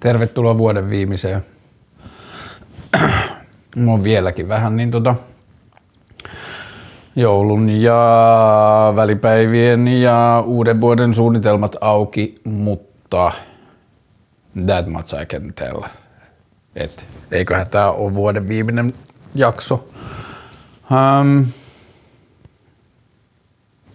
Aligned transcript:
Tervetuloa 0.00 0.58
vuoden 0.58 0.90
viimeiseen. 0.90 1.44
Mulla 3.76 3.92
on 3.92 4.04
vieläkin 4.04 4.48
vähän 4.48 4.76
niin 4.76 4.90
tota 4.90 5.14
joulun 7.16 7.68
ja 7.68 8.92
välipäivien 8.96 9.88
ja 9.88 10.44
uuden 10.46 10.80
vuoden 10.80 11.14
suunnitelmat 11.14 11.76
auki, 11.80 12.34
mutta 12.44 13.32
that 14.66 14.86
much 14.86 15.22
I 15.22 15.26
can 15.26 15.52
tell. 15.54 15.82
Et 16.76 17.06
eiköhän 17.30 17.66
tää 17.70 17.90
ole 17.90 18.14
vuoden 18.14 18.48
viimeinen 18.48 18.94
jakso. 19.34 19.88
Um, 20.90 21.46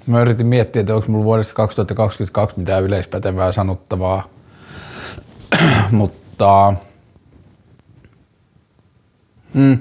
mä 0.07 0.21
yritin 0.21 0.47
miettiä, 0.47 0.79
että 0.79 0.95
onko 0.95 1.07
mulla 1.07 1.25
vuodesta 1.25 1.53
2022 1.53 2.59
mitään 2.59 2.83
yleispätevää 2.83 3.51
sanottavaa, 3.51 4.29
mutta 5.91 6.73
mm, 9.53 9.79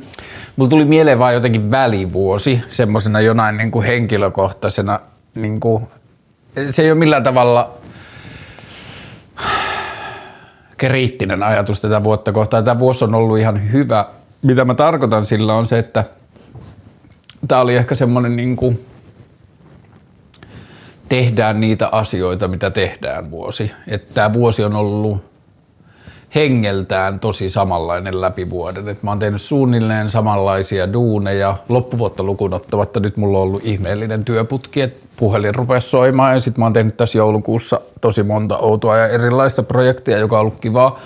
mulla 0.57 0.71
tuli 0.71 0.85
mieleen 0.85 1.19
vaan 1.19 1.35
jotenkin 1.35 1.71
välivuosi 1.71 2.63
semmoisena 2.67 3.21
jonain 3.21 3.57
niin 3.57 3.71
kuin 3.71 3.87
henkilökohtaisena, 3.87 5.01
niin 5.35 5.61
kuin, 5.61 5.87
se 6.71 6.83
ei 6.83 6.91
ole 6.91 6.99
millään 6.99 7.23
tavalla 7.23 7.75
kriittinen 10.77 11.43
ajatus 11.43 11.81
tätä 11.81 12.05
vuotta 12.05 12.33
kohtaan. 12.33 12.65
Tämä 12.65 12.79
vuosi 12.79 13.05
on 13.05 13.15
ollut 13.15 13.39
ihan 13.39 13.73
hyvä. 13.73 14.07
Mitä 14.43 14.65
mä 14.65 14.75
tarkoitan 14.75 15.27
sillä 15.27 15.55
on 15.55 15.67
se, 15.67 15.79
että 15.79 16.05
tämä 17.49 17.61
oli 17.61 17.77
ehkä 17.77 17.95
semmoinen 17.95 18.37
niin 18.37 18.57
kuin, 18.57 18.87
tehdään 21.09 21.61
niitä 21.61 21.89
asioita, 21.89 22.49
mitä 22.49 22.71
tehdään 22.71 23.31
vuosi. 23.31 23.73
Että 23.89 24.15
tämä 24.15 24.33
vuosi 24.33 24.65
on 24.65 24.77
ollut 24.77 25.34
hengeltään 26.35 27.21
tosi 27.21 27.51
samanlainen 27.51 28.21
läpi 28.21 28.51
vuoden. 28.51 28.89
Et 28.89 29.03
mä 29.03 29.11
oon 29.11 29.19
tehnyt 29.19 29.43
suunnilleen 29.43 30.11
samanlaisia 30.11 30.93
duuneja. 30.93 31.57
Loppuvuotta 31.69 32.23
lukuun 32.23 32.55
ottamatta 32.55 33.01
nyt 33.01 33.17
mulla 33.17 33.39
on 33.39 33.45
ollut 33.45 33.65
ihmeellinen 33.65 34.25
työputki, 34.25 34.81
että 34.81 35.07
puhelin 35.17 35.55
rupesi 35.55 35.89
soimaan 35.89 36.35
ja 36.35 36.41
sitten 36.41 36.61
mä 36.63 36.65
oon 36.67 36.73
tehnyt 36.73 36.97
tässä 36.97 37.19
joulukuussa 37.19 37.81
tosi 38.01 38.23
monta 38.23 38.59
outoa 38.59 38.97
ja 38.97 39.09
erilaista 39.09 39.63
projektia, 39.63 40.19
joka 40.19 40.37
on 40.37 40.41
ollut 40.41 40.61
kivaa. 40.61 40.99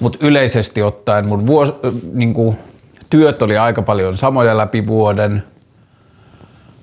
Mutta 0.00 0.18
yleisesti 0.26 0.82
ottaen 0.82 1.28
mun 1.28 1.46
vuos, 1.46 1.74
niin 2.12 2.34
kuin, 2.34 2.56
työt 3.10 3.42
oli 3.42 3.58
aika 3.58 3.82
paljon 3.82 4.16
samoja 4.16 4.56
läpi 4.56 4.86
vuoden. 4.86 5.42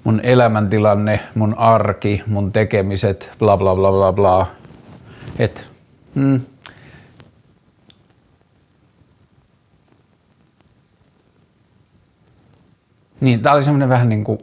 Mun 0.04 0.22
elämäntilanne, 0.24 1.20
mun 1.36 1.58
arki, 1.58 2.24
mun 2.28 2.52
tekemiset, 2.52 3.32
bla 3.40 3.58
bla 3.58 3.76
bla 3.76 3.92
bla 3.92 4.14
bla. 4.14 4.48
Et, 5.40 5.66
mm, 6.16 6.42
Niin, 13.24 13.40
tämä 13.40 13.56
oli 13.56 13.64
semmoinen 13.64 13.90
vähän 13.90 14.10
niin 14.10 14.24
kuin 14.24 14.40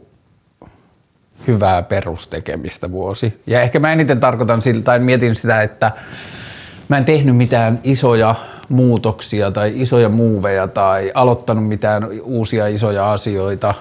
hyvää 1.47 1.83
perustekemistä 1.83 2.91
vuosi. 2.91 3.41
Ja 3.47 3.61
ehkä 3.61 3.79
mä 3.79 3.91
eniten 3.91 4.19
tarkoitan 4.19 4.61
sillä, 4.61 4.81
tai 4.81 4.99
mietin 4.99 5.35
sitä, 5.35 5.61
että 5.61 5.91
mä 6.89 6.97
en 6.97 7.05
tehnyt 7.05 7.35
mitään 7.35 7.79
isoja 7.83 8.35
muutoksia 8.69 9.51
tai 9.51 9.73
isoja 9.75 10.09
muuveja 10.09 10.67
tai 10.67 11.11
aloittanut 11.13 11.67
mitään 11.67 12.07
uusia 12.23 12.67
isoja 12.67 13.11
asioita. 13.11 13.73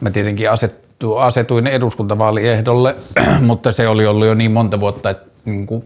Mä 0.00 0.10
tietenkin 0.10 0.50
asettu, 0.50 1.16
asetuin 1.16 1.66
eduskuntavaaliehdolle, 1.66 2.96
mutta 3.40 3.72
se 3.72 3.88
oli 3.88 4.06
ollut 4.06 4.26
jo 4.26 4.34
niin 4.34 4.52
monta 4.52 4.80
vuotta, 4.80 5.10
että 5.10 5.26
niin 5.44 5.66
kuin 5.66 5.84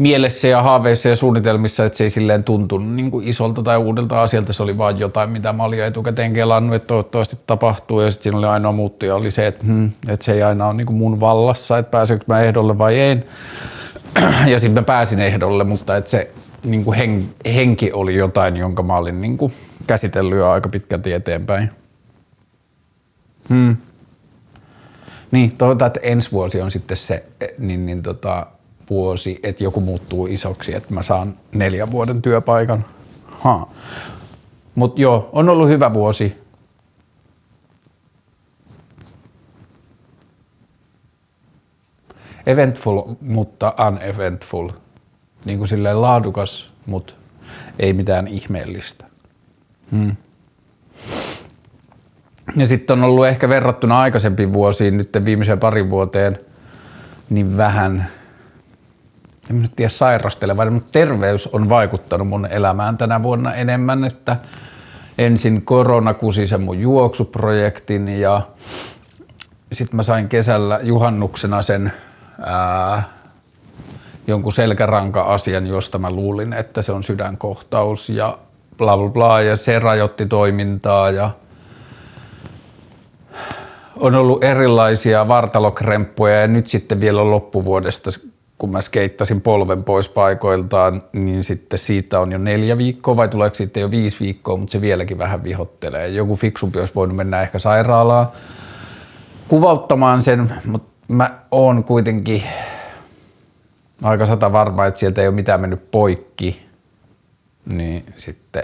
mielessä 0.00 0.48
ja 0.48 0.62
haaveissa 0.62 1.08
ja 1.08 1.16
suunnitelmissa, 1.16 1.84
että 1.84 1.98
se 1.98 2.04
ei 2.04 2.10
silleen 2.10 2.44
tuntunut 2.44 2.92
niin 2.92 3.10
kuin 3.10 3.28
isolta 3.28 3.62
tai 3.62 3.76
uudelta 3.76 4.22
asialta. 4.22 4.52
Se 4.52 4.62
oli 4.62 4.78
vaan 4.78 4.98
jotain, 4.98 5.30
mitä 5.30 5.52
mä 5.52 5.64
olin 5.64 5.84
etukäteen 5.84 6.32
kelannut, 6.32 6.74
että 6.74 6.86
toivottavasti 6.86 7.38
tapahtuu. 7.46 8.00
Ja 8.00 8.10
sitten 8.10 8.22
siinä 8.22 8.38
oli 8.38 8.46
ainoa 8.46 8.72
muuttuja 8.72 9.14
oli 9.14 9.30
se, 9.30 9.46
että, 9.46 9.66
hmm, 9.66 9.90
että 10.08 10.24
se 10.24 10.32
ei 10.32 10.42
aina 10.42 10.66
ole 10.66 10.74
niin 10.74 10.86
kuin 10.86 10.96
mun 10.96 11.20
vallassa, 11.20 11.78
että 11.78 11.90
pääseekö 11.90 12.24
mä 12.26 12.40
ehdolle 12.40 12.78
vai 12.78 13.00
ei. 13.00 13.16
Ja 14.46 14.60
sitten 14.60 14.82
mä 14.82 14.82
pääsin 14.82 15.20
ehdolle, 15.20 15.64
mutta 15.64 15.96
että 15.96 16.10
se 16.10 16.30
niin 16.64 16.84
kuin 16.84 16.98
hen, 16.98 17.28
henki 17.54 17.92
oli 17.92 18.16
jotain, 18.16 18.56
jonka 18.56 18.82
mä 18.82 18.96
olin 18.96 19.20
niin 19.20 19.36
kuin 19.36 19.52
käsitellyt 19.86 20.38
jo 20.38 20.50
aika 20.50 20.68
pitkälti 20.68 21.12
eteenpäin. 21.12 21.70
Hmm. 23.48 23.76
Niin, 25.30 25.56
toivotaan, 25.56 25.86
että 25.86 26.00
ensi 26.02 26.32
vuosi 26.32 26.60
on 26.60 26.70
sitten 26.70 26.96
se, 26.96 27.24
niin, 27.58 27.86
niin 27.86 28.02
tota, 28.02 28.46
vuosi, 28.90 29.40
että 29.42 29.64
joku 29.64 29.80
muuttuu 29.80 30.26
isoksi, 30.26 30.74
että 30.74 30.94
mä 30.94 31.02
saan 31.02 31.34
neljän 31.54 31.90
vuoden 31.90 32.22
työpaikan. 32.22 32.84
Mutta 34.74 35.00
joo, 35.00 35.28
on 35.32 35.48
ollut 35.48 35.68
hyvä 35.68 35.92
vuosi. 35.92 36.36
Eventful, 42.46 43.02
mutta 43.20 43.74
uneventful. 43.88 44.68
Niin 45.44 45.58
kuin 45.58 45.68
silleen 45.68 46.02
laadukas, 46.02 46.70
mutta 46.86 47.14
ei 47.78 47.92
mitään 47.92 48.28
ihmeellistä. 48.28 49.06
Hmm. 49.90 50.16
Ja 52.56 52.66
sitten 52.66 52.98
on 52.98 53.04
ollut 53.04 53.26
ehkä 53.26 53.48
verrattuna 53.48 54.00
aikaisempiin 54.00 54.52
vuosiin, 54.52 54.96
nyt 54.96 55.10
viimeiseen 55.24 55.58
parin 55.58 55.90
vuoteen, 55.90 56.38
niin 57.30 57.56
vähän 57.56 58.10
en 59.50 59.62
nyt 59.62 59.72
tiedä 59.76 59.88
sairastelevan, 59.88 60.72
mutta 60.72 60.88
terveys 60.92 61.46
on 61.46 61.68
vaikuttanut 61.68 62.28
mun 62.28 62.46
elämään 62.46 62.98
tänä 62.98 63.22
vuonna 63.22 63.54
enemmän, 63.54 64.04
että 64.04 64.36
ensin 65.18 65.62
korona 65.62 66.14
kusi 66.14 66.46
sen 66.46 66.60
mun 66.60 66.80
juoksuprojektin 66.80 68.08
ja 68.08 68.42
sitten 69.72 69.96
mä 69.96 70.02
sain 70.02 70.28
kesällä 70.28 70.80
juhannuksena 70.82 71.62
sen 71.62 71.92
ää, 72.40 73.02
jonkun 74.26 74.52
selkäranka-asian, 74.52 75.66
josta 75.66 75.98
mä 75.98 76.10
luulin, 76.10 76.52
että 76.52 76.82
se 76.82 76.92
on 76.92 77.02
sydänkohtaus 77.02 78.08
ja 78.08 78.38
bla 78.78 78.96
bla 78.96 79.08
bla 79.08 79.40
ja 79.40 79.56
se 79.56 79.78
rajoitti 79.78 80.26
toimintaa 80.26 81.10
ja 81.10 81.30
on 83.96 84.14
ollut 84.14 84.44
erilaisia 84.44 85.28
vartalokremppuja 85.28 86.40
ja 86.40 86.46
nyt 86.46 86.66
sitten 86.66 87.00
vielä 87.00 87.30
loppuvuodesta 87.30 88.10
kun 88.60 88.70
mä 88.70 88.80
skeittasin 88.80 89.40
polven 89.40 89.84
pois 89.84 90.08
paikoiltaan, 90.08 91.02
niin 91.12 91.44
sitten 91.44 91.78
siitä 91.78 92.20
on 92.20 92.32
jo 92.32 92.38
neljä 92.38 92.78
viikkoa 92.78 93.16
vai 93.16 93.28
tuleeko 93.28 93.56
sitten 93.56 93.80
jo 93.80 93.90
viisi 93.90 94.16
viikkoa, 94.20 94.56
mutta 94.56 94.72
se 94.72 94.80
vieläkin 94.80 95.18
vähän 95.18 95.44
vihottelee. 95.44 96.08
Joku 96.08 96.36
fiksumpi 96.36 96.78
olisi 96.78 96.94
voinut 96.94 97.16
mennä 97.16 97.42
ehkä 97.42 97.58
sairaalaan 97.58 98.28
kuvauttamaan 99.48 100.22
sen, 100.22 100.52
mutta 100.66 100.90
mä 101.08 101.38
oon 101.50 101.84
kuitenkin 101.84 102.42
aika 104.02 104.26
sata 104.26 104.52
varma, 104.52 104.86
että 104.86 105.00
sieltä 105.00 105.20
ei 105.20 105.28
ole 105.28 105.34
mitään 105.34 105.60
mennyt 105.60 105.90
poikki, 105.90 106.66
niin 107.72 108.04
sitten 108.16 108.62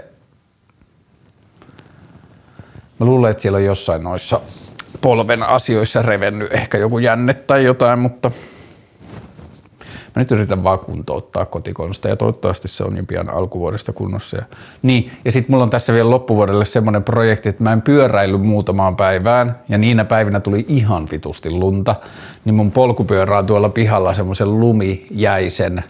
mä 2.99 3.05
luulen, 3.05 3.31
että 3.31 3.41
siellä 3.41 3.57
on 3.57 3.65
jossain 3.65 4.03
noissa 4.03 4.41
polven 5.01 5.43
asioissa 5.43 6.01
revennyt 6.01 6.53
ehkä 6.53 6.77
joku 6.77 6.99
jänne 6.99 7.33
tai 7.33 7.63
jotain, 7.63 7.99
mutta– 7.99 8.31
Mä 10.17 10.21
nyt 10.21 10.31
yritän 10.31 10.63
vaan 10.63 10.79
kuntouttaa 10.79 11.45
kotikonsta 11.45 12.07
ja 12.07 12.15
toivottavasti 12.15 12.67
se 12.67 12.83
on 12.83 12.97
jo 12.97 13.03
pian 13.07 13.29
alkuvuodesta 13.29 13.93
kunnossa. 13.93 14.37
Ja, 14.37 14.43
niin, 14.81 15.11
ja 15.25 15.31
sitten 15.31 15.53
mulla 15.53 15.63
on 15.63 15.69
tässä 15.69 15.93
vielä 15.93 16.09
loppuvuodelle 16.09 16.65
semmoinen 16.65 17.03
projekti, 17.03 17.49
että 17.49 17.63
mä 17.63 17.73
en 17.73 17.81
pyöräily 17.81 18.37
muutamaan 18.37 18.95
päivään 18.95 19.59
ja 19.69 19.77
niinä 19.77 20.05
päivinä 20.05 20.39
tuli 20.39 20.65
ihan 20.67 21.07
vitusti 21.11 21.49
lunta, 21.49 21.95
niin 22.45 22.55
mun 22.55 22.71
polkupyörä 22.71 23.37
on 23.37 23.45
tuolla 23.45 23.69
pihalla 23.69 24.13
semmoisen 24.13 24.59
lumijäisen 24.59 25.83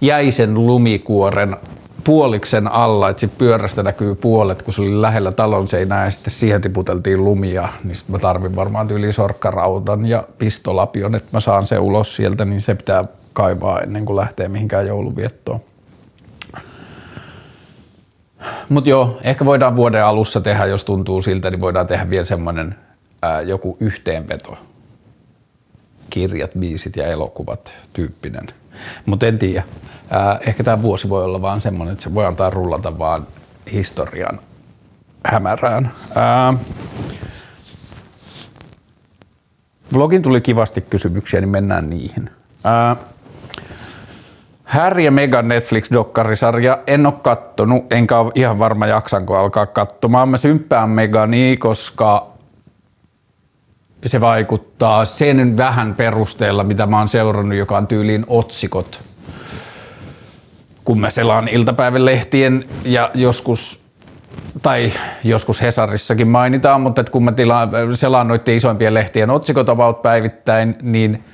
jäisen 0.00 0.66
lumikuoren 0.66 1.56
puoliksen 2.04 2.68
alla, 2.68 3.08
että 3.08 3.28
pyörästä 3.38 3.82
näkyy 3.82 4.14
puolet, 4.14 4.62
kun 4.62 4.74
se 4.74 4.82
oli 4.82 5.02
lähellä 5.02 5.32
talon 5.32 5.68
seinää 5.68 6.04
ja 6.04 6.10
sitten 6.10 6.32
siihen 6.32 6.60
tiputeltiin 6.60 7.24
lumia, 7.24 7.68
niin 7.84 7.96
mä 8.08 8.18
tarvin 8.18 8.56
varmaan 8.56 8.90
yli 8.90 9.12
sorkkaraudan 9.12 10.06
ja 10.06 10.24
pistolapion, 10.38 11.14
että 11.14 11.28
mä 11.32 11.40
saan 11.40 11.66
se 11.66 11.78
ulos 11.78 12.16
sieltä, 12.16 12.44
niin 12.44 12.60
se 12.60 12.74
pitää 12.74 13.04
kaivaa 13.34 13.80
ennen 13.80 14.04
kuin 14.04 14.16
lähtee 14.16 14.48
mihinkään 14.48 14.86
jouluviettoon. 14.86 15.60
Mutta 18.68 18.90
joo, 18.90 19.18
ehkä 19.22 19.44
voidaan 19.44 19.76
vuoden 19.76 20.04
alussa 20.04 20.40
tehdä, 20.40 20.66
jos 20.66 20.84
tuntuu 20.84 21.22
siltä, 21.22 21.50
niin 21.50 21.60
voidaan 21.60 21.86
tehdä 21.86 22.10
vielä 22.10 22.24
semmoinen 22.24 22.74
joku 23.46 23.76
yhteenveto. 23.80 24.58
Kirjat, 26.10 26.50
biisit 26.58 26.96
ja 26.96 27.06
elokuvat 27.06 27.74
tyyppinen. 27.92 28.46
Mutta 29.06 29.26
en 29.26 29.38
tiedä. 29.38 29.62
Ehkä 30.40 30.64
tämä 30.64 30.82
vuosi 30.82 31.08
voi 31.08 31.24
olla 31.24 31.42
vaan 31.42 31.60
semmoinen, 31.60 31.92
että 31.92 32.02
se 32.04 32.14
voi 32.14 32.26
antaa 32.26 32.50
rullata 32.50 32.98
vaan 32.98 33.26
historian 33.72 34.40
hämärään. 35.26 35.92
Ää, 36.14 36.54
vlogin 39.94 40.22
tuli 40.22 40.40
kivasti 40.40 40.80
kysymyksiä, 40.80 41.40
niin 41.40 41.48
mennään 41.48 41.90
niihin. 41.90 42.30
Ää, 42.64 42.96
Harry 44.64 45.02
ja 45.02 45.10
Megan 45.10 45.48
Netflix-dokkarisarja, 45.48 46.78
en 46.86 47.06
ole 47.06 47.14
kattonut, 47.22 47.92
enkä 47.92 48.18
ole 48.18 48.32
ihan 48.34 48.58
varma 48.58 48.86
jaksanko 48.86 49.36
alkaa 49.36 49.66
katsomaan. 49.66 50.28
Mä 50.28 50.36
symppään 50.36 50.90
Megani, 50.90 51.56
koska 51.56 52.26
se 54.06 54.20
vaikuttaa 54.20 55.04
sen 55.04 55.56
vähän 55.56 55.94
perusteella, 55.94 56.64
mitä 56.64 56.86
mä 56.86 56.98
oon 56.98 57.08
seurannut, 57.08 57.58
joka 57.58 57.76
on 57.76 57.86
tyyliin 57.86 58.24
otsikot. 58.28 59.00
Kun 60.84 61.00
mä 61.00 61.10
selaan 61.10 61.48
iltapäivän 61.48 62.04
lehtien 62.04 62.64
ja 62.84 63.10
joskus 63.14 63.84
tai 64.62 64.92
joskus 65.24 65.62
Hesarissakin 65.62 66.28
mainitaan, 66.28 66.80
mutta 66.80 67.04
kun 67.04 67.24
mä 67.24 67.32
tilaan, 67.32 67.70
selaan 67.94 68.28
noiden 68.28 68.56
isoimpien 68.56 68.94
lehtien 68.94 69.30
otsikot 69.30 69.68
about 69.68 70.02
päivittäin, 70.02 70.76
niin 70.82 71.24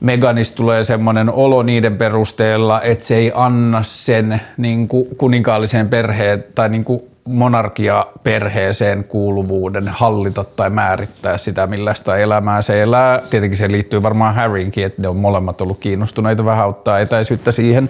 Meganista 0.00 0.56
tulee 0.56 0.84
semmoinen 0.84 1.30
olo 1.30 1.62
niiden 1.62 1.96
perusteella, 1.96 2.82
että 2.82 3.04
se 3.04 3.16
ei 3.16 3.32
anna 3.34 3.82
sen 3.82 4.40
niin 4.56 4.88
kuin 4.88 5.06
kuninkaalliseen 5.16 5.88
perheen 5.88 6.44
tai 6.54 6.68
niin 6.68 6.84
kuin 6.84 7.02
monarkia-perheeseen 7.24 9.04
kuuluvuuden 9.04 9.88
hallita 9.88 10.44
tai 10.44 10.70
määrittää 10.70 11.38
sitä, 11.38 11.66
millaista 11.66 12.16
elämää 12.16 12.62
se 12.62 12.82
elää. 12.82 13.22
Tietenkin 13.30 13.58
se 13.58 13.72
liittyy 13.72 14.02
varmaan 14.02 14.34
Harrynkin, 14.34 14.84
että 14.84 15.02
ne 15.02 15.08
on 15.08 15.16
molemmat 15.16 15.60
ollut 15.60 15.78
kiinnostuneita 15.78 16.44
vähän 16.44 16.68
ottaa 16.68 16.98
etäisyyttä 16.98 17.52
siihen. 17.52 17.88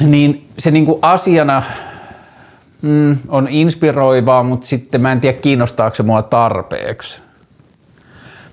Niin 0.00 0.48
se 0.58 0.70
niin 0.70 0.86
kuin 0.86 0.98
asiana 1.02 1.62
mm, 2.82 3.18
on 3.28 3.48
inspiroivaa, 3.48 4.42
mutta 4.42 4.66
sitten 4.66 5.00
mä 5.00 5.12
en 5.12 5.20
tiedä 5.20 5.38
kiinnostaako 5.38 5.96
se 5.96 6.02
mua 6.02 6.22
tarpeeksi. 6.22 7.23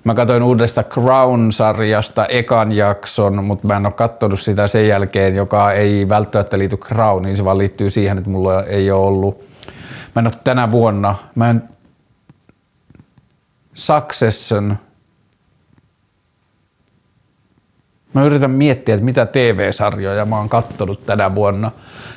Mä 0.04 0.14
katsoin 0.14 0.42
uudesta 0.42 0.82
Crown-sarjasta 0.82 2.26
ekan 2.26 2.72
jakson, 2.72 3.44
mutta 3.44 3.66
mä 3.66 3.76
en 3.76 3.86
ole 3.86 3.92
katsonut 3.92 4.40
sitä 4.40 4.68
sen 4.68 4.88
jälkeen, 4.88 5.34
joka 5.34 5.72
ei 5.72 6.08
välttämättä 6.08 6.58
liity 6.58 6.76
Crowniin, 6.76 7.36
se 7.36 7.44
vaan 7.44 7.58
liittyy 7.58 7.90
siihen, 7.90 8.18
että 8.18 8.30
mulla 8.30 8.64
ei 8.64 8.90
ole 8.90 9.06
ollut. 9.06 9.44
Mä 10.14 10.20
en 10.20 10.26
ole 10.26 10.34
tänä 10.44 10.70
vuonna, 10.70 11.14
mä 11.34 11.50
en 11.50 11.62
Succession 13.74 14.76
Mä 18.14 18.24
yritän 18.24 18.50
miettiä, 18.50 18.94
että 18.94 19.04
mitä 19.04 19.26
TV-sarjoja 19.26 20.24
mä 20.24 20.36
oon 20.36 20.48
kattonut 20.48 21.06
tänä 21.06 21.34
vuonna. 21.34 21.70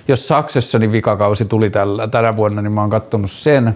Jos 0.08 0.28
Successionin 0.28 0.92
vikakausi 0.92 1.46
tuli 1.46 1.70
tällä, 1.70 2.08
tänä 2.08 2.36
vuonna, 2.36 2.62
niin 2.62 2.72
mä 2.72 2.82
oon 2.82 2.90
kattonut 2.90 3.32
sen. 3.32 3.76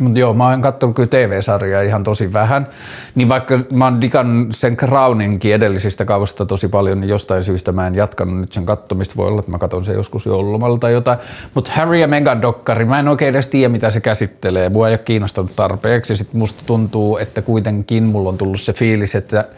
Mutta 0.00 0.18
joo, 0.18 0.34
mä 0.34 0.48
oon 0.48 0.62
katsonut 0.62 0.96
kyllä 0.96 1.08
TV-sarjaa 1.08 1.82
ihan 1.82 2.04
tosi 2.04 2.32
vähän. 2.32 2.66
Niin 3.14 3.28
vaikka 3.28 3.58
mä 3.72 3.84
oon 3.84 4.00
digannut 4.00 4.56
sen 4.56 4.76
Crowninkin 4.76 5.54
edellisistä 5.54 6.04
kausista 6.04 6.46
tosi 6.46 6.68
paljon, 6.68 7.00
niin 7.00 7.08
jostain 7.08 7.44
syystä 7.44 7.72
mä 7.72 7.86
en 7.86 7.94
jatkanut 7.94 8.40
nyt 8.40 8.52
sen 8.52 8.66
kattomista. 8.66 9.16
Voi 9.16 9.28
olla, 9.28 9.40
että 9.40 9.50
mä 9.50 9.58
katson 9.58 9.84
sen 9.84 9.94
joskus 9.94 10.26
joululomalla 10.26 10.78
tai 10.78 10.92
jotain. 10.92 11.18
Mutta 11.54 11.72
Harry 11.72 11.96
ja 11.96 12.08
Meghan 12.08 12.42
dokkari, 12.42 12.84
mä 12.84 12.98
en 12.98 13.08
oikein 13.08 13.34
edes 13.34 13.48
tiedä, 13.48 13.68
mitä 13.68 13.90
se 13.90 14.00
käsittelee. 14.00 14.68
Mua 14.68 14.88
ei 14.88 14.92
ole 14.92 14.98
kiinnostanut 14.98 15.56
tarpeeksi. 15.56 16.16
Sitten 16.16 16.38
musta 16.38 16.62
tuntuu, 16.66 17.18
että 17.18 17.42
kuitenkin 17.42 18.04
mulla 18.04 18.28
on 18.28 18.38
tullut 18.38 18.60
se 18.60 18.72
fiilis, 18.72 19.14
että 19.14 19.48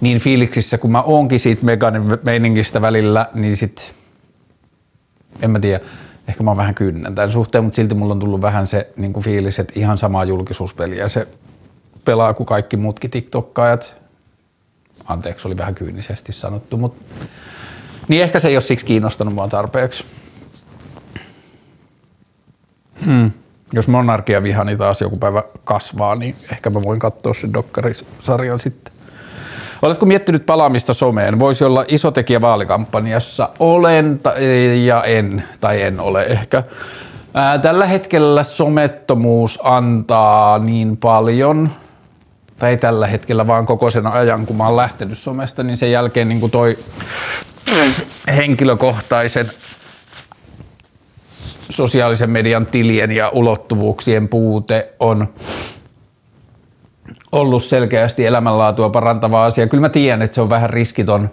niin 0.00 0.18
fiiliksissä 0.18 0.78
kun 0.78 0.92
mä 0.92 1.02
oonkin 1.02 1.40
siitä 1.40 1.64
Meganin 1.64 2.02
meiningistä 2.22 2.80
välillä, 2.80 3.26
niin 3.34 3.56
sit 3.56 3.92
en 5.42 5.50
mä 5.50 5.60
tiedä 5.60 5.80
ehkä 6.28 6.42
mä 6.42 6.50
oon 6.50 6.56
vähän 6.56 6.74
kynnen 6.74 7.14
tämän 7.14 7.30
suhteen, 7.30 7.64
mutta 7.64 7.76
silti 7.76 7.94
mulla 7.94 8.14
on 8.14 8.20
tullut 8.20 8.40
vähän 8.42 8.66
se 8.66 8.90
niin 8.96 9.12
kuin 9.12 9.24
fiilis, 9.24 9.58
että 9.58 9.72
ihan 9.76 9.98
samaa 9.98 10.24
julkisuuspeliä 10.24 11.08
se 11.08 11.28
pelaa 12.04 12.34
kuin 12.34 12.46
kaikki 12.46 12.76
muutkin 12.76 13.10
TikTokkaajat. 13.10 13.96
Anteeksi, 15.04 15.48
oli 15.48 15.56
vähän 15.56 15.74
kyynisesti 15.74 16.32
sanottu, 16.32 16.76
mutta 16.76 17.14
niin 18.08 18.22
ehkä 18.22 18.40
se 18.40 18.48
ei 18.48 18.56
ole 18.56 18.60
siksi 18.60 18.86
kiinnostanut 18.86 19.34
mua 19.34 19.48
tarpeeksi. 19.48 20.04
Hmm. 23.06 23.30
Jos 23.72 23.88
monarkia 23.88 24.42
vihani 24.42 24.76
taas 24.76 25.00
joku 25.00 25.16
päivä 25.16 25.42
kasvaa, 25.64 26.14
niin 26.14 26.36
ehkä 26.52 26.70
mä 26.70 26.82
voin 26.84 27.00
katsoa 27.00 27.34
sen 27.34 27.52
dokkarisarjan 27.52 28.58
sitten. 28.58 28.93
Oletko 29.84 30.06
miettinyt 30.06 30.46
palaamista 30.46 30.94
someen? 30.94 31.38
Voisi 31.38 31.64
olla 31.64 31.84
iso 31.88 32.10
tekijä 32.10 32.40
vaalikampanjassa. 32.40 33.48
Olen 33.58 34.20
ja 34.84 35.02
en, 35.02 35.44
tai 35.60 35.82
en 35.82 36.00
ole 36.00 36.22
ehkä. 36.22 36.62
Tällä 37.62 37.86
hetkellä 37.86 38.42
somettomuus 38.42 39.58
antaa 39.62 40.58
niin 40.58 40.96
paljon, 40.96 41.70
tai 42.58 42.70
ei 42.70 42.76
tällä 42.76 43.06
hetkellä, 43.06 43.46
vaan 43.46 43.66
koko 43.66 43.90
sen 43.90 44.06
ajan, 44.06 44.46
kun 44.46 44.56
mä 44.56 44.66
oon 44.66 44.76
lähtenyt 44.76 45.18
somesta, 45.18 45.62
niin 45.62 45.76
sen 45.76 45.90
jälkeen 45.90 46.28
niin 46.28 46.50
toi 46.50 46.78
henkilökohtaisen 48.36 49.50
sosiaalisen 51.70 52.30
median 52.30 52.66
tilien 52.66 53.12
ja 53.12 53.28
ulottuvuuksien 53.28 54.28
puute 54.28 54.92
on 55.00 55.28
ollut 57.34 57.64
selkeästi 57.64 58.26
elämänlaatua 58.26 58.90
parantava 58.90 59.44
asia. 59.44 59.66
Kyllä 59.66 59.80
mä 59.80 59.88
tiedän, 59.88 60.22
että 60.22 60.34
se 60.34 60.40
on 60.40 60.50
vähän 60.50 60.70
riskiton 60.70 61.30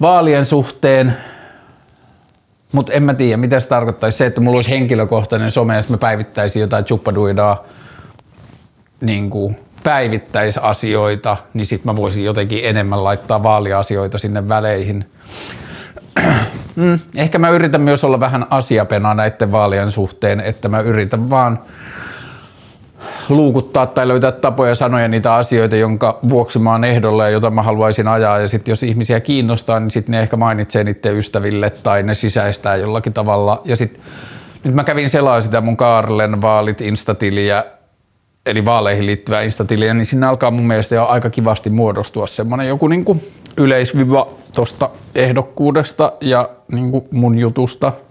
vaalien 0.00 0.44
suhteen, 0.44 1.16
mutta 2.72 2.92
en 2.92 3.02
mä 3.02 3.14
tiedä, 3.14 3.36
mitä 3.36 3.60
se 3.60 3.68
tarkoittaisi 3.68 4.18
se, 4.18 4.26
että 4.26 4.40
mulla 4.40 4.58
olisi 4.58 4.70
henkilökohtainen 4.70 5.50
some, 5.50 5.76
jos 5.76 5.88
mä 5.88 5.98
päivittäisin 5.98 6.60
jotain 6.60 6.84
chuppaduidaa, 6.84 7.64
niin 9.00 9.30
kuin 9.30 9.56
päivittäisasioita, 9.82 11.36
niin 11.54 11.66
sit 11.66 11.84
mä 11.84 11.96
voisin 11.96 12.24
jotenkin 12.24 12.60
enemmän 12.62 13.04
laittaa 13.04 13.42
vaaliasioita 13.42 14.18
sinne 14.18 14.48
väleihin. 14.48 15.04
Mm, 16.76 16.98
ehkä 17.14 17.38
mä 17.38 17.48
yritän 17.48 17.80
myös 17.80 18.04
olla 18.04 18.20
vähän 18.20 18.46
asiapena 18.50 19.14
näiden 19.14 19.52
vaalien 19.52 19.90
suhteen, 19.90 20.40
että 20.40 20.68
mä 20.68 20.80
yritän 20.80 21.30
vaan– 21.30 21.58
luukuttaa 23.28 23.86
tai 23.86 24.08
löytää 24.08 24.32
tapoja 24.32 24.74
sanoja 24.74 25.08
niitä 25.08 25.34
asioita, 25.34 25.76
jonka 25.76 26.18
vuoksi 26.28 26.58
mä 26.58 26.72
oon 26.72 26.84
ehdolla 26.84 27.24
ja 27.24 27.30
jota 27.30 27.50
mä 27.50 27.62
haluaisin 27.62 28.08
ajaa. 28.08 28.38
Ja 28.38 28.48
sitten 28.48 28.72
jos 28.72 28.82
ihmisiä 28.82 29.20
kiinnostaa, 29.20 29.80
niin 29.80 29.90
sitten 29.90 30.12
ne 30.12 30.20
ehkä 30.20 30.36
mainitsee 30.36 30.84
niiden 30.84 31.16
ystäville 31.16 31.70
tai 31.70 32.02
ne 32.02 32.14
sisäistää 32.14 32.76
jollakin 32.76 33.12
tavalla. 33.12 33.62
Ja 33.64 33.76
sitten 33.76 34.02
nyt 34.64 34.74
mä 34.74 34.84
kävin 34.84 35.10
selaa 35.10 35.42
sitä 35.42 35.60
mun 35.60 35.76
Kaarlen 35.76 36.42
vaalit 36.42 36.80
instatiliä, 36.80 37.64
eli 38.46 38.64
vaaleihin 38.64 39.06
liittyvää 39.06 39.42
instatiliä, 39.42 39.94
niin 39.94 40.06
sinne 40.06 40.26
alkaa 40.26 40.50
mun 40.50 40.66
mielestä 40.66 40.94
jo 40.94 41.06
aika 41.06 41.30
kivasti 41.30 41.70
muodostua 41.70 42.26
semmoinen 42.26 42.68
joku 42.68 42.88
niinku 42.88 43.22
yleisviva 43.58 44.26
tosta 44.54 44.90
ehdokkuudesta 45.14 46.12
ja 46.20 46.48
niinku 46.72 47.08
mun 47.10 47.38
jutusta– 47.38 47.92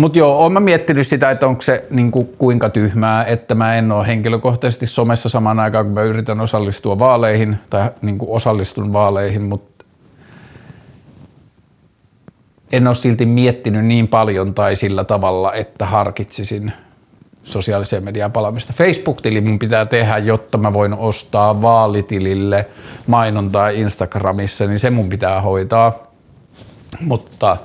mutta 0.00 0.18
joo, 0.18 0.38
oon 0.38 0.52
mä 0.52 0.60
miettinyt 0.60 1.06
sitä, 1.06 1.30
että 1.30 1.46
onko 1.46 1.62
se 1.62 1.84
niin 1.90 2.10
kuin, 2.10 2.26
kuinka 2.38 2.68
tyhmää, 2.68 3.24
että 3.24 3.54
mä 3.54 3.74
en 3.74 3.92
ole 3.92 4.06
henkilökohtaisesti 4.06 4.86
somessa 4.86 5.28
samaan 5.28 5.60
aikaan, 5.60 5.84
kun 5.84 5.94
mä 5.94 6.02
yritän 6.02 6.40
osallistua 6.40 6.98
vaaleihin 6.98 7.56
tai 7.70 7.90
niin 8.02 8.18
kuin 8.18 8.30
osallistun 8.30 8.92
vaaleihin, 8.92 9.42
mutta 9.42 9.84
en 12.72 12.86
ole 12.86 12.94
silti 12.94 13.26
miettinyt 13.26 13.84
niin 13.84 14.08
paljon 14.08 14.54
tai 14.54 14.76
sillä 14.76 15.04
tavalla, 15.04 15.52
että 15.52 15.86
harkitsisin 15.86 16.72
sosiaaliseen 17.44 18.04
mediaan 18.04 18.32
palaamista. 18.32 18.72
Facebook-tili 18.72 19.40
mun 19.40 19.58
pitää 19.58 19.86
tehdä, 19.86 20.18
jotta 20.18 20.58
mä 20.58 20.72
voin 20.72 20.94
ostaa 20.94 21.62
vaalitilille 21.62 22.66
mainontaa 23.06 23.68
Instagramissa, 23.68 24.66
niin 24.66 24.78
se 24.78 24.90
mun 24.90 25.08
pitää 25.08 25.40
hoitaa. 25.40 26.12
Mutta 27.00 27.56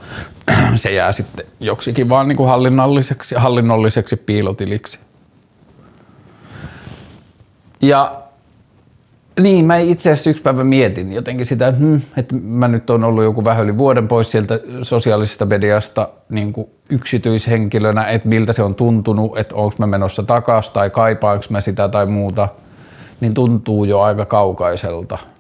se 0.76 0.92
jää 0.92 1.12
sitten 1.12 1.46
joksikin 1.60 2.10
vaan 2.10 2.28
niin 2.28 2.38
kuin 2.38 2.50
hallinnolliseksi, 2.50 3.36
hallinnolliseksi 3.36 4.16
piilotiliksi. 4.16 5.00
Ja 7.82 8.22
niin, 9.42 9.66
mä 9.66 9.78
itse 9.78 10.12
asiassa 10.12 10.30
yksi 10.30 10.44
päivä 10.44 10.64
mietin 10.64 11.14
jotenkin 11.14 11.46
sitä, 11.46 11.68
että, 11.68 11.80
hmm, 11.80 12.02
että 12.18 12.36
mä 12.36 12.68
nyt 12.68 12.90
on 12.90 13.04
ollut 13.04 13.24
joku 13.24 13.46
vähän 13.46 13.64
yli 13.64 13.78
vuoden 13.78 14.08
pois 14.08 14.32
sieltä 14.32 14.60
sosiaalisesta 14.82 15.46
mediasta 15.46 16.10
niin 16.30 16.54
kuin 16.54 16.68
yksityishenkilönä, 16.90 18.06
että 18.06 18.28
miltä 18.28 18.54
se 18.54 18.64
on 18.64 18.76
tuntunut, 18.76 19.38
että 19.38 19.56
onko 19.56 19.76
mä 19.78 19.88
menossa 19.88 20.24
takaisin 20.24 20.74
tai 20.74 20.90
kaipaanko 20.90 21.46
mä 21.50 21.62
sitä 21.62 21.88
tai 21.88 22.06
muuta, 22.06 22.48
niin 23.22 23.34
tuntuu 23.34 23.86
jo 23.86 24.02
aika 24.02 24.26
kaukaiselta– 24.26 25.18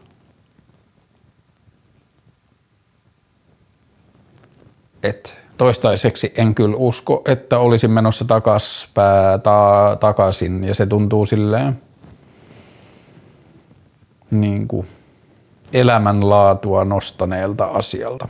et 5.05 5.37
toistaiseksi 5.57 6.33
en 6.37 6.55
kyllä 6.55 6.75
usko, 6.77 7.21
että 7.27 7.59
olisin 7.59 7.91
menossa 7.91 8.25
takas, 8.25 8.89
pää, 8.93 9.37
ta, 9.37 9.97
takaisin 9.99 10.63
ja 10.63 10.75
se 10.75 10.85
tuntuu 10.85 11.25
silleen 11.25 11.81
niin 14.31 14.67
kuin 14.67 14.87
elämänlaatua 15.73 16.85
nostaneelta 16.85 17.65
asialta. 17.65 18.27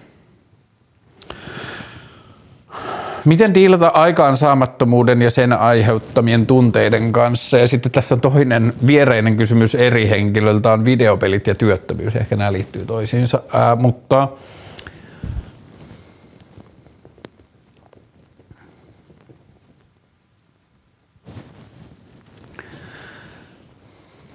Miten 3.25 3.53
diilata 3.53 3.87
aikaansaamattomuuden 3.87 5.21
ja 5.21 5.31
sen 5.31 5.53
aiheuttamien 5.53 6.45
tunteiden 6.45 7.11
kanssa? 7.11 7.57
Ja 7.57 7.67
sitten 7.67 7.91
tässä 7.91 8.15
on 8.15 8.21
toinen 8.21 8.73
viereinen 8.87 9.37
kysymys 9.37 9.75
eri 9.75 10.09
henkilöltä 10.09 10.71
on 10.71 10.85
videopelit 10.85 11.47
ja 11.47 11.55
työttömyys. 11.55 12.15
Ehkä 12.15 12.35
nämä 12.35 12.53
liittyy 12.53 12.85
toisiinsa, 12.85 13.39
ää, 13.53 13.75
mutta 13.75 14.27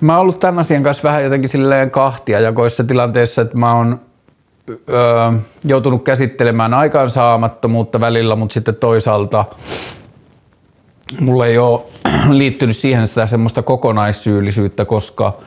Mä 0.01 0.13
oon 0.13 0.21
ollut 0.21 0.41
tämän 0.41 0.59
asian 0.59 0.83
kanssa 0.83 1.09
vähän 1.09 1.25
jotenkin 1.25 1.51
silleen 1.51 1.91
kahtia 1.91 2.41
jakoissa 2.41 2.85
tilanteessa, 2.85 3.43
että 3.43 3.57
mä 3.57 3.75
oon 3.75 4.01
öö, 4.69 5.33
joutunut 5.65 6.05
käsittelemään 6.05 6.75
aikaansaamattomuutta 6.75 8.01
välillä, 8.01 8.37
mutta 8.37 8.55
sitten 8.55 8.77
toisaalta 8.77 9.45
mulla 11.21 11.47
ei 11.47 11.59
ole 11.59 11.81
liittynyt 12.31 12.77
siihen 12.77 13.09
sitä 13.09 13.27
semmoista 13.27 13.63
kokonaissyyllisyyttä, 13.63 14.85
koska 14.85 15.39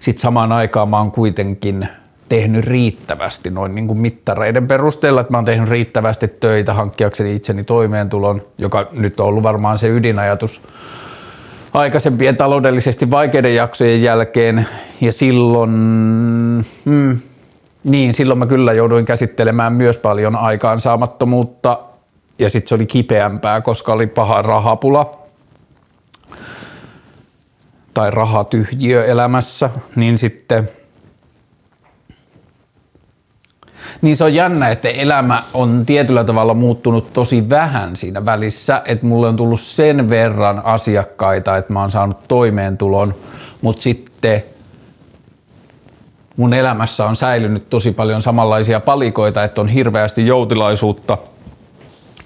sitten 0.00 0.22
samaan 0.22 0.52
aikaan 0.52 0.88
mä 0.88 0.98
oon 0.98 1.12
kuitenkin 1.12 1.88
tehnyt 2.28 2.64
riittävästi 2.64 3.50
noin 3.50 3.74
niin 3.74 3.86
kuin 3.86 3.98
mittareiden 3.98 4.66
perusteella, 4.66 5.20
että 5.20 5.32
mä 5.32 5.38
oon 5.38 5.44
tehnyt 5.44 5.68
riittävästi 5.68 6.28
töitä 6.28 6.74
hankkiakseni 6.74 7.34
itseni 7.34 7.64
toimeentulon, 7.64 8.42
joka 8.58 8.88
nyt 8.92 9.20
on 9.20 9.26
ollut 9.26 9.42
varmaan 9.42 9.78
se 9.78 9.88
ydinajatus 9.88 10.62
aikaisempien 11.72 12.36
taloudellisesti 12.36 13.10
vaikeiden 13.10 13.54
jaksojen 13.54 14.02
jälkeen. 14.02 14.66
Ja 15.00 15.12
silloin, 15.12 15.70
hmm, 16.84 17.18
niin 17.84 18.14
silloin 18.14 18.38
mä 18.38 18.46
kyllä 18.46 18.72
jouduin 18.72 19.04
käsittelemään 19.04 19.72
myös 19.72 19.98
paljon 19.98 20.36
aikaansaamattomuutta 20.36 21.78
ja 22.38 22.50
sitten 22.50 22.68
se 22.68 22.74
oli 22.74 22.86
kipeämpää, 22.86 23.60
koska 23.60 23.92
oli 23.92 24.06
paha 24.06 24.42
rahapula. 24.42 25.18
Tai 27.94 28.10
rahatyhjiö 28.10 29.04
elämässä, 29.04 29.70
niin 29.96 30.18
sitten– 30.18 30.68
Niin 34.02 34.16
se 34.16 34.24
on 34.24 34.34
jännä, 34.34 34.68
että 34.68 34.88
elämä 34.88 35.42
on 35.54 35.86
tietyllä 35.86 36.24
tavalla 36.24 36.54
muuttunut 36.54 37.12
tosi 37.12 37.48
vähän 37.48 37.96
siinä 37.96 38.24
välissä, 38.24 38.82
että 38.84 39.06
mulle 39.06 39.28
on 39.28 39.36
tullut 39.36 39.60
sen 39.60 40.10
verran 40.10 40.64
asiakkaita, 40.64 41.56
että 41.56 41.72
mä 41.72 41.80
oon 41.80 41.90
saanut 41.90 42.28
toimeentulon, 42.28 43.14
mutta 43.62 43.82
sitten 43.82 44.42
mun 46.36 46.54
elämässä 46.54 47.06
on 47.06 47.16
säilynyt 47.16 47.70
tosi 47.70 47.92
paljon 47.92 48.22
samanlaisia 48.22 48.80
palikoita, 48.80 49.44
että 49.44 49.60
on 49.60 49.68
hirveästi 49.68 50.26
joutilaisuutta. 50.26 51.18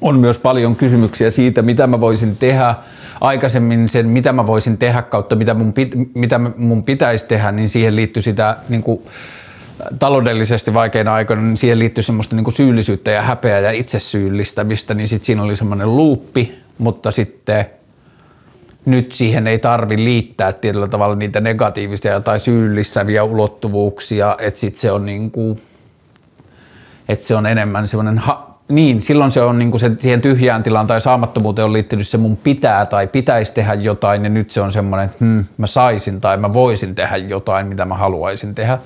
On 0.01 0.19
myös 0.19 0.39
paljon 0.39 0.77
kysymyksiä 0.77 1.31
siitä, 1.31 1.63
mitä 1.63 1.87
mä 1.87 2.01
voisin 2.01 2.37
tehdä 2.37 2.75
aikaisemmin 3.21 3.89
sen, 3.89 4.09
mitä 4.09 4.33
mä 4.33 4.47
voisin 4.47 4.79
tehdä 4.79 5.03
kautta 5.03 5.37
mitä 5.37 5.55
mun, 5.55 5.75
mitä 6.15 6.41
mun 6.57 6.83
pitäisi 6.83 7.27
tehdä, 7.27 7.53
niin 7.53 7.69
siihen 7.69 7.97
liittyy 7.97 8.23
sitä 8.23 8.57
niin 8.69 8.83
kuin, 8.83 9.01
taloudellisesti 9.99 10.75
vaikeina 10.75 11.15
aikoina, 11.15 11.43
niin 11.43 11.57
siihen 11.57 11.79
liittyy 11.79 12.03
semmoista 12.03 12.37
niin 12.37 12.45
kuin 12.45 12.55
syyllisyyttä 12.55 13.11
ja 13.11 13.23
häpeää 13.23 13.61
ja 13.61 13.71
itsesyyllistämistä, 13.71 14.95
niin 14.95 15.09
sitten 15.09 15.27
siinä 15.27 15.43
oli 15.43 15.57
semmoinen 15.57 15.97
luuppi, 15.97 16.59
mutta 16.79 17.11
sitten 17.11 17.67
nyt 18.85 19.13
siihen 19.13 19.47
ei 19.47 19.59
tarvi 19.59 20.05
liittää 20.05 20.53
tietyllä 20.53 20.89
tavalla 20.89 21.17
niitä 21.17 21.41
negatiivisia 21.41 22.21
tai 22.21 22.41
syyllistäviä 22.41 23.25
ulottuvuuksia, 23.25 24.37
että 24.41 24.61
sitten 24.61 24.81
se 24.81 24.93
on 24.93 25.07
niin 25.07 25.31
kuin, 25.31 25.63
että 27.09 27.27
se 27.27 27.37
on 27.37 27.47
enemmän 27.47 27.89
semmoinen, 27.89 28.19
ha- 28.19 28.57
niin 28.69 29.03
silloin 29.03 29.31
se 29.31 29.41
on 29.41 29.59
niin 29.59 29.71
kuin 29.71 29.81
se 29.81 29.91
siihen 29.99 30.21
tyhjään 30.21 30.63
tilaan 30.63 30.87
tai 30.87 31.01
saamattomuuteen 31.01 31.65
on 31.65 31.73
liittynyt 31.73 32.09
se 32.09 32.19
mun 32.19 32.37
pitää 32.37 32.87
tai 32.87 33.07
pitäisi 33.07 33.53
tehdä 33.53 33.75
jotain 33.75 34.25
ja 34.25 34.31
nyt 34.31 34.51
se 34.51 34.61
on 34.61 34.73
semmoinen, 34.73 35.05
että 35.05 35.17
hmm, 35.21 35.45
mä 35.59 35.67
saisin 35.67 36.21
tai 36.21 36.37
mä 36.37 36.53
voisin 36.53 36.95
tehdä 36.95 37.17
jotain, 37.17 37.67
mitä 37.67 37.85
mä 37.85 37.95
haluaisin 37.95 38.55
tehdä 38.55 38.79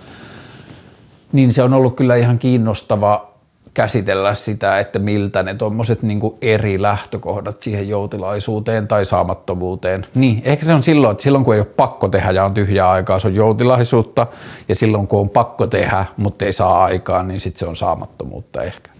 niin 1.32 1.52
se 1.52 1.62
on 1.62 1.74
ollut 1.74 1.96
kyllä 1.96 2.16
ihan 2.16 2.38
kiinnostava 2.38 3.30
käsitellä 3.74 4.34
sitä, 4.34 4.78
että 4.78 4.98
miltä 4.98 5.42
ne 5.42 5.54
tuommoiset 5.54 6.02
niin 6.02 6.20
eri 6.42 6.82
lähtökohdat 6.82 7.62
siihen 7.62 7.88
joutilaisuuteen 7.88 8.88
tai 8.88 9.04
saamattomuuteen. 9.04 10.06
Niin, 10.14 10.42
ehkä 10.44 10.66
se 10.66 10.74
on 10.74 10.82
silloin, 10.82 11.12
että 11.12 11.22
silloin 11.22 11.44
kun 11.44 11.54
ei 11.54 11.60
ole 11.60 11.66
pakko 11.76 12.08
tehdä 12.08 12.30
ja 12.30 12.44
on 12.44 12.54
tyhjää 12.54 12.90
aikaa, 12.90 13.18
se 13.18 13.28
on 13.28 13.34
joutilaisuutta, 13.34 14.26
ja 14.68 14.74
silloin 14.74 15.06
kun 15.06 15.20
on 15.20 15.30
pakko 15.30 15.66
tehdä, 15.66 16.04
mutta 16.16 16.44
ei 16.44 16.52
saa 16.52 16.84
aikaa, 16.84 17.22
niin 17.22 17.40
sitten 17.40 17.58
se 17.58 17.66
on 17.66 17.76
saamattomuutta 17.76 18.62
ehkä. 18.62 18.90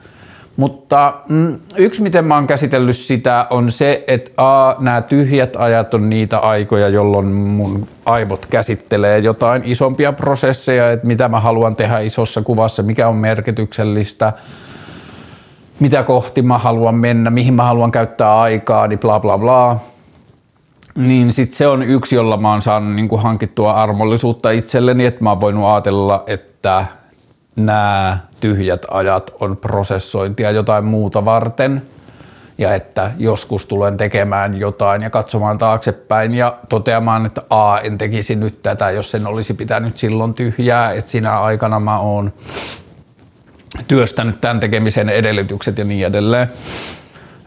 Mutta 0.61 1.15
mm, 1.29 1.59
yksi, 1.77 2.03
miten 2.03 2.25
mä 2.25 2.35
oon 2.35 2.47
käsitellyt 2.47 2.97
sitä, 2.97 3.47
on 3.51 3.73
se, 3.73 4.05
että 4.07 4.31
a, 4.37 4.75
nämä 4.79 5.03
tyhjät 5.03 5.57
ajat 5.57 5.95
on 5.95 6.11
niitä 6.11 6.39
aikoja, 6.39 6.89
jolloin 6.89 7.27
mun 7.27 7.87
aivot 8.07 8.47
käsittelee 8.47 9.19
jotain 9.19 9.63
isompia 9.65 10.13
prosesseja, 10.13 10.91
että 10.91 11.07
mitä 11.07 11.29
mä 11.29 11.41
haluan 11.41 11.77
tehdä 11.77 11.99
isossa 11.99 12.43
kuvassa, 12.43 12.83
mikä 12.83 13.09
on 13.09 13.17
merkityksellistä, 13.17 14.33
mitä 15.79 16.03
kohti 16.03 16.43
mä 16.43 16.59
haluan 16.59 16.95
mennä, 16.95 17.31
mihin 17.31 17.55
mä 17.55 17.63
haluan 17.63 17.93
käyttää 17.93 18.41
aikaa, 18.41 18.87
niin 18.87 18.99
bla 18.99 19.21
bla 19.21 19.39
bla. 19.39 19.77
Niin 20.95 21.33
sit 21.33 21.53
se 21.53 21.69
on 21.69 21.83
yksi, 21.83 22.15
jolla 22.15 22.37
mä 22.37 22.51
oon 22.51 22.63
saanut 22.63 22.95
niin 22.95 23.21
hankittua 23.21 23.73
armollisuutta 23.73 24.51
itselleni, 24.51 25.07
että 25.07 25.25
mä 25.25 25.31
oon 25.31 25.41
voinut 25.41 25.65
ajatella, 25.67 26.25
että 26.27 27.00
nämä 27.57 28.19
tyhjät 28.41 28.83
ajat 28.91 29.31
on 29.41 29.57
prosessointia 29.57 30.51
jotain 30.51 30.85
muuta 30.85 31.25
varten 31.25 31.83
ja 32.59 32.75
että 32.75 33.11
joskus 33.19 33.67
tulen 33.67 33.97
tekemään 33.97 34.57
jotain 34.57 35.03
ja 35.03 35.11
katsomaan 35.11 35.59
taaksepäin 35.59 36.35
ja 36.35 36.59
toteamaan, 36.69 37.27
että 37.27 37.43
a, 37.51 37.79
en 37.79 37.99
tekisi 37.99 38.37
nyt 38.37 38.63
tätä, 38.63 38.91
jos 38.91 39.11
sen 39.11 39.27
olisi 39.27 39.55
pitänyt 39.55 39.99
silloin 39.99 40.35
tyhjää, 40.35 40.93
että 40.93 41.11
sinä 41.11 41.41
aikana 41.41 41.81
mä 41.81 41.99
oon 41.99 42.33
työstänyt 43.89 44.41
tämän 44.41 44.61
tekemisen 44.61 45.09
edellytykset 45.09 45.79
ja 45.79 45.85
niin 45.85 46.07
edelleen. 46.07 46.51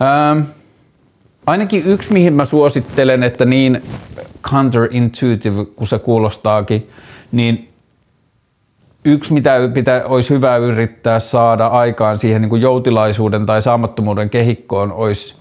Ähm, 0.01 0.39
ainakin 1.45 1.83
yksi, 1.85 2.13
mihin 2.13 2.33
mä 2.33 2.45
suosittelen, 2.45 3.23
että 3.23 3.45
niin 3.45 3.83
counterintuitive 4.41 5.65
kuin 5.65 5.87
se 5.87 5.99
kuulostaakin, 5.99 6.89
niin 7.31 7.72
yksi, 9.05 9.33
mitä 9.33 9.69
pitää, 9.73 10.01
olisi 10.05 10.29
hyvä 10.29 10.57
yrittää 10.57 11.19
saada 11.19 11.67
aikaan 11.67 12.19
siihen 12.19 12.41
niin 12.41 12.49
kuin 12.49 12.61
joutilaisuuden 12.61 13.45
tai 13.45 13.61
saamattomuuden 13.61 14.29
kehikkoon, 14.29 14.91
olisi 14.91 15.35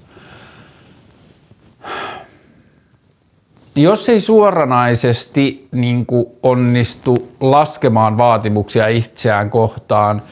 jos 3.76 4.08
ei 4.08 4.20
suoranaisesti 4.20 5.68
niin 5.72 6.06
kuin 6.06 6.26
onnistu 6.42 7.32
laskemaan 7.40 8.18
vaatimuksia 8.18 8.88
itseään 8.88 9.50
kohtaan, 9.50 10.22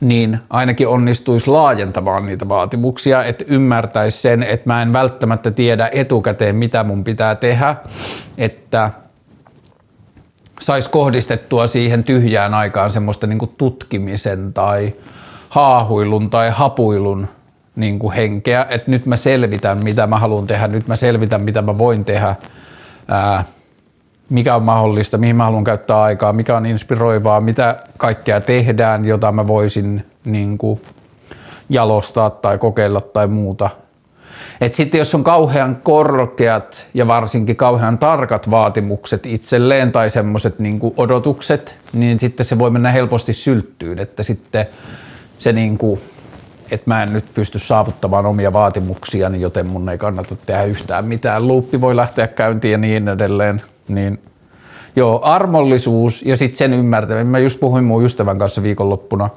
niin 0.00 0.38
ainakin 0.50 0.88
onnistuisi 0.88 1.50
laajentamaan 1.50 2.26
niitä 2.26 2.48
vaatimuksia, 2.48 3.24
että 3.24 3.44
ymmärtäisi 3.48 4.18
sen, 4.18 4.42
että 4.42 4.70
mä 4.70 4.82
en 4.82 4.92
välttämättä 4.92 5.50
tiedä 5.50 5.90
etukäteen, 5.92 6.56
mitä 6.56 6.84
mun 6.84 7.04
pitää 7.04 7.34
tehdä, 7.34 7.76
että 8.38 8.90
saisi 10.60 10.90
kohdistettua 10.90 11.66
siihen 11.66 12.04
tyhjään 12.04 12.54
aikaan 12.54 12.92
semmoista 12.92 13.26
niin 13.26 13.38
kuin 13.38 13.54
tutkimisen 13.58 14.52
tai 14.52 14.94
haahuilun 15.48 16.30
tai 16.30 16.50
hapuilun 16.50 17.28
niin 17.76 17.98
kuin 17.98 18.14
henkeä, 18.14 18.66
että 18.70 18.90
nyt 18.90 19.06
mä 19.06 19.16
selvitän, 19.16 19.84
mitä 19.84 20.06
mä 20.06 20.18
haluan 20.18 20.46
tehdä, 20.46 20.68
nyt 20.68 20.88
mä 20.88 20.96
selvitän, 20.96 21.42
mitä 21.42 21.62
mä 21.62 21.78
voin 21.78 22.04
tehdä, 22.04 22.36
ää, 23.08 23.44
mikä 24.30 24.54
on 24.54 24.62
mahdollista, 24.62 25.18
mihin 25.18 25.36
mä 25.36 25.44
haluan 25.44 25.64
käyttää 25.64 26.02
aikaa, 26.02 26.32
mikä 26.32 26.56
on 26.56 26.66
inspiroivaa, 26.66 27.40
mitä 27.40 27.76
kaikkea 27.96 28.40
tehdään, 28.40 29.04
jota 29.04 29.32
mä 29.32 29.46
voisin 29.46 30.06
niin 30.24 30.58
kuin, 30.58 30.80
jalostaa 31.68 32.30
tai 32.30 32.58
kokeilla 32.58 33.00
tai 33.00 33.26
muuta– 33.26 33.70
et 34.60 34.74
sitten 34.74 34.98
jos 34.98 35.14
on 35.14 35.24
kauhean 35.24 35.76
korkeat 35.82 36.86
ja 36.94 37.06
varsinkin 37.06 37.56
kauhean 37.56 37.98
tarkat 37.98 38.50
vaatimukset 38.50 39.26
itselleen 39.26 39.92
tai 39.92 40.10
semmoiset 40.10 40.58
niin 40.58 40.80
odotukset, 40.96 41.76
niin 41.92 42.20
sitten 42.20 42.46
se 42.46 42.58
voi 42.58 42.70
mennä 42.70 42.90
helposti 42.90 43.32
sylttyyn, 43.32 43.98
että 43.98 44.22
sitten 44.22 44.66
se 45.38 45.52
niin 45.52 45.78
kuin, 45.78 46.00
että 46.70 46.90
mä 46.90 47.02
en 47.02 47.12
nyt 47.12 47.24
pysty 47.34 47.58
saavuttamaan 47.58 48.26
omia 48.26 48.52
vaatimuksiani, 48.52 49.40
joten 49.40 49.66
mun 49.66 49.88
ei 49.88 49.98
kannata 49.98 50.36
tehdä 50.46 50.62
yhtään 50.62 51.04
mitään. 51.04 51.46
Luuppi 51.46 51.80
voi 51.80 51.96
lähteä 51.96 52.26
käyntiin 52.26 52.72
ja 52.72 52.78
niin 52.78 53.08
edelleen. 53.08 53.62
Niin 53.88 54.18
joo, 54.96 55.20
armollisuus 55.22 56.22
ja 56.22 56.36
sitten 56.36 56.58
sen 56.58 56.74
ymmärtäminen. 56.74 57.26
Mä 57.26 57.38
just 57.38 57.60
puhuin 57.60 57.84
mun 57.84 58.04
ystävän 58.04 58.38
kanssa 58.38 58.62
viikonloppuna, 58.62 59.30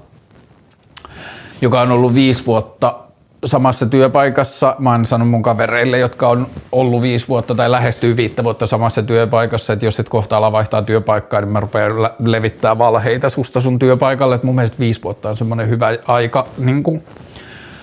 joka 1.61 1.81
on 1.81 1.91
ollut 1.91 2.15
viisi 2.15 2.45
vuotta 2.45 2.99
samassa 3.45 3.85
työpaikassa. 3.85 4.75
Mä 4.79 4.91
oon 4.91 5.05
sanonut 5.05 5.31
mun 5.31 5.41
kavereille, 5.41 5.99
jotka 5.99 6.29
on 6.29 6.47
ollut 6.71 7.01
viisi 7.01 7.27
vuotta 7.27 7.55
tai 7.55 7.71
lähestyy 7.71 8.17
viittä 8.17 8.43
vuotta 8.43 8.67
samassa 8.67 9.03
työpaikassa, 9.03 9.73
että 9.73 9.85
jos 9.85 9.99
et 9.99 10.09
kohta 10.09 10.37
ala 10.37 10.51
vaihtaa 10.51 10.81
työpaikkaa, 10.81 11.41
niin 11.41 11.51
mä 11.51 11.59
rupean 11.59 11.91
levittää 12.19 12.77
valheita 12.77 13.29
susta 13.29 13.61
sun 13.61 13.79
työpaikalle. 13.79 14.35
Että 14.35 14.47
mun 14.47 14.55
mielestä 14.55 14.79
viisi 14.79 15.03
vuotta 15.03 15.29
on 15.29 15.37
semmoinen 15.37 15.69
hyvä 15.69 15.97
aika 16.07 16.47
niin 16.57 16.83
kuin 16.83 17.03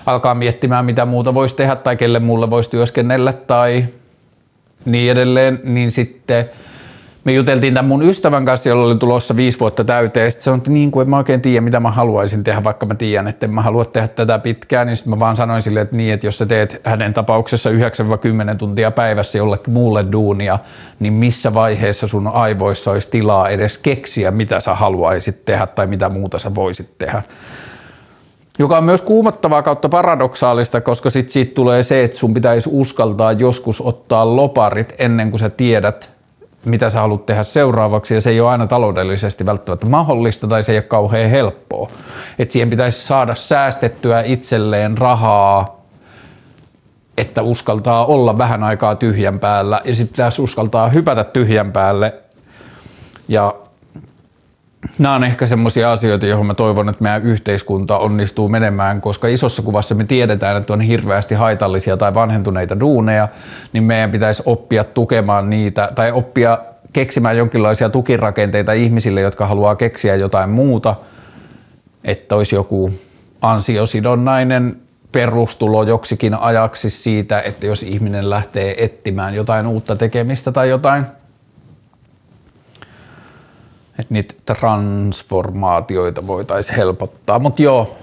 alkaa 0.05 0.35
miettimään, 0.35 0.85
mitä 0.85 1.05
muuta 1.05 1.33
voisi 1.33 1.55
tehdä 1.55 1.75
tai 1.75 1.97
kelle 1.97 2.19
muulle 2.19 2.49
voisi 2.49 2.69
työskennellä 2.69 3.33
tai 3.33 3.85
niin 4.85 5.11
edelleen, 5.11 5.59
niin 5.63 5.91
sitten 5.91 6.49
me 7.29 7.33
juteltiin 7.33 7.73
tämän 7.73 7.87
mun 7.87 8.03
ystävän 8.03 8.45
kanssa, 8.45 8.69
jolla 8.69 8.85
oli 8.85 8.95
tulossa 8.95 9.35
viisi 9.35 9.59
vuotta 9.59 9.83
täyteen, 9.83 10.23
ja 10.23 10.31
sitten 10.31 10.43
sanoin, 10.43 10.57
että 10.57 10.71
niin 10.71 10.91
kuin 10.91 11.01
en 11.01 11.09
mä 11.09 11.17
oikein 11.17 11.41
tiedä, 11.41 11.61
mitä 11.61 11.79
mä 11.79 11.91
haluaisin 11.91 12.43
tehdä, 12.43 12.63
vaikka 12.63 12.85
mä 12.85 12.95
tiedän, 12.95 13.27
että 13.27 13.45
en 13.45 13.53
mä 13.53 13.61
halua 13.61 13.85
tehdä 13.85 14.07
tätä 14.07 14.39
pitkään, 14.39 14.87
niin 14.87 14.97
sitten 14.97 15.09
mä 15.09 15.19
vaan 15.19 15.35
sanoin 15.35 15.61
sille, 15.61 15.81
että 15.81 15.95
niin, 15.95 16.13
että 16.13 16.27
jos 16.27 16.37
sä 16.37 16.45
teet 16.45 16.81
hänen 16.83 17.13
tapauksessa 17.13 17.69
9-10 17.69 17.73
tuntia 18.57 18.91
päivässä 18.91 19.37
jollekin 19.37 19.73
muulle 19.73 20.05
duunia, 20.11 20.59
niin 20.99 21.13
missä 21.13 21.53
vaiheessa 21.53 22.07
sun 22.07 22.27
aivoissa 22.27 22.91
olisi 22.91 23.09
tilaa 23.09 23.49
edes 23.49 23.77
keksiä, 23.77 24.31
mitä 24.31 24.59
sä 24.59 24.73
haluaisit 24.73 25.45
tehdä 25.45 25.67
tai 25.67 25.87
mitä 25.87 26.09
muuta 26.09 26.39
sä 26.39 26.55
voisit 26.55 26.97
tehdä. 26.97 27.23
Joka 28.59 28.77
on 28.77 28.83
myös 28.83 29.01
kuumottavaa 29.01 29.61
kautta 29.61 29.89
paradoksaalista, 29.89 30.81
koska 30.81 31.09
sit 31.09 31.29
siitä 31.29 31.53
tulee 31.53 31.83
se, 31.83 32.03
että 32.03 32.17
sun 32.17 32.33
pitäisi 32.33 32.69
uskaltaa 32.73 33.31
joskus 33.31 33.81
ottaa 33.81 34.35
loparit 34.35 34.95
ennen 34.99 35.29
kuin 35.29 35.39
sä 35.39 35.49
tiedät, 35.49 36.18
mitä 36.65 36.89
sä 36.89 36.99
haluat 36.99 37.25
tehdä 37.25 37.43
seuraavaksi, 37.43 38.13
ja 38.13 38.21
se 38.21 38.29
ei 38.29 38.41
ole 38.41 38.49
aina 38.49 38.67
taloudellisesti 38.67 39.45
välttämättä 39.45 39.85
mahdollista 39.85 40.47
tai 40.47 40.63
se 40.63 40.71
ei 40.71 40.77
ole 40.77 40.83
kauhean 40.83 41.29
helppoa. 41.29 41.89
Että 42.39 42.53
siihen 42.53 42.69
pitäisi 42.69 43.07
saada 43.07 43.35
säästettyä 43.35 44.21
itselleen 44.21 44.97
rahaa, 44.97 45.79
että 47.17 47.41
uskaltaa 47.41 48.05
olla 48.05 48.37
vähän 48.37 48.63
aikaa 48.63 48.95
tyhjän 48.95 49.39
päällä, 49.39 49.81
ja 49.83 49.95
sitten 49.95 50.13
pitäisi 50.13 50.41
uskaltaa 50.41 50.89
hypätä 50.89 51.23
tyhjän 51.23 51.71
päälle, 51.71 52.13
ja 53.27 53.55
nämä 54.97 55.15
on 55.15 55.23
ehkä 55.23 55.47
semmoisia 55.47 55.91
asioita, 55.91 56.25
joihin 56.25 56.45
mä 56.45 56.53
toivon, 56.53 56.89
että 56.89 57.03
meidän 57.03 57.23
yhteiskunta 57.23 57.97
onnistuu 57.97 58.49
menemään, 58.49 59.01
koska 59.01 59.27
isossa 59.27 59.61
kuvassa 59.61 59.95
me 59.95 60.03
tiedetään, 60.03 60.57
että 60.57 60.73
on 60.73 60.81
hirveästi 60.81 61.35
haitallisia 61.35 61.97
tai 61.97 62.13
vanhentuneita 62.13 62.79
duuneja, 62.79 63.27
niin 63.73 63.83
meidän 63.83 64.11
pitäisi 64.11 64.43
oppia 64.45 64.83
tukemaan 64.83 65.49
niitä 65.49 65.91
tai 65.95 66.11
oppia 66.11 66.57
keksimään 66.93 67.37
jonkinlaisia 67.37 67.89
tukirakenteita 67.89 68.73
ihmisille, 68.73 69.21
jotka 69.21 69.45
haluaa 69.45 69.75
keksiä 69.75 70.15
jotain 70.15 70.49
muuta, 70.49 70.95
että 72.03 72.35
olisi 72.35 72.55
joku 72.55 72.91
ansiosidonnainen 73.41 74.77
perustulo 75.11 75.83
joksikin 75.83 76.33
ajaksi 76.33 76.89
siitä, 76.89 77.41
että 77.41 77.65
jos 77.65 77.83
ihminen 77.83 78.29
lähtee 78.29 78.83
etsimään 78.83 79.33
jotain 79.35 79.67
uutta 79.67 79.95
tekemistä 79.95 80.51
tai 80.51 80.69
jotain– 80.69 81.05
että 83.99 84.13
niitä 84.13 84.33
transformaatioita 84.45 86.27
voitaisiin 86.27 86.75
helpottaa. 86.77 87.39
Mutta 87.39 87.61
joo, 87.61 87.97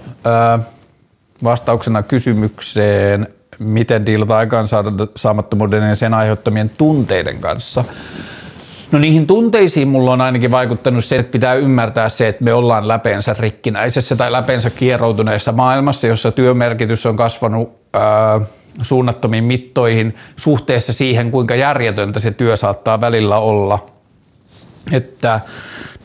vastauksena 1.43 2.03
kysymykseen, 2.03 3.27
miten 3.59 4.05
diilata 4.05 4.37
aikaan 4.37 4.67
saamattomuuden 5.15 5.89
ja 5.89 5.95
sen 5.95 6.13
aiheuttamien 6.13 6.69
tunteiden 6.69 7.39
kanssa. 7.39 7.83
No 8.91 8.99
niihin 8.99 9.27
tunteisiin 9.27 9.87
mulla 9.87 10.11
on 10.11 10.21
ainakin 10.21 10.51
vaikuttanut 10.51 11.05
se, 11.05 11.15
että 11.15 11.31
pitää 11.31 11.53
ymmärtää 11.53 12.09
se, 12.09 12.27
että 12.27 12.43
me 12.43 12.53
ollaan 12.53 12.87
läpeensä 12.87 13.35
rikkinäisessä 13.39 14.15
tai 14.15 14.31
läpeensä 14.31 14.69
kieroutuneessa 14.69 15.51
maailmassa, 15.51 16.07
jossa 16.07 16.31
työmerkitys 16.31 17.05
on 17.05 17.15
kasvanut 17.15 17.71
ää, 17.93 18.41
suunnattomiin 18.81 19.43
mittoihin 19.43 20.15
suhteessa 20.35 20.93
siihen, 20.93 21.31
kuinka 21.31 21.55
järjetöntä 21.55 22.19
se 22.19 22.31
työ 22.31 22.57
saattaa 22.57 23.01
välillä 23.01 23.37
olla. 23.37 23.96
Että 24.91 25.39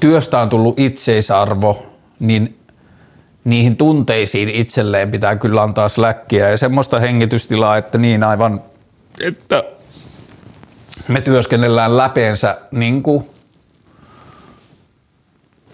työstä 0.01 0.38
on 0.38 0.49
tullut 0.49 0.79
itseisarvo, 0.79 1.87
niin 2.21 2.59
niihin 3.45 3.77
tunteisiin 3.77 4.49
itselleen 4.49 5.11
pitää 5.11 5.37
kyllä 5.37 5.62
antaa 5.62 5.88
släkkiä 5.88 6.51
ja 6.51 6.57
semmoista 6.57 7.01
hengitystilaa, 7.01 7.77
että 7.77 7.99
niin 7.99 8.25
aivan, 8.25 8.61
että 9.21 9.64
me 11.09 11.21
työskennellään 11.21 11.97
läpeensä 11.97 12.59
niin 12.71 13.03
kuin 13.03 13.31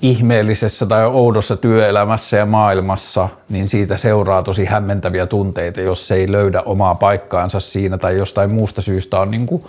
ihmeellisessä 0.03 0.87
tai 0.87 1.07
oudossa 1.07 1.57
työelämässä 1.57 2.37
ja 2.37 2.47
maailmassa, 2.47 3.29
niin 3.49 3.69
siitä 3.69 3.97
seuraa 3.97 4.43
tosi 4.43 4.65
hämmentäviä 4.65 5.27
tunteita, 5.27 5.81
jos 5.81 6.09
se 6.09 6.15
ei 6.15 6.33
löydä 6.33 6.63
omaa 6.63 6.95
paikkaansa 6.95 7.61
siinä 7.61 7.99
tai 7.99 8.17
jostain 8.17 8.51
muusta 8.51 8.83
syystä 8.83 9.21
on 9.21 9.31
niin 9.31 9.47
kuin 9.47 9.65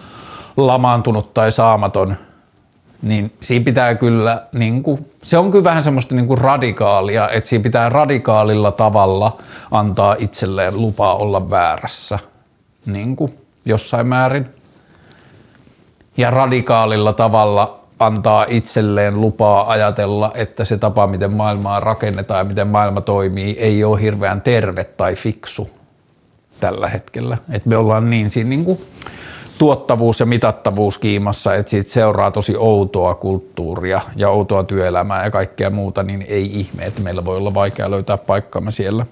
lamaantunut 0.58 1.34
tai 1.34 1.52
saamaton– 1.52 2.16
niin 3.02 3.32
siinä 3.42 3.66
pitää 3.66 3.96
kyllä, 3.96 4.44
niin 4.54 4.84
kuin, 4.84 5.12
se 5.24 5.38
on 5.38 5.52
kyllä 5.52 5.64
vähän 5.64 5.84
semmoista 5.84 6.16
niin 6.16 6.28
kuin 6.28 6.38
radikaalia, 6.38 7.30
että 7.30 7.50
siinä 7.50 7.64
pitää 7.64 7.90
radikaalilla 7.90 8.72
tavalla 8.72 9.38
antaa 9.72 10.16
itselleen 10.20 10.82
lupaa 10.82 11.16
olla 11.16 11.50
väärässä 11.50 12.20
niin 12.86 13.16
kuin 13.16 13.34
jossain 13.66 14.08
määrin. 14.08 14.46
Ja 16.18 16.32
radikaalilla 16.32 17.14
tavalla 17.14 17.80
antaa 18.00 18.46
itselleen 18.50 19.22
lupaa 19.22 19.72
ajatella, 19.72 20.32
että 20.36 20.66
se 20.66 20.78
tapa, 20.78 21.08
miten 21.08 21.32
maailmaa 21.32 21.80
rakennetaan 21.80 22.38
ja 22.38 22.44
miten 22.44 22.68
maailma 22.68 23.02
toimii, 23.02 23.58
ei 23.60 23.84
ole 23.84 24.02
hirveän 24.02 24.42
terve 24.42 24.84
tai 24.84 25.16
fiksu 25.16 25.70
tällä 26.60 26.88
hetkellä. 26.88 27.38
Että 27.52 27.70
me 27.70 27.78
ollaan 27.78 28.10
niin 28.10 28.32
siinä 28.32 28.50
niin 28.50 28.66
kuin, 28.66 28.80
tuottavuus 29.60 30.20
ja 30.20 30.26
mitattavuus 30.26 30.98
kiimassa, 30.98 31.56
että 31.56 31.70
siitä 31.70 31.92
seuraa 31.92 32.32
tosi 32.32 32.56
outoa 32.58 33.16
kulttuuria 33.16 34.02
ja 34.16 34.30
outoa 34.30 34.64
työelämää 34.64 35.24
ja 35.24 35.32
kaikkea 35.32 35.70
muuta, 35.70 36.04
niin 36.04 36.26
ei 36.28 36.60
ihme, 36.60 36.86
että 36.86 37.02
meillä 37.02 37.26
voi 37.26 37.38
olla 37.38 37.54
vaikea 37.54 37.92
löytää 37.92 38.18
paikkaamme 38.18 38.72
siellä. 38.72 39.06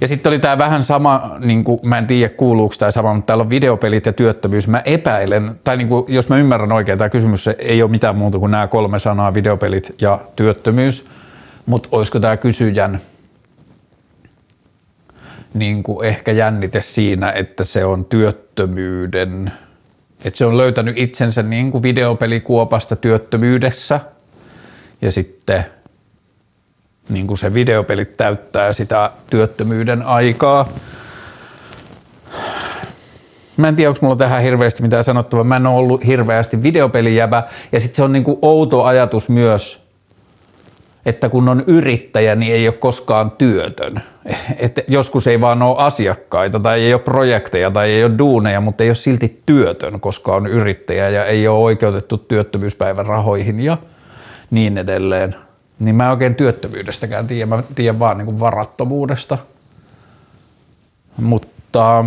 Ja 0.00 0.08
sitten 0.08 0.30
oli 0.30 0.38
tämä 0.38 0.58
vähän 0.58 0.84
sama, 0.84 1.36
niin 1.38 1.64
kuin, 1.64 1.80
mä 1.82 1.98
en 1.98 2.06
tiedä 2.06 2.34
kuuluuko 2.34 2.74
tämä 2.78 2.90
sama, 2.90 3.14
mutta 3.14 3.26
täällä 3.26 3.42
on 3.42 3.50
videopelit 3.50 4.06
ja 4.06 4.12
työttömyys. 4.12 4.68
Mä 4.68 4.82
epäilen, 4.84 5.60
tai 5.64 5.76
niin 5.76 5.88
kuin, 5.88 6.04
jos 6.08 6.28
mä 6.28 6.36
ymmärrän 6.36 6.72
oikein, 6.72 6.98
tämä 6.98 7.08
kysymys 7.08 7.48
ei 7.58 7.82
ole 7.82 7.90
mitään 7.90 8.16
muuta 8.16 8.38
kuin 8.38 8.50
nämä 8.50 8.66
kolme 8.66 8.98
sanaa, 8.98 9.34
videopelit 9.34 9.94
ja 10.00 10.20
työttömyys, 10.36 11.06
mutta 11.66 11.88
olisiko 11.92 12.20
tämä 12.20 12.36
kysyjän 12.36 13.00
niin 15.54 15.82
kuin 15.82 16.06
ehkä 16.06 16.32
jännite 16.32 16.80
siinä, 16.80 17.30
että 17.30 17.64
se 17.64 17.84
on 17.84 18.04
työttömyyden, 18.04 19.52
että 20.24 20.38
se 20.38 20.46
on 20.46 20.56
löytänyt 20.56 20.98
itsensä 20.98 21.42
niin 21.42 21.72
kuin 21.72 21.82
videopelikuopasta 21.82 22.96
työttömyydessä 22.96 24.00
ja 25.02 25.12
sitten 25.12 25.64
niin 27.08 27.26
kuin 27.26 27.38
se 27.38 27.54
videopelit 27.54 28.16
täyttää 28.16 28.72
sitä 28.72 29.10
työttömyyden 29.30 30.02
aikaa. 30.02 30.68
Mä 33.56 33.68
en 33.68 33.76
tiedä, 33.76 33.90
onko 33.90 33.98
mulla 34.02 34.16
tähän 34.16 34.42
hirveästi 34.42 34.82
mitään 34.82 35.04
sanottavaa. 35.04 35.44
Mä 35.44 35.56
en 35.56 35.66
ole 35.66 35.78
ollut 35.78 36.06
hirveästi 36.06 36.62
videopelijävä. 36.62 37.42
Ja 37.72 37.80
sitten 37.80 37.96
se 37.96 38.02
on 38.02 38.12
niin 38.12 38.24
kuin 38.24 38.38
outo 38.42 38.84
ajatus 38.84 39.28
myös, 39.28 39.83
että 41.06 41.28
kun 41.28 41.48
on 41.48 41.64
yrittäjä, 41.66 42.34
niin 42.34 42.54
ei 42.54 42.68
ole 42.68 42.76
koskaan 42.76 43.30
työtön. 43.30 44.02
Että 44.56 44.82
joskus 44.88 45.26
ei 45.26 45.40
vaan 45.40 45.62
ole 45.62 45.76
asiakkaita 45.78 46.60
tai 46.60 46.84
ei 46.84 46.94
ole 46.94 47.02
projekteja 47.02 47.70
tai 47.70 47.90
ei 47.90 48.04
ole 48.04 48.18
duuneja, 48.18 48.60
mutta 48.60 48.84
ei 48.84 48.88
ole 48.88 48.94
silti 48.94 49.42
työtön, 49.46 50.00
koska 50.00 50.34
on 50.34 50.46
yrittäjä 50.46 51.08
ja 51.08 51.24
ei 51.24 51.48
ole 51.48 51.58
oikeutettu 51.58 52.18
työttömyyspäivän 52.18 53.06
rahoihin 53.06 53.60
ja 53.60 53.78
niin 54.50 54.78
edelleen. 54.78 55.34
Niin 55.78 55.96
mä 55.96 56.04
en 56.04 56.10
oikein 56.10 56.34
työttömyydestäkään 56.34 57.26
tiedä, 57.26 57.46
mä 57.46 57.62
tiedän 57.74 57.98
vaan 57.98 58.18
niin 58.18 58.26
kuin 58.26 58.40
varattomuudesta. 58.40 59.38
Mutta 61.16 62.04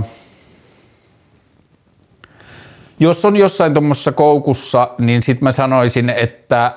jos 3.00 3.26
on 3.26 3.38
jossain 3.38 3.74
tuommoisessa 3.74 4.12
koukussa, 4.12 4.90
niin 4.98 5.24
sitten 5.24 5.44
mä 5.44 5.52
sanoisin, 5.52 6.10
että 6.10 6.74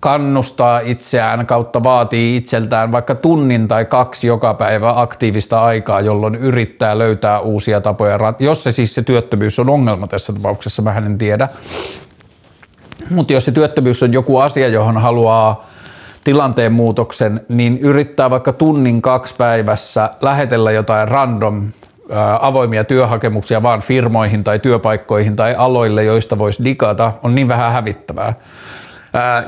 kannustaa 0.00 0.80
itseään 0.80 1.46
kautta 1.46 1.82
vaatii 1.82 2.36
itseltään 2.36 2.92
vaikka 2.92 3.14
tunnin 3.14 3.68
tai 3.68 3.84
kaksi 3.84 4.26
joka 4.26 4.54
päivä 4.54 5.00
aktiivista 5.00 5.62
aikaa, 5.62 6.00
jolloin 6.00 6.34
yrittää 6.34 6.98
löytää 6.98 7.40
uusia 7.40 7.80
tapoja, 7.80 8.18
jos 8.38 8.64
se 8.64 8.72
siis 8.72 8.94
se 8.94 9.02
työttömyys 9.02 9.58
on 9.58 9.70
ongelma 9.70 10.06
tässä 10.06 10.32
tapauksessa, 10.32 10.82
mä 10.82 10.94
en 10.96 11.18
tiedä. 11.18 11.48
Mutta 13.10 13.32
jos 13.32 13.44
se 13.44 13.52
työttömyys 13.52 14.02
on 14.02 14.12
joku 14.12 14.38
asia, 14.38 14.68
johon 14.68 14.98
haluaa 14.98 15.66
tilanteen 16.24 16.72
muutoksen, 16.72 17.40
niin 17.48 17.78
yrittää 17.78 18.30
vaikka 18.30 18.52
tunnin 18.52 19.02
kaksi 19.02 19.34
päivässä 19.38 20.10
lähetellä 20.20 20.70
jotain 20.70 21.08
random 21.08 21.68
avoimia 22.40 22.84
työhakemuksia 22.84 23.62
vaan 23.62 23.80
firmoihin 23.80 24.44
tai 24.44 24.58
työpaikkoihin 24.58 25.36
tai 25.36 25.54
aloille, 25.54 26.04
joista 26.04 26.38
voisi 26.38 26.64
digata, 26.64 27.12
on 27.22 27.34
niin 27.34 27.48
vähän 27.48 27.72
hävittävää 27.72 28.34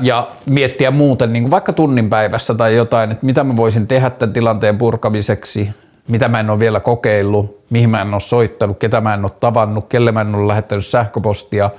ja 0.00 0.28
miettiä 0.46 0.90
muuten 0.90 1.32
niin 1.32 1.42
kuin 1.42 1.50
vaikka 1.50 1.72
tunnin 1.72 2.10
päivässä 2.10 2.54
tai 2.54 2.76
jotain, 2.76 3.10
että 3.10 3.26
mitä 3.26 3.44
mä 3.44 3.56
voisin 3.56 3.86
tehdä 3.86 4.10
tämän 4.10 4.32
tilanteen 4.32 4.78
purkamiseksi, 4.78 5.70
mitä 6.08 6.28
mä 6.28 6.40
en 6.40 6.50
ole 6.50 6.58
vielä 6.58 6.80
kokeillut, 6.80 7.64
mihin 7.70 7.90
mä 7.90 8.02
en 8.02 8.14
ole 8.14 8.20
soittanut, 8.20 8.78
ketä 8.78 9.00
mä 9.00 9.14
en 9.14 9.24
ole 9.24 9.32
tavannut, 9.40 9.88
kelle 9.88 10.12
mä 10.12 10.20
en 10.20 10.34
ole 10.34 10.48
lähettänyt 10.48 10.86
sähköpostia, 10.86 11.70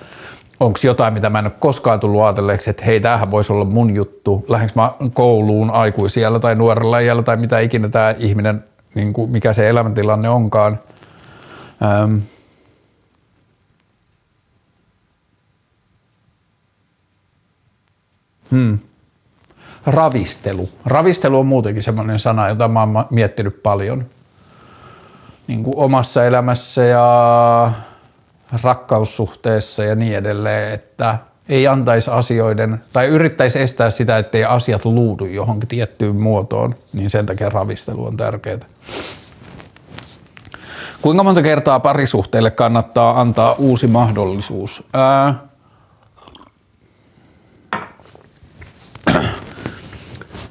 onko 0.60 0.80
jotain, 0.84 1.13
mitä 1.13 1.30
mä 1.30 1.39
en 1.39 1.46
ole 1.46 1.54
koskaan 1.60 2.00
tullut 2.00 2.22
ajatelleeksi, 2.22 2.69
että 2.69 2.86
hei, 2.86 3.00
tämähän 3.00 3.32
voisi 3.32 3.54
olla 3.54 3.65
mun 3.65 3.96
juttu, 3.96 4.46
lähdenkö 4.48 4.74
mä 4.76 4.91
kouluun 5.13 5.72
aikuisiellä 5.72 6.39
tai 6.39 6.56
nuorella 6.56 7.00
iällä 7.00 7.24
tai 7.24 7.38
mitä 7.38 7.60
ikinä 7.60 7.89
tämä 7.89 8.15
ihminen 8.17 8.63
niin 8.96 9.13
kuin 9.13 9.32
mikä 9.32 9.54
se 9.54 9.69
elämäntilanne 9.69 10.30
onkaan. 10.30 10.80
Ähm. 11.84 12.15
Hmm. 18.54 18.80
Ravistelu. 19.86 20.70
Ravistelu 20.86 21.39
on 21.39 21.46
muutenkin 21.46 21.84
sellainen 21.84 22.20
sana, 22.20 22.50
jota 22.50 22.68
mä 22.68 22.80
oon 22.80 23.06
miettinyt 23.10 23.63
paljon 23.63 24.06
niin 25.48 25.63
kuin 25.63 25.78
omassa 25.78 26.26
elämässä 26.26 26.84
ja 26.84 27.72
rakkaussuhteessa 28.63 29.84
ja 29.84 29.96
niin 29.96 30.18
edelleen, 30.18 30.74
että 30.74 31.18
ei 31.50 31.68
antaisi 31.68 32.12
asioiden 32.12 32.84
tai 32.94 33.08
yrittäisi 33.08 33.62
estää 33.62 33.92
sitä, 33.92 34.18
ettei 34.18 34.46
asiat 34.46 34.86
luudu 34.86 35.26
johonkin 35.26 35.70
tiettyyn 35.70 36.16
muotoon, 36.16 36.76
niin 36.94 37.10
sen 37.10 37.26
takia 37.26 37.50
ravistelu 37.50 38.06
on 38.06 38.18
tärkeää. 38.18 38.60
Kuinka 41.02 41.24
monta 41.24 41.42
kertaa 41.42 41.80
parisuhteelle 41.80 42.52
kannattaa 42.52 43.22
antaa 43.22 43.54
uusi 43.54 43.88
mahdollisuus? 43.88 44.84
Ää, 44.94 45.36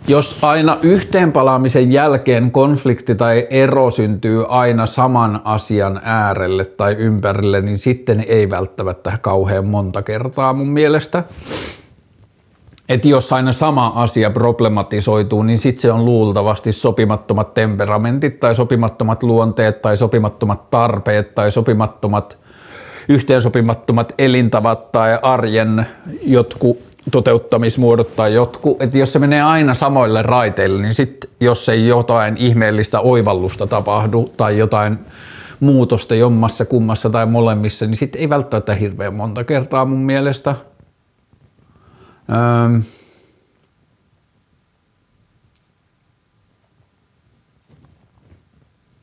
jos 0.09 0.39
aina 0.43 0.79
yhteenpalaamisen 0.83 1.93
jälkeen 1.93 2.51
konflikti 2.51 3.15
tai 3.15 3.47
ero 3.51 3.91
syntyy 3.91 4.45
aina 4.49 4.87
saman 4.87 5.41
asian 5.45 6.01
äärelle 6.05 6.65
tai 6.65 6.95
ympärille, 6.95 7.61
niin 7.61 7.79
sitten 7.79 8.25
ei 8.29 8.51
välttämättä 8.51 9.19
kauhean 9.23 9.67
monta 9.67 10.03
kertaa 10.03 10.53
mun 10.53 10.71
mielestä. 10.71 11.25
Että 12.89 13.09
jos 13.09 13.33
aina 13.33 13.53
sama 13.53 13.93
asia 13.95 14.31
problematisoituu, 14.31 15.43
niin 15.43 15.59
sitten 15.59 15.83
se 15.83 15.93
on 15.93 16.05
luultavasti 16.05 16.73
sopimattomat 16.73 17.55
temperamentit 17.55 18.41
tai 18.41 18.55
sopimattomat 18.55 19.23
luonteet 19.23 19.83
tai 19.83 19.97
sopimattomat 19.97 20.71
tarpeet 20.71 21.35
tai 21.35 21.53
sopimattomat 21.53 22.39
yhteensopimattomat 23.09 24.13
elintavat 24.19 24.93
tai 24.93 25.19
arjen 25.23 25.87
jotkut 26.23 26.92
toteuttamismuodot 27.11 28.17
tai 28.17 28.35
jotkut, 28.35 28.83
että 28.83 28.99
jos 28.99 29.13
se 29.13 29.19
menee 29.19 29.43
aina 29.43 29.75
samoille 29.75 30.23
raiteille, 30.23 30.83
niin 30.83 30.95
sitten 30.95 31.31
jos 31.41 31.69
ei 31.69 31.87
jotain 31.87 32.37
ihmeellistä 32.37 33.01
oivallusta 33.01 33.67
tapahdu 33.67 34.33
tai 34.37 34.59
jotain 34.59 34.99
muutosta 35.61 36.15
jommassa, 36.15 36.65
kummassa 36.65 37.11
tai 37.11 37.27
molemmissa, 37.27 37.87
niin 37.87 37.97
sitten 37.97 38.21
ei 38.21 38.29
välttämättä 38.29 38.75
hirveän 38.75 39.15
monta 39.15 39.45
kertaa 39.45 39.85
mun 39.85 39.99
mielestä. 39.99 40.55
Öö, 42.31 42.81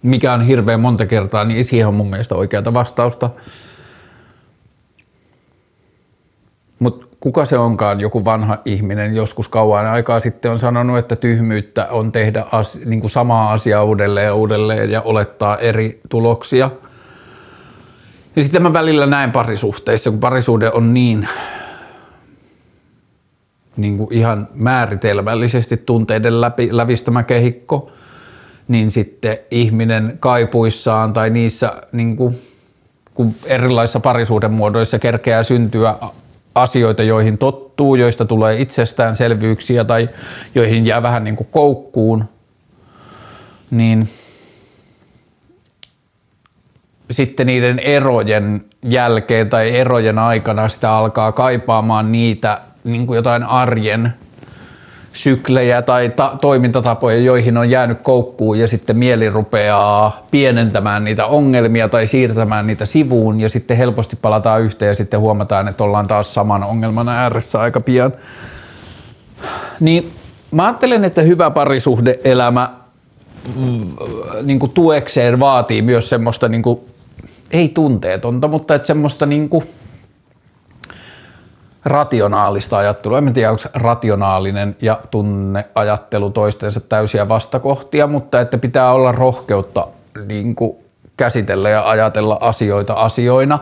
mikä 0.02 0.34
on 0.34 0.42
hirveän 0.42 0.80
monta 0.80 1.06
kertaa, 1.06 1.46
niin 1.46 1.66
siihen 1.66 1.88
on 1.88 1.94
mun 1.94 2.10
mielestä 2.10 2.36
oikeata 2.36 2.74
vastausta. 2.74 3.30
Mutta 6.80 7.09
kuka 7.20 7.46
se 7.46 7.58
onkaan, 7.58 8.00
joku 8.00 8.26
vanha 8.26 8.58
ihminen 8.66 9.16
joskus 9.16 9.48
kauan 9.48 9.88
aikaa 9.88 10.20
sitten 10.20 10.52
on 10.52 10.60
sanonut, 10.60 10.98
että 10.98 11.16
tyhmyyttä 11.16 11.88
on 11.92 12.12
tehdä 12.12 12.46
as, 12.52 12.80
niin 12.86 13.02
kuin 13.02 13.12
samaa 13.12 13.52
asiaa 13.54 13.84
uudelleen 13.84 14.26
ja 14.26 14.34
uudelleen 14.34 14.90
ja 14.90 15.02
olettaa 15.02 15.58
eri 15.58 16.02
tuloksia. 16.10 16.72
Ja 18.36 18.44
sitten 18.44 18.64
mä 18.64 18.74
välillä 18.74 19.06
näen 19.06 19.32
parisuhteissa, 19.32 20.10
kun 20.10 20.20
parisuhde 20.20 20.72
on 20.72 20.94
niin, 20.94 21.28
niin 23.78 23.98
kuin 23.98 24.14
ihan 24.14 24.48
määritelmällisesti 24.54 25.78
tunteiden 25.78 26.42
läpi, 26.42 26.70
lävistämä 26.72 27.24
kehikko, 27.24 27.92
niin 28.68 28.92
sitten 28.92 29.38
ihminen 29.52 30.18
kaipuissaan 30.20 31.14
tai 31.14 31.30
niissä 31.30 31.74
niin 31.92 32.16
kuin, 32.16 32.42
kun 33.14 33.36
erilaisissa 33.46 34.00
parisuhdemuodoissa 34.00 35.00
kerkeää 35.00 35.44
syntyä 35.44 35.96
asioita, 36.62 37.04
joihin 37.04 37.38
tottuu, 37.38 37.96
joista 37.96 38.26
tulee 38.26 38.62
itsestäänselvyyksiä 38.62 39.84
tai 39.84 40.10
joihin 40.56 40.86
jää 40.86 41.04
vähän 41.04 41.24
niin 41.24 41.36
kuin 41.36 41.48
koukkuun, 41.52 42.26
niin 43.72 44.10
sitten 47.12 47.48
niiden 47.48 47.80
erojen 47.80 48.66
jälkeen 48.84 49.50
tai 49.50 49.76
erojen 49.76 50.20
aikana 50.20 50.68
sitä 50.70 50.92
alkaa 50.92 51.32
kaipaamaan 51.32 52.12
niitä 52.12 52.62
niin 52.84 53.08
kuin 53.08 53.16
jotain 53.18 53.44
arjen 53.44 54.14
syklejä 55.20 55.82
tai 55.82 56.10
ta- 56.10 56.38
toimintatapoja, 56.42 57.18
joihin 57.18 57.58
on 57.58 57.70
jäänyt 57.70 58.02
koukkuun 58.02 58.60
ja 58.60 58.68
sitten 58.68 58.98
mieli 58.98 59.30
rupeaa 59.30 60.28
pienentämään 60.32 61.04
niitä 61.04 61.26
ongelmia 61.26 61.90
tai 61.90 62.08
siirtämään 62.08 62.68
niitä 62.68 62.86
sivuun 62.86 63.40
ja 63.40 63.50
sitten 63.50 63.78
helposti 63.78 64.16
palataan 64.16 64.62
yhteen 64.62 64.90
ja 64.90 64.96
sitten 64.96 65.20
huomataan, 65.20 65.68
että 65.68 65.84
ollaan 65.84 66.08
taas 66.08 66.34
saman 66.34 66.64
ongelman 66.64 67.10
ääressä 67.10 67.60
aika 67.60 67.82
pian. 67.82 68.14
Niin 69.80 70.12
mä 70.52 70.66
ajattelen, 70.66 71.06
että 71.06 71.22
hyvä 71.22 71.52
parisuhdeelämä 71.52 72.70
mm, 73.56 73.88
niin 74.44 74.60
kuin 74.60 74.72
tuekseen 74.72 75.40
vaatii 75.40 75.82
myös 75.82 76.10
semmoista 76.10 76.48
niin 76.48 76.62
kuin, 76.62 76.80
ei 77.52 77.70
tunteetonta, 77.70 78.48
mutta 78.48 78.76
että 78.76 78.88
semmoista 78.88 79.26
niin 79.26 79.50
kuin, 79.50 79.64
rationaalista 81.86 82.78
ajattelua. 82.78 83.18
En 83.18 83.34
tiedä, 83.34 83.52
onko 83.52 83.64
rationaalinen 83.74 84.76
ja 84.82 85.00
tunneajattelu 85.12 86.30
toistensa 86.30 86.80
täysiä 86.80 87.30
vastakohtia, 87.30 88.08
mutta 88.08 88.42
että 88.42 88.58
pitää 88.58 88.92
olla 88.92 89.12
rohkeutta 89.12 89.88
niin 90.26 90.56
kuin 90.56 90.78
käsitellä 91.18 91.70
ja 91.70 91.90
ajatella 91.90 92.38
asioita 92.42 92.94
asioina. 92.94 93.60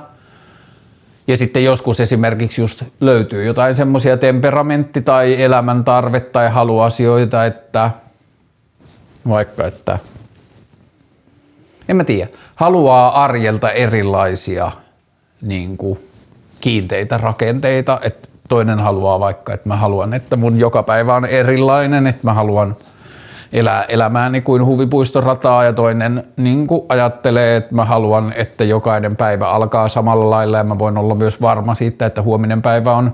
Ja 1.27 1.37
sitten 1.37 1.63
joskus 1.63 1.99
esimerkiksi 1.99 2.61
just 2.61 2.83
löytyy 3.01 3.45
jotain 3.45 3.75
semmoisia 3.75 4.17
temperamentti- 4.17 5.01
tai 5.01 5.35
elämäntarve- 5.35 6.29
tai 6.31 6.49
haluasioita, 6.49 7.45
että 7.45 7.91
vaikka 9.29 9.67
että 9.67 9.99
en 11.89 11.95
mä 11.95 12.03
tiedä, 12.03 12.29
haluaa 12.55 13.23
arjelta 13.23 13.71
erilaisia 13.71 14.71
niin 15.41 15.77
kuin, 15.77 15.99
kiinteitä 16.67 17.17
rakenteita, 17.17 17.99
että 18.03 18.29
toinen 18.49 18.79
haluaa 18.79 19.19
vaikka, 19.19 19.53
että 19.53 19.69
mä 19.69 19.75
haluan, 19.75 20.13
että 20.13 20.35
mun 20.35 20.59
joka 20.59 20.83
päivä 20.83 21.15
on 21.15 21.25
erilainen, 21.25 22.07
että 22.07 22.27
mä 22.27 22.33
haluan 22.33 22.75
elää 23.53 23.83
elämääni 23.83 24.41
kuin 24.41 24.65
huvipuistorataa 24.65 25.63
ja 25.63 25.73
toinen 25.73 26.23
niin 26.37 26.67
ajattelee, 26.89 27.55
että 27.55 27.75
mä 27.75 27.85
haluan, 27.85 28.33
että 28.35 28.63
jokainen 28.63 29.15
päivä 29.15 29.49
alkaa 29.49 29.87
samalla 29.87 30.29
lailla 30.29 30.57
ja 30.57 30.63
mä 30.63 30.79
voin 30.79 30.97
olla 30.97 31.15
myös 31.15 31.41
varma 31.41 31.75
siitä, 31.75 32.05
että 32.05 32.21
huominen 32.21 32.61
päivä 32.61 32.93
on 32.93 33.13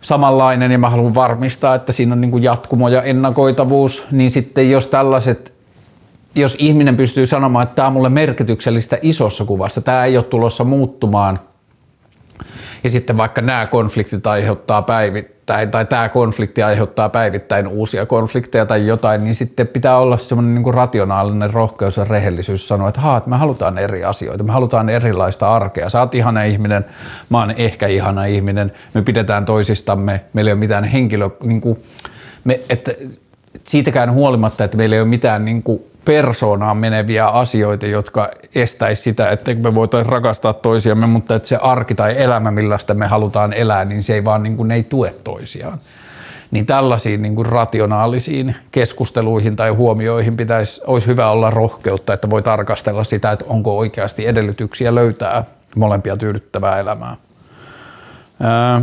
samanlainen 0.00 0.72
ja 0.72 0.78
mä 0.78 0.90
haluan 0.90 1.14
varmistaa, 1.14 1.74
että 1.74 1.92
siinä 1.92 2.12
on 2.12 2.20
niin 2.20 2.42
jatkumo 2.42 2.88
ja 2.88 3.02
ennakoitavuus, 3.02 4.04
niin 4.10 4.30
sitten 4.30 4.70
jos 4.70 4.86
tällaiset 4.86 5.54
jos 6.34 6.56
ihminen 6.58 6.96
pystyy 6.96 7.26
sanomaan, 7.26 7.62
että 7.62 7.74
tämä 7.74 7.86
on 7.86 7.92
mulle 7.92 8.08
merkityksellistä 8.08 8.98
isossa 9.02 9.44
kuvassa, 9.44 9.80
tämä 9.80 10.04
ei 10.04 10.16
ole 10.16 10.24
tulossa 10.24 10.64
muuttumaan, 10.64 11.40
ja 12.84 12.90
sitten 12.90 13.16
vaikka 13.16 13.42
nämä 13.42 13.66
konfliktit 13.66 14.26
aiheuttaa 14.26 14.82
päivittäin, 14.82 15.70
tai 15.70 15.84
tämä 15.84 16.08
konflikti 16.08 16.62
aiheuttaa 16.62 17.08
päivittäin 17.08 17.66
uusia 17.66 18.06
konflikteja 18.06 18.66
tai 18.66 18.86
jotain, 18.86 19.24
niin 19.24 19.34
sitten 19.34 19.66
pitää 19.66 19.98
olla 19.98 20.18
semmoinen 20.18 20.62
niin 20.62 20.74
rationaalinen 20.74 21.52
rohkeus 21.52 21.96
ja 21.96 22.04
rehellisyys 22.04 22.68
sanoa, 22.68 22.88
että, 22.88 23.16
että 23.16 23.30
me 23.30 23.36
halutaan 23.36 23.78
eri 23.78 24.04
asioita, 24.04 24.44
me 24.44 24.52
halutaan 24.52 24.88
erilaista 24.88 25.54
arkea. 25.54 25.90
Sä 25.90 26.00
oot 26.00 26.14
ihana 26.14 26.42
ihminen, 26.42 26.84
mä 27.30 27.38
oon 27.38 27.50
ehkä 27.50 27.86
ihana 27.86 28.24
ihminen, 28.24 28.72
me 28.94 29.02
pidetään 29.02 29.44
toisistamme, 29.44 30.20
meillä 30.32 30.48
ei 30.48 30.52
ole 30.52 30.58
mitään 30.58 30.84
henkilö, 30.84 31.30
niin 31.42 31.60
kuin, 31.60 31.78
me, 32.44 32.60
että 32.68 32.94
siitäkään 33.64 34.12
huolimatta, 34.12 34.64
että 34.64 34.76
meillä 34.76 34.96
ei 34.96 35.02
ole 35.02 35.08
mitään 35.08 35.44
niin 35.44 35.62
kuin, 35.62 35.82
persoonaan 36.08 36.76
meneviä 36.76 37.26
asioita, 37.26 37.86
jotka 37.86 38.30
estäisi 38.54 39.02
sitä, 39.02 39.30
että 39.30 39.54
me 39.54 39.74
voitaisiin 39.74 40.12
rakastaa 40.12 40.52
toisiamme, 40.52 41.06
mutta 41.06 41.34
että 41.34 41.48
se 41.48 41.56
arki 41.56 41.94
tai 41.94 42.14
elämä, 42.22 42.50
millaista 42.50 42.94
me 42.94 43.06
halutaan 43.06 43.52
elää, 43.52 43.84
niin 43.84 44.02
se 44.02 44.14
ei 44.14 44.24
vaan 44.24 44.42
niin 44.42 44.56
kuin, 44.56 44.68
ne 44.68 44.74
ei 44.74 44.82
tue 44.82 45.14
toisiaan. 45.24 45.80
Niin 46.50 46.66
tällaisiin 46.66 47.22
niin 47.22 47.34
kuin 47.34 47.46
rationaalisiin 47.46 48.56
keskusteluihin 48.70 49.56
tai 49.56 49.70
huomioihin 49.70 50.36
pitäisi, 50.36 50.80
olisi 50.86 51.06
hyvä 51.06 51.30
olla 51.30 51.50
rohkeutta, 51.50 52.14
että 52.14 52.30
voi 52.30 52.42
tarkastella 52.42 53.04
sitä, 53.04 53.32
että 53.32 53.44
onko 53.48 53.78
oikeasti 53.78 54.26
edellytyksiä 54.26 54.94
löytää 54.94 55.44
molempia 55.76 56.16
tyydyttävää 56.16 56.78
elämää. 56.78 57.16
Ää, 58.40 58.82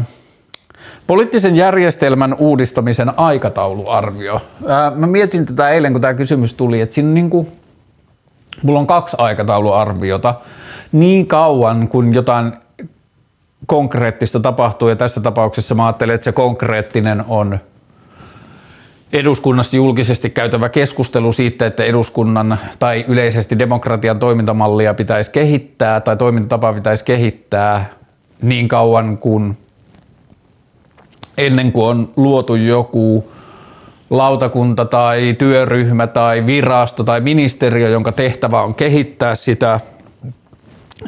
Poliittisen 1.08 1.56
järjestelmän 1.56 2.34
uudistamisen 2.34 3.19
aikatauluarvio. 3.19 4.41
Ää, 4.67 4.91
mä 4.91 5.08
mietin 5.08 5.45
tätä 5.45 5.69
eilen, 5.69 5.91
kun 5.91 6.02
tämä 6.02 6.13
kysymys 6.13 6.54
tuli, 6.54 6.82
että 6.82 6.93
siinä 6.93 7.10
niin 7.10 7.30
kuin, 7.30 7.48
mulla 8.63 8.80
on 8.80 8.88
kaksi 8.88 9.17
aikatauluarviota. 9.19 10.36
Niin 10.91 11.28
kauan, 11.28 11.88
kun 11.88 12.13
jotain 12.13 12.54
konkreettista 13.65 14.39
tapahtuu, 14.39 14.89
ja 14.89 14.95
tässä 14.95 15.21
tapauksessa 15.21 15.76
mä 15.76 15.86
ajattelen, 15.86 16.15
että 16.15 16.26
se 16.26 16.32
konkreettinen 16.32 17.24
on 17.28 17.60
eduskunnassa 19.13 19.76
julkisesti 19.76 20.30
käytävä 20.30 20.69
keskustelu 20.69 21.32
siitä, 21.32 21.65
että 21.65 21.84
eduskunnan 21.84 22.58
tai 22.80 23.06
yleisesti 23.08 23.60
demokratian 23.60 24.19
toimintamallia 24.19 24.93
pitäisi 24.93 25.32
kehittää 25.32 26.02
tai 26.02 26.17
toimintatapaa 26.17 26.74
pitäisi 26.74 27.06
kehittää 27.06 27.86
niin 28.41 28.67
kauan 28.67 29.17
kuin 29.17 29.58
ennen 31.38 31.71
kuin 31.71 31.86
on 31.86 32.10
luotu 32.15 32.56
joku 32.56 33.32
lautakunta 34.10 34.86
tai 34.86 35.36
työryhmä 35.39 36.08
tai 36.08 36.45
virasto 36.45 37.04
tai 37.04 37.21
ministeriö, 37.21 37.89
jonka 37.89 38.12
tehtävä 38.12 38.62
on 38.62 38.76
kehittää 38.76 39.36
sitä, 39.36 39.80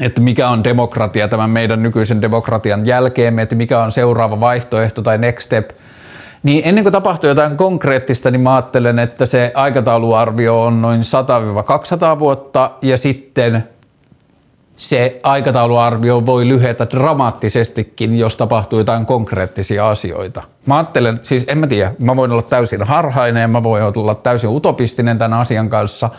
että 0.02 0.22
mikä 0.22 0.50
on 0.50 0.64
demokratia 0.64 1.28
tämän 1.28 1.50
meidän 1.50 1.84
nykyisen 1.84 2.22
demokratian 2.22 2.86
jälkeen, 2.86 3.40
että 3.40 3.56
mikä 3.56 3.80
on 3.80 3.92
seuraava 3.92 4.40
vaihtoehto 4.40 5.02
tai 5.02 5.18
next 5.18 5.46
step, 5.46 5.70
niin 6.44 6.62
ennen 6.66 6.84
kuin 6.84 6.92
tapahtuu 6.92 7.28
jotain 7.28 7.58
konkreettista, 7.58 8.32
niin 8.32 8.42
mä 8.42 8.56
ajattelen, 8.56 9.00
että 9.00 9.26
se 9.26 9.52
aikatauluarvio 9.56 10.64
on 10.64 10.82
noin 10.82 11.02
100-200 12.16 12.20
vuotta 12.20 12.72
ja 12.82 12.98
sitten 12.98 13.64
se 14.78 15.20
aikatauluarvio 15.24 16.26
voi 16.26 16.48
lyhetä 16.48 16.88
dramaattisestikin, 16.90 18.20
jos 18.20 18.36
tapahtuu 18.36 18.80
jotain 18.80 19.06
konkreettisia 19.06 19.90
asioita. 19.90 20.44
Mä 20.66 20.76
ajattelen, 20.76 21.20
siis 21.24 21.46
en 21.48 21.58
mä 21.58 21.68
tiedä, 21.68 21.94
mä 22.00 22.16
voin 22.16 22.32
olla 22.32 22.42
täysin 22.42 22.84
harhainen 22.84 23.42
ja 23.42 23.48
mä 23.48 23.64
voin 23.64 23.84
olla 23.84 24.16
täysin 24.16 24.50
utopistinen 24.50 25.18
tämän 25.18 25.40
asian 25.40 25.70
kanssa, 25.70 26.10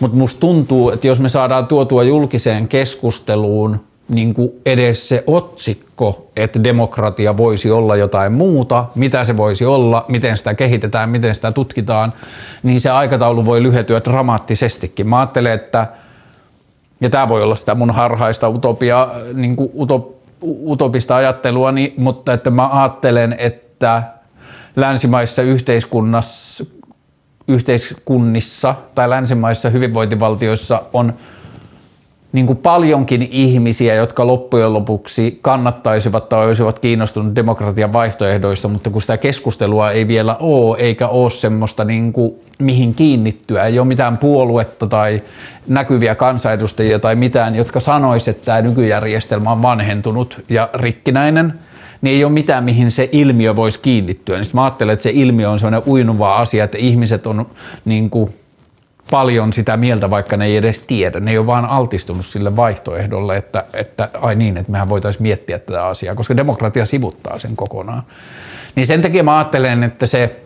mutta 0.00 0.16
musta 0.16 0.40
tuntuu, 0.40 0.90
että 0.90 1.06
jos 1.06 1.20
me 1.20 1.28
saadaan 1.28 1.66
tuotua 1.66 2.02
julkiseen 2.02 2.68
keskusteluun 2.68 3.80
niin 4.08 4.34
kuin 4.34 4.50
edes 4.66 5.08
se 5.08 5.24
otsikko, 5.26 6.30
että 6.36 6.64
demokratia 6.64 7.36
voisi 7.36 7.70
olla 7.70 7.96
jotain 7.96 8.32
muuta, 8.32 8.84
mitä 8.94 9.24
se 9.24 9.36
voisi 9.36 9.64
olla, 9.64 10.04
miten 10.08 10.36
sitä 10.36 10.54
kehitetään, 10.54 11.08
miten 11.10 11.34
sitä 11.34 11.52
tutkitaan, 11.52 12.12
niin 12.62 12.80
se 12.80 12.90
aikataulu 12.90 13.44
voi 13.44 13.62
lyhetyä 13.62 14.00
dramaattisestikin. 14.04 15.08
Mä 15.08 15.18
ajattelen, 15.18 15.52
että 15.52 15.86
ja 17.04 17.10
tämä 17.10 17.28
voi 17.28 17.42
olla 17.42 17.54
sitä 17.54 17.74
mun 17.74 17.90
harhaista 17.90 18.48
utopia, 18.48 19.08
niin 19.34 19.56
kuin 19.56 19.70
utop, 19.74 20.14
utopista 20.42 21.16
ajattelua, 21.16 21.72
niin, 21.72 21.94
mutta 21.96 22.32
että 22.32 22.50
mä 22.50 22.68
ajattelen, 22.68 23.36
että 23.38 24.02
länsimaissa 24.76 25.42
yhteiskunnassa, 25.42 26.64
yhteiskunnissa 27.48 28.74
tai 28.94 29.10
länsimaissa 29.10 29.70
hyvinvointivaltioissa 29.70 30.82
on– 30.92 31.14
niin 32.34 32.46
kuin 32.46 32.58
paljonkin 32.58 33.28
ihmisiä, 33.30 33.94
jotka 33.94 34.26
loppujen 34.26 34.72
lopuksi 34.72 35.38
kannattaisivat 35.42 36.28
tai 36.28 36.46
olisivat 36.46 36.78
kiinnostuneet 36.78 37.36
demokratian 37.36 37.92
vaihtoehdoista, 37.92 38.68
mutta 38.68 38.90
kun 38.90 39.00
sitä 39.00 39.16
keskustelua 39.16 39.90
ei 39.90 40.08
vielä 40.08 40.36
ole, 40.40 40.78
eikä 40.78 41.08
ole 41.08 41.30
semmoista 41.30 41.84
niin 41.84 42.12
kuin 42.12 42.34
mihin 42.58 42.94
kiinnittyä, 42.94 43.64
ei 43.64 43.78
ole 43.78 43.86
mitään 43.86 44.18
puoluetta 44.18 44.86
tai 44.86 45.22
näkyviä 45.66 46.14
kansanedustajia 46.14 46.98
tai 46.98 47.14
mitään, 47.14 47.54
jotka 47.54 47.80
sanoisivat, 47.80 48.36
että 48.36 48.44
tämä 48.44 48.62
nykyjärjestelmä 48.62 49.50
on 49.50 49.62
vanhentunut 49.62 50.44
ja 50.48 50.70
rikkinäinen, 50.74 51.54
niin 52.02 52.16
ei 52.16 52.24
ole 52.24 52.32
mitään, 52.32 52.64
mihin 52.64 52.90
se 52.90 53.08
ilmiö 53.12 53.56
voisi 53.56 53.78
kiinnittyä. 53.78 54.38
Niin 54.38 54.46
mä 54.52 54.64
ajattelen, 54.64 54.92
että 54.92 55.02
se 55.02 55.10
ilmiö 55.12 55.50
on 55.50 55.58
sellainen 55.58 55.88
uinuva 55.88 56.36
asia, 56.36 56.64
että 56.64 56.78
ihmiset 56.78 57.26
on 57.26 57.46
niin 57.84 58.10
kuin 58.10 58.34
paljon 59.10 59.52
sitä 59.52 59.76
mieltä, 59.76 60.10
vaikka 60.10 60.36
ne 60.36 60.44
ei 60.44 60.56
edes 60.56 60.82
tiedä. 60.82 61.20
Ne 61.20 61.30
ei 61.30 61.38
ole 61.38 61.46
vaan 61.46 61.64
altistunut 61.64 62.26
sille 62.26 62.56
vaihtoehdolle, 62.56 63.36
että, 63.36 63.64
että 63.72 64.08
ai 64.20 64.34
niin, 64.34 64.56
että 64.56 64.72
mehän 64.72 64.88
voitaisiin 64.88 65.22
miettiä 65.22 65.58
tätä 65.58 65.86
asiaa, 65.86 66.14
koska 66.14 66.36
demokratia 66.36 66.86
sivuttaa 66.86 67.38
sen 67.38 67.56
kokonaan. 67.56 68.02
Niin 68.74 68.86
sen 68.86 69.02
takia 69.02 69.24
mä 69.24 69.38
ajattelen, 69.38 69.82
että 69.82 70.06
se 70.06 70.40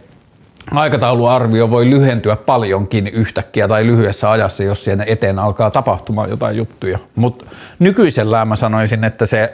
aikatauluarvio 0.71 1.71
voi 1.71 1.91
lyhentyä 1.91 2.37
paljonkin 2.37 3.07
yhtäkkiä 3.07 3.69
tai 3.69 3.87
lyhyessä 3.87 4.31
ajassa, 4.31 4.63
jos 4.63 4.85
siinä 4.85 5.05
eteen 5.07 5.39
alkaa 5.39 5.71
tapahtumaan 5.71 6.31
jotain 6.31 6.57
juttuja. 6.57 6.99
Mutta 7.15 7.45
nykyisellään 7.79 8.49
mä 8.49 8.57
sanoisin, 8.57 9.05
että 9.05 9.27
se 9.27 9.53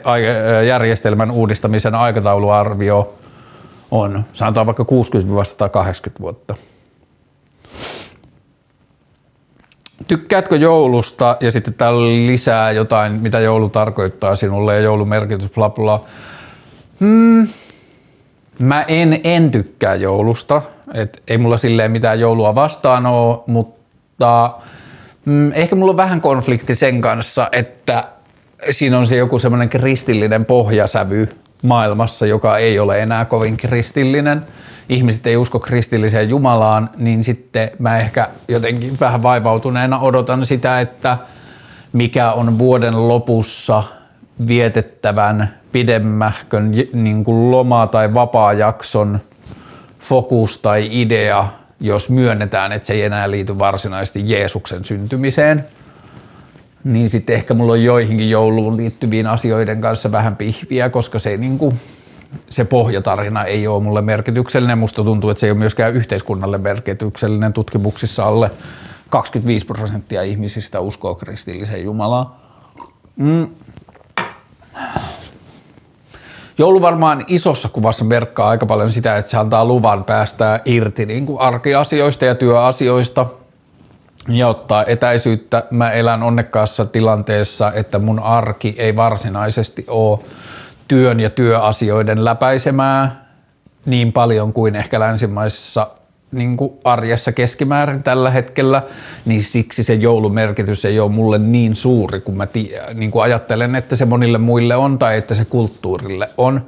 järjestelmän 0.67 1.31
uudistamisen 1.31 1.95
aikatauluarvio 1.95 3.13
on, 3.91 4.25
sanotaan 4.33 4.65
vaikka 4.65 4.83
60-180 4.83 4.87
vuotta. 6.19 6.55
Tykkäätkö 10.07 10.55
joulusta 10.55 11.37
ja 11.39 11.51
sitten 11.51 11.73
täällä 11.73 12.07
lisää 12.07 12.71
jotain, 12.71 13.11
mitä 13.13 13.39
joulu 13.39 13.69
tarkoittaa 13.69 14.35
sinulle 14.35 14.75
ja 14.75 14.79
joulumerkitys, 14.79 15.49
bla 15.51 15.69
bla. 15.69 16.03
Hmm. 16.99 17.47
Mä 18.59 18.85
en, 18.87 19.19
en 19.23 19.51
tykkää 19.51 19.95
joulusta, 19.95 20.61
et 20.93 21.23
ei 21.27 21.37
mulla 21.37 21.57
silleen 21.57 21.91
mitään 21.91 22.19
joulua 22.19 22.55
vastaan 22.55 23.05
ole, 23.05 23.39
mutta 23.47 24.51
mm, 25.25 25.51
ehkä 25.51 25.75
mulla 25.75 25.91
on 25.91 25.97
vähän 25.97 26.21
konflikti 26.21 26.75
sen 26.75 27.01
kanssa, 27.01 27.49
että 27.51 28.03
siinä 28.69 28.99
on 28.99 29.07
se 29.07 29.15
joku 29.15 29.39
semmoinen 29.39 29.69
kristillinen 29.69 30.45
pohjasävy 30.45 31.29
maailmassa, 31.61 32.25
joka 32.25 32.57
ei 32.57 32.79
ole 32.79 33.01
enää 33.01 33.25
kovin 33.25 33.57
kristillinen 33.57 34.45
ihmiset 34.89 35.27
ei 35.27 35.37
usko 35.37 35.59
kristilliseen 35.59 36.29
Jumalaan, 36.29 36.89
niin 36.97 37.23
sitten 37.23 37.71
mä 37.79 37.97
ehkä 37.97 38.29
jotenkin 38.47 38.97
vähän 38.99 39.23
vaivautuneena 39.23 39.99
odotan 39.99 40.45
sitä, 40.45 40.81
että 40.81 41.17
mikä 41.93 42.31
on 42.31 42.59
vuoden 42.59 43.07
lopussa 43.07 43.83
vietettävän 44.47 45.55
pidemmähkön 45.71 46.71
niin 46.93 47.23
kuin 47.23 47.51
loma- 47.51 47.87
tai 47.87 48.13
vapaa-jakson 48.13 49.19
fokus 49.99 50.59
tai 50.59 50.87
idea, 50.91 51.47
jos 51.79 52.09
myönnetään, 52.09 52.71
että 52.71 52.85
se 52.85 52.93
ei 52.93 53.01
enää 53.01 53.31
liity 53.31 53.59
varsinaisesti 53.59 54.23
Jeesuksen 54.25 54.85
syntymiseen, 54.85 55.65
niin 56.83 57.09
sitten 57.09 57.35
ehkä 57.35 57.53
mulla 57.53 57.71
on 57.71 57.83
joihinkin 57.83 58.29
jouluun 58.29 58.77
liittyviin 58.77 59.27
asioiden 59.27 59.81
kanssa 59.81 60.11
vähän 60.11 60.35
pihviä, 60.35 60.89
koska 60.89 61.19
se 61.19 61.37
niin 61.37 61.57
kuin 61.57 61.79
se 62.49 62.65
pohjatarina 62.65 63.43
ei 63.43 63.67
ole 63.67 63.83
mulle 63.83 64.01
merkityksellinen. 64.01 64.77
Musta 64.77 65.03
tuntuu, 65.03 65.29
että 65.29 65.39
se 65.39 65.47
ei 65.47 65.51
ole 65.51 65.59
myöskään 65.59 65.93
yhteiskunnalle 65.93 66.57
merkityksellinen. 66.57 67.53
Tutkimuksissa 67.53 68.25
alle 68.25 68.51
25 69.09 69.65
prosenttia 69.65 70.21
ihmisistä 70.21 70.79
uskoo 70.79 71.15
kristilliseen 71.15 71.83
Jumalaan. 71.83 72.27
Mm. 73.15 73.47
Joulu 76.57 76.81
varmaan 76.81 77.23
isossa 77.27 77.69
kuvassa 77.69 78.05
merkkaa 78.05 78.49
aika 78.49 78.65
paljon 78.65 78.93
sitä, 78.93 79.17
että 79.17 79.31
se 79.31 79.37
antaa 79.37 79.65
luvan 79.65 80.03
päästää 80.03 80.59
irti 80.65 81.05
niin 81.05 81.25
kuin 81.25 81.41
arkiasioista 81.41 82.25
ja 82.25 82.35
työasioista 82.35 83.25
ja 84.27 84.47
ottaa 84.47 84.85
etäisyyttä. 84.87 85.63
Mä 85.71 85.91
elän 85.91 86.23
onnekkaassa 86.23 86.85
tilanteessa, 86.85 87.71
että 87.71 87.99
mun 87.99 88.19
arki 88.19 88.75
ei 88.77 88.95
varsinaisesti 88.95 89.85
ole 89.87 90.19
työn 90.87 91.19
ja 91.19 91.29
työasioiden 91.29 92.25
läpäisemää 92.25 93.25
niin 93.85 94.13
paljon 94.13 94.53
kuin 94.53 94.75
ehkä 94.75 94.99
länsimaissa 94.99 95.87
niin 96.31 96.57
kuin 96.57 96.73
arjessa 96.83 97.31
keskimäärin 97.31 98.03
tällä 98.03 98.29
hetkellä, 98.29 98.83
niin 99.25 99.43
siksi 99.43 99.83
se 99.83 99.93
joulumerkitys 99.93 100.85
ei 100.85 100.99
ole 100.99 101.11
mulle 101.11 101.37
niin 101.37 101.75
suuri, 101.75 102.21
kun 102.21 102.37
mä 102.37 102.45
tii, 102.45 102.71
niin 102.93 103.11
kuin 103.11 103.23
ajattelen, 103.23 103.75
että 103.75 103.95
se 103.95 104.05
monille 104.05 104.37
muille 104.37 104.75
on 104.75 104.99
tai 104.99 105.17
että 105.17 105.35
se 105.35 105.45
kulttuurille 105.45 106.29
on. 106.37 106.61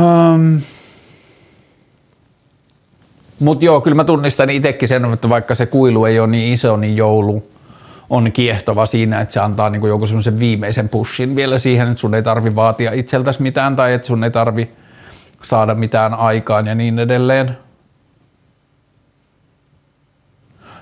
Um, 0.00 0.60
Mutta 3.40 3.64
joo, 3.64 3.80
kyllä 3.80 3.94
mä 3.94 4.04
tunnistan 4.04 4.50
itsekin 4.50 4.88
sen, 4.88 5.12
että 5.12 5.28
vaikka 5.28 5.54
se 5.54 5.66
kuilu 5.66 6.04
ei 6.04 6.20
ole 6.20 6.28
niin 6.28 6.52
iso, 6.52 6.76
niin 6.76 6.96
joulu 6.96 7.51
on 8.12 8.32
kiehtova 8.32 8.86
siinä, 8.86 9.20
että 9.20 9.34
se 9.34 9.40
antaa 9.40 9.70
niin 9.70 9.80
kuin 9.80 9.88
joku 9.88 10.06
semmoisen 10.06 10.38
viimeisen 10.38 10.88
pushin 10.88 11.36
vielä 11.36 11.58
siihen, 11.58 11.88
että 11.88 12.00
sun 12.00 12.14
ei 12.14 12.22
tarvi 12.22 12.54
vaatia 12.54 12.92
itseltäsi 12.92 13.42
mitään 13.42 13.76
tai 13.76 13.92
että 13.92 14.06
sun 14.06 14.24
ei 14.24 14.30
tarvi 14.30 14.70
saada 15.42 15.74
mitään 15.74 16.14
aikaan 16.14 16.66
ja 16.66 16.74
niin 16.74 16.98
edelleen. 16.98 17.58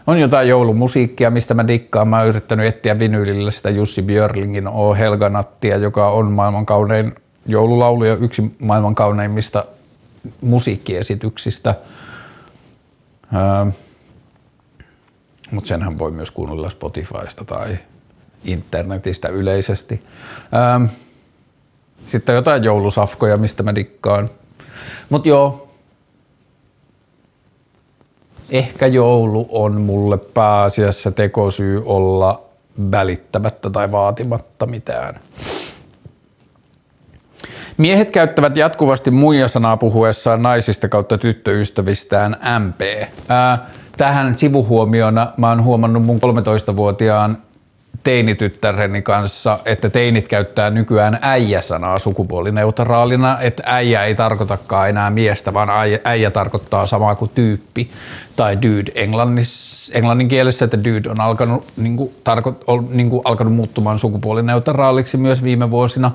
On 0.06 0.20
jotain 0.20 0.48
joulumusiikkia, 0.48 1.30
mistä 1.30 1.54
mä 1.54 1.68
dikkaan. 1.68 2.08
Mä 2.08 2.18
oon 2.18 2.26
yrittänyt 2.26 2.66
etsiä 2.66 2.98
vinyylillä 2.98 3.50
sitä 3.50 3.70
Jussi 3.70 4.02
Björlingin 4.02 4.68
O 4.68 4.94
Helganattia, 4.94 5.76
joka 5.76 6.08
on 6.08 6.32
maailman 6.32 6.66
kaunein 6.66 7.14
joululaulu 7.46 8.04
ja 8.04 8.14
yksi 8.14 8.56
maailman 8.58 8.94
kauneimmista 8.94 9.64
musiikkiesityksistä. 10.40 11.74
Öö, 13.34 13.72
mutta 15.50 15.68
senhän 15.68 15.98
voi 15.98 16.10
myös 16.10 16.30
kuunnella 16.30 16.70
Spotifysta 16.70 17.44
tai 17.44 17.78
internetistä 18.44 19.28
yleisesti. 19.28 20.02
Ähm, 20.54 20.84
sitten 22.04 22.34
jotain 22.34 22.64
joulusafkoja, 22.64 23.36
mistä 23.36 23.62
mä 23.62 23.74
dikkaan. 23.74 24.30
Mutta 25.10 25.28
joo, 25.28 25.68
ehkä 28.50 28.86
joulu 28.86 29.48
on 29.50 29.80
mulle 29.80 30.18
pääasiassa 30.18 31.12
tekosyy 31.12 31.82
olla 31.84 32.42
välittämättä 32.90 33.70
tai 33.70 33.92
vaatimatta 33.92 34.66
mitään. 34.66 35.20
Miehet 37.76 38.10
käyttävät 38.10 38.56
jatkuvasti 38.56 39.10
muija-sanaa 39.10 39.76
puhuessaan 39.76 40.42
naisista 40.42 40.88
kautta 40.88 41.18
tyttöystävistään 41.18 42.36
MP. 42.58 42.80
Ää, 43.28 43.70
tähän 44.00 44.38
sivuhuomiona 44.38 45.32
mä 45.36 45.48
oon 45.48 45.64
huomannut 45.64 46.02
mun 46.02 46.20
13-vuotiaan 46.72 47.38
teinityttäreni 48.02 49.02
kanssa, 49.02 49.58
että 49.64 49.90
teinit 49.90 50.28
käyttää 50.28 50.70
nykyään 50.70 51.18
äijä-sanaa 51.22 51.98
sukupuolineutraalina, 51.98 53.40
että 53.40 53.62
äijä 53.66 54.04
ei 54.04 54.14
tarkoitakaan 54.14 54.88
enää 54.88 55.10
miestä, 55.10 55.54
vaan 55.54 55.70
äijä, 55.70 55.98
äijä 56.04 56.30
tarkoittaa 56.30 56.86
samaa 56.86 57.14
kuin 57.14 57.30
tyyppi 57.34 57.90
tai 58.36 58.56
dude 58.62 58.92
englannis, 58.94 59.92
englannin 59.94 60.28
kielessä, 60.28 60.64
että 60.64 60.84
dude 60.84 61.10
on 61.10 61.20
alkanut, 61.20 61.64
niin 61.76 61.96
kuin, 61.96 62.10
tarko, 62.24 62.56
on, 62.66 62.88
niin 62.90 63.10
kuin, 63.10 63.22
alkanut 63.24 63.54
muuttumaan 63.54 63.98
sukupuolineutraaliksi 63.98 65.16
myös 65.16 65.42
viime 65.42 65.70
vuosina. 65.70 66.10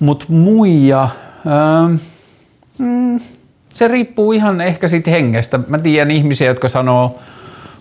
Mutta 0.00 0.24
muija, 0.28 1.08
ähm, 1.46 1.94
mm, 2.78 3.20
se 3.80 3.88
riippuu 3.88 4.32
ihan 4.32 4.60
ehkä 4.60 4.88
siitä 4.88 5.10
hengestä. 5.10 5.60
Mä 5.66 5.78
tiedän 5.78 6.10
ihmisiä, 6.10 6.46
jotka 6.46 6.68
sanoo, 6.68 7.18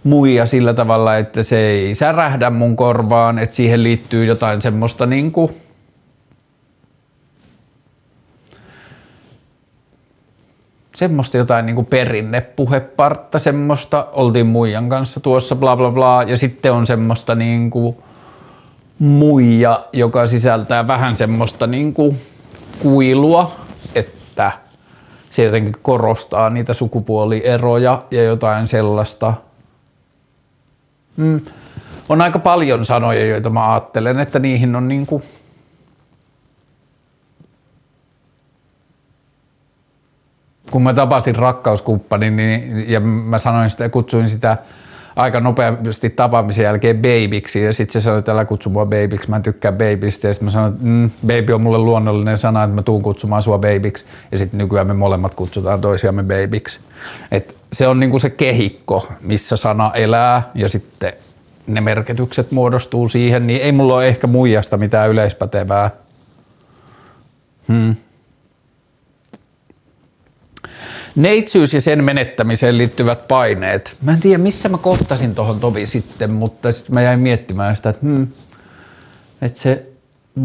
muija 0.03 0.45
sillä 0.45 0.73
tavalla, 0.73 1.17
että 1.17 1.43
se 1.43 1.59
ei 1.59 1.95
särähdä 1.95 2.49
mun 2.49 2.75
korvaan, 2.75 3.39
että 3.39 3.55
siihen 3.55 3.83
liittyy 3.83 4.25
jotain 4.25 4.61
semmoista 4.61 5.05
niin 5.05 5.31
kuin 5.31 5.51
semmoista 10.95 11.37
jotain 11.37 11.65
niin 11.65 11.75
kuin 11.75 11.85
perinnepuhepartta, 11.85 13.39
semmoista, 13.39 14.07
oltiin 14.11 14.47
muijan 14.47 14.89
kanssa 14.89 15.19
tuossa 15.19 15.55
bla 15.55 15.75
bla 15.75 15.91
bla, 15.91 16.23
ja 16.23 16.37
sitten 16.37 16.71
on 16.73 16.87
semmoista 16.87 17.35
niin 17.35 17.69
kuin 17.69 17.97
muija, 18.99 19.85
joka 19.93 20.27
sisältää 20.27 20.87
vähän 20.87 21.15
semmoista 21.15 21.67
niin 21.67 21.93
kuin 21.93 22.21
kuilua, 22.79 23.55
että 23.95 24.68
se 25.29 25.43
jotenkin 25.43 25.75
korostaa 25.81 26.49
niitä 26.49 26.73
sukupuolieroja 26.73 28.01
ja 28.11 28.23
jotain 28.23 28.67
sellaista– 28.67 29.33
Mm. 31.19 31.41
On 32.09 32.21
aika 32.21 32.39
paljon 32.39 32.85
sanoja, 32.85 33.25
joita 33.25 33.49
mä 33.49 33.73
ajattelen, 33.73 34.19
että 34.19 34.39
niihin 34.39 34.75
on 34.75 34.87
niin 34.87 35.05
kuin 35.05 35.23
kun 40.71 40.83
mä 40.83 40.93
tapasin 40.93 41.35
rakkauskumppanin 41.35 42.35
niin, 42.35 42.89
ja 42.91 42.99
mä 42.99 43.39
sanoin 43.39 43.69
sitä 43.69 43.83
ja 43.83 43.89
kutsuin 43.89 44.29
sitä 44.29 44.57
aika 45.19 45.39
nopeasti 45.39 46.09
tapaamisen 46.09 46.63
jälkeen 46.63 46.95
babyksi 46.95 47.63
ja 47.63 47.73
sitten 47.73 48.01
se 48.01 48.03
sanoi, 48.03 48.19
että 48.19 48.31
älä 48.31 48.45
kutsu 48.45 48.69
mua 48.69 48.85
babyksi, 48.85 49.29
mä 49.29 49.35
en 49.35 49.43
tykkää 49.43 49.71
babystä 49.71 50.27
ja 50.27 50.33
sitten 50.33 50.45
mä 50.45 50.51
sanoin, 50.51 50.73
että 50.73 50.85
mm, 50.85 51.09
baby 51.27 51.53
on 51.53 51.61
mulle 51.61 51.77
luonnollinen 51.77 52.37
sana, 52.37 52.63
että 52.63 52.75
mä 52.75 52.81
tuun 52.81 53.01
kutsumaan 53.01 53.43
sua 53.43 53.57
babyksi 53.57 54.05
ja 54.31 54.37
sitten 54.37 54.57
nykyään 54.57 54.87
me 54.87 54.93
molemmat 54.93 55.35
kutsutaan 55.35 55.81
toisiamme 55.81 56.23
babyksi. 56.23 56.79
Et 57.31 57.55
se 57.73 57.87
on 57.87 57.99
niinku 57.99 58.19
se 58.19 58.29
kehikko, 58.29 59.07
missä 59.21 59.57
sana 59.57 59.91
elää 59.93 60.51
ja 60.55 60.69
sitten 60.69 61.13
ne 61.67 61.81
merkitykset 61.81 62.51
muodostuu 62.51 63.09
siihen, 63.09 63.47
niin 63.47 63.61
ei 63.61 63.71
mulla 63.71 63.95
ole 63.95 64.07
ehkä 64.07 64.27
muijasta 64.27 64.77
mitään 64.77 65.09
yleispätevää. 65.09 65.91
Hmm. 67.67 67.95
Neitsyys 71.19 71.73
ja 71.73 71.81
sen 71.81 72.03
menettämiseen 72.03 72.77
liittyvät 72.77 73.27
paineet. 73.27 73.97
Mä 74.01 74.11
en 74.11 74.19
tiedä, 74.19 74.37
missä 74.37 74.69
mä 74.69 74.77
kohtasin 74.77 75.35
tuohon 75.35 75.59
tovi 75.59 75.87
sitten, 75.87 76.33
mutta 76.33 76.71
sitten 76.71 76.93
mä 76.93 77.01
jäin 77.01 77.19
miettimään 77.19 77.75
sitä, 77.75 77.89
että, 77.89 78.05
hmm, 78.05 78.27
että 79.41 79.59
se 79.59 79.85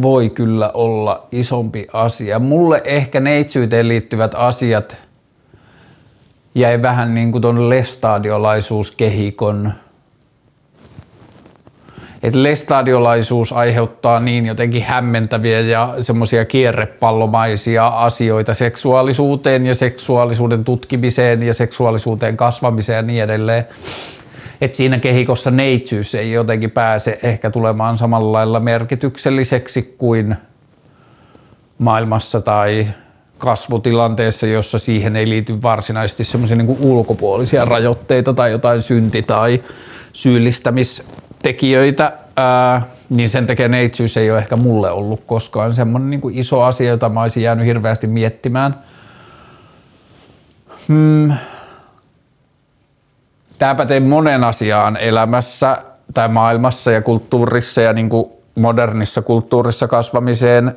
voi 0.02 0.30
kyllä 0.30 0.70
olla 0.70 1.26
isompi 1.32 1.86
asia. 1.92 2.38
Mulle 2.38 2.82
ehkä 2.84 3.20
neitsyyteen 3.20 3.88
liittyvät 3.88 4.34
asiat 4.34 4.96
jäi 6.54 6.82
vähän 6.82 7.14
niin 7.14 7.32
kuin 7.32 7.42
tuon 7.42 7.70
lestadiolaisuuskehikon 7.70 9.72
että 12.24 12.42
lestadiolaisuus 12.42 13.52
aiheuttaa 13.52 14.20
niin 14.20 14.46
jotenkin 14.46 14.82
hämmentäviä 14.82 15.60
ja 15.60 15.94
semmoisia 16.00 16.44
kierrepallomaisia 16.44 17.86
asioita 17.86 18.54
seksuaalisuuteen 18.54 19.66
ja 19.66 19.74
seksuaalisuuden 19.74 20.64
tutkimiseen 20.64 21.42
ja 21.42 21.54
seksuaalisuuteen 21.54 22.36
kasvamiseen 22.36 22.96
ja 22.96 23.02
niin 23.02 23.22
edelleen. 23.22 23.66
Että 24.60 24.76
siinä 24.76 24.98
kehikossa 24.98 25.50
neitsyys 25.50 26.14
ei 26.14 26.32
jotenkin 26.32 26.70
pääse 26.70 27.18
ehkä 27.22 27.50
tulemaan 27.50 27.98
samalla 27.98 28.32
lailla 28.32 28.60
merkitykselliseksi 28.60 29.94
kuin 29.98 30.36
maailmassa 31.78 32.40
tai 32.40 32.86
kasvutilanteessa, 33.38 34.46
jossa 34.46 34.78
siihen 34.78 35.16
ei 35.16 35.28
liity 35.28 35.62
varsinaisesti 35.62 36.24
semmoisia 36.24 36.56
niin 36.56 36.76
ulkopuolisia 36.80 37.64
rajoitteita 37.64 38.34
tai 38.34 38.50
jotain 38.50 38.82
synti- 38.82 39.22
tai 39.22 39.62
syyllistämis 40.12 41.02
tekijöitä, 41.44 42.12
ää, 42.36 42.82
niin 43.10 43.28
sen 43.28 43.46
takia 43.46 43.68
neitsyys 43.68 44.16
ei 44.16 44.30
ole 44.30 44.38
ehkä 44.38 44.56
mulle 44.56 44.90
ollut 44.90 45.22
koskaan 45.26 45.74
semmoinen 45.74 46.10
niin 46.10 46.20
kuin 46.20 46.38
iso 46.38 46.62
asia, 46.62 46.90
jota 46.90 47.08
mä 47.08 47.22
olisin 47.22 47.42
jäänyt 47.42 47.66
hirveästi 47.66 48.06
miettimään. 48.06 48.78
Hmm. 50.88 51.32
Tämä 53.58 53.74
pätee 53.74 54.00
monen 54.00 54.44
asiaan 54.44 54.96
elämässä 54.96 55.78
tai 56.14 56.28
maailmassa 56.28 56.90
ja 56.90 57.02
kulttuurissa 57.02 57.80
ja 57.80 57.92
niin 57.92 58.08
kuin 58.08 58.30
modernissa 58.54 59.22
kulttuurissa 59.22 59.88
kasvamiseen 59.88 60.76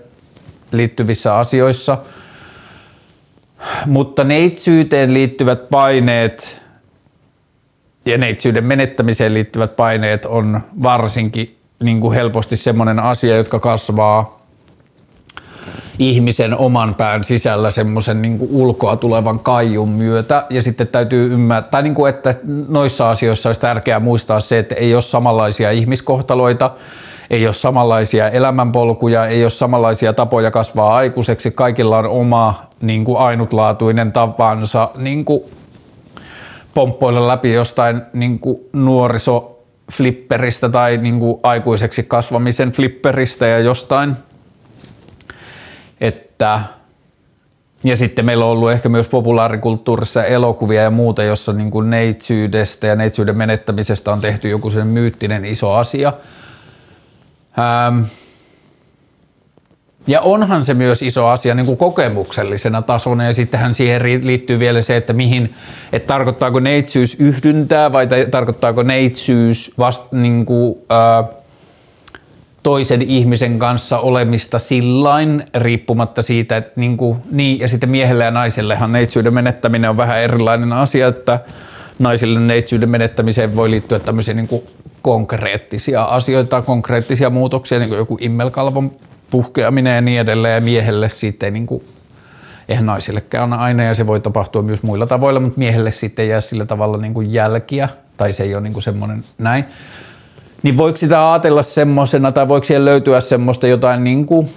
liittyvissä 0.72 1.36
asioissa. 1.36 1.98
Mutta 3.86 4.24
neitsyyteen 4.24 5.14
liittyvät 5.14 5.70
paineet 5.70 6.62
ja 8.08 8.17
neitsyyden 8.17 8.65
menettämiseen 8.65 9.34
liittyvät 9.34 9.76
paineet 9.76 10.26
on 10.26 10.62
varsinkin 10.84 11.58
niin 11.84 12.02
kuin 12.02 12.15
helposti 12.15 12.58
semmoinen 12.58 13.00
asia, 13.00 13.38
jotka 13.38 13.60
kasvaa 13.60 14.38
ihmisen 16.00 16.58
oman 16.58 16.96
pään 16.96 17.24
sisällä 17.24 17.72
semmoisen 17.72 18.22
niin 18.22 18.38
ulkoa 18.52 18.96
tulevan 18.96 19.39
kaijun 19.39 19.89
myötä. 19.89 20.46
Ja 20.50 20.63
sitten 20.63 20.88
täytyy 20.88 21.34
ymmärtää, 21.34 21.72
tai 21.72 21.84
niin 21.84 21.96
kuin, 21.96 22.10
että 22.10 22.36
noissa 22.67 23.10
asioissa 23.10 23.50
olisi 23.50 23.62
tärkeää 23.62 24.00
muistaa 24.00 24.39
se, 24.39 24.60
että 24.60 24.76
ei 24.76 24.93
ole 24.93 25.02
samanlaisia 25.02 25.72
ihmiskohtaloita, 25.72 26.72
ei 27.30 27.46
ole 27.48 27.54
samanlaisia 27.54 28.30
elämänpolkuja, 28.30 29.26
ei 29.26 29.43
ole 29.43 29.50
samanlaisia 29.50 30.13
tapoja 30.13 30.52
kasvaa 30.52 30.96
aikuiseksi. 30.96 31.52
Kaikilla 31.52 31.98
on 31.98 32.06
oma 32.06 32.63
niin 32.82 33.06
kuin 33.06 33.17
ainutlaatuinen 33.17 34.12
tapansa 34.12 34.89
niin 34.96 35.26
kuin 35.26 35.43
pomppoilla 36.78 37.28
läpi 37.28 37.54
jostain 37.54 38.02
niin 38.13 38.40
kuin 38.40 38.60
nuoriso 38.73 39.63
flipperistä 39.92 40.69
tai 40.69 40.98
niin 40.98 41.19
kuin 41.19 41.40
aikuiseksi 41.44 42.04
kasvamisen 42.04 42.71
flipperistä 42.71 43.48
ja 43.48 43.60
jostain. 43.60 44.13
Että, 46.02 46.62
ja 47.84 47.96
sitten 47.96 48.25
meillä 48.25 48.46
on 48.46 48.52
ollut 48.52 48.71
ehkä 48.71 48.90
myös 48.90 49.08
populaarikulttuurissa 49.08 50.23
elokuvia 50.23 50.82
ja 50.82 50.92
muuta, 50.92 51.23
jossa 51.23 51.54
niin 51.54 51.71
kuin 51.71 51.90
neitsyydestä 51.90 52.88
ja 52.88 52.96
neitsyyden 52.96 53.38
menettämisestä 53.38 54.12
on 54.12 54.21
tehty 54.21 54.50
joku 54.50 54.69
sen 54.69 54.88
myyttinen 54.88 55.46
iso 55.46 55.73
asia. 55.73 56.13
Ähm, 57.60 58.04
ja 60.08 60.22
onhan 60.22 60.66
se 60.66 60.74
myös 60.74 61.02
iso 61.02 61.28
asia 61.28 61.56
niin 61.56 61.66
kuin 61.66 61.78
kokemuksellisena 61.78 62.82
tasona 62.82 63.26
ja 63.26 63.34
sittenhän 63.34 63.74
siihen 63.74 64.02
liittyy 64.04 64.60
vielä 64.60 64.82
se, 64.82 64.98
että 64.98 65.14
mihin, 65.14 65.54
että 65.94 66.08
tarkoittaako 66.08 66.60
neitsyys 66.60 67.16
yhdyntää 67.20 67.92
vai 67.92 68.08
tarkoittaako 68.32 68.84
neitsyys 68.84 69.72
vasta 69.78 70.16
niin 70.16 70.46
kuin, 70.46 70.78
ää, 70.90 71.24
toisen 72.64 73.02
ihmisen 73.02 73.60
kanssa 73.60 74.00
olemista 74.00 74.60
sillain 74.60 75.44
riippumatta 75.56 76.22
siitä, 76.22 76.58
että 76.58 76.72
niin, 76.76 76.98
kuin, 76.98 77.18
niin 77.32 77.60
ja 77.60 77.68
sitten 77.68 77.90
miehelle 77.90 78.24
ja 78.24 78.32
naisellehan 78.32 78.92
neitsyyden 78.92 79.34
menettäminen 79.34 79.90
on 79.90 79.98
vähän 79.98 80.20
erilainen 80.20 80.74
asia, 80.74 81.08
että 81.08 81.40
naisille 82.00 82.40
neitsyyden 82.40 82.90
menettämiseen 82.90 83.56
voi 83.56 83.72
liittyä 83.72 84.00
tämmöisiä 84.00 84.34
niin 84.34 84.48
kuin 84.48 84.64
konkreettisia 85.02 86.04
asioita, 86.04 86.62
konkreettisia 86.62 87.30
muutoksia, 87.30 87.80
niin 87.80 87.90
kuin 87.90 87.98
joku 87.98 88.18
immelkalvon 88.22 88.92
puhkeaminen 89.30 89.96
ja 89.96 90.02
niin 90.02 90.19
edelleen 90.19 90.56
ja 90.56 90.62
miehelle 90.62 91.10
sitten 91.10 91.54
niin 91.54 91.67
kuin, 91.67 91.84
eihän 92.69 92.86
naisillekään 92.86 93.54
aina 93.54 93.84
ja 93.84 93.96
se 93.96 94.08
voi 94.08 94.19
tapahtua 94.19 94.62
myös 94.62 94.84
muilla 94.84 95.08
tavoilla, 95.08 95.40
mutta 95.40 95.60
miehelle 95.60 95.92
sitten 95.92 96.23
ei 96.23 96.30
jää 96.30 96.42
sillä 96.42 96.65
tavalla 96.65 96.98
niin 96.98 97.13
kuin 97.13 97.34
jälkiä 97.34 97.90
tai 98.17 98.34
se 98.34 98.44
ei 98.44 98.56
ole 98.56 98.63
niin 98.63 98.73
kuin 98.73 98.84
semmoinen 98.84 99.23
näin. 99.38 99.65
Niin 100.63 100.78
voiko 100.78 100.98
sitä 100.98 101.32
ajatella 101.32 101.63
semmoisena 101.63 102.32
tai 102.32 102.48
voiko 102.48 102.63
siihen 102.63 102.86
löytyä 102.86 103.21
semmoista 103.21 103.67
jotain 103.67 104.04
niin 104.04 104.25
kuin, 104.25 104.50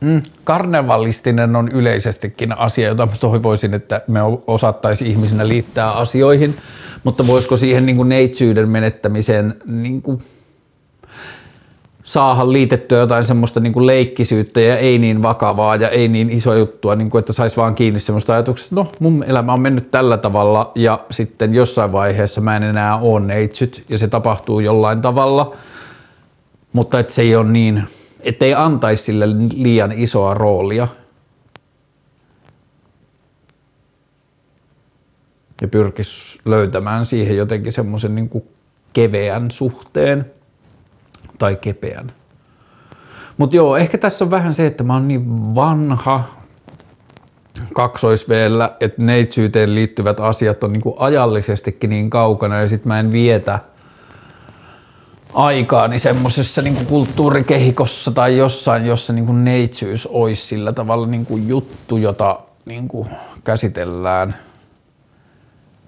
Mm, 0.00 0.22
karnevalistinen 0.44 1.56
on 1.56 1.68
yleisestikin 1.68 2.58
asia, 2.58 2.88
jota 2.88 3.08
toivoisin, 3.20 3.74
että 3.74 4.00
me 4.06 4.20
osattaisi 4.46 5.08
ihmisinä 5.08 5.48
liittää 5.48 5.90
asioihin, 5.92 6.56
mutta 7.04 7.26
voisiko 7.26 7.56
siihen 7.56 7.86
niin 7.86 7.96
kuin 7.96 8.08
neitsyyden 8.08 8.68
menettämiseen 8.68 9.54
niin 9.66 10.02
kuin 10.02 10.22
saada 12.08 12.52
liitettyä 12.52 12.98
jotain 12.98 13.24
semmoista 13.24 13.60
niin 13.60 13.72
kuin 13.72 13.86
leikkisyyttä 13.86 14.60
ja 14.60 14.76
ei 14.76 14.98
niin 14.98 15.22
vakavaa 15.22 15.76
ja 15.76 15.88
ei 15.88 16.08
niin 16.08 16.30
iso 16.30 16.54
juttua, 16.54 16.96
niin 16.96 17.10
kuin, 17.10 17.18
että 17.20 17.32
saisi 17.32 17.56
vaan 17.56 17.74
kiinni 17.74 18.00
semmoista 18.00 18.32
ajatuksesta, 18.32 18.68
että 18.68 18.74
no 18.74 18.90
mun 18.98 19.24
elämä 19.24 19.52
on 19.52 19.60
mennyt 19.60 19.90
tällä 19.90 20.16
tavalla 20.16 20.72
ja 20.74 21.04
sitten 21.10 21.54
jossain 21.54 21.92
vaiheessa 21.92 22.40
mä 22.40 22.56
en 22.56 22.62
enää 22.62 22.96
ole 22.96 23.20
neitsyt 23.20 23.84
ja 23.88 23.98
se 23.98 24.08
tapahtuu 24.08 24.60
jollain 24.60 25.00
tavalla, 25.00 25.56
mutta 26.72 26.98
että 26.98 27.12
se 27.12 27.22
ei 27.22 27.36
ole 27.36 27.48
niin, 27.48 27.84
että 28.20 28.44
ei 28.44 28.54
antaisi 28.54 29.02
sille 29.02 29.26
liian 29.54 29.92
isoa 29.92 30.34
roolia. 30.34 30.88
Ja 35.60 35.68
pyrkisi 35.68 36.38
löytämään 36.44 37.06
siihen 37.06 37.36
jotenkin 37.36 37.72
semmoisen 37.72 38.14
niin 38.14 38.30
keveän 38.92 39.50
suhteen– 39.50 40.26
tai 41.38 41.56
kepeän. 41.56 42.12
Mutta 43.36 43.56
joo, 43.56 43.76
ehkä 43.76 43.98
tässä 43.98 44.24
on 44.24 44.30
vähän 44.30 44.54
se, 44.54 44.66
että 44.66 44.84
mä 44.84 44.92
oon 44.92 45.08
niin 45.08 45.54
vanha 45.54 46.24
kaksoisveellä, 47.72 48.72
että 48.80 49.02
neitsyyteen 49.02 49.74
liittyvät 49.74 50.20
asiat 50.20 50.64
on 50.64 50.72
niinku 50.72 50.96
ajallisestikin 50.98 51.90
niin 51.90 52.10
kaukana 52.10 52.60
ja 52.60 52.68
sit 52.68 52.84
mä 52.84 53.00
en 53.00 53.12
vietä 53.12 53.58
aikaani 55.34 55.98
semmoisessa 55.98 56.62
niinku 56.62 56.84
kulttuurikehikossa 56.84 58.10
tai 58.10 58.36
jossain, 58.36 58.86
jossa 58.86 59.12
niinku 59.12 59.32
neitsyys 59.32 60.06
olisi 60.06 60.46
sillä 60.46 60.72
tavalla 60.72 61.06
niinku 61.06 61.36
juttu, 61.36 61.96
jota 61.96 62.40
niinku 62.64 63.06
käsitellään– 63.44 64.36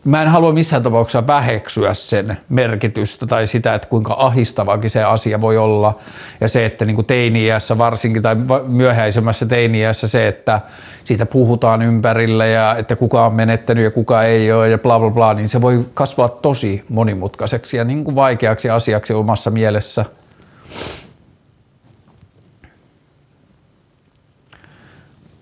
mä 0.05 0.23
en 0.23 0.29
halua 0.29 0.53
missään 0.53 0.83
tapauksessa 0.83 1.27
väheksyä 1.27 1.95
sen 1.95 2.37
merkitystä 2.49 3.27
tai 3.27 3.47
sitä, 3.47 3.75
että 3.75 3.89
kuinka 3.89 4.15
ahistavakin 4.19 4.91
se 4.91 5.05
asia 5.05 5.41
voi 5.41 5.59
olla. 5.59 5.99
Ja 6.41 6.49
se, 6.49 6.67
että 6.67 6.85
niin 6.85 7.05
teini-iässä 7.05 7.79
varsinkin 7.79 8.23
tai 8.23 8.37
myöhäisemmässä 8.67 9.47
teini-iässä 9.47 10.09
se, 10.09 10.29
että 10.29 10.61
siitä 11.05 11.27
puhutaan 11.27 11.83
ympärillä 11.83 12.47
ja 12.47 12.77
että 12.77 12.97
kuka 12.97 13.27
on 13.27 13.35
menettänyt 13.35 13.85
ja 13.85 13.91
kuka 13.91 14.23
ei 14.23 14.53
ole 14.53 14.69
ja 14.69 14.79
bla 14.79 14.99
bla 14.99 15.11
bla, 15.11 15.35
niin 15.35 15.49
se 15.49 15.61
voi 15.61 15.87
kasvaa 15.95 16.29
tosi 16.29 16.85
monimutkaiseksi 16.89 17.77
ja 17.77 17.85
niin 17.85 18.05
kuin 18.05 18.15
vaikeaksi 18.15 18.71
asiaksi 18.71 19.13
omassa 19.13 19.51
mielessä. 19.51 20.05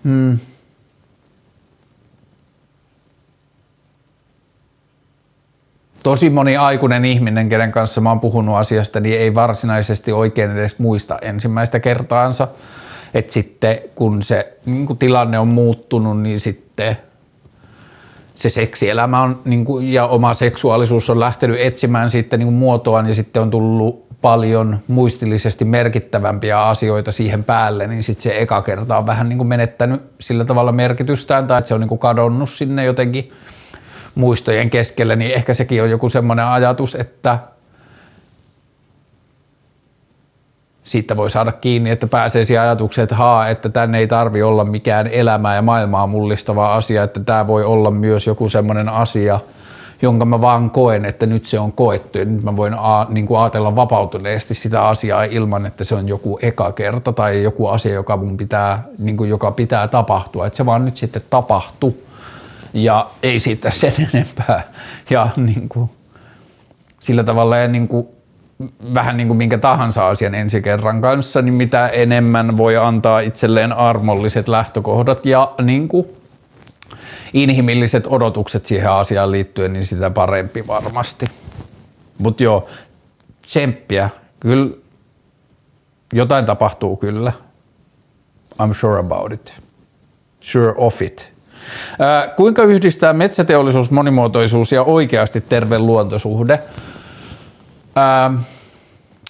Hmm. 0.03 0.39
Tosi 6.03 6.29
moni 6.29 6.57
aikuinen 6.57 7.05
ihminen, 7.05 7.49
kenen 7.49 7.71
kanssa 7.71 8.01
mä 8.01 8.09
oon 8.09 8.19
puhunut 8.19 8.55
asiasta, 8.55 8.99
niin 8.99 9.19
ei 9.19 9.35
varsinaisesti 9.35 10.11
oikein 10.11 10.51
edes 10.51 10.79
muista 10.79 11.17
ensimmäistä 11.21 11.79
kertaansa. 11.79 12.47
Että 13.13 13.33
sitten 13.33 13.79
kun 13.95 14.23
se 14.23 14.53
niin 14.65 14.85
kun 14.85 14.97
tilanne 14.97 15.39
on 15.39 15.47
muuttunut, 15.47 16.21
niin 16.21 16.39
sitten 16.39 16.97
se 18.35 18.49
seksielämä 18.49 19.21
on, 19.21 19.41
niin 19.45 19.65
kuin, 19.65 19.93
ja 19.93 20.07
oma 20.07 20.33
seksuaalisuus 20.33 21.09
on 21.09 21.19
lähtenyt 21.19 21.61
etsimään 21.61 22.09
sitten 22.09 22.39
niin 22.39 22.53
muotoaan 22.53 23.07
ja 23.07 23.15
sitten 23.15 23.41
on 23.41 23.51
tullut 23.51 24.09
paljon 24.21 24.79
muistillisesti 24.87 25.65
merkittävämpiä 25.65 26.61
asioita 26.61 27.11
siihen 27.11 27.43
päälle, 27.43 27.87
niin 27.87 28.03
sitten 28.03 28.23
se 28.23 28.41
eka 28.41 28.61
kerta 28.61 28.97
on 28.97 29.05
vähän 29.05 29.29
niin 29.29 29.47
menettänyt 29.47 30.01
sillä 30.19 30.45
tavalla 30.45 30.71
merkitystään 30.71 31.47
tai 31.47 31.57
että 31.57 31.67
se 31.67 31.73
on 31.73 31.81
niin 31.81 31.99
kadonnut 31.99 32.49
sinne 32.49 32.83
jotenkin– 32.83 33.31
muistojen 34.15 34.69
keskellä, 34.69 35.15
niin 35.15 35.31
ehkä 35.31 35.53
sekin 35.53 35.83
on 35.83 35.89
joku 35.89 36.09
semmoinen 36.09 36.45
ajatus, 36.45 36.95
että 36.95 37.39
siitä 40.83 41.17
voi 41.17 41.29
saada 41.29 41.51
kiinni, 41.51 41.89
että 41.89 42.07
pääsee 42.07 42.45
siihen 42.45 42.63
ajatukseen, 42.63 43.03
että 43.03 43.15
haa, 43.15 43.47
että 43.47 43.69
tänne 43.69 43.97
ei 43.97 44.07
tarvi 44.07 44.43
olla 44.43 44.63
mikään 44.63 45.07
elämää 45.07 45.55
ja 45.55 45.61
maailmaa 45.61 46.07
mullistava 46.07 46.75
asia, 46.75 47.03
että 47.03 47.19
tämä 47.19 47.47
voi 47.47 47.63
olla 47.63 47.91
myös 47.91 48.27
joku 48.27 48.49
semmoinen 48.49 48.89
asia, 48.89 49.39
jonka 50.01 50.25
mä 50.25 50.41
vaan 50.41 50.69
koen, 50.69 51.05
että 51.05 51.25
nyt 51.25 51.45
se 51.45 51.59
on 51.59 51.71
koettu. 51.71 52.17
Ja 52.17 52.25
nyt 52.25 52.43
mä 52.43 52.57
voin 52.57 52.73
a, 52.73 53.05
niin 53.09 53.25
kuin 53.25 53.39
ajatella 53.39 53.75
vapautuneesti 53.75 54.53
sitä 54.53 54.87
asiaa 54.87 55.23
ilman, 55.23 55.65
että 55.65 55.83
se 55.83 55.95
on 55.95 56.07
joku 56.07 56.39
eka 56.41 56.71
kerta 56.71 57.13
tai 57.13 57.43
joku 57.43 57.67
asia, 57.67 57.93
joka 57.93 58.17
mun 58.17 58.37
pitää, 58.37 58.83
niin 58.97 59.17
kuin 59.17 59.29
joka 59.29 59.51
pitää 59.51 59.87
tapahtua, 59.87 60.47
että 60.47 60.57
se 60.57 60.65
vaan 60.65 60.85
nyt 60.85 60.97
sitten 60.97 61.21
tapahtuu 61.29 62.08
ja 62.73 63.11
ei 63.23 63.39
siitä 63.39 63.71
sen 63.71 63.93
enempää. 64.13 64.63
Ja 65.09 65.29
niin 65.35 65.69
kuin, 65.69 65.89
sillä 66.99 67.23
tavalla 67.23 67.57
ja 67.57 67.67
niin 67.67 67.87
kuin, 67.87 68.07
vähän 68.93 69.17
niin 69.17 69.27
kuin 69.27 69.37
minkä 69.37 69.57
tahansa 69.57 70.07
asian 70.07 70.35
ensi 70.35 70.61
kerran 70.61 71.01
kanssa, 71.01 71.41
niin 71.41 71.53
mitä 71.53 71.87
enemmän 71.87 72.57
voi 72.57 72.77
antaa 72.77 73.19
itselleen 73.19 73.73
armolliset 73.73 74.47
lähtökohdat 74.47 75.25
ja 75.25 75.53
niin 75.61 75.87
kuin, 75.87 76.07
inhimilliset 77.33 78.07
odotukset 78.07 78.65
siihen 78.65 78.91
asiaan 78.91 79.31
liittyen, 79.31 79.73
niin 79.73 79.85
sitä 79.85 80.09
parempi 80.09 80.67
varmasti. 80.67 81.25
Mutta 82.17 82.43
joo, 82.43 82.67
tsemppiä. 83.41 84.09
Kyllä 84.39 84.75
jotain 86.13 86.45
tapahtuu 86.45 86.97
kyllä. 86.97 87.31
I'm 88.61 88.73
sure 88.73 88.99
about 88.99 89.31
it. 89.31 89.53
Sure 90.39 90.73
of 90.77 91.01
it. 91.01 91.33
Kuinka 92.35 92.63
yhdistää 92.63 93.13
metsäteollisuus, 93.13 93.91
monimuotoisuus 93.91 94.71
ja 94.71 94.83
oikeasti 94.83 95.41
terve 95.41 95.79
luontosuhde? 95.79 96.59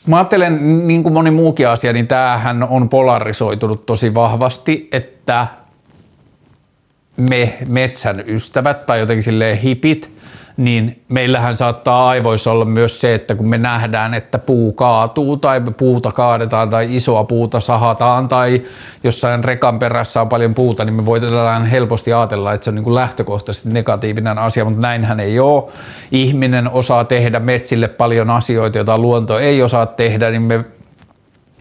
Mä 0.05 0.17
ajattelen, 0.17 0.88
niin 0.88 1.03
kuin 1.03 1.13
moni 1.13 1.32
muukin 1.32 1.67
asia, 1.67 1.93
niin 1.93 2.07
tämähän 2.07 2.63
on 2.63 2.89
polarisoitunut 2.89 3.86
tosi 3.86 4.15
vahvasti, 4.15 4.89
että 4.91 5.47
me 7.17 7.57
metsän 7.67 8.23
ystävät 8.27 8.86
tai 8.86 8.99
jotenkin 8.99 9.23
silleen 9.23 9.57
hipit 9.57 10.18
niin 10.60 11.01
meillähän 11.10 11.57
saattaa 11.57 12.10
aivoissa 12.10 12.51
olla 12.51 12.66
myös 12.66 13.01
se, 13.01 13.16
että 13.16 13.36
kun 13.36 13.49
me 13.49 13.57
nähdään, 13.57 14.14
että 14.14 14.39
puu 14.39 14.74
kaatuu 14.74 15.38
tai 15.38 15.62
puuta 15.78 16.12
kaadetaan 16.12 16.70
tai 16.70 16.95
isoa 16.95 17.24
puuta 17.24 17.60
sahataan 17.60 18.28
tai 18.28 18.62
jossain 19.03 19.43
rekan 19.43 19.80
perässä 19.80 20.22
on 20.22 20.30
paljon 20.30 20.53
puuta, 20.53 20.86
niin 20.86 20.93
me 20.93 21.05
voidaan 21.05 21.66
helposti 21.66 22.14
ajatella, 22.14 22.53
että 22.53 22.64
se 22.64 22.70
on 22.70 22.76
niin 22.76 22.84
kuin 22.84 22.95
lähtökohtaisesti 22.95 23.70
negatiivinen 23.70 24.38
asia, 24.38 24.66
mutta 24.66 24.82
näinhän 24.82 25.20
ei 25.20 25.39
ole. 25.39 25.64
Ihminen 26.12 26.70
osaa 26.70 27.03
tehdä 27.03 27.39
metsille 27.39 27.88
paljon 27.88 28.30
asioita, 28.30 28.78
joita 28.78 28.97
luonto 28.97 29.39
ei 29.39 29.64
osaa 29.64 29.86
tehdä, 29.86 30.30
niin 30.30 30.41
me 30.41 30.66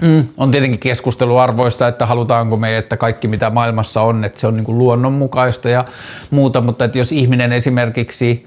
Mm, 0.03 0.25
on 0.37 0.51
tietenkin 0.51 0.81
keskusteluarvoista, 0.81 1.89
että 1.89 2.07
halutaanko 2.07 2.57
me, 2.57 2.77
että 2.77 2.97
kaikki 2.97 3.29
mitä 3.29 3.51
maailmassa 3.51 4.03
on, 4.03 4.25
että 4.25 4.41
se 4.41 4.47
on 4.47 4.57
niin 4.57 4.65
kuin 4.65 4.79
luonnonmukaista 4.79 5.69
ja 5.69 5.85
muuta, 6.31 6.61
mutta 6.61 6.85
että 6.85 6.99
jos 6.99 7.13
ihminen 7.13 7.53
esimerkiksi 7.53 8.47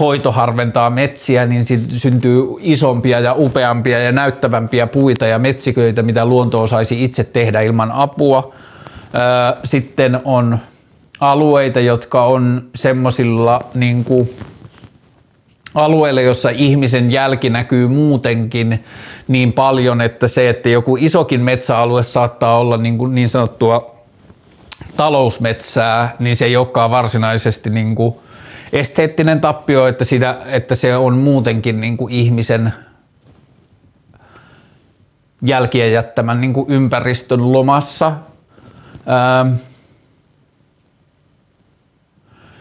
hoito 0.00 0.32
harventaa 0.32 0.90
metsiä, 0.90 1.46
niin 1.46 1.64
syntyy 1.96 2.42
isompia 2.58 3.20
ja 3.20 3.34
upeampia 3.38 3.98
ja 3.98 4.12
näyttävämpiä 4.12 4.86
puita 4.86 5.26
ja 5.26 5.38
metsiköitä, 5.38 6.02
mitä 6.02 6.24
luonto 6.24 6.62
osaisi 6.62 7.04
itse 7.04 7.24
tehdä 7.24 7.60
ilman 7.60 7.92
apua. 7.92 8.54
Sitten 9.64 10.20
on 10.24 10.58
alueita, 11.20 11.80
jotka 11.80 12.24
on 12.24 12.62
semmoisilla 12.74 13.60
niin 13.74 14.06
alueilla, 15.74 16.20
jossa 16.20 16.50
ihmisen 16.50 17.12
jälki 17.12 17.50
näkyy 17.50 17.88
muutenkin 17.88 18.84
niin 19.28 19.52
paljon, 19.52 20.00
että 20.00 20.28
se, 20.28 20.48
että 20.48 20.68
joku 20.68 20.96
isokin 21.00 21.40
metsäalue 21.40 22.02
saattaa 22.02 22.58
olla 22.58 22.76
niin, 22.76 22.98
kuin 22.98 23.14
niin 23.14 23.30
sanottua 23.30 23.94
talousmetsää, 24.96 26.16
niin 26.18 26.36
se 26.36 26.44
ei 26.44 26.56
olekaan 26.56 26.90
varsinaisesti 26.90 27.70
niin 27.70 27.94
kuin 27.94 28.14
esteettinen 28.74 29.40
tappio, 29.40 29.86
että, 29.86 30.04
siinä, 30.04 30.36
että 30.46 30.74
se 30.74 30.96
on 30.96 31.18
muutenkin 31.18 31.80
niin 31.80 31.96
kuin 31.96 32.12
ihmisen 32.12 32.72
jälkien 35.42 35.92
jättämän 35.92 36.40
niin 36.40 36.52
kuin 36.52 36.70
ympäristön 36.70 37.52
lomassa. 37.52 38.12
Ähm. 39.08 39.54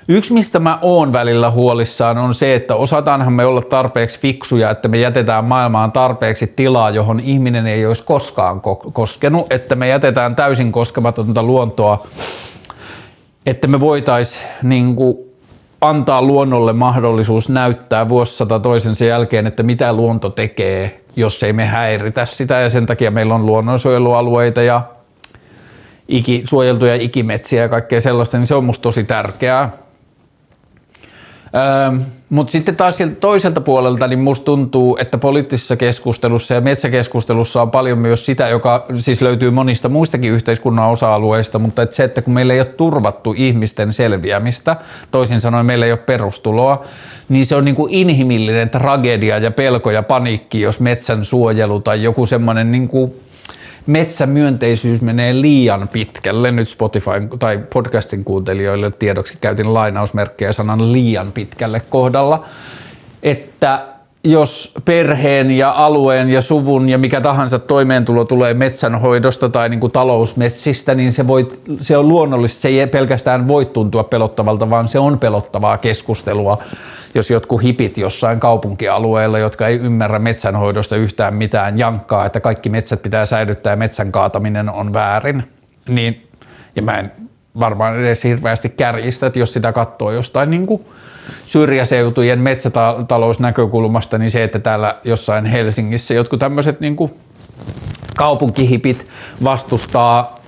Yksi, 0.07 0.33
mistä 0.33 0.59
mä 0.59 0.79
oon 0.81 1.13
välillä 1.13 1.51
huolissaan, 1.51 2.17
on 2.17 2.33
se, 2.33 2.55
että 2.55 2.75
osataanhan 2.75 3.33
me 3.33 3.45
olla 3.45 3.61
tarpeeksi 3.61 4.19
fiksuja, 4.19 4.69
että 4.69 4.87
me 4.87 4.97
jätetään 4.97 5.45
maailmaan 5.45 5.91
tarpeeksi 5.91 6.47
tilaa, 6.47 6.89
johon 6.89 7.19
ihminen 7.19 7.67
ei 7.67 7.85
olisi 7.85 8.03
koskaan 8.03 8.61
koskenut, 8.93 9.53
että 9.53 9.75
me 9.75 9.87
jätetään 9.87 10.35
täysin 10.35 10.71
koskematonta 10.71 11.43
luontoa, 11.43 12.07
että 13.45 13.67
me 13.67 13.79
voitaisiin 13.79 14.47
niin 14.63 14.95
antaa 15.89 16.21
luonnolle 16.21 16.73
mahdollisuus 16.73 17.49
näyttää 17.49 18.09
vuosisata 18.09 18.59
toisensa 18.59 19.05
jälkeen, 19.05 19.47
että 19.47 19.63
mitä 19.63 19.93
luonto 19.93 20.29
tekee, 20.29 21.01
jos 21.15 21.43
ei 21.43 21.53
me 21.53 21.65
häiritä 21.65 22.25
sitä 22.25 22.59
ja 22.59 22.69
sen 22.69 22.85
takia 22.85 23.11
meillä 23.11 23.35
on 23.35 23.45
luonnonsuojelualueita 23.45 24.61
ja 24.61 24.81
iki, 26.07 26.43
suojeltuja 26.45 26.95
ikimetsiä 26.95 27.61
ja 27.61 27.69
kaikkea 27.69 28.01
sellaista, 28.01 28.37
niin 28.37 28.47
se 28.47 28.55
on 28.55 28.63
musta 28.63 28.83
tosi 28.83 29.03
tärkeää. 29.03 29.82
Öö, 31.55 31.99
Mutta 32.29 32.51
sitten 32.51 32.75
taas 32.75 32.97
sieltä 32.97 33.15
toiselta 33.15 33.61
puolelta, 33.61 34.07
niin 34.07 34.19
musta 34.19 34.45
tuntuu, 34.45 34.97
että 35.01 35.17
poliittisessa 35.17 35.75
keskustelussa 35.75 36.53
ja 36.53 36.61
metsäkeskustelussa 36.61 37.61
on 37.61 37.71
paljon 37.71 37.97
myös 37.97 38.25
sitä, 38.25 38.47
joka 38.47 38.85
siis 38.95 39.21
löytyy 39.21 39.51
monista 39.51 39.89
muistakin 39.89 40.31
yhteiskunnan 40.31 40.89
osa-alueista, 40.89 41.59
mutta 41.59 41.81
että 41.81 41.95
se, 41.95 42.03
että 42.03 42.21
kun 42.21 42.33
meillä 42.33 42.53
ei 42.53 42.59
ole 42.59 42.65
turvattu 42.65 43.33
ihmisten 43.37 43.93
selviämistä, 43.93 44.75
toisin 45.11 45.41
sanoen 45.41 45.65
meillä 45.65 45.85
ei 45.85 45.91
ole 45.91 45.99
perustuloa, 45.99 46.83
niin 47.29 47.45
se 47.45 47.55
on 47.55 47.65
niin 47.65 47.75
kuin 47.75 47.93
inhimillinen 47.93 48.69
tragedia 48.69 49.37
ja 49.37 49.51
pelko 49.51 49.91
ja 49.91 50.03
paniikki, 50.03 50.61
jos 50.61 50.79
metsän 50.79 51.25
suojelu 51.25 51.79
tai 51.79 52.03
joku 52.03 52.25
semmoinen 52.25 52.71
niin 52.71 52.87
kuin 52.87 53.13
metsämyönteisyys 53.85 55.01
menee 55.01 55.41
liian 55.41 55.87
pitkälle. 55.87 56.51
Nyt 56.51 56.69
Spotify 56.69 57.11
tai 57.39 57.59
podcastin 57.73 58.23
kuuntelijoille 58.23 58.91
tiedoksi 58.91 59.37
käytin 59.41 59.73
lainausmerkkejä 59.73 60.53
sanan 60.53 60.91
liian 60.91 61.31
pitkälle 61.31 61.79
kohdalla, 61.79 62.45
että 63.23 63.92
jos 64.23 64.71
perheen 64.85 65.51
ja 65.51 65.71
alueen 65.71 66.29
ja 66.29 66.41
suvun 66.41 66.89
ja 66.89 66.97
mikä 66.97 67.21
tahansa 67.21 67.59
toimeentulo 67.59 68.25
tulee 68.25 68.53
metsänhoidosta 68.53 69.49
tai 69.49 69.69
niin 69.69 69.79
kuin 69.79 69.91
talousmetsistä, 69.91 70.95
niin 70.95 71.13
se, 71.13 71.27
voi, 71.27 71.47
se 71.77 71.97
on 71.97 72.07
luonnollista. 72.07 72.61
Se 72.61 72.67
ei 72.67 72.87
pelkästään 72.87 73.47
voi 73.47 73.65
tuntua 73.65 74.03
pelottavalta, 74.03 74.69
vaan 74.69 74.89
se 74.89 74.99
on 74.99 75.19
pelottavaa 75.19 75.77
keskustelua 75.77 76.57
jos 77.15 77.31
jotkut 77.31 77.63
hipit 77.63 77.97
jossain 77.97 78.39
kaupunkialueella, 78.39 79.39
jotka 79.39 79.67
ei 79.67 79.77
ymmärrä 79.77 80.19
metsänhoidosta 80.19 80.95
yhtään 80.95 81.33
mitään, 81.33 81.79
jankkaa, 81.79 82.25
että 82.25 82.39
kaikki 82.39 82.69
metsät 82.69 83.01
pitää 83.01 83.25
säilyttää 83.25 83.73
ja 83.73 83.77
metsän 83.77 84.11
kaataminen 84.11 84.69
on 84.69 84.93
väärin, 84.93 85.43
niin, 85.89 86.27
ja 86.75 86.81
mä 86.81 86.99
en 86.99 87.11
varmaan 87.59 87.99
edes 87.99 88.23
hirveästi 88.23 88.69
kärjistä, 88.69 89.27
että 89.27 89.39
jos 89.39 89.53
sitä 89.53 89.71
katsoo 89.71 90.11
jostain 90.11 90.49
niin 90.49 90.67
kuin 90.67 90.85
syrjäseutujen 91.45 92.39
metsätalousnäkökulmasta, 92.39 94.17
niin 94.17 94.31
se, 94.31 94.43
että 94.43 94.59
täällä 94.59 94.95
jossain 95.03 95.45
Helsingissä 95.45 96.13
jotkut 96.13 96.39
tämmöiset 96.39 96.79
niin 96.79 96.97
kaupunkihipit 98.17 99.07
vastustaa 99.43 100.39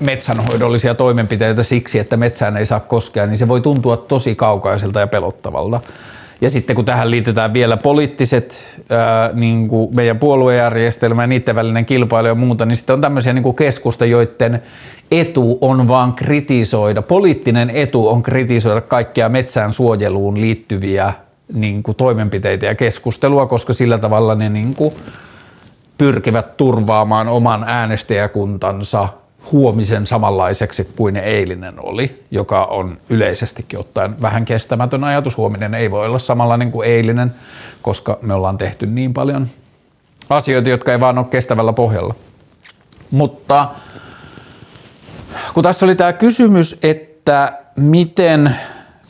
metsänhoidollisia 0.00 0.94
toimenpiteitä 0.94 1.62
siksi, 1.62 1.98
että 1.98 2.16
metsään 2.16 2.56
ei 2.56 2.66
saa 2.66 2.80
koskea, 2.80 3.26
niin 3.26 3.38
se 3.38 3.48
voi 3.48 3.60
tuntua 3.60 3.96
tosi 3.96 4.34
kaukaiselta 4.34 5.00
ja 5.00 5.06
pelottavalta. 5.06 5.80
Ja 6.40 6.50
sitten 6.50 6.76
kun 6.76 6.84
tähän 6.84 7.10
liitetään 7.10 7.52
vielä 7.52 7.76
poliittiset, 7.76 8.64
ää, 8.90 9.30
niin 9.32 9.68
kuin 9.68 9.94
meidän 9.94 10.18
puoluejärjestelmä 10.18 11.22
ja 11.22 11.26
niiden 11.26 11.54
välinen 11.54 11.86
kilpailu 11.86 12.28
ja 12.28 12.34
muuta, 12.34 12.66
niin 12.66 12.76
sitten 12.76 12.94
on 12.94 13.00
tämmöisiä 13.00 13.32
niin 13.32 13.54
keskusta, 13.54 14.04
joiden 14.04 14.62
etu 15.10 15.58
on 15.60 15.88
vaan 15.88 16.12
kritisoida, 16.12 17.02
poliittinen 17.02 17.70
etu 17.70 18.08
on 18.08 18.22
kritisoida 18.22 18.80
kaikkia 18.80 19.28
metsään 19.28 19.72
suojeluun 19.72 20.40
liittyviä 20.40 21.12
niin 21.52 21.82
kuin 21.82 21.96
toimenpiteitä 21.96 22.66
ja 22.66 22.74
keskustelua, 22.74 23.46
koska 23.46 23.72
sillä 23.72 23.98
tavalla 23.98 24.34
ne 24.34 24.48
niin 24.48 24.74
kuin 24.74 24.94
pyrkivät 25.98 26.56
turvaamaan 26.56 27.28
oman 27.28 27.64
äänestäjäkuntansa 27.66 29.08
huomisen 29.52 30.06
samanlaiseksi 30.06 30.88
kuin 30.96 31.14
ne 31.14 31.20
eilinen 31.20 31.74
oli, 31.80 32.24
joka 32.30 32.64
on 32.64 32.98
yleisestikin 33.10 33.78
ottaen 33.78 34.22
vähän 34.22 34.44
kestämätön 34.44 35.04
ajatus. 35.04 35.36
Huominen 35.36 35.74
ei 35.74 35.90
voi 35.90 36.06
olla 36.06 36.18
samanlainen 36.18 36.70
kuin 36.70 36.88
eilinen, 36.88 37.34
koska 37.82 38.18
me 38.22 38.34
ollaan 38.34 38.58
tehty 38.58 38.86
niin 38.86 39.14
paljon 39.14 39.46
asioita, 40.30 40.68
jotka 40.68 40.92
ei 40.92 41.00
vaan 41.00 41.18
ole 41.18 41.26
kestävällä 41.30 41.72
pohjalla. 41.72 42.14
Mutta 43.10 43.68
kun 45.54 45.62
tässä 45.62 45.86
oli 45.86 45.94
tämä 45.94 46.12
kysymys, 46.12 46.78
että 46.82 47.52
miten, 47.76 48.56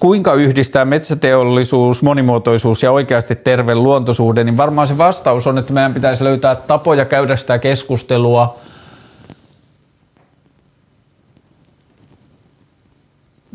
kuinka 0.00 0.34
yhdistää 0.34 0.84
metsäteollisuus, 0.84 2.02
monimuotoisuus 2.02 2.82
ja 2.82 2.92
oikeasti 2.92 3.36
terve 3.36 3.74
luontosuhde, 3.74 4.44
niin 4.44 4.56
varmaan 4.56 4.88
se 4.88 4.98
vastaus 4.98 5.46
on, 5.46 5.58
että 5.58 5.72
meidän 5.72 5.94
pitäisi 5.94 6.24
löytää 6.24 6.54
tapoja 6.54 7.04
käydä 7.04 7.36
sitä 7.36 7.58
keskustelua– 7.58 8.56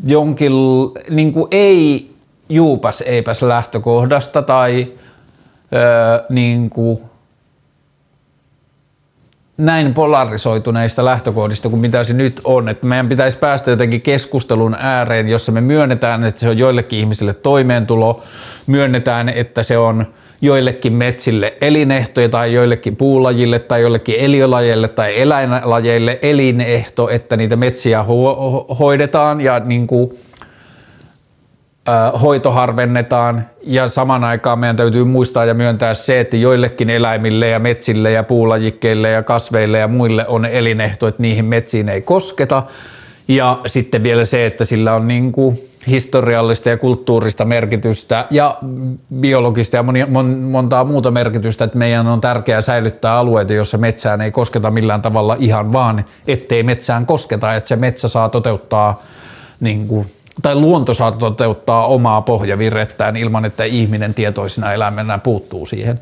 jonkin 0.04 0.52
niin 1.10 1.32
kuin 1.32 1.48
ei 1.50 2.14
juupas 2.48 3.00
eipäs 3.00 3.42
lähtökohdasta 3.42 4.42
tai 4.42 4.92
öö, 5.72 6.24
niin 6.28 6.70
kuin 6.70 7.00
näin 9.56 9.94
polarisoituneista 9.94 11.04
lähtökohdista 11.04 11.68
kuin 11.68 11.80
mitä 11.80 12.04
se 12.04 12.12
nyt 12.12 12.40
on. 12.44 12.68
Että 12.68 12.86
meidän 12.86 13.08
pitäisi 13.08 13.38
päästä 13.38 13.70
jotenkin 13.70 14.02
keskustelun 14.02 14.76
ääreen, 14.78 15.28
jossa 15.28 15.52
me 15.52 15.60
myönnetään, 15.60 16.24
että 16.24 16.40
se 16.40 16.48
on 16.48 16.58
joillekin 16.58 16.98
ihmisille 16.98 17.34
toimeentulo, 17.34 18.22
myönnetään, 18.66 19.28
että 19.28 19.62
se 19.62 19.78
on 19.78 20.06
joillekin 20.40 20.92
metsille 20.92 21.54
elinehtoja 21.60 22.28
tai 22.28 22.52
joillekin 22.52 22.96
puulajille 22.96 23.58
tai 23.58 23.80
joillekin 23.80 24.16
eliölajeille 24.18 24.88
tai 24.88 25.20
eläinlajeille 25.20 26.18
elinehto, 26.22 27.08
että 27.08 27.36
niitä 27.36 27.56
metsiä 27.56 28.02
ho- 28.02 28.74
hoidetaan 28.74 29.40
ja 29.40 29.60
niin 29.60 29.86
kuin, 29.86 30.18
äh, 31.88 32.22
hoito 32.22 32.50
harvennetaan 32.50 33.46
ja 33.62 33.88
saman 33.88 34.24
aikaan 34.24 34.58
meidän 34.58 34.76
täytyy 34.76 35.04
muistaa 35.04 35.44
ja 35.44 35.54
myöntää 35.54 35.94
se, 35.94 36.20
että 36.20 36.36
joillekin 36.36 36.90
eläimille 36.90 37.48
ja 37.48 37.58
metsille 37.58 38.10
ja 38.10 38.22
puulajikkeille 38.22 39.10
ja 39.10 39.22
kasveille 39.22 39.78
ja 39.78 39.88
muille 39.88 40.26
on 40.28 40.44
elinehto, 40.44 41.08
että 41.08 41.22
niihin 41.22 41.44
metsiin 41.44 41.88
ei 41.88 42.02
kosketa. 42.02 42.62
Ja 43.28 43.60
sitten 43.66 44.02
vielä 44.02 44.24
se, 44.24 44.46
että 44.46 44.64
sillä 44.64 44.94
on 44.94 45.08
niin 45.08 45.32
kuin 45.32 45.68
historiallista 45.86 46.68
ja 46.68 46.76
kulttuurista 46.76 47.44
merkitystä 47.44 48.26
ja 48.30 48.58
biologista 49.20 49.76
ja 49.76 49.82
monia, 49.82 50.06
mon, 50.06 50.26
montaa 50.26 50.84
muuta 50.84 51.10
merkitystä, 51.10 51.64
että 51.64 51.78
meidän 51.78 52.06
on 52.06 52.20
tärkeää 52.20 52.62
säilyttää 52.62 53.14
alueita, 53.14 53.52
joissa 53.52 53.78
metsään 53.78 54.20
ei 54.20 54.30
kosketa 54.30 54.70
millään 54.70 55.02
tavalla 55.02 55.36
ihan 55.38 55.72
vaan, 55.72 56.04
ettei 56.26 56.62
metsään 56.62 57.06
kosketa, 57.06 57.54
että 57.54 57.68
se 57.68 57.76
metsä 57.76 58.08
saa 58.08 58.28
toteuttaa 58.28 59.02
niin 59.60 59.88
kuin, 59.88 60.12
tai 60.42 60.54
luonto 60.54 60.94
saa 60.94 61.12
toteuttaa 61.12 61.86
omaa 61.86 62.22
pohjavirrettään 62.22 63.16
ilman, 63.16 63.44
että 63.44 63.64
ihminen 63.64 64.14
tietoisena 64.14 64.72
eläimenä 64.72 65.18
puuttuu 65.18 65.66
siihen 65.66 66.00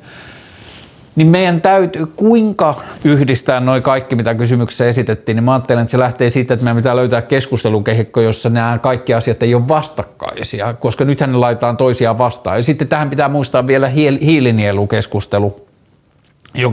niin 1.17 1.29
meidän 1.29 1.61
täytyy, 1.61 2.07
kuinka 2.07 2.75
yhdistää 3.05 3.61
noin 3.61 3.83
kaikki, 3.83 4.17
mitä 4.17 4.35
kysymyksessä 4.35 4.89
esitettiin, 4.89 5.37
niin 5.37 5.45
mä 5.45 5.53
ajattelen, 5.53 5.83
että 5.83 5.91
se 5.91 5.99
lähtee 5.99 6.31
siitä, 6.31 6.55
että 6.55 6.65
meidän 6.65 6.77
pitää 6.77 6.97
löytää 6.97 7.23
keskustelukehikko, 7.23 8.21
jossa 8.21 8.49
nämä 8.49 8.79
kaikki 8.83 9.15
asiat 9.15 9.43
ei 9.43 9.55
ole 9.55 9.69
vastakkaisia, 9.69 10.75
koska 10.75 11.05
nythän 11.05 11.33
ne 11.33 11.39
laitetaan 11.39 11.77
toisiaan 11.77 12.19
vastaan. 12.19 12.57
Ja 12.57 12.65
sitten 12.65 12.89
tähän 12.89 13.11
pitää 13.11 13.29
muistaa 13.29 13.67
vielä 13.67 13.89
hiilinielukeskustelu, 13.89 15.67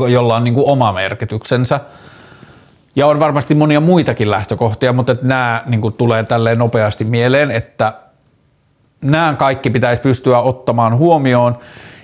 jolla 0.08 0.36
on 0.36 0.44
niin 0.44 0.54
kuin 0.54 0.68
oma 0.68 0.94
merkityksensä. 0.94 1.80
Ja 2.96 3.08
on 3.08 3.20
varmasti 3.20 3.56
monia 3.56 3.80
muitakin 3.80 4.32
lähtökohtia, 4.32 4.94
mutta 4.94 5.12
että 5.12 5.26
nämä 5.26 5.64
niin 5.66 5.82
kuin 5.82 5.94
tulee 5.94 6.24
tälleen 6.24 6.58
nopeasti 6.58 7.04
mieleen, 7.04 7.52
että 7.52 7.94
nämä 9.02 9.36
kaikki 9.40 9.70
pitäisi 9.70 10.02
pystyä 10.02 10.40
ottamaan 10.40 10.98
huomioon 10.98 11.58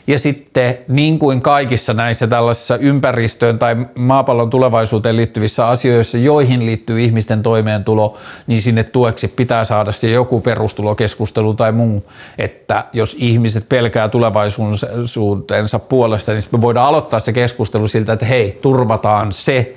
ja 0.08 0.20
sitten 0.20 0.78
niin 0.88 1.20
kuin 1.20 1.42
kaikissa 1.42 1.94
näissä 1.94 2.28
tällaisissa 2.28 2.78
ympäristöön 2.78 3.60
tai 3.60 3.76
maapallon 3.98 4.50
tulevaisuuteen 4.50 5.16
liittyvissä 5.16 5.68
asioissa, 5.68 6.18
joihin 6.18 6.66
liittyy 6.66 7.02
ihmisten 7.02 7.44
toimeentulo, 7.44 8.18
niin 8.48 8.62
sinne 8.62 8.84
tueksi 8.84 9.28
pitää 9.28 9.66
saada 9.66 9.92
se 9.92 10.10
joku 10.10 10.42
perustulokeskustelu 10.42 11.54
tai 11.54 11.72
muu, 11.72 12.12
että 12.38 12.86
jos 12.94 13.16
ihmiset 13.20 13.70
pelkää 13.70 14.10
tulevaisuutensa 14.10 15.80
puolesta, 15.80 16.34
niin 16.34 16.44
me 16.52 16.62
voidaan 16.62 16.88
aloittaa 16.88 17.20
se 17.20 17.34
keskustelu 17.34 17.88
siltä, 17.88 18.14
että 18.14 18.26
hei, 18.26 18.60
turvataan 18.62 19.34
se 19.34 19.76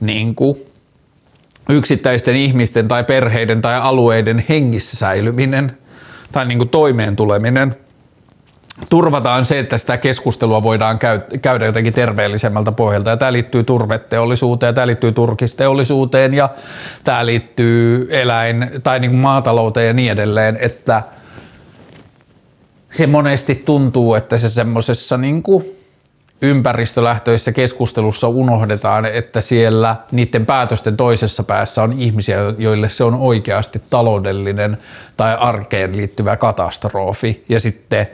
niin 0.00 0.34
kuin 0.34 0.56
yksittäisten 1.68 2.36
ihmisten 2.36 2.88
tai 2.88 3.04
perheiden 3.04 3.62
tai 3.62 3.76
alueiden 3.76 4.44
hengissä 4.48 4.96
säilyminen 4.96 5.78
tai 6.32 6.46
niin 6.46 6.58
kuin 6.58 6.68
toimeen 6.68 7.16
tuleminen– 7.16 7.76
turvataan 8.88 9.46
se, 9.46 9.58
että 9.58 9.78
sitä 9.78 9.96
keskustelua 9.96 10.62
voidaan 10.62 10.98
käydä 11.42 11.66
jotenkin 11.66 11.92
terveellisemmältä 11.92 12.72
pohjalta. 12.72 13.10
Ja 13.10 13.16
tämä 13.16 13.32
liittyy 13.32 13.64
turveteollisuuteen, 13.64 14.74
tämä 14.74 14.86
liittyy 14.86 15.12
turkisteollisuuteen 15.12 16.34
ja 16.34 16.48
tämä 17.04 17.26
liittyy 17.26 18.08
eläin- 18.10 18.70
tai 18.82 19.00
niin 19.00 19.10
kuin 19.10 19.20
maatalouteen 19.20 19.86
ja 19.86 19.92
niin 19.92 20.12
edelleen, 20.12 20.58
että 20.60 21.02
se 22.90 23.06
monesti 23.06 23.54
tuntuu, 23.54 24.14
että 24.14 24.38
se 24.38 24.48
semmoisessa 24.48 25.16
niin 25.16 25.42
ympäristölähtöisessä 26.42 27.52
keskustelussa 27.52 28.28
unohdetaan, 28.28 29.06
että 29.06 29.40
siellä 29.40 29.96
niiden 30.12 30.46
päätösten 30.46 30.96
toisessa 30.96 31.42
päässä 31.42 31.82
on 31.82 31.92
ihmisiä, 31.92 32.38
joille 32.58 32.88
se 32.88 33.04
on 33.04 33.14
oikeasti 33.14 33.82
taloudellinen 33.90 34.78
tai 35.16 35.36
arkeen 35.38 35.96
liittyvä 35.96 36.36
katastrofi. 36.36 37.44
Ja 37.48 37.60
sitten 37.60 38.06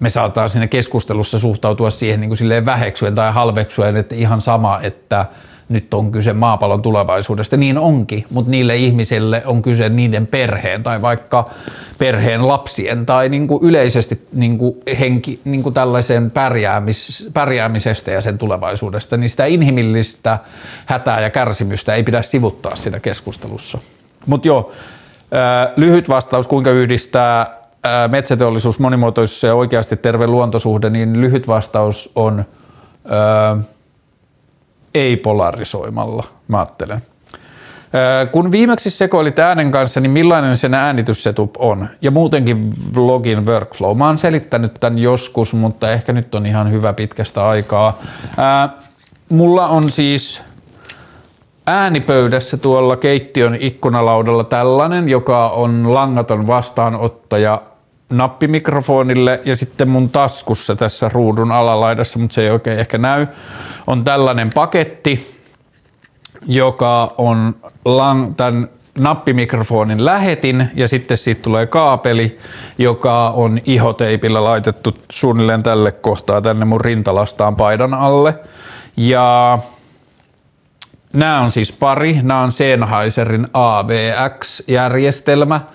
me 0.00 0.10
saataan 0.10 0.50
siinä 0.50 0.66
keskustelussa 0.66 1.38
suhtautua 1.38 1.90
siihen 1.90 2.20
niin 2.20 2.28
kuin 2.28 2.66
väheksyen 2.66 3.14
tai 3.14 3.32
halveksuen, 3.32 3.96
että 3.96 4.14
ihan 4.14 4.40
sama, 4.40 4.80
että 4.82 5.26
nyt 5.68 5.94
on 5.94 6.12
kyse 6.12 6.32
maapallon 6.32 6.82
tulevaisuudesta. 6.82 7.56
Niin 7.56 7.78
onkin, 7.78 8.24
mutta 8.30 8.50
niille 8.50 8.76
ihmisille 8.76 9.42
on 9.46 9.62
kyse 9.62 9.88
niiden 9.88 10.26
perheen 10.26 10.82
tai 10.82 11.02
vaikka 11.02 11.50
perheen 11.98 12.48
lapsien 12.48 13.06
tai 13.06 13.28
niin 13.28 13.48
kuin 13.48 13.64
yleisesti 13.64 14.26
niin 14.32 14.58
kuin 14.58 14.76
henki, 15.00 15.40
niin 15.44 15.62
kuin 15.62 15.74
tällaisen 15.74 16.30
pärjäämis, 16.30 17.30
pärjäämisestä 17.34 18.10
ja 18.10 18.20
sen 18.20 18.38
tulevaisuudesta, 18.38 19.16
niin 19.16 19.30
sitä 19.30 19.44
inhimillistä 19.46 20.38
hätää 20.86 21.20
ja 21.20 21.30
kärsimystä 21.30 21.94
ei 21.94 22.02
pidä 22.02 22.22
sivuttaa 22.22 22.76
siinä 22.76 23.00
keskustelussa. 23.00 23.78
Mutta 24.26 24.48
joo, 24.48 24.72
lyhyt 25.76 26.08
vastaus, 26.08 26.46
kuinka 26.46 26.70
yhdistää 26.70 27.63
metsäteollisuus, 28.10 28.78
monimuotoisuus 28.78 29.42
ja 29.42 29.54
oikeasti 29.54 29.96
terve 29.96 30.26
luontosuhde, 30.26 30.90
niin 30.90 31.20
lyhyt 31.20 31.48
vastaus 31.48 32.12
on 32.14 32.44
ää, 33.08 33.56
ei 34.94 35.16
polarisoimalla, 35.16 36.24
mä 36.48 36.58
ajattelen. 36.58 37.02
Kun 38.32 38.52
viimeksi 38.52 38.90
sekoilit 38.90 39.38
äänen 39.38 39.70
kanssa, 39.70 40.00
niin 40.00 40.10
millainen 40.10 40.56
sen 40.56 40.74
äänityssetup 40.74 41.54
on? 41.58 41.88
Ja 42.02 42.10
muutenkin 42.10 42.70
vlogin 42.94 43.46
workflow. 43.46 43.96
Mä 43.96 44.06
oon 44.06 44.18
selittänyt 44.18 44.74
tämän 44.74 44.98
joskus, 44.98 45.54
mutta 45.54 45.90
ehkä 45.90 46.12
nyt 46.12 46.34
on 46.34 46.46
ihan 46.46 46.72
hyvä 46.72 46.92
pitkästä 46.92 47.48
aikaa. 47.48 47.98
Ää, 48.36 48.68
mulla 49.28 49.68
on 49.68 49.90
siis 49.90 50.42
äänipöydässä 51.66 52.56
tuolla 52.56 52.96
keittiön 52.96 53.56
ikkunalaudalla 53.60 54.44
tällainen, 54.44 55.08
joka 55.08 55.48
on 55.48 55.94
langaton 55.94 56.46
vastaanottaja 56.46 57.62
nappimikrofonille 58.16 59.40
ja 59.44 59.56
sitten 59.56 59.88
mun 59.88 60.10
taskussa 60.10 60.76
tässä 60.76 61.08
ruudun 61.08 61.52
alalaidassa, 61.52 62.18
mutta 62.18 62.34
se 62.34 62.42
ei 62.42 62.50
oikein 62.50 62.78
ehkä 62.78 62.98
näy, 62.98 63.26
on 63.86 64.04
tällainen 64.04 64.50
paketti, 64.54 65.40
joka 66.46 67.14
on 67.18 67.56
lang- 67.88 68.34
tämän 68.36 68.68
nappimikrofonin 69.00 70.04
lähetin 70.04 70.68
ja 70.74 70.88
sitten 70.88 71.16
siitä 71.16 71.42
tulee 71.42 71.66
kaapeli, 71.66 72.38
joka 72.78 73.30
on 73.30 73.60
ihoteipillä 73.64 74.44
laitettu 74.44 74.94
suunnilleen 75.10 75.62
tälle 75.62 75.92
kohtaa 75.92 76.40
tänne 76.40 76.64
mun 76.64 76.80
rintalastaan 76.80 77.56
paidan 77.56 77.94
alle. 77.94 78.34
Ja 78.96 79.58
nämä 81.12 81.40
on 81.40 81.50
siis 81.50 81.72
pari, 81.72 82.18
nämä 82.22 82.40
on 82.40 82.52
Sennheiserin 82.52 83.46
AVX-järjestelmä– 83.52 85.60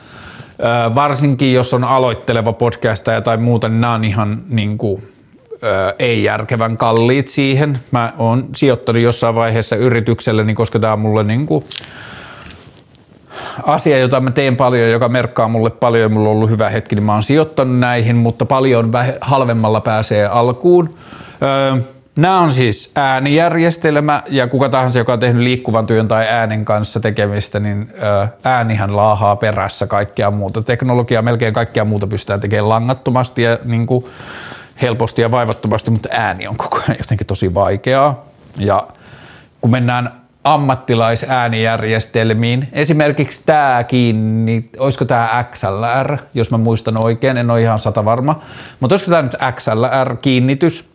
varsinkin 0.96 1.54
jos 1.54 1.74
on 1.74 1.84
aloitteleva 1.84 2.54
podcastaja 2.54 3.22
tai 3.22 3.38
muuta, 3.38 3.70
niin 3.70 3.82
nämä 3.82 3.94
on 3.94 4.04
ihan 4.04 4.42
niin 4.50 4.78
kuin, 4.78 5.04
ei 6.00 6.24
järkevän 6.24 6.78
kalliit 6.78 7.28
siihen. 7.28 7.80
Mä 7.92 8.14
oon 8.18 8.46
sijoittanut 8.56 9.02
jossain 9.02 9.36
vaiheessa 9.36 9.76
yritykselle, 9.76 10.44
niin 10.44 10.56
koska 10.56 10.80
tämä 10.80 10.94
on 10.94 11.00
mulle 11.00 11.24
niin 11.24 11.46
kuin 11.46 11.66
asia, 13.64 13.98
jota 13.98 14.20
mä 14.20 14.32
teen 14.32 14.56
paljon, 14.56 14.92
joka 14.92 15.10
merkkaa 15.10 15.48
mulle 15.48 15.70
paljon 15.70 16.02
ja 16.02 16.10
mulla 16.10 16.30
on 16.30 16.36
ollut 16.36 16.50
hyvä 16.50 16.70
hetki, 16.70 16.96
niin 16.96 17.04
mä 17.04 17.14
oon 17.14 17.24
sijoittanut 17.24 17.80
näihin, 17.80 18.16
mutta 18.16 18.46
paljon 18.46 18.92
halvemmalla 19.22 19.82
pääsee 19.82 20.26
alkuun. 20.28 20.96
Öö, 21.44 21.82
Nämä 22.20 22.40
on 22.40 22.54
siis 22.54 22.92
äänijärjestelmä 22.96 24.24
ja 24.28 24.48
kuka 24.48 24.70
tahansa, 24.70 25.00
joka 25.00 25.14
on 25.14 25.20
tehnyt 25.20 25.44
liikkuvan 25.44 25.88
työn 25.88 26.08
tai 26.08 26.28
äänen 26.28 26.66
kanssa 26.66 27.00
tekemistä, 27.00 27.60
niin 27.60 27.94
äänihän 28.44 28.96
laahaa 28.96 29.36
perässä 29.36 29.88
kaikkea 29.88 30.32
muuta. 30.32 30.62
Teknologiaa, 30.62 31.22
melkein 31.22 31.54
kaikkea 31.54 31.86
muuta 31.86 32.08
pystytään 32.08 32.40
tekemään 32.40 32.70
langattomasti 32.70 33.42
ja 33.42 33.58
niin 33.64 33.88
kuin 33.88 34.06
helposti 34.82 35.22
ja 35.22 35.32
vaivattomasti, 35.32 35.92
mutta 35.92 36.10
ääni 36.12 36.48
on 36.48 36.58
koko 36.58 36.78
ajan 36.78 36.98
jotenkin 37.00 37.28
tosi 37.28 37.54
vaikeaa. 37.54 38.26
Ja 38.58 38.88
kun 39.62 39.72
mennään 39.72 40.12
ammattilaisäänijärjestelmiin. 40.44 42.68
Esimerkiksi 42.74 43.42
tämäkin, 43.46 44.46
niin 44.46 44.70
olisiko 44.78 45.06
tämä 45.06 45.46
XLR, 45.52 46.18
jos 46.34 46.52
mä 46.52 46.58
muistan 46.58 47.04
oikein, 47.04 47.38
en 47.38 47.52
ole 47.52 47.62
ihan 47.62 47.80
sata 47.80 48.06
varma, 48.06 48.42
mutta 48.80 48.94
olisiko 48.94 49.12
tämä 49.12 49.22
nyt 49.22 49.36
XLR-kiinnitys, 49.56 50.89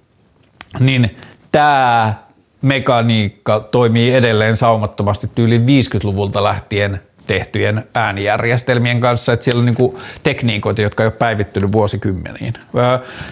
niin 0.81 1.17
tämä 1.53 2.15
mekaniikka 2.63 3.61
toimii 3.61 4.15
edelleen 4.15 4.57
saumattomasti 4.57 5.31
yli 5.39 5.59
50-luvulta 5.59 6.43
lähtien 6.43 7.01
tehtyjen 7.27 7.85
äänijärjestelmien 7.95 9.01
kanssa, 9.01 9.33
että 9.33 9.45
siellä 9.45 9.59
on 9.59 9.65
niinku 9.65 9.99
tekniikoita, 10.23 10.83
jotka 10.83 11.03
ei 11.03 11.07
ole 11.07 11.13
päivittynyt 11.13 11.73
vuosikymmeniin. 11.73 12.55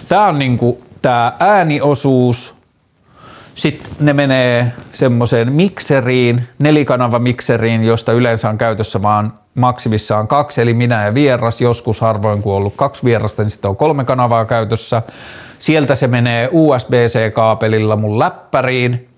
Tämä 0.09 0.27
on 0.27 0.39
niinku, 0.39 0.83
tämä 1.03 1.33
ääniosuus, 1.41 2.55
sitten 3.55 3.93
ne 4.01 4.13
menee 4.13 4.73
semmoiseen 4.93 5.53
mikseriin, 5.53 6.49
nelikanava 6.59 7.19
mikseriin, 7.19 7.85
josta 7.85 8.13
yleensä 8.13 8.49
on 8.49 8.59
käytössä 8.59 9.03
vaan 9.03 9.33
maksimissaan 9.55 10.29
kaksi, 10.29 10.61
eli 10.61 10.75
minä 10.75 11.05
ja 11.05 11.15
vieras. 11.15 11.61
Joskus 11.61 12.01
harvoin, 12.01 12.43
kun 12.43 12.53
on 12.53 12.59
ollut 12.59 12.77
kaksi 12.77 13.05
vierasta, 13.05 13.43
niin 13.43 13.51
sitten 13.51 13.69
on 13.69 13.77
kolme 13.77 14.05
kanavaa 14.05 14.45
käytössä. 14.45 15.03
Sieltä 15.63 15.95
se 15.95 16.07
menee 16.07 16.49
USB-C-kaapelilla 16.53 17.97
mun 17.97 18.19
läppäriin. 18.19 19.09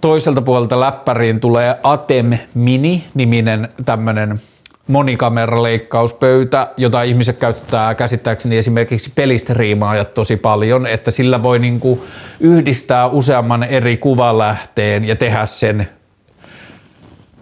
Toiselta 0.00 0.42
puolelta 0.42 0.80
läppäriin 0.80 1.40
tulee 1.40 1.78
Atem 1.82 2.38
Mini-niminen 2.54 3.68
tämmönen 3.84 4.40
monikameraleikkauspöytä, 4.86 6.68
jota 6.76 7.02
ihmiset 7.02 7.38
käyttää 7.38 7.94
käsittääkseni 7.94 8.56
esimerkiksi 8.56 9.12
pelistriimaajat 9.14 10.14
tosi 10.14 10.36
paljon, 10.36 10.86
että 10.86 11.10
sillä 11.10 11.42
voi 11.42 11.58
niinku 11.58 12.04
yhdistää 12.40 13.06
useamman 13.06 13.62
eri 13.62 13.96
kuvalähteen 13.96 15.04
ja 15.04 15.16
tehdä 15.16 15.46
sen 15.46 15.88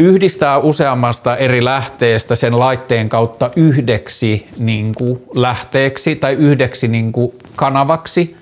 yhdistää 0.02 0.58
useammasta 0.58 1.36
eri 1.36 1.64
lähteestä 1.64 2.36
sen 2.36 2.58
laitteen 2.58 3.08
kautta 3.08 3.50
yhdeksi 3.56 4.48
niin 4.58 4.94
kuin, 4.94 5.22
lähteeksi 5.34 6.16
tai 6.16 6.32
yhdeksi 6.32 6.88
niin 6.88 7.12
kuin, 7.12 7.32
kanavaksi, 7.56 8.36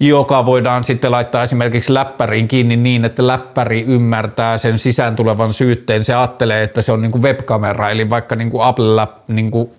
joka 0.00 0.46
voidaan 0.46 0.84
sitten 0.84 1.10
laittaa 1.10 1.42
esimerkiksi 1.42 1.94
läppäriin 1.94 2.48
kiinni 2.48 2.76
niin, 2.76 3.04
että 3.04 3.26
läppäri 3.26 3.84
ymmärtää 3.88 4.58
sen 4.58 4.78
sisään 4.78 5.16
tulevan 5.16 5.52
syytteen. 5.52 6.04
Se 6.04 6.14
ajattelee, 6.14 6.62
että 6.62 6.82
se 6.82 6.92
on 6.92 7.02
niin 7.02 7.12
kuin 7.12 7.22
webkamera, 7.22 7.90
eli 7.90 8.10
vaikka 8.10 8.36
niin 8.36 8.50
kuin 8.50 8.62
Apple, 8.62 9.06
niin 9.28 9.50
kuin 9.50 9.70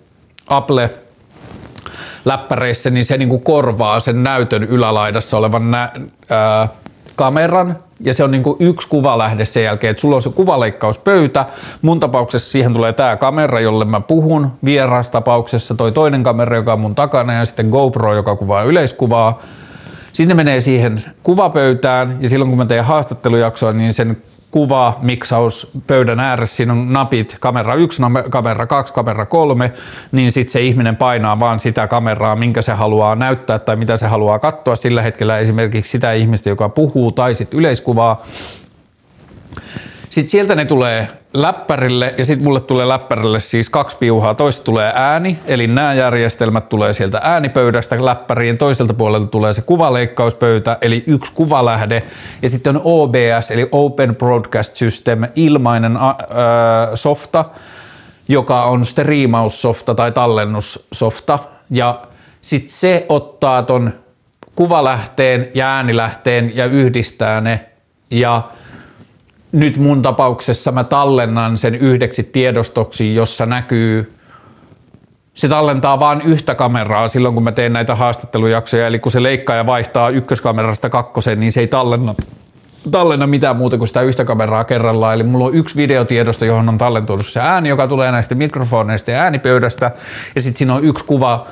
Apple 0.46 0.90
läppäreissä, 2.24 2.90
niin 2.90 3.04
se 3.04 3.16
niin 3.16 3.28
kuin 3.28 3.42
korvaa 3.42 4.00
sen 4.00 4.22
näytön 4.22 4.64
ylälaidassa 4.64 5.36
olevan 5.36 5.70
nä, 5.70 5.92
ää, 6.30 6.68
kameran 7.16 7.78
ja 8.00 8.14
se 8.14 8.24
on 8.24 8.30
niin 8.30 8.42
kuin 8.42 8.56
yksi 8.60 8.88
kuvalähde 8.88 9.44
sen 9.44 9.62
jälkeen, 9.62 9.90
että 9.90 10.00
sulla 10.00 10.16
on 10.16 10.22
se 10.22 10.30
kuvaleikkauspöytä. 10.30 11.46
Mun 11.82 12.00
tapauksessa 12.00 12.50
siihen 12.50 12.72
tulee 12.72 12.92
tämä 12.92 13.16
kamera, 13.16 13.60
jolle 13.60 13.84
mä 13.84 14.00
puhun. 14.00 14.52
Vieras 14.64 15.10
tapauksessa 15.10 15.74
toi 15.74 15.92
toinen 15.92 16.22
kamera, 16.22 16.56
joka 16.56 16.72
on 16.72 16.80
mun 16.80 16.94
takana 16.94 17.32
ja 17.32 17.46
sitten 17.46 17.68
GoPro, 17.68 18.14
joka 18.14 18.36
kuvaa 18.36 18.62
yleiskuvaa. 18.62 19.42
Sitten 20.12 20.36
menee 20.36 20.60
siihen 20.60 21.04
kuvapöytään 21.22 22.16
ja 22.20 22.28
silloin 22.28 22.50
kun 22.50 22.58
mä 22.58 22.66
teen 22.66 22.84
haastattelujaksoa, 22.84 23.72
niin 23.72 23.94
sen 23.94 24.16
kuva, 24.50 24.98
miksaus 25.02 25.70
pöydän 25.86 26.20
ääressä, 26.20 26.56
siinä 26.56 26.72
on 26.72 26.92
napit, 26.92 27.36
kamera 27.40 27.74
1, 27.74 28.02
kamera 28.30 28.66
2, 28.66 28.92
kamera 28.92 29.26
3, 29.26 29.72
niin 30.12 30.32
sitten 30.32 30.52
se 30.52 30.60
ihminen 30.60 30.96
painaa 30.96 31.40
vaan 31.40 31.60
sitä 31.60 31.86
kameraa, 31.86 32.36
minkä 32.36 32.62
se 32.62 32.72
haluaa 32.72 33.14
näyttää 33.14 33.58
tai 33.58 33.76
mitä 33.76 33.96
se 33.96 34.06
haluaa 34.06 34.38
katsoa 34.38 34.76
sillä 34.76 35.02
hetkellä, 35.02 35.38
esimerkiksi 35.38 35.90
sitä 35.90 36.12
ihmistä, 36.12 36.48
joka 36.48 36.68
puhuu 36.68 37.12
tai 37.12 37.34
sitten 37.34 37.58
yleiskuvaa. 37.58 38.24
Sitten 40.10 40.30
sieltä 40.30 40.54
ne 40.54 40.64
tulee 40.64 41.08
läppärille 41.34 42.14
ja 42.18 42.26
sitten 42.26 42.46
mulle 42.46 42.60
tulee 42.60 42.88
läppärille 42.88 43.40
siis 43.40 43.70
kaksi 43.70 43.96
piuhaa. 43.96 44.34
Toista 44.34 44.64
tulee 44.64 44.92
ääni, 44.94 45.38
eli 45.46 45.66
nämä 45.66 45.94
järjestelmät 45.94 46.68
tulee 46.68 46.94
sieltä 46.94 47.20
äänipöydästä 47.22 48.04
läppäriin. 48.04 48.58
Toiselta 48.58 48.94
puolelta 48.94 49.26
tulee 49.26 49.52
se 49.52 49.62
kuvaleikkauspöytä, 49.62 50.78
eli 50.80 51.04
yksi 51.06 51.32
kuvalähde. 51.32 52.02
Ja 52.42 52.50
sitten 52.50 52.76
on 52.76 52.82
OBS, 52.84 53.50
eli 53.50 53.68
Open 53.72 54.16
Broadcast 54.16 54.76
System, 54.76 55.22
ilmainen 55.34 55.96
äh, 55.96 56.12
softa, 56.94 57.44
joka 58.28 58.64
on 58.64 58.84
striimaussofta 58.84 59.94
tai 59.94 60.12
tallennussofta. 60.12 61.38
Ja 61.70 62.02
sitten 62.40 62.70
se 62.70 63.06
ottaa 63.08 63.62
ton 63.62 63.92
kuvalähteen 64.54 65.48
ja 65.54 65.74
äänilähteen 65.74 66.56
ja 66.56 66.64
yhdistää 66.64 67.40
ne 67.40 67.66
ja 68.10 68.42
nyt 69.52 69.76
mun 69.76 70.02
tapauksessa 70.02 70.72
mä 70.72 70.84
tallennan 70.84 71.58
sen 71.58 71.74
yhdeksi 71.74 72.22
tiedostoksi, 72.22 73.14
jossa 73.14 73.46
näkyy 73.46 74.14
se 75.34 75.48
tallentaa 75.48 76.00
vain 76.00 76.22
yhtä 76.22 76.54
kameraa 76.54 77.08
silloin, 77.08 77.34
kun 77.34 77.44
mä 77.44 77.52
teen 77.52 77.72
näitä 77.72 77.94
haastattelujaksoja. 77.94 78.86
Eli 78.86 78.98
kun 78.98 79.12
se 79.12 79.22
leikkaa 79.22 79.56
ja 79.56 79.66
vaihtaa 79.66 80.08
ykköskamerasta 80.08 80.90
kakkoseen, 80.90 81.40
niin 81.40 81.52
se 81.52 81.60
ei 81.60 81.66
tallenna, 81.66 82.14
tallenna 82.90 83.26
mitään 83.26 83.56
muuta 83.56 83.78
kuin 83.78 83.88
sitä 83.88 84.02
yhtä 84.02 84.24
kameraa 84.24 84.64
kerrallaan. 84.64 85.14
Eli 85.14 85.22
mulla 85.22 85.44
on 85.44 85.54
yksi 85.54 85.76
videotiedosto, 85.76 86.44
johon 86.44 86.68
on 86.68 86.78
tallentunut 86.78 87.26
se 87.26 87.40
ääni, 87.40 87.68
joka 87.68 87.86
tulee 87.86 88.12
näistä 88.12 88.34
mikrofoneista 88.34 89.10
ja 89.10 89.20
äänipöydästä. 89.20 89.90
Ja 90.34 90.42
sitten 90.42 90.58
siinä 90.58 90.74
on 90.74 90.84
yksi 90.84 91.04
kuva 91.04 91.46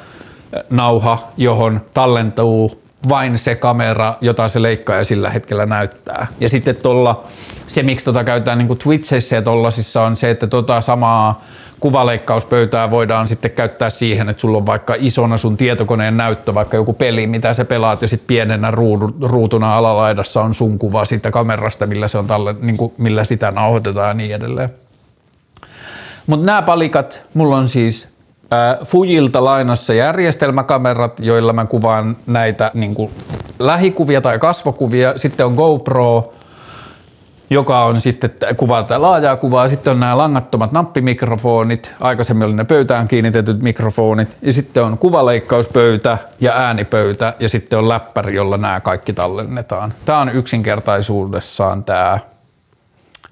nauha, 0.70 1.28
johon 1.36 1.80
tallentuu 1.94 2.85
vain 3.08 3.38
se 3.38 3.54
kamera, 3.54 4.14
jota 4.20 4.48
se 4.48 4.62
leikkaaja 4.62 5.04
sillä 5.04 5.30
hetkellä 5.30 5.66
näyttää. 5.66 6.26
Ja 6.40 6.48
sitten 6.48 6.76
tuolla, 6.76 7.24
se 7.66 7.82
miksi 7.82 8.04
tota 8.04 8.24
käytetään 8.24 8.58
niin 8.58 8.78
Twitchissä 8.78 9.36
ja 9.36 9.42
tollasissa 9.42 10.02
on 10.02 10.16
se, 10.16 10.30
että 10.30 10.46
tota 10.46 10.80
samaa 10.80 11.40
kuvaleikkauspöytää 11.80 12.90
voidaan 12.90 13.28
sitten 13.28 13.50
käyttää 13.50 13.90
siihen, 13.90 14.28
että 14.28 14.40
sulla 14.40 14.58
on 14.58 14.66
vaikka 14.66 14.94
isona 14.98 15.36
sun 15.36 15.56
tietokoneen 15.56 16.16
näyttö, 16.16 16.54
vaikka 16.54 16.76
joku 16.76 16.92
peli, 16.92 17.26
mitä 17.26 17.54
sä 17.54 17.64
pelaat, 17.64 18.02
ja 18.02 18.08
sitten 18.08 18.26
pienenä 18.26 18.70
ruutuna 19.20 19.76
alalaidassa 19.76 20.42
on 20.42 20.54
sun 20.54 20.78
kuva 20.78 21.04
siitä 21.04 21.30
kamerasta, 21.30 21.86
millä, 21.86 22.08
se 22.08 22.18
on 22.18 22.26
talle, 22.26 22.54
niin 22.60 22.76
kuin, 22.76 22.92
millä 22.98 23.24
sitä 23.24 23.50
nauhoitetaan 23.50 24.08
ja 24.08 24.14
niin 24.14 24.34
edelleen. 24.34 24.70
Mutta 26.26 26.46
nämä 26.46 26.62
palikat, 26.62 27.20
mulla 27.34 27.56
on 27.56 27.68
siis 27.68 28.08
äh, 28.52 28.86
Fujilta 28.86 29.44
lainassa 29.44 29.94
järjestelmäkamerat, 29.94 31.20
joilla 31.20 31.52
mä 31.52 31.64
kuvaan 31.64 32.16
näitä 32.26 32.70
niin 32.74 32.94
kuin 32.94 33.10
lähikuvia 33.58 34.20
tai 34.20 34.38
kasvokuvia. 34.38 35.18
Sitten 35.18 35.46
on 35.46 35.54
GoPro, 35.54 36.32
joka 37.50 37.84
on 37.84 38.00
sitten 38.00 38.30
kuvaa 38.56 38.82
tätä 38.82 39.02
laajaa 39.02 39.36
kuvaa. 39.36 39.68
Sitten 39.68 39.90
on 39.90 40.00
nämä 40.00 40.18
langattomat 40.18 40.72
nappimikrofonit, 40.72 41.90
aikaisemmin 42.00 42.46
oli 42.46 42.54
ne 42.54 42.64
pöytään 42.64 43.08
kiinnitetyt 43.08 43.60
mikrofonit. 43.60 44.36
Ja 44.42 44.52
sitten 44.52 44.84
on 44.84 44.98
kuvaleikkauspöytä 44.98 46.18
ja 46.40 46.52
äänipöytä 46.52 47.34
ja 47.40 47.48
sitten 47.48 47.78
on 47.78 47.88
läppäri, 47.88 48.34
jolla 48.34 48.56
nämä 48.56 48.80
kaikki 48.80 49.12
tallennetaan. 49.12 49.94
Tämä 50.04 50.18
on 50.18 50.28
yksinkertaisuudessaan 50.28 51.84
tämä 51.84 52.18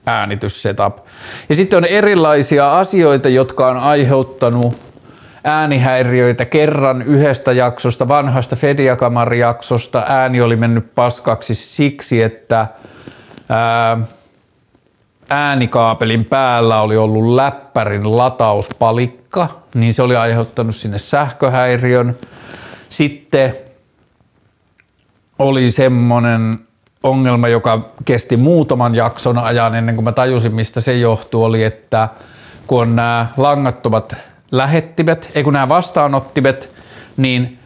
äänityssetup. 0.06 0.96
Ja 1.48 1.56
sitten 1.56 1.76
on 1.76 1.84
erilaisia 1.84 2.78
asioita, 2.78 3.28
jotka 3.28 3.66
on 3.66 3.76
aiheuttanut 3.76 4.83
äänihäiriöitä 5.44 6.44
kerran 6.44 7.02
yhdestä 7.02 7.52
jaksosta, 7.52 8.08
vanhasta 8.08 8.56
Fediakamari-jaksosta. 8.56 10.04
Ääni 10.08 10.40
oli 10.40 10.56
mennyt 10.56 10.94
paskaksi 10.94 11.54
siksi, 11.54 12.22
että 12.22 12.66
ää, 13.48 13.98
äänikaapelin 15.30 16.24
päällä 16.24 16.80
oli 16.80 16.96
ollut 16.96 17.34
läppärin 17.34 18.16
latauspalikka, 18.16 19.48
niin 19.74 19.94
se 19.94 20.02
oli 20.02 20.16
aiheuttanut 20.16 20.76
sinne 20.76 20.98
sähköhäiriön. 20.98 22.16
Sitten 22.88 23.56
oli 25.38 25.70
semmonen 25.70 26.58
ongelma, 27.02 27.48
joka 27.48 27.90
kesti 28.04 28.36
muutaman 28.36 28.94
jakson 28.94 29.38
ajan 29.38 29.74
ennen 29.74 29.94
kuin 29.94 30.04
mä 30.04 30.12
tajusin, 30.12 30.54
mistä 30.54 30.80
se 30.80 30.94
johtuu, 30.94 31.44
oli, 31.44 31.64
että 31.64 32.08
kun 32.66 32.82
on 32.82 32.96
nämä 32.96 33.26
langattomat 33.36 34.16
lähettimet, 34.50 35.30
ei 35.34 35.44
kun 35.44 35.52
nämä 35.52 35.68
vastaanottimet, 35.68 36.70
niin 37.16 37.58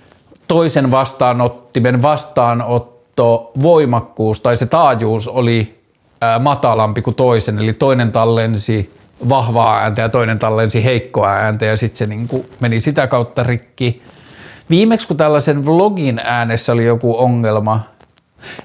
toisen 0.48 0.90
vastaanottimen 0.90 2.02
vastaanotto 2.02 3.52
voimakkuus 3.62 4.40
tai 4.40 4.56
se 4.56 4.66
taajuus 4.66 5.28
oli 5.28 5.80
matalampi 6.40 7.02
kuin 7.02 7.16
toisen, 7.16 7.58
eli 7.58 7.72
toinen 7.72 8.12
tallensi 8.12 8.94
vahvaa 9.28 9.78
ääntä 9.78 10.02
ja 10.02 10.08
toinen 10.08 10.38
tallensi 10.38 10.84
heikkoa 10.84 11.28
ääntä 11.30 11.64
ja 11.64 11.76
sitten 11.76 11.98
se 11.98 12.06
niin 12.06 12.28
kuin 12.28 12.46
meni 12.60 12.80
sitä 12.80 13.06
kautta 13.06 13.42
rikki. 13.42 14.02
Viimeksi 14.70 15.08
kun 15.08 15.16
tällaisen 15.16 15.66
vlogin 15.66 16.20
äänessä 16.24 16.72
oli 16.72 16.84
joku 16.84 17.18
ongelma, 17.18 17.80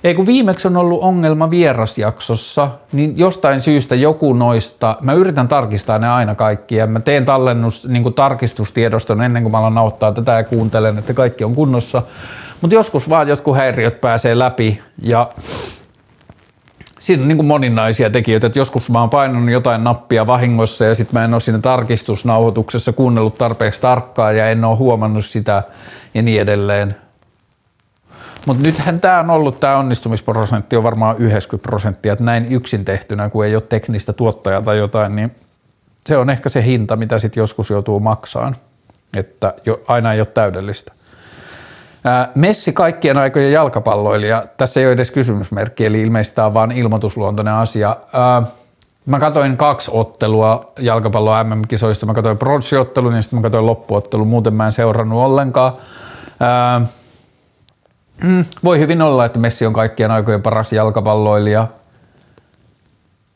ei 0.03 0.15
kun 0.15 0.25
viimeksi 0.25 0.67
on 0.67 0.77
ollut 0.77 1.03
ongelma 1.03 1.49
vierasjaksossa, 1.49 2.69
niin 2.91 3.17
jostain 3.17 3.61
syystä 3.61 3.95
joku 3.95 4.33
noista, 4.33 4.97
mä 5.01 5.13
yritän 5.13 5.47
tarkistaa 5.47 5.99
ne 5.99 6.09
aina 6.09 6.35
kaikki 6.35 6.75
ja 6.75 6.87
mä 6.87 6.99
teen 6.99 7.25
tallennus, 7.25 7.87
niin 7.87 8.03
kuin 8.03 8.15
tarkistustiedoston 8.15 9.21
ennen 9.21 9.43
kuin 9.43 9.51
mä 9.51 9.57
alan 9.57 9.75
nauttaa 9.75 10.11
tätä 10.11 10.31
ja 10.31 10.43
kuuntelen, 10.43 10.97
että 10.97 11.13
kaikki 11.13 11.43
on 11.43 11.55
kunnossa. 11.55 12.03
Mutta 12.61 12.75
joskus 12.75 13.09
vaan 13.09 13.27
jotkut 13.27 13.57
häiriöt 13.57 14.01
pääsee 14.01 14.39
läpi 14.39 14.81
ja 15.01 15.29
siinä 16.99 17.21
on 17.21 17.27
niin 17.27 17.37
kuin 17.37 17.47
moninaisia 17.47 18.09
tekijöitä, 18.09 18.47
että 18.47 18.59
joskus 18.59 18.89
mä 18.89 18.99
oon 18.99 19.09
painanut 19.09 19.51
jotain 19.51 19.83
nappia 19.83 20.27
vahingossa 20.27 20.85
ja 20.85 20.95
sitten 20.95 21.19
mä 21.19 21.25
en 21.25 21.33
ole 21.33 21.41
siinä 21.41 21.59
tarkistusnauhoituksessa 21.59 22.93
kuunnellut 22.93 23.35
tarpeeksi 23.35 23.81
tarkkaan 23.81 24.37
ja 24.37 24.49
en 24.49 24.65
ole 24.65 24.77
huomannut 24.77 25.25
sitä 25.25 25.63
ja 26.13 26.21
niin 26.21 26.41
edelleen. 26.41 27.02
Mutta 28.45 28.63
nythän 28.63 28.99
tämä 28.99 29.19
on 29.19 29.29
ollut, 29.29 29.59
tämä 29.59 29.77
onnistumisprosentti 29.77 30.77
on 30.77 30.83
varmaan 30.83 31.17
90 31.17 31.69
prosenttia, 31.69 32.13
että 32.13 32.23
näin 32.23 32.45
yksin 32.45 32.85
tehtynä, 32.85 33.29
kun 33.29 33.45
ei 33.45 33.55
ole 33.55 33.63
teknistä 33.69 34.13
tuottajaa 34.13 34.61
tai 34.61 34.77
jotain, 34.77 35.15
niin 35.15 35.35
se 36.05 36.17
on 36.17 36.29
ehkä 36.29 36.49
se 36.49 36.63
hinta, 36.63 36.95
mitä 36.95 37.19
sitten 37.19 37.41
joskus 37.41 37.69
joutuu 37.69 37.99
maksaan, 37.99 38.55
että 39.17 39.53
jo, 39.65 39.81
aina 39.87 40.13
ei 40.13 40.19
ole 40.19 40.25
täydellistä. 40.25 40.91
Messi 42.35 42.73
kaikkien 42.73 43.17
aikojen 43.17 43.51
jalkapalloilija, 43.51 44.45
tässä 44.57 44.79
ei 44.79 44.85
ole 44.85 44.93
edes 44.93 45.11
kysymysmerkki, 45.11 45.85
eli 45.85 46.01
ilmeisesti 46.01 46.35
tämä 46.35 46.45
on 46.45 46.53
vain 46.53 46.71
ilmoitusluontoinen 46.71 47.53
asia. 47.53 47.97
Mä 49.05 49.19
katsoin 49.19 49.57
kaksi 49.57 49.91
ottelua 49.93 50.71
jalkapallon 50.79 51.49
MM-kisoista, 51.49 52.05
mä 52.05 52.13
katsoin 52.13 52.37
bronssiottelun 52.37 53.15
ja 53.15 53.21
sitten 53.21 53.39
mä 53.39 53.43
katsoin 53.43 53.65
loppuottelun, 53.65 54.27
muuten 54.27 54.53
mä 54.53 54.65
en 54.65 54.71
seurannut 54.71 55.25
ollenkaan. 55.25 55.73
Mm, 58.21 58.45
voi 58.63 58.79
hyvin 58.79 59.01
olla, 59.01 59.25
että 59.25 59.39
Messi 59.39 59.65
on 59.65 59.73
kaikkien 59.73 60.11
aikojen 60.11 60.41
paras 60.41 60.73
jalkapalloilija, 60.73 61.67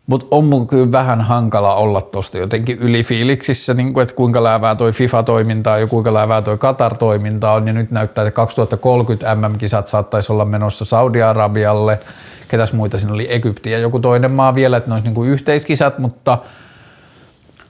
mutta 0.07 0.27
on 0.31 0.45
mun 0.45 0.67
kyllä 0.67 0.91
vähän 0.91 1.21
hankala 1.21 1.75
olla 1.75 2.01
tosta 2.01 2.37
jotenkin 2.37 2.77
ylifiiliksissä, 2.77 3.73
niin 3.73 3.93
kuin, 3.93 4.01
että 4.01 4.15
kuinka 4.15 4.43
läävää 4.43 4.75
toi 4.75 4.91
FIFA-toiminta 4.91 5.73
on 5.73 5.81
ja 5.81 5.87
kuinka 5.87 6.13
läävää 6.13 6.41
toi 6.41 6.57
Qatar-toiminta 6.57 7.51
on. 7.51 7.67
Ja 7.67 7.73
nyt 7.73 7.91
näyttää, 7.91 8.21
että 8.21 8.35
2030 8.35 9.35
MM-kisat 9.35 9.87
saattaisi 9.87 10.31
olla 10.31 10.45
menossa 10.45 10.85
Saudi-Arabialle. 10.85 11.99
Ketäs 12.47 12.73
muita 12.73 12.97
siinä 12.97 13.13
oli 13.13 13.27
Egypti 13.33 13.71
ja 13.71 13.79
joku 13.79 13.99
toinen 13.99 14.31
maa 14.31 14.55
vielä, 14.55 14.77
että 14.77 14.89
ne 14.89 14.93
olisi 14.93 15.07
niin 15.07 15.15
kuin 15.15 15.29
yhteiskisat, 15.29 15.99
mutta 15.99 16.37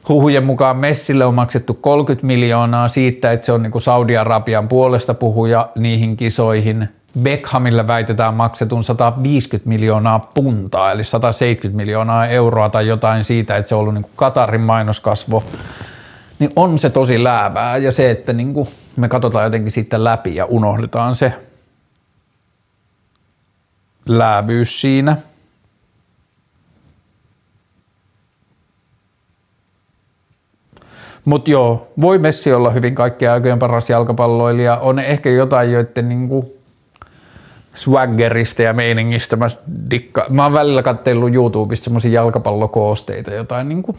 huhujen 0.09 0.43
mukaan 0.43 0.77
Messille 0.77 1.25
on 1.25 1.33
maksettu 1.33 1.73
30 1.73 2.27
miljoonaa 2.27 2.87
siitä, 2.87 3.31
että 3.31 3.45
se 3.45 3.51
on 3.51 3.63
niin 3.63 3.71
kuin 3.71 3.81
Saudi-Arabian 3.81 4.67
puolesta 4.67 5.13
puhuja 5.13 5.69
niihin 5.75 6.17
kisoihin– 6.17 6.89
Beckhamille 7.21 7.87
väitetään 7.87 8.33
maksetun 8.33 8.83
150 8.83 9.69
miljoonaa 9.69 10.19
puntaa, 10.19 10.91
eli 10.91 11.03
170 11.03 11.77
miljoonaa 11.77 12.27
euroa 12.27 12.69
tai 12.69 12.87
jotain 12.87 13.23
siitä, 13.23 13.57
että 13.57 13.69
se 13.69 13.75
on 13.75 13.81
ollut 13.81 13.93
niin 13.93 14.03
kuin 14.03 14.13
Katarin 14.15 14.61
mainoskasvo, 14.61 15.43
niin 16.39 16.51
on 16.55 16.79
se 16.79 16.89
tosi 16.89 17.23
läävää. 17.23 17.77
Ja 17.77 17.91
se, 17.91 18.11
että 18.11 18.33
niin 18.33 18.53
kuin 18.53 18.69
me 18.95 19.09
katsotaan 19.09 19.43
jotenkin 19.43 19.71
sitten 19.71 20.03
läpi 20.03 20.35
ja 20.35 20.45
unohdetaan 20.45 21.15
se 21.15 21.33
läävyys 24.05 24.81
siinä. 24.81 25.17
Mutta 31.25 31.51
joo, 31.51 31.87
voi 32.01 32.17
Messi 32.17 32.53
olla 32.53 32.69
hyvin 32.69 32.95
kaikkien 32.95 33.31
aikojen 33.31 33.59
paras 33.59 33.89
jalkapalloilija. 33.89 34.77
On 34.77 34.99
ehkä 34.99 35.29
jotain, 35.29 35.71
joiden 35.71 36.09
niinku 36.09 36.56
swaggerista 37.77 38.61
ja 38.61 38.73
meiningistä. 38.73 39.35
Mä, 39.35 39.47
dikka, 39.91 40.25
mä 40.29 40.43
oon 40.43 40.53
välillä 40.53 40.83
katsellut 40.83 41.33
YouTubesta 41.33 41.83
semmoisia 41.83 42.11
jalkapallokoosteita, 42.11 43.33
jotain 43.33 43.69
niin 43.69 43.83
kuin 43.83 43.97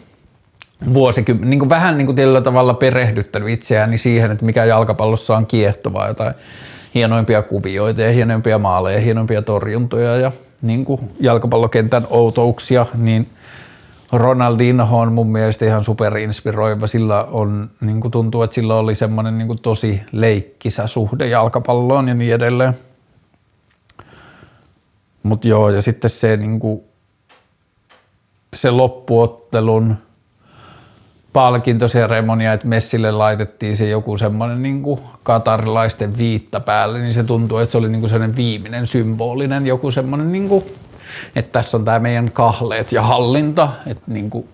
vuosikymmen, 0.93 1.49
niin 1.49 1.59
kuin 1.59 1.69
vähän 1.69 1.97
niin 1.97 2.05
kuin 2.05 2.15
tällä 2.15 2.41
tavalla 2.41 2.73
perehdyttänyt 2.73 3.49
itseäni 3.49 3.97
siihen, 3.97 4.31
että 4.31 4.45
mikä 4.45 4.65
jalkapallossa 4.65 5.37
on 5.37 5.45
kiehtovaa, 5.45 6.07
jotain 6.07 6.33
hienoimpia 6.95 7.41
kuvioita 7.41 8.01
ja 8.01 8.11
hienoimpia 8.11 8.57
maaleja 8.57 8.97
ja 8.97 9.03
hienoimpia 9.03 9.41
torjuntoja 9.41 10.15
ja 10.15 10.31
niin 10.61 10.85
kuin 10.85 11.01
jalkapallokentän 11.19 12.07
outouksia, 12.09 12.85
niin 12.97 13.27
Ronaldinho 14.11 14.99
on 14.99 15.13
mun 15.13 15.31
mielestä 15.31 15.65
ihan 15.65 15.83
superinspiroiva. 15.83 16.87
Sillä 16.87 17.23
on, 17.23 17.69
niin 17.81 18.01
kuin 18.01 18.11
tuntuu, 18.11 18.43
että 18.43 18.55
sillä 18.55 18.75
oli 18.75 18.95
semmoinen 18.95 19.37
niin 19.37 19.47
kuin 19.47 19.61
tosi 19.61 20.01
leikkisä 20.11 20.87
suhde 20.87 21.27
jalkapalloon 21.27 22.07
ja 22.07 22.13
niin 22.13 22.33
edelleen. 22.33 22.73
Mutta 25.23 25.47
joo, 25.47 25.69
ja 25.69 25.81
sitten 25.81 26.09
se, 26.09 26.37
niinku, 26.37 26.83
se 28.53 28.71
loppuottelun 28.71 29.97
palkintoseremonia, 31.33 32.53
että 32.53 32.67
Messille 32.67 33.11
laitettiin 33.11 33.77
se 33.77 33.89
joku 33.89 34.17
semmoinen 34.17 34.63
niinku 34.63 34.99
katarilaisten 35.23 36.17
viitta 36.17 36.59
päälle, 36.59 36.99
niin 36.99 37.13
se 37.13 37.23
tuntuu, 37.23 37.57
että 37.57 37.71
se 37.71 37.77
oli 37.77 37.89
niinku 37.89 38.07
sellainen 38.07 38.35
viimeinen 38.35 38.87
symbolinen 38.87 39.67
joku 39.67 39.91
semmoinen, 39.91 40.31
niinku, 40.31 40.67
että 41.35 41.51
tässä 41.51 41.77
on 41.77 41.85
tämä 41.85 41.99
meidän 41.99 42.31
kahleet 42.31 42.91
ja 42.91 43.01
hallinta, 43.01 43.69
että 43.87 44.03
niinku, 44.07 44.47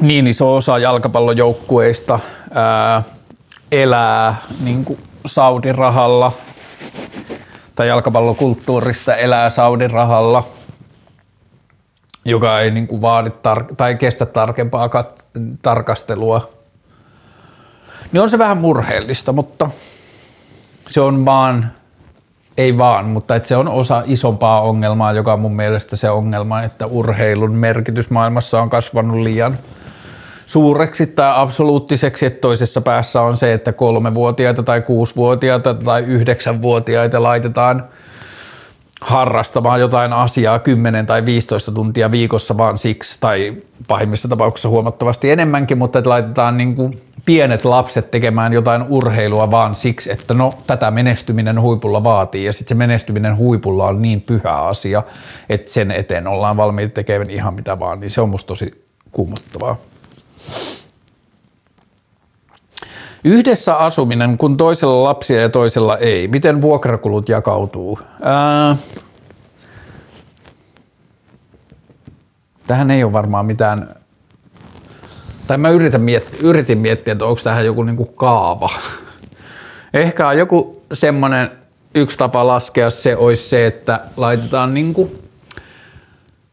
niin 0.00 0.26
iso 0.26 0.56
osa 0.56 0.78
jalkapallojoukkueista 0.78 2.18
ää, 2.54 3.02
elää 3.72 4.36
niin 4.60 4.84
kuin 4.84 4.98
Saudin 5.26 5.74
rahalla 5.74 6.32
tai 7.74 7.88
jalkapallokulttuurista 7.88 9.16
elää 9.16 9.50
Saudin 9.50 9.90
rahalla, 9.90 10.48
joka 12.24 12.60
ei 12.60 12.70
niin 12.70 12.86
kuin 12.86 13.02
vaadi 13.02 13.28
tar- 13.30 13.74
tai 13.76 13.94
kestä 13.94 14.26
tarkempaa 14.26 14.86
kat- 14.86 15.40
tarkastelua. 15.62 16.50
Niin 18.12 18.20
on 18.20 18.30
se 18.30 18.38
vähän 18.38 18.58
murheellista, 18.58 19.32
mutta 19.32 19.70
se 20.88 21.00
on 21.00 21.24
vaan, 21.24 21.72
ei 22.56 22.78
vaan, 22.78 23.04
mutta 23.04 23.34
että 23.34 23.48
se 23.48 23.56
on 23.56 23.68
osa 23.68 24.02
isompaa 24.06 24.60
ongelmaa, 24.60 25.12
joka 25.12 25.32
on 25.32 25.40
mun 25.40 25.56
mielestä 25.56 25.96
se 25.96 26.10
ongelma, 26.10 26.62
että 26.62 26.86
urheilun 26.86 27.52
merkitys 27.52 28.10
maailmassa 28.10 28.62
on 28.62 28.70
kasvanut 28.70 29.20
liian 29.20 29.58
suureksi 30.46 31.06
tai 31.06 31.32
absoluuttiseksi, 31.34 32.26
että 32.26 32.40
toisessa 32.40 32.80
päässä 32.80 33.22
on 33.22 33.36
se, 33.36 33.52
että 33.52 33.72
kolmevuotiaita 33.72 34.62
tai 34.62 34.80
kuusivuotiaita 34.80 35.74
tai 35.74 36.02
yhdeksänvuotiaita 36.02 37.22
laitetaan– 37.22 37.84
harrastamaan 39.02 39.80
jotain 39.80 40.12
asiaa 40.12 40.58
10 40.58 41.06
tai 41.06 41.24
15 41.24 41.72
tuntia 41.72 42.10
viikossa 42.10 42.58
vaan 42.58 42.78
siksi, 42.78 43.20
tai 43.20 43.56
pahimmissa 43.88 44.28
tapauksissa 44.28 44.68
huomattavasti 44.68 45.30
enemmänkin, 45.30 45.78
mutta 45.78 45.98
että 45.98 46.10
laitetaan 46.10 46.56
niin 46.56 46.74
kuin 46.74 47.02
pienet 47.24 47.64
lapset 47.64 48.10
tekemään 48.10 48.52
jotain 48.52 48.82
urheilua 48.88 49.50
vaan 49.50 49.74
siksi, 49.74 50.12
että 50.12 50.34
no 50.34 50.54
tätä 50.66 50.90
menestyminen 50.90 51.60
huipulla 51.60 52.04
vaatii 52.04 52.44
ja 52.44 52.52
sitten 52.52 52.68
se 52.68 52.78
menestyminen 52.78 53.36
huipulla 53.36 53.86
on 53.86 54.02
niin 54.02 54.20
pyhä 54.20 54.52
asia, 54.52 55.02
että 55.48 55.70
sen 55.70 55.90
eteen 55.90 56.26
ollaan 56.26 56.56
valmiita 56.56 56.94
tekemään 56.94 57.30
ihan 57.30 57.54
mitä 57.54 57.78
vaan, 57.78 58.00
niin 58.00 58.10
se 58.10 58.20
on 58.20 58.28
musta 58.28 58.48
tosi 58.48 58.84
kuumottavaa. 59.12 59.76
Yhdessä 63.24 63.76
asuminen, 63.76 64.38
kun 64.38 64.56
toisella 64.56 65.02
lapsia 65.02 65.40
ja 65.40 65.48
toisella 65.48 65.96
ei. 65.96 66.28
Miten 66.28 66.62
vuokrakulut 66.62 67.28
jakautuu? 67.28 67.98
Ää, 68.22 68.76
tähän 72.66 72.90
ei 72.90 73.04
ole 73.04 73.12
varmaan 73.12 73.46
mitään, 73.46 73.94
tai 75.46 75.58
mä 75.58 75.68
yritän 75.68 76.00
miettiä, 76.00 76.40
yritin 76.42 76.78
miettiä, 76.78 77.12
että 77.12 77.24
onko 77.24 77.40
tähän 77.44 77.66
joku 77.66 77.82
niinku 77.82 78.04
kaava. 78.04 78.70
Ehkä 79.94 80.28
on 80.28 80.38
joku 80.38 80.82
semmoinen 80.92 81.50
yksi 81.94 82.18
tapa 82.18 82.46
laskea 82.46 82.90
se 82.90 83.16
olisi 83.16 83.48
se, 83.48 83.66
että 83.66 84.00
laitetaan 84.16 84.74
niinku 84.74 85.18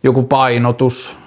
joku 0.04 0.24
painotus 0.24 1.18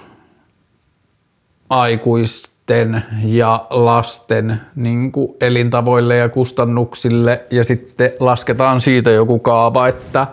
aikuis 1.69 2.52
lasten 2.69 3.03
ja 3.23 3.67
lasten 3.69 4.61
niin 4.75 5.11
kuin 5.11 5.35
elintavoille 5.41 6.17
ja 6.17 6.29
kustannuksille. 6.29 7.41
Ja 7.51 7.63
sitten 7.63 8.11
lasketaan 8.19 8.81
siitä 8.81 9.11
joku 9.11 9.39
kaava, 9.39 9.87
että 9.87 10.27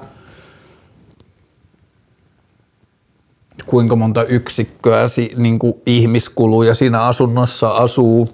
kuinka 3.66 3.96
monta 3.96 4.24
yksikköä 4.24 5.04
niin 5.36 5.58
kuin 5.58 5.74
ihmiskuluja 5.86 6.74
siinä 6.74 7.02
asunnossa 7.02 7.68
asuu. 7.68 8.28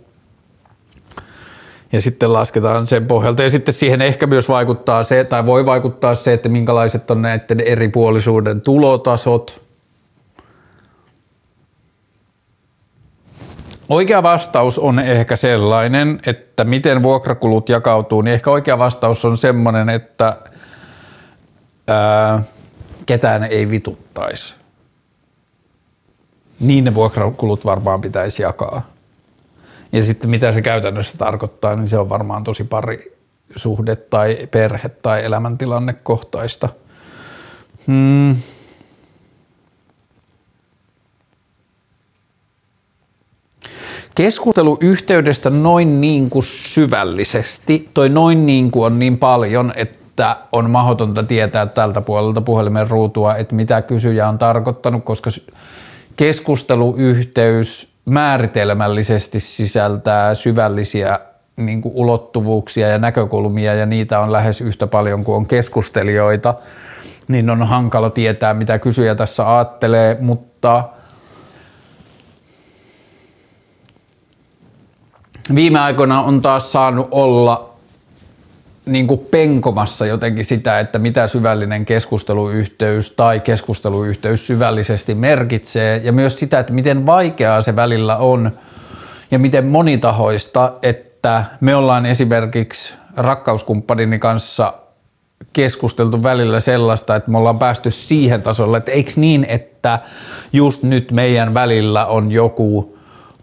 Ja 1.93 2.01
sitten 2.01 2.33
lasketaan 2.33 2.87
sen 2.87 3.07
pohjalta. 3.07 3.43
Ja 3.43 3.51
sitten 3.51 3.75
siihen 3.75 4.03
ehkä 4.03 4.27
myös 4.27 4.49
vaikuttaa 4.49 5.05
se, 5.05 5.25
tai 5.25 5.47
voi 5.47 5.67
vaikuttaa 5.67 6.15
se, 6.15 6.33
että 6.33 6.49
minkälaiset 6.49 7.11
on 7.11 7.23
näiden 7.23 7.61
eripuolisuuden 7.61 8.61
tulotasot– 8.61 9.61
Oikea 13.89 14.23
vastaus 14.23 14.79
on 14.79 14.99
ehkä 14.99 15.37
sellainen, 15.37 16.21
että 16.27 16.65
miten 16.65 17.03
vuokrakulut 17.03 17.69
jakautuu, 17.69 18.23
niin 18.23 18.35
ehkä 18.35 18.51
oikea 18.51 18.79
vastaus 18.79 19.25
on 19.25 19.39
semmoinen, 19.39 19.89
että 19.89 20.37
ää, 21.89 22.43
ketään 23.07 23.45
ei 23.45 23.71
vituttaisi. 23.71 24.57
Niin 26.61 26.85
ne 26.85 26.95
vuokrakulut 26.95 27.65
varmaan 27.65 28.01
pitäisi 28.01 28.43
jakaa. 28.43 28.87
Ja 29.93 30.05
sitten 30.05 30.31
mitä 30.31 30.53
se 30.53 30.63
käytännössä 30.63 31.19
tarkoittaa, 31.19 31.77
niin 31.77 31.89
se 31.89 31.99
on 31.99 32.09
varmaan 32.09 32.45
tosi 32.45 32.65
pari 32.65 33.17
suhde 33.57 33.97
tai 33.97 34.49
perhe 34.51 34.89
tai 34.89 35.25
elämäntilannekohtaista. 35.25 36.69
Hmm. 37.87 38.37
Keskustelu 44.17 44.79
yhteydestä 44.81 45.51
noin 45.51 46.01
niin 46.01 46.31
kuin 46.31 46.43
syvällisesti, 46.43 47.89
toi 47.95 48.09
noin 48.09 48.47
niin 48.47 48.71
kuin 48.71 48.87
on 48.87 48.99
niin 48.99 49.19
paljon, 49.19 49.73
että 49.77 50.37
on 50.53 50.71
mahdotonta 50.71 51.23
tietää 51.23 51.67
tältä 51.67 52.01
puolelta 52.01 52.41
puhelimen 52.41 52.91
ruutua, 52.91 53.37
että 53.37 53.55
mitä 53.55 53.83
kysyjä 53.83 54.29
on 54.29 54.39
tarkoittanut, 54.39 55.05
koska 55.05 55.31
keskusteluyhteys 56.17 57.93
määritelmällisesti 58.05 59.41
sisältää 59.41 60.35
syvällisiä 60.35 61.21
niin 61.57 61.83
kuin 61.83 61.95
ulottuvuuksia 61.95 62.89
ja 62.89 62.99
näkökulmia 62.99 63.75
ja 63.75 63.87
niitä 63.87 64.21
on 64.21 64.33
lähes 64.33 64.61
yhtä 64.61 64.87
paljon 64.87 65.25
kuin 65.25 65.37
on 65.37 65.47
keskustelijoita, 65.47 66.55
niin 67.29 67.51
on 67.51 67.63
hankala 67.63 68.11
tietää, 68.11 68.55
mitä 68.55 68.79
kysyjä 68.79 69.15
tässä 69.15 69.57
ajattelee, 69.57 70.17
mutta– 70.21 70.85
viime 75.55 75.79
aikoina 75.79 76.23
on 76.23 76.43
taas 76.43 76.73
saanut 76.73 77.09
olla 77.11 77.77
niin 78.87 79.07
kuin 79.07 79.21
penkomassa 79.21 80.07
jotenkin 80.07 80.45
sitä, 80.45 80.81
että 80.81 80.99
mitä 80.99 81.27
syvällinen 81.27 81.85
keskusteluyhteys 81.85 83.11
tai 83.11 83.41
keskusteluyhteys 83.41 84.47
syvällisesti 84.47 85.15
merkitsee. 85.15 86.01
Ja 86.05 86.13
myös 86.13 86.39
sitä, 86.39 86.59
että 86.59 86.73
miten 86.73 87.07
vaikeaa 87.07 87.63
se 87.63 87.77
välillä 87.77 88.17
on 88.17 88.53
ja 89.31 89.39
miten 89.39 89.67
monitahoista, 89.67 90.73
että 90.83 91.45
me 91.61 91.75
ollaan 91.75 92.07
esimerkiksi 92.07 92.95
rakkauskumppanini 93.17 94.19
kanssa 94.19 94.73
keskusteltu 95.53 96.23
välillä 96.23 96.61
sellaista, 96.61 97.17
että 97.17 97.31
me 97.31 97.39
ollaan 97.39 97.59
päästy 97.59 97.91
siihen 97.91 98.43
tasolle, 98.43 98.77
että 98.79 98.93
eikö 98.93 99.11
niin, 99.17 99.47
että 99.49 99.99
just 100.53 100.83
nyt 100.83 101.13
meidän 101.13 101.55
välillä 101.55 102.07
on 102.07 102.33
joku 102.33 102.99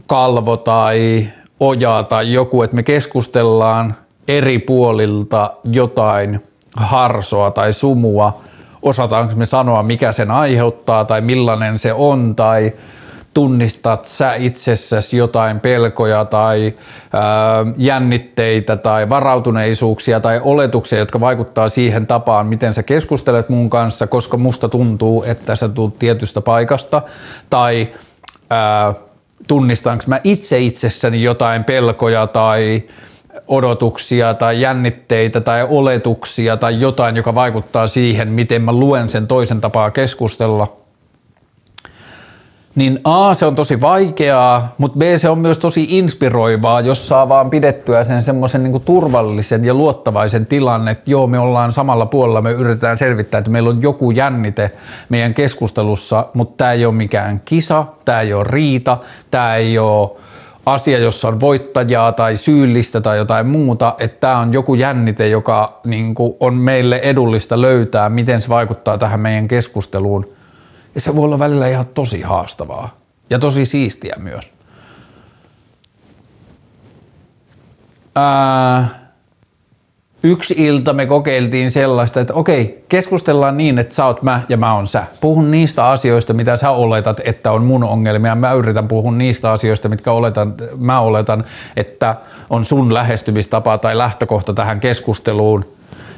kalvo 0.08 0.58
tai 0.58 1.28
ojaa 1.68 2.04
tai 2.04 2.34
joku, 2.34 2.64
että 2.64 2.76
me 2.76 2.84
keskustellaan 2.84 3.96
eri 4.28 4.60
puolilta 4.60 5.52
jotain 5.64 6.44
harsoa 6.76 7.52
tai 7.52 7.74
sumua, 7.74 8.42
osataanko 8.82 9.36
me 9.36 9.46
sanoa, 9.46 9.84
mikä 9.84 10.12
sen 10.12 10.32
aiheuttaa 10.32 11.06
tai 11.06 11.22
millainen 11.22 11.80
se 11.80 11.94
on 11.94 12.36
tai 12.36 12.74
tunnistat 13.34 14.06
sä 14.06 14.36
itsessäsi 14.36 15.18
jotain 15.18 15.60
pelkoja 15.60 16.26
tai 16.26 16.74
ää, 17.14 17.24
jännitteitä 17.78 18.76
tai 18.76 19.10
varautuneisuuksia 19.10 20.20
tai 20.20 20.42
oletuksia, 20.44 21.00
jotka 21.00 21.20
vaikuttaa 21.20 21.70
siihen 21.70 22.08
tapaan, 22.08 22.48
miten 22.48 22.74
sä 22.74 22.84
keskustelet 22.84 23.50
mun 23.50 23.70
kanssa, 23.70 24.08
koska 24.08 24.38
musta 24.38 24.70
tuntuu, 24.70 25.24
että 25.24 25.56
sä 25.56 25.70
tulet 25.70 26.00
tietystä 26.00 26.42
paikasta 26.42 27.02
tai 27.50 27.88
ää, 28.50 28.94
tunnistanko 29.48 30.04
mä 30.08 30.20
itse 30.24 30.60
itsessäni 30.60 31.24
jotain 31.24 31.64
pelkoja 31.64 32.28
tai 32.28 32.84
odotuksia 33.48 34.34
tai 34.34 34.62
jännitteitä 34.62 35.42
tai 35.42 35.68
oletuksia 35.70 36.58
tai 36.58 36.82
jotain, 36.82 37.16
joka 37.16 37.36
vaikuttaa 37.36 37.88
siihen, 37.88 38.28
miten 38.28 38.62
mä 38.62 38.74
luen 38.74 39.10
sen 39.10 39.28
toisen 39.28 39.62
tapaa 39.62 39.92
keskustella– 39.92 40.78
niin 42.76 43.00
A, 43.04 43.34
se 43.34 43.46
on 43.46 43.56
tosi 43.56 43.82
vaikeaa, 43.82 44.76
mutta 44.78 44.98
B, 44.98 45.02
se 45.18 45.30
on 45.30 45.40
myös 45.40 45.58
tosi 45.58 45.86
inspiroivaa, 45.90 46.82
jos 46.82 47.08
saa 47.08 47.30
vaan 47.30 47.50
pidettyä 47.50 48.04
sen 48.04 48.24
semmoisen 48.24 48.64
niin 48.64 48.82
turvallisen 48.82 49.66
ja 49.66 49.74
luottavaisen 49.74 50.46
tilanne, 50.46 50.92
että 50.92 51.12
joo, 51.12 51.28
me 51.28 51.40
ollaan 51.40 51.72
samalla 51.72 52.06
puolella, 52.06 52.42
me 52.42 52.52
yritetään 52.52 52.98
selvittää, 52.98 53.38
että 53.38 53.52
meillä 53.52 53.70
on 53.70 53.82
joku 53.82 54.12
jännite 54.12 54.72
meidän 55.10 55.34
keskustelussa, 55.34 56.28
mutta 56.34 56.58
tämä 56.58 56.72
ei 56.72 56.86
ole 56.86 56.94
mikään 56.94 57.42
kisa, 57.46 57.86
tämä 58.06 58.22
ei 58.22 58.34
ole 58.34 58.46
riita, 58.50 58.98
tämä 59.32 59.56
ei 59.56 59.80
ole 59.80 60.10
asia, 60.66 61.00
jossa 61.00 61.28
on 61.28 61.40
voittajaa 61.40 62.12
tai 62.12 62.38
syyllistä 62.38 63.02
tai 63.02 63.18
jotain 63.18 63.48
muuta, 63.48 63.96
että 64.00 64.20
tämä 64.20 64.38
on 64.38 64.54
joku 64.54 64.76
jännite, 64.76 65.28
joka 65.28 65.80
niin 65.86 66.16
on 66.40 66.56
meille 66.56 67.00
edullista 67.04 67.62
löytää, 67.62 68.10
miten 68.10 68.42
se 68.42 68.50
vaikuttaa 68.50 68.98
tähän 68.98 69.20
meidän 69.20 69.48
keskusteluun– 69.48 70.28
ja 70.96 71.02
se 71.02 71.16
voi 71.16 71.26
olla 71.26 71.40
välillä 71.40 71.68
ihan 71.68 71.86
tosi 71.86 72.22
haastavaa 72.22 72.98
ja 73.30 73.40
tosi 73.40 73.66
siistiä 73.66 74.16
myös. 74.20 74.52
Ää, 78.16 79.04
yksi 80.24 80.56
ilta 80.58 80.94
me 80.94 81.06
kokeiltiin 81.06 81.72
sellaista, 81.72 82.20
että 82.22 82.34
okei, 82.34 82.86
keskustellaan 82.90 83.58
niin, 83.58 83.80
että 83.80 83.96
sä 83.96 84.06
oot 84.06 84.22
mä 84.22 84.42
ja 84.50 84.58
mä 84.58 84.76
oon 84.76 84.88
sä. 84.88 85.04
Puhun 85.22 85.52
niistä 85.52 85.88
asioista, 85.90 86.34
mitä 86.34 86.58
sä 86.58 86.70
oletat, 86.70 87.22
että 87.24 87.52
on 87.52 87.64
mun 87.64 87.84
ongelmia. 87.84 88.36
Mä 88.36 88.54
yritän 88.54 88.88
puhua 88.88 89.12
niistä 89.12 89.52
asioista, 89.52 89.90
mitkä 89.90 90.12
oletan, 90.12 90.54
mä 90.78 91.00
oletan, 91.00 91.46
että 91.78 92.16
on 92.50 92.66
sun 92.66 92.94
lähestymistapa 92.94 93.78
tai 93.78 93.98
lähtökohta 93.98 94.54
tähän 94.54 94.80
keskusteluun. 94.80 95.66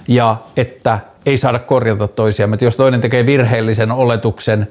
Ja 0.08 0.38
että 0.58 0.99
ei 1.26 1.38
saada 1.38 1.60
korjata 1.60 2.08
toisiaan. 2.08 2.53
Että 2.53 2.66
jos 2.66 2.78
toinen 2.78 3.01
tekee 3.01 3.26
virheellisen 3.26 3.91
oletuksen 3.91 4.68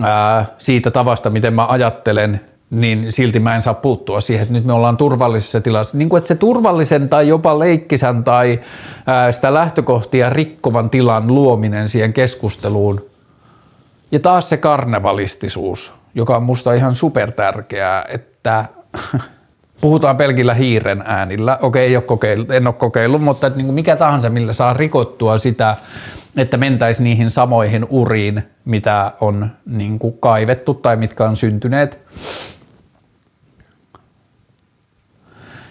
ää, 0.00 0.46
siitä 0.58 0.90
tavasta, 0.90 1.30
miten 1.30 1.54
mä 1.54 1.66
ajattelen, 1.66 2.40
niin 2.70 3.12
silti 3.12 3.40
mä 3.40 3.56
en 3.56 3.62
saa 3.62 3.74
puuttua 3.74 4.20
siihen, 4.20 4.42
että 4.42 4.54
nyt 4.54 4.64
me 4.64 4.72
ollaan 4.72 4.96
turvallisessa 4.96 5.60
tilassa. 5.60 5.98
Niin 5.98 6.08
kuin, 6.08 6.18
että 6.18 6.28
se 6.28 6.34
turvallisen 6.34 7.08
tai 7.08 7.28
jopa 7.28 7.58
leikkisän 7.58 8.24
tai 8.24 8.60
ää, 9.06 9.32
sitä 9.32 9.54
lähtökohtia 9.54 10.30
rikkovan 10.30 10.90
tilan 10.90 11.26
luominen 11.26 11.88
siihen 11.88 12.12
keskusteluun. 12.12 13.06
Ja 14.12 14.20
taas 14.20 14.48
se 14.48 14.56
karnevalistisuus, 14.56 15.92
joka 16.14 16.36
on 16.36 16.42
musta 16.42 16.72
ihan 16.72 16.94
super 16.94 17.32
tärkeää, 17.32 18.04
että 18.08 18.64
puhutaan 19.84 20.16
pelkillä 20.16 20.54
hiiren 20.54 21.02
äänillä. 21.06 21.58
Okei, 21.62 21.86
ei 21.86 21.96
ole 21.96 22.04
kokeillut, 22.04 22.50
en 22.50 22.66
ole 22.66 22.74
kokeillut, 22.74 23.22
mutta 23.22 23.48
niin 23.48 23.66
kuin 23.66 23.74
mikä 23.74 23.96
tahansa, 23.96 24.30
millä 24.30 24.52
saa 24.52 24.74
rikottua 24.74 25.38
sitä, 25.38 25.76
että 26.36 26.56
mentäisi 26.56 27.02
niihin 27.02 27.30
samoihin 27.30 27.86
uriin, 27.90 28.42
mitä 28.64 29.12
on 29.20 29.50
niin 29.66 29.98
kuin 29.98 30.18
kaivettu 30.20 30.74
tai 30.74 30.96
mitkä 30.96 31.24
on 31.24 31.36
syntyneet. 31.36 31.98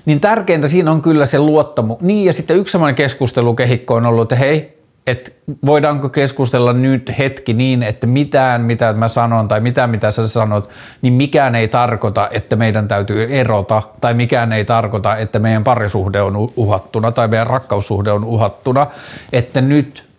Niin 0.06 0.20
tärkeintä 0.20 0.68
siinä 0.68 0.92
on 0.92 1.02
kyllä 1.02 1.26
se 1.26 1.40
luottamus. 1.40 2.00
Niin 2.02 2.26
ja 2.26 2.34
sitten 2.34 2.58
yksi 2.58 2.72
sellainen 2.72 2.96
keskustelukehikko 2.96 3.94
on 3.96 4.06
ollut, 4.06 4.32
että 4.32 4.36
hei, 4.36 4.83
että 5.08 5.32
voidaanko 5.66 6.10
keskustella 6.10 6.74
nyt 6.74 7.12
hetki 7.18 7.54
niin, 7.54 7.84
että 7.84 8.08
mitään 8.08 8.62
mitä 8.62 8.94
mä 8.94 9.08
sanon 9.08 9.48
tai 9.48 9.60
mitään 9.60 9.90
mitä 9.90 10.12
sä 10.12 10.28
sanot, 10.28 10.70
niin 11.02 11.14
mikään 11.14 11.56
ei 11.56 11.68
tarkoita, 11.68 12.30
että 12.32 12.56
meidän 12.56 12.88
täytyy 12.88 13.28
erota 13.30 13.82
tai 14.02 14.14
mikään 14.14 14.54
ei 14.54 14.66
tarkoita, 14.66 15.16
että 15.16 15.40
meidän 15.40 15.64
parisuhde 15.64 16.22
on 16.22 16.36
uhattuna 16.56 17.12
tai 17.12 17.28
meidän 17.28 17.48
rakkaussuhde 17.48 18.12
on 18.12 18.24
uhattuna, 18.24 18.88
että 19.32 19.62
nyt 19.62 20.14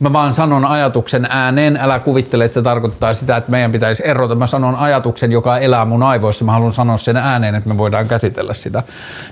Mä 0.00 0.12
vaan 0.12 0.34
sanon 0.34 0.64
ajatuksen 0.64 1.26
ääneen, 1.30 1.76
älä 1.76 1.98
kuvittele, 1.98 2.44
että 2.44 2.54
se 2.54 2.62
tarkoittaa 2.62 3.14
sitä, 3.14 3.36
että 3.36 3.50
meidän 3.50 3.72
pitäisi 3.72 4.02
erota. 4.06 4.34
Mä 4.34 4.46
sanon 4.46 4.76
ajatuksen, 4.76 5.32
joka 5.32 5.58
elää 5.58 5.84
mun 5.84 6.02
aivoissa, 6.02 6.44
mä 6.44 6.52
haluan 6.52 6.74
sanoa 6.74 6.96
sen 6.96 7.16
ääneen, 7.16 7.54
että 7.54 7.68
me 7.68 7.78
voidaan 7.78 8.08
käsitellä 8.08 8.54
sitä. 8.54 8.82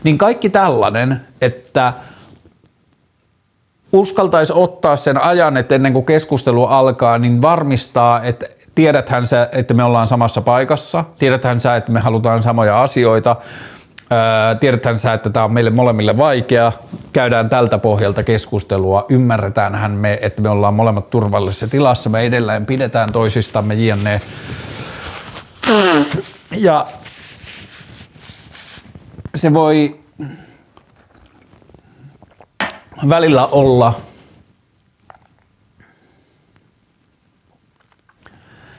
Niin 0.05 0.19
kaikki 0.19 0.51
tällainen, 0.51 1.21
että 1.41 1.93
uskaltaisi 3.95 4.53
ottaa 4.57 4.97
sen 4.97 5.23
ajan, 5.23 5.57
että 5.57 5.75
ennen 5.75 5.93
kuin 5.93 6.07
keskustelu 6.07 6.65
alkaa, 6.65 7.19
niin 7.19 7.43
varmistaa, 7.43 8.23
että 8.23 8.47
tiedäthän 8.75 9.27
sä, 9.27 9.49
että 9.53 9.75
me 9.75 9.85
ollaan 9.85 10.07
samassa 10.07 10.41
paikassa, 10.41 11.05
tiedäthän 11.19 11.61
sä, 11.61 11.77
että 11.77 11.93
me 11.93 12.01
halutaan 12.01 12.43
samoja 12.43 12.83
asioita, 12.83 13.37
tiedäthän 14.61 14.99
sä, 14.99 15.13
että 15.13 15.31
tämä 15.31 15.45
on 15.45 15.53
meille 15.53 15.71
molemmille 15.71 16.17
vaikea, 16.17 16.73
käydään 17.13 17.49
tältä 17.49 17.79
pohjalta 17.79 18.23
keskustelua, 18.23 19.07
ymmärretäänhän 19.09 19.91
me, 19.91 20.19
että 20.23 20.43
me 20.43 20.49
ollaan 20.49 20.75
molemmat 20.75 21.11
turvallisessa 21.11 21.69
tilassa, 21.69 22.11
me 22.11 22.21
edelleen 22.21 22.67
pidetään 22.67 23.13
toisistamme 23.13 23.75
jne. 23.75 24.21
Ja 26.57 26.87
se 29.35 29.55
voi 29.55 30.01
välillä 33.09 33.47
olla 33.47 33.95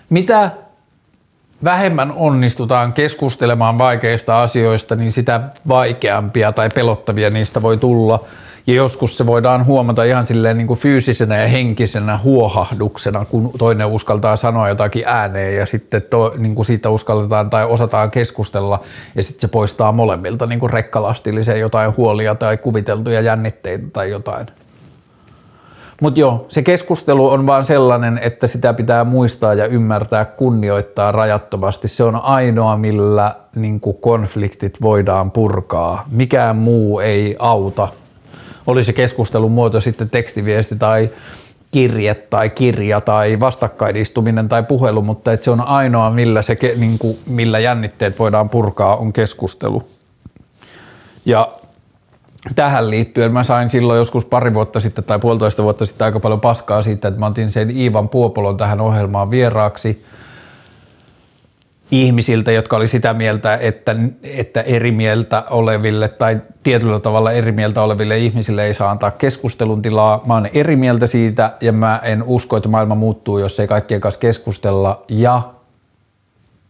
mitä 0.09 0.51
vähemmän 1.63 2.11
onnistutaan 2.11 2.93
keskustelemaan 2.93 3.77
vaikeista 3.77 4.41
asioista, 4.41 4.95
niin 4.95 5.11
sitä 5.11 5.41
vaikeampia 5.67 6.51
tai 6.51 6.69
pelottavia 6.69 7.29
niistä 7.29 7.61
voi 7.61 7.77
tulla. 7.77 8.25
Ja 8.67 8.73
joskus 8.73 9.17
se 9.17 9.25
voidaan 9.25 9.65
huomata 9.65 10.03
ihan 10.03 10.25
silleen 10.25 10.57
niin 10.57 10.67
kuin 10.67 10.79
fyysisenä 10.79 11.37
ja 11.37 11.47
henkisenä 11.47 12.19
huohahduksena, 12.23 13.25
kun 13.25 13.51
toinen 13.57 13.87
uskaltaa 13.87 14.35
sanoa 14.35 14.69
jotakin 14.69 15.03
ääneen 15.05 15.55
ja 15.55 15.65
sitten 15.65 16.01
to, 16.01 16.33
niin 16.37 16.55
kuin 16.55 16.65
siitä 16.65 16.89
uskalletaan 16.89 17.49
tai 17.49 17.65
osataan 17.65 18.11
keskustella 18.11 18.79
ja 19.15 19.23
sitten 19.23 19.41
se 19.41 19.47
poistaa 19.47 19.91
molemmilta 19.91 20.45
niin 20.45 20.59
kuin 20.59 20.73
rekkalastillisen 20.73 21.59
jotain 21.59 21.97
huolia 21.97 22.35
tai 22.35 22.57
kuviteltuja 22.57 23.21
jännitteitä 23.21 23.85
tai 23.93 24.09
jotain. 24.09 24.47
Mutta 26.01 26.19
joo, 26.19 26.45
se 26.49 26.61
keskustelu 26.61 27.29
on 27.29 27.47
vaan 27.47 27.65
sellainen, 27.65 28.19
että 28.23 28.47
sitä 28.47 28.73
pitää 28.73 29.03
muistaa 29.03 29.53
ja 29.53 29.65
ymmärtää, 29.65 30.25
kunnioittaa 30.25 31.11
rajattomasti. 31.11 31.87
Se 31.87 32.03
on 32.03 32.15
ainoa, 32.15 32.77
millä 32.77 33.35
niin 33.55 33.81
konfliktit 33.99 34.81
voidaan 34.81 35.31
purkaa. 35.31 36.05
Mikään 36.11 36.55
muu 36.55 36.99
ei 36.99 37.35
auta. 37.39 37.87
Oli 38.67 38.83
se 38.83 38.93
keskustelun 38.93 39.51
muoto 39.51 39.81
sitten 39.81 40.09
tekstiviesti 40.09 40.75
tai 40.75 41.09
kirje 41.71 42.15
tai 42.15 42.49
kirja 42.49 43.01
tai 43.01 43.39
vastakkaidistuminen 43.39 44.49
tai 44.49 44.63
puhelu, 44.63 45.01
mutta 45.01 45.33
että 45.33 45.43
se 45.43 45.51
on 45.51 45.61
ainoa, 45.61 46.09
millä, 46.09 46.41
se, 46.41 46.57
niin 46.77 46.99
kuin, 46.99 47.17
millä 47.27 47.59
jännitteet 47.59 48.19
voidaan 48.19 48.49
purkaa, 48.49 48.95
on 48.95 49.13
keskustelu. 49.13 49.83
Ja 51.25 51.51
tähän 52.55 52.89
liittyen 52.89 53.33
mä 53.33 53.43
sain 53.43 53.69
silloin 53.69 53.97
joskus 53.97 54.25
pari 54.25 54.53
vuotta 54.53 54.79
sitten 54.79 55.03
tai 55.03 55.19
puolitoista 55.19 55.63
vuotta 55.63 55.85
sitten 55.85 56.05
aika 56.05 56.19
paljon 56.19 56.41
paskaa 56.41 56.81
siitä, 56.81 57.07
että 57.07 57.19
mä 57.19 57.25
otin 57.25 57.51
sen 57.51 57.77
Iivan 57.77 58.09
Puopolon 58.09 58.57
tähän 58.57 58.81
ohjelmaan 58.81 59.31
vieraaksi 59.31 60.05
ihmisiltä, 61.91 62.51
jotka 62.51 62.75
oli 62.75 62.87
sitä 62.87 63.13
mieltä, 63.13 63.55
että, 63.55 63.95
että 64.23 64.61
eri 64.61 64.91
mieltä 64.91 65.43
oleville 65.49 66.07
tai 66.07 66.41
tietyllä 66.63 66.99
tavalla 66.99 67.31
eri 67.31 67.51
mieltä 67.51 67.81
oleville 67.81 68.17
ihmisille 68.17 68.65
ei 68.65 68.73
saa 68.73 68.91
antaa 68.91 69.11
keskustelun 69.11 69.81
tilaa. 69.81 70.23
Mä 70.25 70.33
oon 70.33 70.47
eri 70.53 70.75
mieltä 70.75 71.07
siitä 71.07 71.53
ja 71.61 71.71
mä 71.71 71.99
en 72.03 72.23
usko, 72.23 72.57
että 72.57 72.69
maailma 72.69 72.95
muuttuu, 72.95 73.37
jos 73.37 73.59
ei 73.59 73.67
kaikkien 73.67 74.01
kanssa 74.01 74.19
keskustella 74.19 75.03
ja 75.09 75.41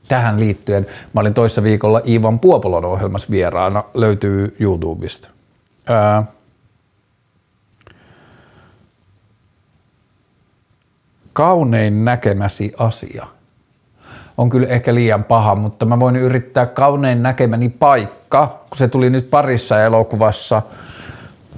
tähän 0.08 0.40
liittyen 0.40 0.88
mä 1.14 1.22
olin 1.22 1.34
toissa 1.34 1.64
viikolla 1.64 2.02
Iivan 2.08 2.40
Puopolon 2.40 2.86
ohjelmassa 2.86 3.28
vieraana, 3.32 3.84
löytyy 3.94 4.56
YouTubesta. 4.60 5.30
Ää, 5.88 6.24
kaunein 11.34 12.06
näkemäsi 12.06 12.74
asia 12.78 13.35
on 14.38 14.50
kyllä 14.50 14.68
ehkä 14.68 14.96
liian 14.96 15.24
paha, 15.24 15.56
mutta 15.56 15.86
mä 15.86 16.00
voin 16.00 16.16
yrittää 16.16 16.66
kaunein 16.66 17.24
näkemäni 17.24 17.70
paikka, 17.70 18.60
kun 18.70 18.78
se 18.78 18.88
tuli 18.88 19.10
nyt 19.10 19.30
parissa 19.30 19.84
elokuvassa 19.84 20.62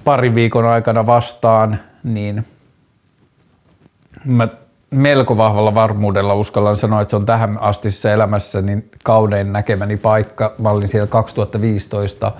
parin 0.04 0.36
viikon 0.36 0.66
aikana 0.66 1.06
vastaan, 1.06 1.80
niin 2.04 2.46
mä 4.26 4.48
melko 4.92 5.38
vahvalla 5.38 5.76
varmuudella 5.76 6.34
uskallan 6.34 6.78
sanoa, 6.78 7.02
että 7.02 7.10
se 7.10 7.16
on 7.16 7.26
tähän 7.26 7.58
asti 7.62 7.92
se 7.92 8.14
elämässä 8.14 8.62
niin 8.62 8.90
kaunein 9.04 9.54
näkemäni 9.54 9.98
paikka. 9.98 10.54
Mä 10.60 10.70
olin 10.70 10.88
siellä 10.88 11.08
2015, 11.08 12.32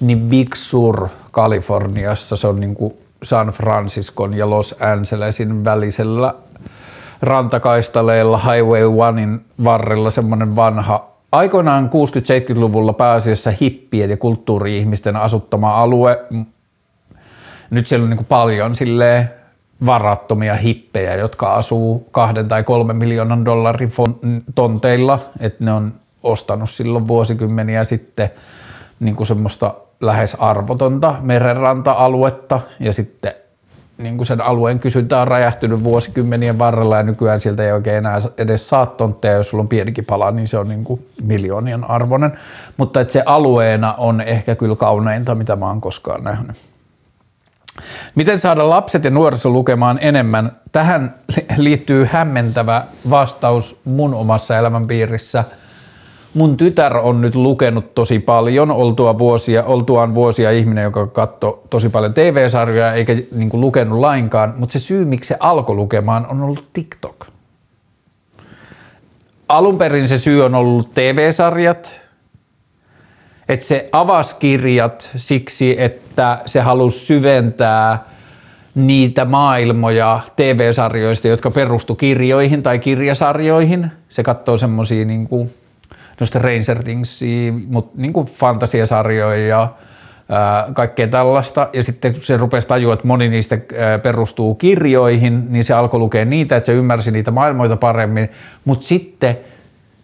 niin 0.00 0.20
Big 0.20 0.54
Sur 0.54 1.08
Kaliforniassa, 1.30 2.36
se 2.36 2.46
on 2.46 2.60
niin 2.60 2.74
kuin 2.74 2.94
San 3.22 3.48
Franciscon 3.48 4.34
ja 4.34 4.50
Los 4.50 4.74
Angelesin 4.80 5.64
välisellä 5.64 6.34
rantakaistaleella 7.22 8.38
Highway 8.38 8.84
Onein 8.84 9.44
varrella 9.64 10.10
semmoinen 10.10 10.56
vanha 10.56 11.08
aikoinaan 11.32 11.90
60-70-luvulla 12.54 12.92
pääasiassa 12.92 13.52
hippien 13.60 14.10
ja 14.10 14.16
kulttuuri-ihmisten 14.16 15.16
asuttama 15.16 15.82
alue. 15.82 16.24
Nyt 17.70 17.86
siellä 17.86 18.04
on 18.04 18.10
niin 18.10 18.24
paljon 18.24 18.74
silleen 18.74 19.30
varattomia 19.86 20.54
hippejä, 20.54 21.14
jotka 21.16 21.54
asuu 21.54 22.08
kahden 22.10 22.48
tai 22.48 22.62
kolmen 22.62 22.96
miljoonan 22.96 23.44
dollarin 23.44 23.92
tonteilla, 24.54 25.18
että 25.40 25.64
ne 25.64 25.72
on 25.72 25.92
ostanut 26.22 26.70
silloin 26.70 27.08
vuosikymmeniä 27.08 27.84
sitten 27.84 28.30
niin 29.00 29.16
kuin 29.16 29.26
semmoista 29.26 29.74
lähes 30.00 30.34
arvotonta 30.34 31.14
merenranta-aluetta 31.20 32.60
ja 32.80 32.92
sitten 32.92 33.32
niin 33.98 34.16
kuin 34.16 34.26
sen 34.26 34.40
alueen 34.40 34.78
kysyntä 34.78 35.20
on 35.20 35.28
räjähtynyt 35.28 35.84
vuosikymmenien 35.84 36.58
varrella 36.58 36.96
ja 36.96 37.02
nykyään 37.02 37.40
sieltä 37.40 37.64
ei 37.64 37.72
oikein 37.72 37.96
enää 37.96 38.22
edes 38.38 38.68
saa 38.68 38.86
tontteja, 38.86 39.34
jos 39.34 39.48
sulla 39.48 39.62
on 39.62 39.68
pienikin 39.68 40.04
pala, 40.04 40.30
niin 40.30 40.48
se 40.48 40.58
on 40.58 40.68
niin 40.68 40.84
kuin 40.84 41.06
miljoonien 41.22 41.90
arvoinen. 41.90 42.38
Mutta 42.76 43.00
että 43.00 43.12
se 43.12 43.22
alueena 43.26 43.94
on 43.94 44.20
ehkä 44.20 44.54
kyllä 44.54 44.76
kauneinta, 44.76 45.34
mitä 45.34 45.56
mä 45.56 45.66
oon 45.66 45.80
koskaan 45.80 46.24
nähnyt. 46.24 46.56
Miten 48.14 48.38
saada 48.38 48.70
lapset 48.70 49.04
ja 49.04 49.10
nuoriso 49.10 49.50
lukemaan 49.50 49.98
enemmän? 50.00 50.52
Tähän 50.72 51.14
liittyy 51.56 52.08
hämmentävä 52.12 52.84
vastaus 53.10 53.80
mun 53.84 54.14
omassa 54.14 54.58
elämänpiirissä. 54.58 55.44
Mun 56.34 56.56
tytär 56.56 56.96
on 56.96 57.20
nyt 57.20 57.34
lukenut 57.34 57.94
tosi 57.94 58.18
paljon, 58.18 58.70
oltua 58.70 59.18
vuosia, 59.18 59.64
oltuaan 59.64 60.14
vuosia 60.14 60.50
ihminen, 60.50 60.84
joka 60.84 61.06
katsoi 61.06 61.60
tosi 61.70 61.88
paljon 61.88 62.14
TV-sarjoja 62.14 62.92
eikä 62.92 63.16
niin 63.32 63.48
kuin 63.48 63.60
lukenut 63.60 63.98
lainkaan, 63.98 64.54
mutta 64.56 64.72
se 64.72 64.78
syy, 64.78 65.04
miksi 65.04 65.28
se 65.28 65.36
alkoi 65.40 65.76
lukemaan, 65.76 66.26
on 66.26 66.42
ollut 66.42 66.64
TikTok. 66.72 67.26
Alun 69.48 69.78
perin 69.78 70.08
se 70.08 70.18
syy 70.18 70.44
on 70.44 70.54
ollut 70.54 70.94
TV-sarjat, 70.94 72.00
että 73.48 73.66
se 73.66 73.88
avasi 73.92 74.36
kirjat 74.38 75.10
siksi, 75.16 75.76
että 75.82 76.38
se 76.46 76.60
halusi 76.60 76.98
syventää 76.98 78.04
niitä 78.74 79.24
maailmoja 79.24 80.20
TV-sarjoista, 80.36 81.28
jotka 81.28 81.50
perustu 81.50 81.94
kirjoihin 81.94 82.62
tai 82.62 82.78
kirjasarjoihin. 82.78 83.90
Se 84.08 84.22
katsoo 84.22 84.58
semmosia 84.58 85.04
niin 85.04 85.28
kuin 85.28 85.50
noista 86.20 86.38
Ranger 86.38 86.82
Thingsia, 86.82 87.52
mutta 87.52 88.00
niin 88.00 88.12
kuin 88.12 88.26
fantasiasarjoja 88.26 89.46
ja 89.46 89.68
kaikkea 90.74 91.08
tällaista. 91.08 91.68
Ja 91.72 91.84
sitten 91.84 92.20
se 92.20 92.36
rupesi 92.36 92.68
tajua, 92.68 92.94
että 92.94 93.06
moni 93.06 93.28
niistä 93.28 93.58
perustuu 94.02 94.54
kirjoihin, 94.54 95.46
niin 95.48 95.64
se 95.64 95.74
alkoi 95.74 96.00
lukea 96.00 96.24
niitä, 96.24 96.56
että 96.56 96.66
se 96.66 96.72
ymmärsi 96.72 97.10
niitä 97.10 97.30
maailmoita 97.30 97.76
paremmin. 97.76 98.28
Mutta 98.64 98.86
sitten 98.86 99.38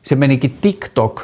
se 0.03 0.15
menikin 0.15 0.59
TikTok 0.61 1.23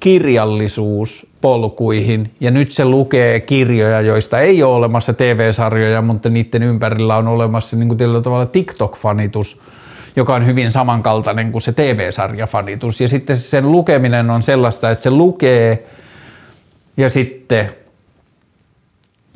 kirjallisuuspolkuihin 0.00 2.30
ja 2.40 2.50
nyt 2.50 2.70
se 2.70 2.84
lukee 2.84 3.40
kirjoja, 3.40 4.00
joista 4.00 4.40
ei 4.40 4.62
ole 4.62 4.74
olemassa 4.74 5.12
TV-sarjoja, 5.12 6.02
mutta 6.02 6.28
niiden 6.28 6.62
ympärillä 6.62 7.16
on 7.16 7.28
olemassa 7.28 7.76
niin 7.76 7.88
kuin 7.88 8.22
tavalla 8.22 8.46
TikTok-fanitus, 8.46 9.60
joka 10.16 10.34
on 10.34 10.46
hyvin 10.46 10.72
samankaltainen 10.72 11.52
kuin 11.52 11.62
se 11.62 11.72
TV-sarjafanitus. 11.72 13.00
Ja 13.00 13.08
sitten 13.08 13.36
sen 13.36 13.72
lukeminen 13.72 14.30
on 14.30 14.42
sellaista, 14.42 14.90
että 14.90 15.02
se 15.02 15.10
lukee 15.10 15.86
ja 16.96 17.10
sitten 17.10 17.70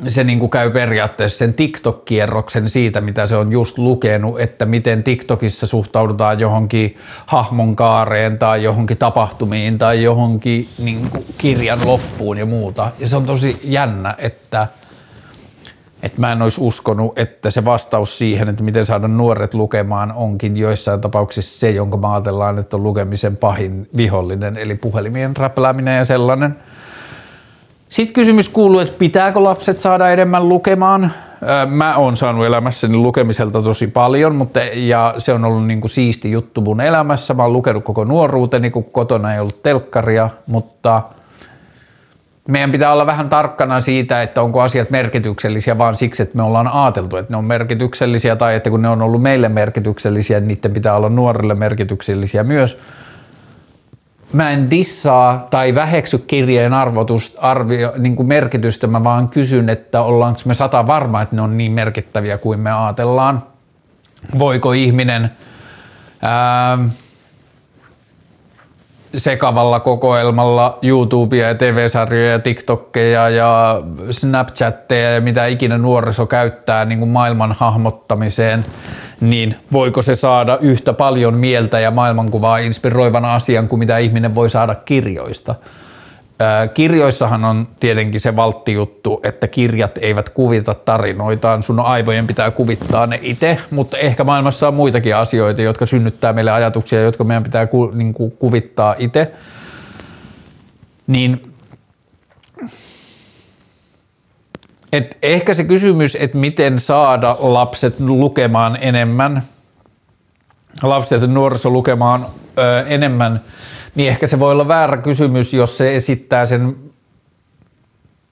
se 0.08 0.24
niin 0.24 0.38
kuin 0.38 0.50
käy 0.50 0.70
periaatteessa 0.70 1.38
sen 1.38 1.54
TikTok-kierroksen 1.54 2.68
siitä, 2.68 3.00
mitä 3.00 3.26
se 3.26 3.36
on 3.36 3.52
just 3.52 3.78
lukenut, 3.78 4.40
että 4.40 4.66
miten 4.66 5.02
TikTokissa 5.02 5.66
suhtaudutaan 5.66 6.40
johonkin 6.40 6.96
hahmon 7.26 7.76
kaareen 7.76 8.38
tai 8.38 8.62
johonkin 8.62 8.96
tapahtumiin 8.96 9.78
tai 9.78 10.02
johonkin 10.02 10.68
niin 10.78 11.10
kuin 11.10 11.24
kirjan 11.38 11.86
loppuun 11.86 12.38
ja 12.38 12.46
muuta. 12.46 12.92
Ja 12.98 13.08
se 13.08 13.16
on 13.16 13.26
tosi 13.26 13.60
jännä, 13.64 14.14
että, 14.18 14.68
että 16.02 16.20
mä 16.20 16.32
en 16.32 16.42
olisi 16.42 16.60
uskonut, 16.60 17.18
että 17.18 17.50
se 17.50 17.64
vastaus 17.64 18.18
siihen, 18.18 18.48
että 18.48 18.62
miten 18.62 18.86
saada 18.86 19.08
nuoret 19.08 19.54
lukemaan, 19.54 20.12
onkin 20.12 20.56
joissain 20.56 21.00
tapauksissa 21.00 21.60
se, 21.60 21.70
jonka 21.70 21.96
mä 21.96 22.12
ajatellaan, 22.12 22.58
että 22.58 22.76
on 22.76 22.82
lukemisen 22.82 23.36
pahin 23.36 23.88
vihollinen, 23.96 24.56
eli 24.56 24.74
puhelimien 24.74 25.36
räplääminen 25.36 25.96
ja 25.96 26.04
sellainen– 26.04 26.56
sitten 27.88 28.14
kysymys 28.14 28.48
kuuluu, 28.48 28.80
että 28.80 28.98
pitääkö 28.98 29.42
lapset 29.42 29.80
saada 29.80 30.10
enemmän 30.10 30.48
lukemaan? 30.48 31.12
Mä 31.66 31.96
oon 31.96 32.16
saanut 32.16 32.46
elämässäni 32.46 32.96
lukemiselta 32.96 33.62
tosi 33.62 33.86
paljon, 33.86 34.34
mutta, 34.34 34.60
ja 34.60 35.14
se 35.18 35.32
on 35.32 35.44
ollut 35.44 35.66
niin 35.66 35.80
kuin 35.80 35.90
siisti 35.90 36.30
juttu 36.30 36.60
mun 36.60 36.80
elämässä. 36.80 37.34
Mä 37.34 37.42
oon 37.42 37.52
lukenut 37.52 37.84
koko 37.84 38.04
nuoruuteni, 38.04 38.70
kun 38.70 38.84
kotona 38.84 39.34
ei 39.34 39.40
ollut 39.40 39.62
telkkaria, 39.62 40.28
mutta 40.46 41.02
meidän 42.48 42.72
pitää 42.72 42.92
olla 42.92 43.06
vähän 43.06 43.28
tarkkana 43.28 43.80
siitä, 43.80 44.22
että 44.22 44.42
onko 44.42 44.60
asiat 44.60 44.90
merkityksellisiä 44.90 45.78
vaan 45.78 45.96
siksi, 45.96 46.22
että 46.22 46.36
me 46.36 46.42
ollaan 46.42 46.68
ajateltu, 46.68 47.16
että 47.16 47.32
ne 47.32 47.36
on 47.36 47.44
merkityksellisiä 47.44 48.36
tai 48.36 48.54
että 48.54 48.70
kun 48.70 48.82
ne 48.82 48.88
on 48.88 49.02
ollut 49.02 49.22
meille 49.22 49.48
merkityksellisiä, 49.48 50.40
niin 50.40 50.48
niiden 50.48 50.72
pitää 50.72 50.96
olla 50.96 51.08
nuorille 51.08 51.54
merkityksellisiä 51.54 52.44
myös 52.44 52.78
mä 54.32 54.50
en 54.50 54.70
dissaa 54.70 55.46
tai 55.50 55.74
väheksy 55.74 56.18
kirjeen 56.18 56.72
arvotus, 56.72 57.36
arvio, 57.40 57.92
niin 57.98 58.16
kuin 58.16 58.28
merkitystä, 58.28 58.86
mä 58.86 59.04
vaan 59.04 59.28
kysyn, 59.28 59.68
että 59.68 60.02
ollaanko 60.02 60.40
me 60.44 60.54
sata 60.54 60.86
varma, 60.86 61.22
että 61.22 61.36
ne 61.36 61.42
on 61.42 61.56
niin 61.56 61.72
merkittäviä 61.72 62.38
kuin 62.38 62.60
me 62.60 62.72
ajatellaan. 62.72 63.42
Voiko 64.38 64.72
ihminen 64.72 65.30
ää, 66.22 66.78
sekavalla 69.16 69.80
kokoelmalla 69.80 70.78
YouTubea 70.82 71.48
ja 71.48 71.54
TV-sarjoja 71.54 72.30
ja 72.30 72.38
TikTokkeja 72.38 73.28
ja 73.28 73.82
Snapchatteja 74.10 75.10
ja 75.10 75.20
mitä 75.20 75.46
ikinä 75.46 75.78
nuoriso 75.78 76.26
käyttää 76.26 76.84
niin 76.84 76.98
kuin 76.98 77.10
maailman 77.10 77.52
hahmottamiseen– 77.52 78.64
niin 79.20 79.54
voiko 79.72 80.02
se 80.02 80.14
saada 80.14 80.58
yhtä 80.60 80.92
paljon 80.92 81.34
mieltä 81.34 81.80
ja 81.80 81.90
maailmankuvaa 81.90 82.58
inspiroivan 82.58 83.24
asian 83.24 83.68
kuin 83.68 83.78
mitä 83.78 83.98
ihminen 83.98 84.34
voi 84.34 84.50
saada 84.50 84.74
kirjoista. 84.74 85.54
Kirjoissahan 86.74 87.44
on 87.44 87.68
tietenkin 87.80 88.20
se 88.20 88.36
valttijuttu, 88.36 89.20
että 89.22 89.48
kirjat 89.48 89.98
eivät 89.98 90.28
kuvita 90.28 90.74
tarinoitaan, 90.74 91.62
sun 91.62 91.80
aivojen 91.80 92.26
pitää 92.26 92.50
kuvittaa 92.50 93.06
ne 93.06 93.18
itse, 93.22 93.58
mutta 93.70 93.98
ehkä 93.98 94.24
maailmassa 94.24 94.68
on 94.68 94.74
muitakin 94.74 95.16
asioita, 95.16 95.62
jotka 95.62 95.86
synnyttää 95.86 96.32
meille 96.32 96.50
ajatuksia, 96.50 97.02
jotka 97.02 97.24
meidän 97.24 97.42
pitää 97.42 97.66
ku, 97.66 97.86
niin 97.94 98.14
kuin 98.14 98.30
kuvittaa 98.30 98.94
itse. 98.98 99.32
Niin 101.06 101.54
et 104.92 105.18
ehkä 105.22 105.54
se 105.54 105.64
kysymys, 105.64 106.16
että 106.20 106.38
miten 106.38 106.80
saada 106.80 107.36
lapset 107.38 108.00
lukemaan 108.00 108.78
enemmän, 108.80 109.42
lapset 110.82 111.22
ja 111.22 111.28
nuoriso 111.28 111.70
lukemaan 111.70 112.26
ö, 112.58 112.84
enemmän, 112.86 113.40
niin 113.98 114.08
ehkä 114.08 114.26
se 114.26 114.38
voi 114.38 114.52
olla 114.52 114.68
väärä 114.68 114.96
kysymys, 114.96 115.54
jos 115.54 115.76
se 115.78 115.96
esittää 115.96 116.46
sen, 116.46 116.76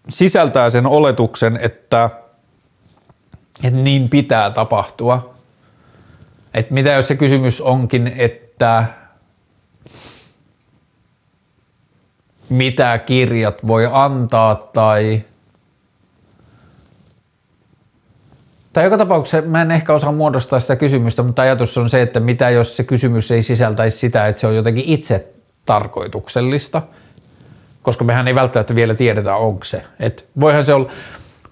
sisältää 0.08 0.70
sen 0.70 0.86
oletuksen, 0.86 1.58
että, 1.62 2.10
että 3.64 3.80
niin 3.80 4.08
pitää 4.08 4.50
tapahtua. 4.50 5.34
Et 6.54 6.70
mitä 6.70 6.90
jos 6.90 7.08
se 7.08 7.16
kysymys 7.16 7.60
onkin, 7.60 8.12
että 8.16 8.84
mitä 12.48 12.98
kirjat 12.98 13.66
voi 13.66 13.88
antaa 13.92 14.54
tai– 14.54 15.22
Tai 18.72 18.84
joka 18.84 18.98
tapauksessa 18.98 19.42
mä 19.42 19.62
en 19.62 19.70
ehkä 19.70 19.92
osaa 19.92 20.12
muodostaa 20.12 20.60
sitä 20.60 20.76
kysymystä, 20.76 21.22
mutta 21.22 21.42
ajatus 21.42 21.78
on 21.78 21.90
se, 21.90 22.02
että 22.02 22.20
mitä 22.20 22.50
jos 22.50 22.76
se 22.76 22.84
kysymys 22.84 23.30
ei 23.30 23.42
sisältäisi 23.42 23.98
sitä, 23.98 24.26
että 24.26 24.40
se 24.40 24.46
on 24.46 24.56
jotenkin 24.56 24.84
itse 24.86 25.35
tarkoituksellista, 25.66 26.82
koska 27.82 28.04
mehän 28.04 28.28
ei 28.28 28.34
välttämättä 28.34 28.74
vielä 28.74 28.94
tiedetä, 28.94 29.36
onko 29.36 29.64
se. 29.64 29.82
Et 30.00 30.26
voihan 30.40 30.64
se 30.64 30.74
olla, 30.74 30.90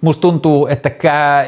musta 0.00 0.20
tuntuu, 0.20 0.66
että 0.66 0.90
kä, 0.90 1.46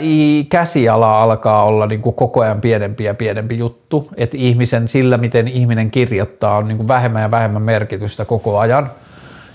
käsiala 0.49 1.23
alkaa 1.23 1.65
olla 1.65 1.87
niin 1.87 2.03
kuin 2.03 2.15
koko 2.15 2.41
ajan 2.41 2.61
pienempi 2.61 3.05
ja 3.05 3.15
pienempi 3.15 3.59
juttu, 3.59 4.09
että 4.17 4.37
ihmisen 4.37 4.89
sillä, 4.89 5.19
miten 5.19 5.49
ihminen 5.49 5.91
kirjoittaa, 5.91 6.57
on 6.57 6.69
niin 6.69 6.77
kuin 6.77 6.89
vähemmän 6.89 7.23
ja 7.23 7.31
vähemmän 7.31 7.63
merkitystä 7.63 8.25
koko 8.25 8.59
ajan. 8.59 8.91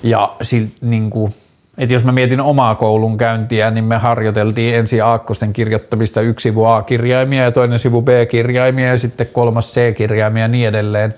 Ja 0.04 0.36
niin 0.82 1.10
kuin, 1.10 1.34
että 1.78 1.94
jos 1.94 2.04
mä 2.04 2.12
mietin 2.12 2.42
omaa 2.42 2.76
koulun 2.76 3.18
käyntiä, 3.18 3.72
niin 3.72 3.84
me 3.84 3.98
harjoiteltiin 3.98 4.76
ensin 4.76 5.04
aakkosten 5.04 5.54
kirjoittamista 5.54 6.22
yksi 6.22 6.44
sivu 6.44 6.66
A-kirjaimia 6.66 7.44
ja 7.44 7.52
toinen 7.52 7.80
sivu 7.80 8.02
B-kirjaimia 8.02 8.88
ja 8.88 8.98
sitten 8.98 9.28
kolmas 9.28 9.74
C-kirjaimia 9.74 10.44
ja 10.44 10.48
niin 10.48 10.68
edelleen. 10.68 11.16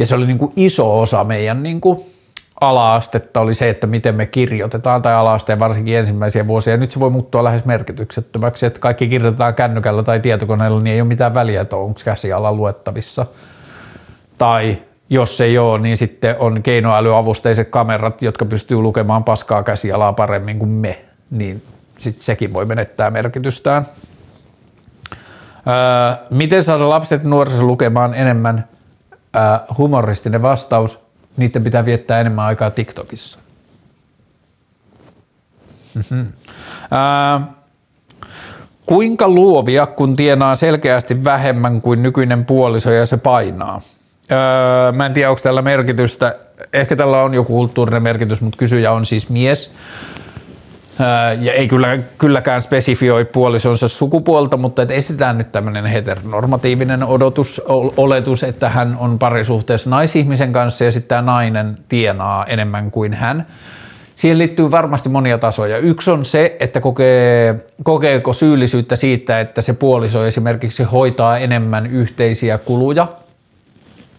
Ja 0.00 0.06
se 0.06 0.14
oli 0.14 0.26
niin 0.26 0.38
kuin 0.38 0.52
iso 0.56 1.00
osa 1.00 1.24
meidän 1.24 1.62
niin 1.62 1.80
kuin 1.80 2.00
ala-astetta 2.60 3.40
oli 3.40 3.54
se, 3.54 3.68
että 3.68 3.86
miten 3.86 4.14
me 4.14 4.26
kirjoitetaan 4.26 5.02
tai 5.02 5.14
ala-asteen 5.14 5.58
varsinkin 5.58 5.96
ensimmäisiä 5.96 6.46
vuosia. 6.46 6.72
Ja 6.72 6.76
nyt 6.76 6.90
se 6.90 7.00
voi 7.00 7.10
muuttua 7.10 7.44
lähes 7.44 7.64
merkityksettömäksi, 7.64 8.66
että 8.66 8.80
kaikki 8.80 9.08
kirjoitetaan 9.08 9.54
kännykällä 9.54 10.02
tai 10.02 10.20
tietokoneella, 10.20 10.80
niin 10.80 10.94
ei 10.94 11.00
ole 11.00 11.08
mitään 11.08 11.34
väliä, 11.34 11.60
että 11.60 11.76
onko 11.76 12.00
käsiala 12.04 12.52
luettavissa. 12.52 13.26
Tai 14.38 14.78
jos 15.10 15.40
ei 15.40 15.58
ole, 15.58 15.78
niin 15.78 15.96
sitten 15.96 16.36
on 16.38 16.62
keinoälyavusteiset 16.62 17.68
kamerat, 17.68 18.22
jotka 18.22 18.44
pystyy 18.44 18.76
lukemaan 18.76 19.24
paskaa 19.24 19.62
käsialaa 19.62 20.12
paremmin 20.12 20.58
kuin 20.58 20.70
me, 20.70 21.04
niin 21.30 21.62
sitten 21.98 22.24
sekin 22.24 22.52
voi 22.52 22.64
menettää 22.64 23.10
merkitystään. 23.10 23.86
Öö, 25.66 26.26
miten 26.30 26.64
saada 26.64 26.88
lapset 26.88 27.22
nuoriso 27.22 27.62
lukemaan 27.62 28.14
enemmän? 28.14 28.64
Öö, 29.36 29.42
humoristinen 29.78 30.42
vastaus, 30.42 30.98
niiden 31.36 31.64
pitää 31.64 31.84
viettää 31.84 32.20
enemmän 32.20 32.44
aikaa 32.44 32.70
TikTokissa. 32.70 33.38
Öö, 36.12 37.46
kuinka 38.86 39.28
luovia, 39.28 39.86
kun 39.86 40.16
tienaa 40.16 40.56
selkeästi 40.56 41.24
vähemmän 41.24 41.80
kuin 41.80 42.02
nykyinen 42.02 42.44
puoliso 42.44 42.90
ja 42.90 43.06
se 43.06 43.16
painaa? 43.16 43.80
Öö, 44.32 44.92
mä 44.92 45.06
en 45.06 45.12
tiedä, 45.12 45.30
onko 45.30 45.40
tällä 45.42 45.62
merkitystä. 45.62 46.36
Ehkä 46.72 46.96
tällä 46.96 47.22
on 47.22 47.34
joku 47.34 47.52
kulttuurinen 47.52 48.02
merkitys, 48.02 48.40
mutta 48.40 48.56
kysyjä 48.56 48.92
on 48.92 49.06
siis 49.06 49.28
mies. 49.28 49.70
Ja 51.40 51.52
ei 51.52 51.68
kyllä, 51.68 51.98
kylläkään 52.18 52.62
spesifioi 52.62 53.24
puolisonsa 53.24 53.88
sukupuolta, 53.88 54.56
mutta 54.56 54.82
et 54.82 54.90
estetään 54.90 55.38
nyt 55.38 55.52
tämmöinen 55.52 55.86
heteronormatiivinen 55.86 57.04
odotus, 57.04 57.62
oletus, 57.96 58.42
että 58.42 58.68
hän 58.68 58.96
on 58.98 59.18
parisuhteessa 59.18 59.90
naisihmisen 59.90 60.52
kanssa 60.52 60.84
ja 60.84 60.92
sitten 60.92 61.08
tämä 61.08 61.22
nainen 61.22 61.78
tienaa 61.88 62.46
enemmän 62.46 62.90
kuin 62.90 63.14
hän. 63.14 63.46
Siihen 64.16 64.38
liittyy 64.38 64.70
varmasti 64.70 65.08
monia 65.08 65.38
tasoja. 65.38 65.78
Yksi 65.78 66.10
on 66.10 66.24
se, 66.24 66.56
että 66.60 66.80
kokee, 66.80 67.64
kokeeko 67.82 68.32
syyllisyyttä 68.32 68.96
siitä, 68.96 69.40
että 69.40 69.62
se 69.62 69.72
puoliso 69.72 70.26
esimerkiksi 70.26 70.82
hoitaa 70.82 71.38
enemmän 71.38 71.86
yhteisiä 71.86 72.58
kuluja– 72.58 73.06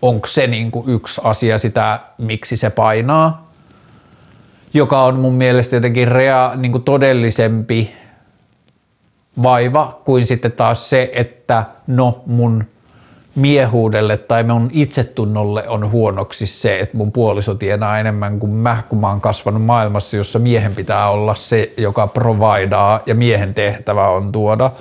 onko 0.02 0.28
se 0.28 0.48
niin 0.48 0.72
kuin 0.72 0.90
yksi 0.90 1.22
asia 1.24 1.58
sitä, 1.58 2.00
miksi 2.18 2.58
se 2.58 2.70
painaa, 2.70 3.51
joka 4.74 5.04
on 5.04 5.20
mun 5.20 5.34
mielestä 5.34 5.76
jotenkin 5.76 6.08
rea, 6.08 6.52
niin 6.56 6.72
kuin 6.72 6.84
todellisempi 6.84 7.96
vaiva 9.44 10.02
kuin 10.06 10.26
sitten 10.26 10.52
taas 10.52 10.90
se, 10.90 11.12
että 11.14 11.66
no 11.88 12.24
mun 12.26 12.64
miehuudelle 13.36 14.18
tai 14.18 14.44
mun 14.44 14.70
itsetunnolle 14.74 15.70
on 15.70 15.92
huonoksi 15.92 16.46
se, 16.46 16.80
että 16.80 16.98
mun 16.98 17.12
puoliso 17.12 17.56
tienaa 17.56 18.00
enemmän 18.00 18.40
kuin 18.40 18.52
mä, 18.52 18.84
kun 18.90 19.00
mä 19.00 19.10
oon 19.10 19.22
kasvanut 19.22 19.62
maailmassa, 19.62 20.18
jossa 20.18 20.40
miehen 20.40 20.76
pitää 20.76 21.10
olla 21.10 21.36
se, 21.36 21.74
joka 21.78 22.08
providaa 22.08 23.00
ja 23.06 23.16
miehen 23.16 23.54
tehtävä 23.54 24.08
on 24.08 24.32
tuoda. 24.32 24.72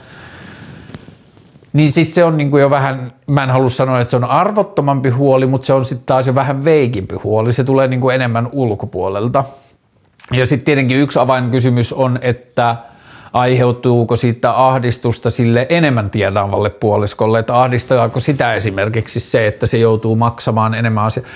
Niin 1.73 1.93
sitten 1.93 2.15
se 2.15 2.25
on 2.25 2.37
niinku 2.37 2.59
jo 2.59 2.71
vähän, 2.71 3.13
mä 3.27 3.43
en 3.43 3.51
halua 3.51 3.71
sanoa, 3.71 4.01
että 4.01 4.11
se 4.11 4.17
on 4.17 4.25
arvottomampi 4.25 5.11
huoli, 5.11 5.47
mutta 5.47 5.67
se 5.67 5.73
on 5.73 5.85
sitten 5.85 6.07
taas 6.07 6.27
jo 6.27 6.35
vähän 6.35 6.65
veikimpi 6.65 7.15
huoli. 7.15 7.53
Se 7.53 7.65
tulee 7.65 7.87
niinku 7.89 8.11
enemmän 8.11 8.49
ulkopuolelta. 8.53 9.45
Ja 10.33 10.47
sitten 10.47 10.65
tietenkin 10.65 10.97
yksi 10.97 11.19
avainkysymys 11.19 11.93
on, 11.93 12.19
että– 12.23 12.77
aiheutuuko 13.33 14.17
siitä 14.17 14.67
ahdistusta 14.67 15.31
sille 15.31 15.67
enemmän 15.69 16.11
tiedaavalle 16.11 16.71
puoliskolle, 16.71 17.39
että 17.39 17.61
ahdistaako 17.61 18.21
sitä 18.21 18.55
esimerkiksi 18.55 19.21
se, 19.21 19.47
että 19.47 19.67
se 19.67 19.79
joutuu 19.79 20.17
maksamaan 20.17 20.75
enemmän 20.75 21.05
asiaa. 21.05 21.27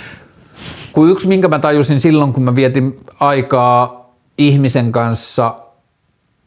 Kun 0.93 1.11
yksi, 1.11 1.29
minkä 1.29 1.49
mä 1.49 1.59
tajusin 1.59 2.01
silloin, 2.01 2.33
kun 2.33 2.43
mä 2.43 2.55
vietin 2.55 3.01
aikaa 3.21 4.11
ihmisen 4.39 4.93
kanssa, 4.93 5.55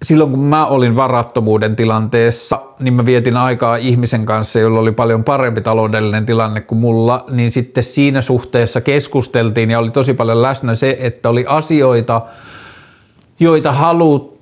silloin 0.04 0.30
kun 0.30 0.40
mä 0.40 0.66
olin 0.66 0.96
varattomuuden 0.96 1.76
tilanteessa, 1.76 2.62
niin 2.80 2.94
mä 2.94 3.06
vietin 3.06 3.38
aikaa 3.38 3.76
ihmisen 3.76 4.26
kanssa, 4.26 4.60
jolla 4.60 4.80
oli 4.80 4.92
paljon 4.92 5.24
parempi 5.24 5.62
taloudellinen 5.62 6.26
tilanne 6.26 6.62
kuin 6.62 6.80
mulla, 6.80 7.26
niin 7.30 7.52
sitten 7.52 7.84
siinä 7.84 8.22
suhteessa 8.22 8.82
keskusteltiin 8.82 9.72
ja 9.72 9.80
oli 9.80 9.90
tosi 9.90 10.14
paljon 10.14 10.42
läsnä 10.42 10.76
se, 10.76 10.98
että 11.00 11.30
oli 11.30 11.46
asioita, 11.48 12.22
joita 13.40 13.72
halut 13.72 14.37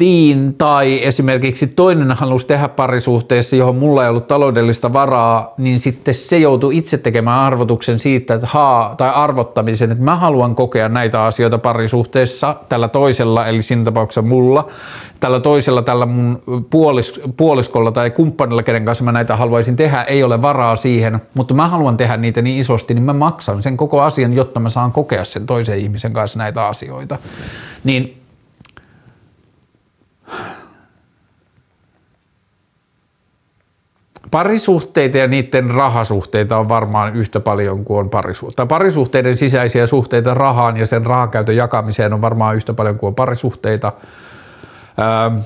tehtiin 0.00 0.54
tai 0.54 1.04
esimerkiksi 1.04 1.66
toinen 1.66 2.12
halusi 2.12 2.46
tehdä 2.46 2.68
parisuhteessa, 2.68 3.56
johon 3.56 3.76
mulla 3.76 4.02
ei 4.02 4.08
ollut 4.08 4.28
taloudellista 4.28 4.92
varaa, 4.92 5.54
niin 5.58 5.80
sitten 5.80 6.14
se 6.14 6.38
joutui 6.38 6.76
itse 6.76 6.98
tekemään 6.98 7.40
arvotuksen 7.40 7.98
siitä, 7.98 8.34
että 8.34 8.46
haa, 8.50 8.94
tai 8.96 9.10
arvottamisen, 9.10 9.90
että 9.92 10.04
mä 10.04 10.16
haluan 10.16 10.54
kokea 10.54 10.88
näitä 10.88 11.24
asioita 11.24 11.58
parisuhteessa 11.58 12.56
tällä 12.68 12.88
toisella, 12.88 13.46
eli 13.46 13.62
siinä 13.62 13.84
tapauksessa 13.84 14.22
mulla, 14.22 14.68
tällä 15.20 15.40
toisella, 15.40 15.82
tällä 15.82 16.06
mun 16.06 16.42
puolis, 16.70 17.20
puoliskolla 17.36 17.92
tai 17.92 18.10
kumppanilla, 18.10 18.62
kenen 18.62 18.84
kanssa 18.84 19.04
mä 19.04 19.12
näitä 19.12 19.36
haluaisin 19.36 19.76
tehdä, 19.76 20.02
ei 20.02 20.22
ole 20.22 20.42
varaa 20.42 20.76
siihen, 20.76 21.20
mutta 21.34 21.54
mä 21.54 21.68
haluan 21.68 21.96
tehdä 21.96 22.16
niitä 22.16 22.42
niin 22.42 22.60
isosti, 22.60 22.94
niin 22.94 23.04
mä 23.04 23.12
maksan 23.12 23.62
sen 23.62 23.76
koko 23.76 24.02
asian, 24.02 24.32
jotta 24.32 24.60
mä 24.60 24.70
saan 24.70 24.92
kokea 24.92 25.24
sen 25.24 25.46
toisen 25.46 25.78
ihmisen 25.78 26.12
kanssa 26.12 26.38
näitä 26.38 26.66
asioita. 26.66 27.18
Niin 27.84 28.19
Parisuhteita 34.30 35.18
ja 35.18 35.26
niiden 35.26 35.70
rahasuhteita 35.70 36.58
on 36.58 36.68
varmaan 36.68 37.16
yhtä 37.16 37.40
paljon 37.40 37.84
kuin 37.84 38.00
on 38.00 38.10
parisuhteita. 38.10 38.66
Parisuhteiden 38.66 39.36
sisäisiä 39.36 39.86
suhteita 39.86 40.34
rahaan 40.34 40.76
ja 40.76 40.86
sen 40.86 41.06
rahakäytön 41.06 41.56
jakamiseen 41.56 42.12
on 42.12 42.22
varmaan 42.22 42.56
yhtä 42.56 42.74
paljon 42.74 42.98
kuin 42.98 43.08
on 43.08 43.14
parisuhteita. 43.14 43.92
Ähm. 44.98 45.38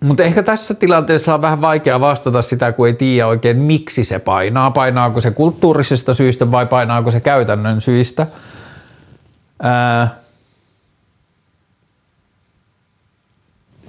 Mutta 0.00 0.22
ehkä 0.22 0.42
tässä 0.42 0.74
tilanteessa 0.74 1.34
on 1.34 1.42
vähän 1.42 1.60
vaikea 1.60 2.00
vastata 2.00 2.42
sitä, 2.42 2.72
kun 2.72 2.86
ei 2.86 2.92
tiedä 2.92 3.26
oikein 3.26 3.56
miksi 3.56 4.04
se 4.04 4.18
painaa. 4.18 4.70
Painaako 4.70 5.20
se 5.20 5.30
kulttuurisesta 5.30 6.14
syystä 6.14 6.50
vai 6.50 6.66
painaako 6.66 7.10
se 7.10 7.20
käytännön 7.20 7.80
syistä. 7.80 8.26
Äh. 9.64 10.21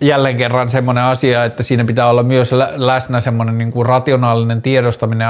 Jälleen 0.07 0.37
kerran 0.37 0.69
semmoinen 0.69 1.03
asia, 1.03 1.43
että 1.45 1.63
siinä 1.63 1.85
pitää 1.85 2.07
olla 2.07 2.23
myös 2.23 2.51
läsnä 2.75 3.21
semmoinen 3.21 3.57
niin 3.57 3.71
kuin 3.71 3.85
rationaalinen 3.85 4.61
tiedostaminen 4.61 5.27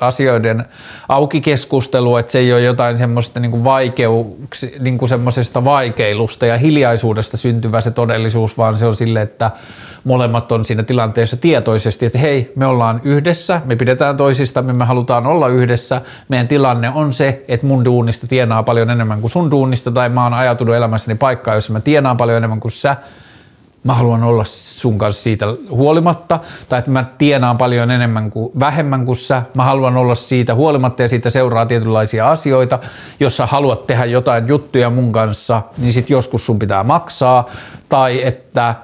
asioiden 0.00 0.64
aukikeskustelu, 1.08 2.16
että 2.16 2.32
se 2.32 2.38
ei 2.38 2.52
ole 2.52 2.60
jotain 2.60 2.98
semmoista 2.98 3.40
niin 3.40 3.50
kuin 3.50 3.64
vaikeuksi, 3.64 4.76
niin 4.80 4.98
kuin 4.98 5.08
semmoisesta 5.08 5.64
vaikeilusta 5.64 6.46
ja 6.46 6.58
hiljaisuudesta 6.58 7.36
syntyvä 7.36 7.80
se 7.80 7.90
todellisuus, 7.90 8.58
vaan 8.58 8.78
se 8.78 8.86
on 8.86 8.96
sille, 8.96 9.22
että 9.22 9.50
molemmat 10.04 10.52
on 10.52 10.64
siinä 10.64 10.82
tilanteessa 10.82 11.36
tietoisesti, 11.36 12.06
että 12.06 12.18
hei, 12.18 12.52
me 12.56 12.66
ollaan 12.66 13.00
yhdessä, 13.04 13.60
me 13.64 13.76
pidetään 13.76 14.16
toisistamme, 14.16 14.72
me 14.72 14.84
halutaan 14.84 15.26
olla 15.26 15.48
yhdessä, 15.48 16.00
meidän 16.28 16.48
tilanne 16.48 16.90
on 16.94 17.12
se, 17.12 17.44
että 17.48 17.66
mun 17.66 17.84
duunista 17.84 18.26
tienaa 18.26 18.62
paljon 18.62 18.90
enemmän 18.90 19.20
kuin 19.20 19.30
sun 19.30 19.50
duunista, 19.50 19.90
tai 19.90 20.08
mä 20.08 20.22
oon 20.24 20.34
ajatunut 20.34 20.74
elämässäni 20.74 21.18
paikkaa, 21.18 21.54
jossa 21.54 21.72
mä 21.72 21.80
tienaan 21.80 22.16
paljon 22.16 22.36
enemmän 22.36 22.60
kuin 22.60 22.72
sä, 22.72 22.96
mä 23.84 23.94
haluan 23.94 24.22
olla 24.22 24.44
sun 24.44 24.98
kanssa 24.98 25.22
siitä 25.22 25.46
huolimatta, 25.70 26.38
tai 26.68 26.78
että 26.78 26.90
mä 26.90 27.04
tienaan 27.18 27.58
paljon 27.58 27.90
enemmän 27.90 28.30
kuin, 28.30 28.52
vähemmän 28.60 29.04
kuin 29.04 29.16
sä, 29.16 29.42
mä 29.54 29.64
haluan 29.64 29.96
olla 29.96 30.14
siitä 30.14 30.54
huolimatta 30.54 31.02
ja 31.02 31.08
siitä 31.08 31.30
seuraa 31.30 31.66
tietynlaisia 31.66 32.30
asioita, 32.30 32.78
jos 33.20 33.36
sä 33.36 33.46
haluat 33.46 33.86
tehdä 33.86 34.04
jotain 34.04 34.48
juttuja 34.48 34.90
mun 34.90 35.12
kanssa, 35.12 35.62
niin 35.78 35.92
sit 35.92 36.10
joskus 36.10 36.46
sun 36.46 36.58
pitää 36.58 36.84
maksaa, 36.84 37.44
tai 37.88 38.26
että 38.26 38.74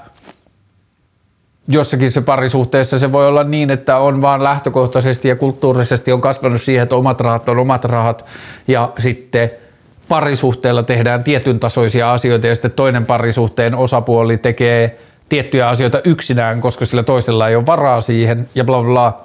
jossakin 1.69 2.12
se 2.12 2.20
parisuhteessa 2.20 2.99
se 2.99 3.12
voi 3.12 3.29
olla 3.29 3.45
niin, 3.45 3.70
että 3.70 3.97
on 3.97 4.23
vaan 4.23 4.43
lähtökohtaisesti 4.43 5.29
ja 5.29 5.37
kulttuurisesti 5.37 6.12
on 6.12 6.20
kasvanut 6.20 6.62
siihen, 6.62 6.83
että 6.83 6.97
omat 6.97 7.20
rahat 7.20 7.49
on 7.49 7.59
omat 7.59 7.85
rahat. 7.85 8.25
Ja 8.69 8.93
sitten– 8.99 9.51
parisuhteella 10.09 10.82
tehdään 10.82 11.24
tietyn 11.24 11.60
tasoisia 11.60 12.12
asioita 12.12 12.47
ja 12.47 12.55
sitten 12.55 12.70
toinen 12.70 13.06
parisuhteen 13.06 13.74
osapuoli 13.74 14.39
tekee 14.39 14.98
tiettyjä 15.28 15.68
asioita 15.68 16.01
yksinään, 16.05 16.60
koska 16.60 16.86
sillä 16.86 17.02
toisella 17.02 17.48
ei 17.48 17.56
ole 17.56 17.66
varaa 17.66 18.01
siihen 18.01 18.48
ja 18.55 18.64
bla 18.64 18.82
bla. 18.82 19.24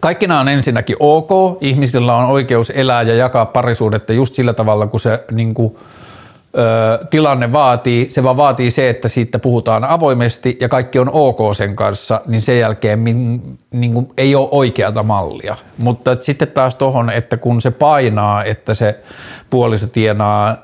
Kaikki 0.00 0.26
nämä 0.26 0.40
on 0.40 0.48
ensinnäkin 0.48 0.96
ok, 1.00 1.30
ihmisillä 1.60 2.16
on 2.16 2.24
oikeus 2.24 2.70
elää 2.70 3.02
ja 3.02 3.14
jakaa 3.14 3.46
parisuudetta 3.46 4.12
just 4.12 4.34
sillä 4.34 4.52
tavalla, 4.52 4.86
kun 4.86 5.00
se 5.00 5.24
niin 5.30 5.54
kuin, 5.54 5.76
tilanne 7.10 7.52
vaatii, 7.52 8.10
se 8.10 8.22
vaan 8.22 8.36
vaatii 8.36 8.70
se, 8.70 8.90
että 8.90 9.08
siitä 9.08 9.38
puhutaan 9.38 9.84
avoimesti 9.84 10.58
ja 10.60 10.68
kaikki 10.68 10.98
on 10.98 11.10
ok 11.12 11.38
sen 11.52 11.76
kanssa, 11.76 12.20
niin 12.26 12.42
sen 12.42 12.58
jälkeen 12.58 12.98
min, 12.98 13.42
niin 13.70 13.94
kuin, 13.94 14.08
ei 14.16 14.34
ole 14.34 14.48
oikeata 14.50 15.02
mallia. 15.02 15.56
Mutta 15.78 16.16
sitten 16.20 16.48
taas 16.48 16.76
tuohon, 16.76 17.10
että 17.10 17.36
kun 17.36 17.60
se 17.60 17.70
painaa, 17.70 18.44
että 18.44 18.74
se 18.74 19.00
puoliso 19.50 19.86
tienaa 19.86 20.56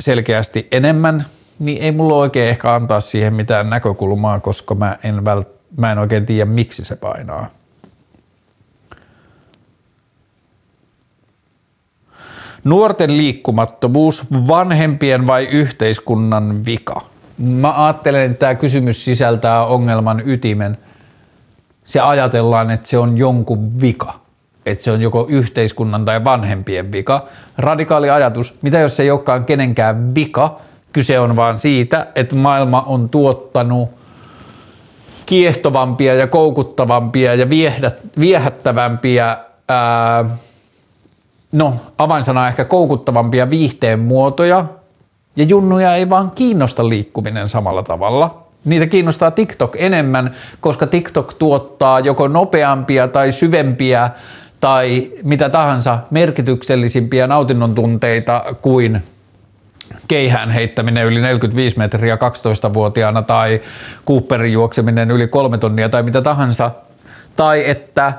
selkeästi 0.00 0.68
enemmän, 0.72 1.24
niin 1.58 1.82
ei 1.82 1.92
mulla 1.92 2.14
oikein 2.14 2.48
ehkä 2.48 2.74
antaa 2.74 3.00
siihen 3.00 3.34
mitään 3.34 3.70
näkökulmaa, 3.70 4.40
koska 4.40 4.74
mä 4.74 4.98
en, 5.04 5.24
vält, 5.24 5.48
mä 5.76 5.92
en 5.92 5.98
oikein 5.98 6.26
tiedä, 6.26 6.44
miksi 6.44 6.84
se 6.84 6.96
painaa. 6.96 7.50
Nuorten 12.64 13.16
liikkumattomuus, 13.16 14.24
vanhempien 14.48 15.26
vai 15.26 15.44
yhteiskunnan 15.44 16.64
vika? 16.64 17.00
Mä 17.38 17.84
ajattelen, 17.84 18.30
että 18.30 18.38
tämä 18.38 18.54
kysymys 18.54 19.04
sisältää 19.04 19.66
ongelman 19.66 20.22
ytimen. 20.28 20.78
Se 21.84 22.00
ajatellaan, 22.00 22.70
että 22.70 22.88
se 22.88 22.98
on 22.98 23.18
jonkun 23.18 23.80
vika. 23.80 24.20
Että 24.66 24.84
se 24.84 24.90
on 24.90 25.02
joko 25.02 25.26
yhteiskunnan 25.28 26.04
tai 26.04 26.24
vanhempien 26.24 26.92
vika. 26.92 27.26
Radikaali 27.58 28.10
ajatus, 28.10 28.54
mitä 28.62 28.78
jos 28.78 28.96
se 28.96 29.02
ei 29.02 29.10
olekaan 29.10 29.44
kenenkään 29.44 30.14
vika, 30.14 30.60
kyse 30.92 31.18
on 31.18 31.36
vaan 31.36 31.58
siitä, 31.58 32.06
että 32.14 32.34
maailma 32.34 32.82
on 32.82 33.08
tuottanut 33.08 33.88
kiehtovampia 35.26 36.14
ja 36.14 36.26
koukuttavampia 36.26 37.34
ja 37.34 37.46
viehättävämpiä 38.20 39.36
ää, 39.68 40.24
no 41.54 41.74
avainsana 41.98 42.48
ehkä 42.48 42.64
koukuttavampia 42.64 43.50
viihteen 43.50 44.00
muotoja, 44.00 44.64
ja 45.36 45.44
junnuja 45.44 45.94
ei 45.94 46.10
vaan 46.10 46.30
kiinnosta 46.30 46.88
liikkuminen 46.88 47.48
samalla 47.48 47.82
tavalla. 47.82 48.44
Niitä 48.64 48.86
kiinnostaa 48.86 49.30
TikTok 49.30 49.76
enemmän, 49.76 50.34
koska 50.60 50.86
TikTok 50.86 51.34
tuottaa 51.34 52.00
joko 52.00 52.28
nopeampia 52.28 53.08
tai 53.08 53.32
syvempiä 53.32 54.10
tai 54.60 55.10
mitä 55.22 55.48
tahansa 55.48 55.98
merkityksellisimpiä 56.10 57.26
nautinnon 57.26 57.74
tunteita 57.74 58.44
kuin 58.62 59.02
keihään 60.08 60.50
heittäminen 60.50 61.06
yli 61.06 61.20
45 61.20 61.78
metriä 61.78 62.16
12-vuotiaana 62.16 63.22
tai 63.22 63.60
Cooperin 64.06 64.52
juokseminen 64.52 65.10
yli 65.10 65.26
kolme 65.26 65.58
tonnia 65.58 65.88
tai 65.88 66.02
mitä 66.02 66.22
tahansa. 66.22 66.70
Tai 67.36 67.70
että 67.70 68.12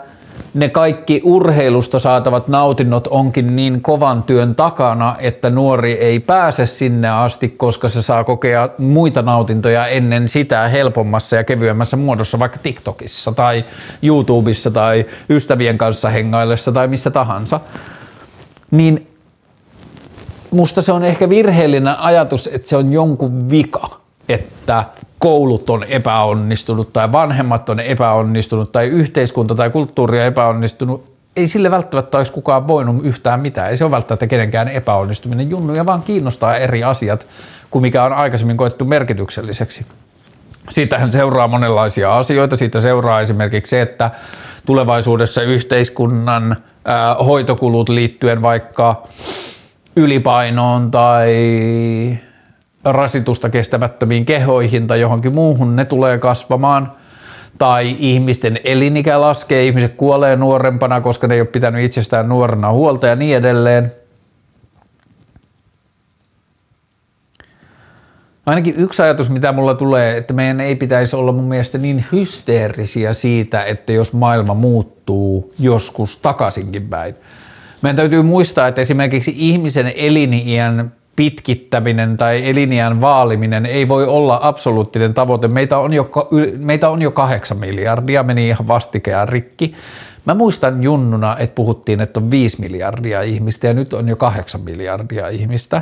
ne 0.53 0.69
kaikki 0.69 1.21
urheilusta 1.23 1.99
saatavat 1.99 2.47
nautinnot 2.47 3.07
onkin 3.07 3.55
niin 3.55 3.81
kovan 3.81 4.23
työn 4.23 4.55
takana, 4.55 5.15
että 5.19 5.49
nuori 5.49 5.91
ei 5.91 6.19
pääse 6.19 6.67
sinne 6.67 7.09
asti, 7.09 7.49
koska 7.49 7.89
se 7.89 8.01
saa 8.01 8.23
kokea 8.23 8.69
muita 8.77 9.21
nautintoja 9.21 9.87
ennen 9.87 10.29
sitä 10.29 10.67
helpommassa 10.67 11.35
ja 11.35 11.43
kevyemmässä 11.43 11.97
muodossa, 11.97 12.39
vaikka 12.39 12.57
TikTokissa 12.63 13.31
tai 13.31 13.65
YouTubessa 14.01 14.71
tai 14.71 15.05
ystävien 15.29 15.77
kanssa 15.77 16.09
hengaillessa 16.09 16.71
tai 16.71 16.87
missä 16.87 17.11
tahansa. 17.11 17.59
Niin 18.71 19.07
musta 20.51 20.81
se 20.81 20.91
on 20.91 21.03
ehkä 21.03 21.29
virheellinen 21.29 21.99
ajatus, 21.99 22.47
että 22.47 22.67
se 22.67 22.77
on 22.77 22.93
jonkun 22.93 23.49
vika, 23.49 23.89
että 24.29 24.85
koulut 25.25 25.69
on 25.69 25.83
epäonnistunut 25.83 26.93
tai 26.93 27.11
vanhemmat 27.11 27.69
on 27.69 27.79
epäonnistunut 27.79 28.71
tai 28.71 28.87
yhteiskunta 28.87 29.55
tai 29.55 29.69
kulttuuri 29.69 30.19
on 30.19 30.25
epäonnistunut, 30.25 31.13
ei 31.35 31.47
sille 31.47 31.71
välttämättä 31.71 32.17
olisi 32.17 32.31
kukaan 32.31 32.67
voinut 32.67 33.05
yhtään 33.05 33.39
mitään. 33.39 33.69
Ei 33.69 33.77
se 33.77 33.83
ole 33.83 33.91
välttämättä 33.91 34.27
kenenkään 34.27 34.67
epäonnistuminen. 34.67 35.49
Junnuja 35.49 35.85
vaan 35.85 36.03
kiinnostaa 36.03 36.57
eri 36.57 36.83
asiat 36.83 37.27
kuin 37.71 37.81
mikä 37.81 38.03
on 38.03 38.13
aikaisemmin 38.13 38.57
koettu 38.57 38.85
merkitykselliseksi. 38.85 39.85
Siitähän 40.69 41.11
seuraa 41.11 41.47
monenlaisia 41.47 42.17
asioita. 42.17 42.57
Siitä 42.57 42.81
seuraa 42.81 43.21
esimerkiksi 43.21 43.69
se, 43.69 43.81
että 43.81 44.11
tulevaisuudessa 44.65 45.41
yhteiskunnan 45.41 46.55
hoitokulut 47.25 47.89
liittyen 47.89 48.41
vaikka 48.41 49.07
ylipainoon 49.95 50.91
tai 50.91 51.29
rasitusta 52.85 53.49
kestämättömiin 53.49 54.25
kehoihin 54.25 54.87
tai 54.87 54.99
johonkin 54.99 55.35
muuhun, 55.35 55.75
ne 55.75 55.85
tulee 55.85 56.17
kasvamaan. 56.17 56.91
Tai 57.57 57.95
ihmisten 57.99 58.59
elinikä 58.63 59.21
laskee, 59.21 59.67
ihmiset 59.67 59.95
kuolee 59.95 60.35
nuorempana, 60.35 61.01
koska 61.01 61.27
ne 61.27 61.33
ei 61.33 61.41
ole 61.41 61.47
pitänyt 61.47 61.85
itsestään 61.85 62.29
nuorena 62.29 62.71
huolta 62.71 63.07
ja 63.07 63.15
niin 63.15 63.37
edelleen. 63.37 63.91
Ainakin 68.45 68.75
yksi 68.77 69.01
ajatus, 69.01 69.29
mitä 69.29 69.51
mulla 69.51 69.73
tulee, 69.73 70.17
että 70.17 70.33
meidän 70.33 70.61
ei 70.61 70.75
pitäisi 70.75 71.15
olla 71.15 71.31
mun 71.31 71.43
mielestä 71.43 71.77
niin 71.77 72.05
hysteerisiä 72.11 73.13
siitä, 73.13 73.63
että 73.63 73.93
jos 73.93 74.13
maailma 74.13 74.53
muuttuu 74.53 75.53
joskus 75.59 76.17
takaisinkin 76.17 76.87
päin. 76.87 77.15
Meidän 77.81 77.95
täytyy 77.95 78.21
muistaa, 78.21 78.67
että 78.67 78.81
esimerkiksi 78.81 79.33
ihmisen 79.37 79.93
eliniän 79.95 80.91
pitkittäminen 81.15 82.17
tai 82.17 82.49
eliniän 82.49 83.01
vaaliminen 83.01 83.65
ei 83.65 83.87
voi 83.87 84.07
olla 84.07 84.39
absoluuttinen 84.41 85.13
tavoite. 85.13 85.47
Meitä 85.47 85.77
on 85.77 85.93
jo, 85.93 86.09
meitä 86.57 86.89
on 86.89 87.01
jo 87.01 87.11
kahdeksan 87.11 87.59
miljardia, 87.59 88.23
meni 88.23 88.47
ihan 88.47 88.67
vastikään 88.67 89.29
rikki. 89.29 89.73
Mä 90.25 90.33
muistan 90.33 90.83
junnuna, 90.83 91.37
että 91.39 91.55
puhuttiin, 91.55 92.01
että 92.01 92.19
on 92.19 92.31
5 92.31 92.61
miljardia 92.61 93.21
ihmistä 93.21 93.67
ja 93.67 93.73
nyt 93.73 93.93
on 93.93 94.07
jo 94.07 94.15
8 94.15 94.61
miljardia 94.61 95.27
ihmistä. 95.27 95.81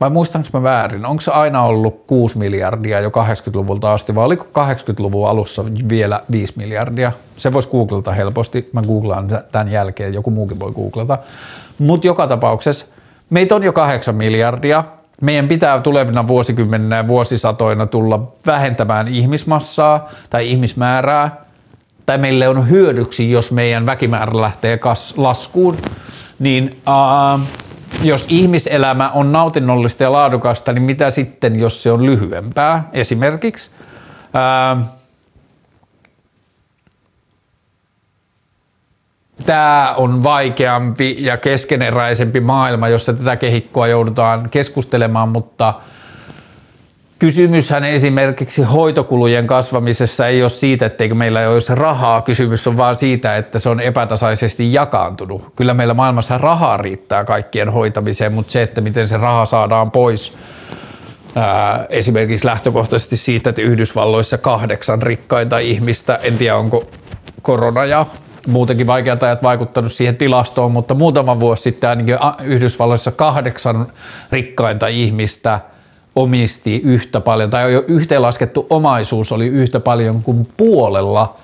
Vai 0.00 0.10
muistanko 0.10 0.48
mä 0.52 0.62
väärin? 0.62 1.06
Onko 1.06 1.20
se 1.20 1.30
aina 1.30 1.62
ollut 1.62 2.04
6 2.06 2.38
miljardia 2.38 3.00
jo 3.00 3.08
80-luvulta 3.08 3.92
asti 3.92 4.14
vai 4.14 4.24
oliko 4.24 4.44
80-luvun 4.44 5.28
alussa 5.28 5.64
vielä 5.88 6.22
5 6.30 6.52
miljardia? 6.56 7.12
Se 7.36 7.52
voisi 7.52 7.68
googlata 7.68 8.12
helposti. 8.12 8.70
Mä 8.72 8.82
googlaan 8.82 9.28
tämän 9.52 9.68
jälkeen, 9.68 10.14
joku 10.14 10.30
muukin 10.30 10.60
voi 10.60 10.72
googlata. 10.72 11.18
Mutta 11.78 12.06
joka 12.06 12.26
tapauksessa 12.26 12.86
meitä 13.30 13.54
on 13.54 13.62
jo 13.62 13.72
8 13.72 14.14
miljardia. 14.14 14.84
Meidän 15.20 15.48
pitää 15.48 15.80
tulevina 15.80 16.28
vuosikymmeninä 16.28 16.96
ja 16.96 17.08
vuosisatoina 17.08 17.86
tulla 17.86 18.32
vähentämään 18.46 19.08
ihmismassaa 19.08 20.10
tai 20.30 20.50
ihmismäärää. 20.50 21.44
Tai 22.06 22.18
meille 22.18 22.48
on 22.48 22.70
hyödyksi, 22.70 23.30
jos 23.30 23.52
meidän 23.52 23.86
väkimäärä 23.86 24.40
lähtee 24.40 24.78
kas- 24.78 25.14
laskuun. 25.16 25.76
Niin 26.38 26.82
uh, 26.88 27.40
jos 28.02 28.24
ihmiselämä 28.28 29.10
on 29.10 29.32
nautinnollista 29.32 30.02
ja 30.02 30.12
laadukasta, 30.12 30.72
niin 30.72 30.82
mitä 30.82 31.10
sitten, 31.10 31.60
jos 31.60 31.82
se 31.82 31.92
on 31.92 32.06
lyhyempää? 32.06 32.88
Esimerkiksi 32.92 33.70
tämä 39.46 39.94
on 39.96 40.22
vaikeampi 40.22 41.16
ja 41.18 41.36
keskeneräisempi 41.36 42.40
maailma, 42.40 42.88
jossa 42.88 43.12
tätä 43.12 43.36
kehikkoa 43.36 43.86
joudutaan 43.86 44.50
keskustelemaan, 44.50 45.28
mutta– 45.28 45.74
Kysymyshän 47.20 47.84
esimerkiksi 47.84 48.62
hoitokulujen 48.62 49.46
kasvamisessa 49.46 50.26
ei 50.26 50.42
ole 50.42 50.50
siitä, 50.50 50.86
etteikö 50.86 51.14
meillä 51.14 51.48
olisi 51.48 51.74
rahaa. 51.74 52.22
Kysymys 52.22 52.66
on 52.66 52.76
vaan 52.76 52.96
siitä, 52.96 53.36
että 53.36 53.58
se 53.58 53.68
on 53.68 53.80
epätasaisesti 53.80 54.72
jakaantunut. 54.72 55.52
Kyllä 55.56 55.74
meillä 55.74 55.94
maailmassa 55.94 56.38
rahaa 56.38 56.76
riittää 56.76 57.24
kaikkien 57.24 57.68
hoitamiseen, 57.68 58.32
mutta 58.32 58.52
se, 58.52 58.62
että 58.62 58.80
miten 58.80 59.08
se 59.08 59.16
raha 59.16 59.46
saadaan 59.46 59.90
pois 59.90 60.32
ää, 61.34 61.86
esimerkiksi 61.88 62.46
lähtökohtaisesti 62.46 63.16
siitä, 63.16 63.50
että 63.50 63.62
Yhdysvalloissa 63.62 64.38
kahdeksan 64.38 65.02
rikkainta 65.02 65.58
ihmistä, 65.58 66.18
en 66.22 66.38
tiedä 66.38 66.56
onko 66.56 66.84
korona 67.42 67.84
ja 67.84 68.06
muutenkin 68.46 68.86
vaikeat 68.86 69.22
ajat 69.22 69.42
vaikuttanut 69.42 69.92
siihen 69.92 70.16
tilastoon, 70.16 70.72
mutta 70.72 70.94
muutama 70.94 71.40
vuosi 71.40 71.62
sitten 71.62 71.90
ainakin 71.90 72.18
Yhdysvalloissa 72.42 73.12
kahdeksan 73.12 73.86
rikkainta 74.30 74.86
ihmistä– 74.86 75.60
omisti 76.16 76.80
yhtä 76.84 77.20
paljon, 77.20 77.50
tai 77.50 77.72
jo 77.72 77.84
yhteenlaskettu 77.88 78.66
omaisuus 78.70 79.32
oli 79.32 79.46
yhtä 79.46 79.80
paljon 79.80 80.22
kuin 80.22 80.48
puolella 80.56 81.36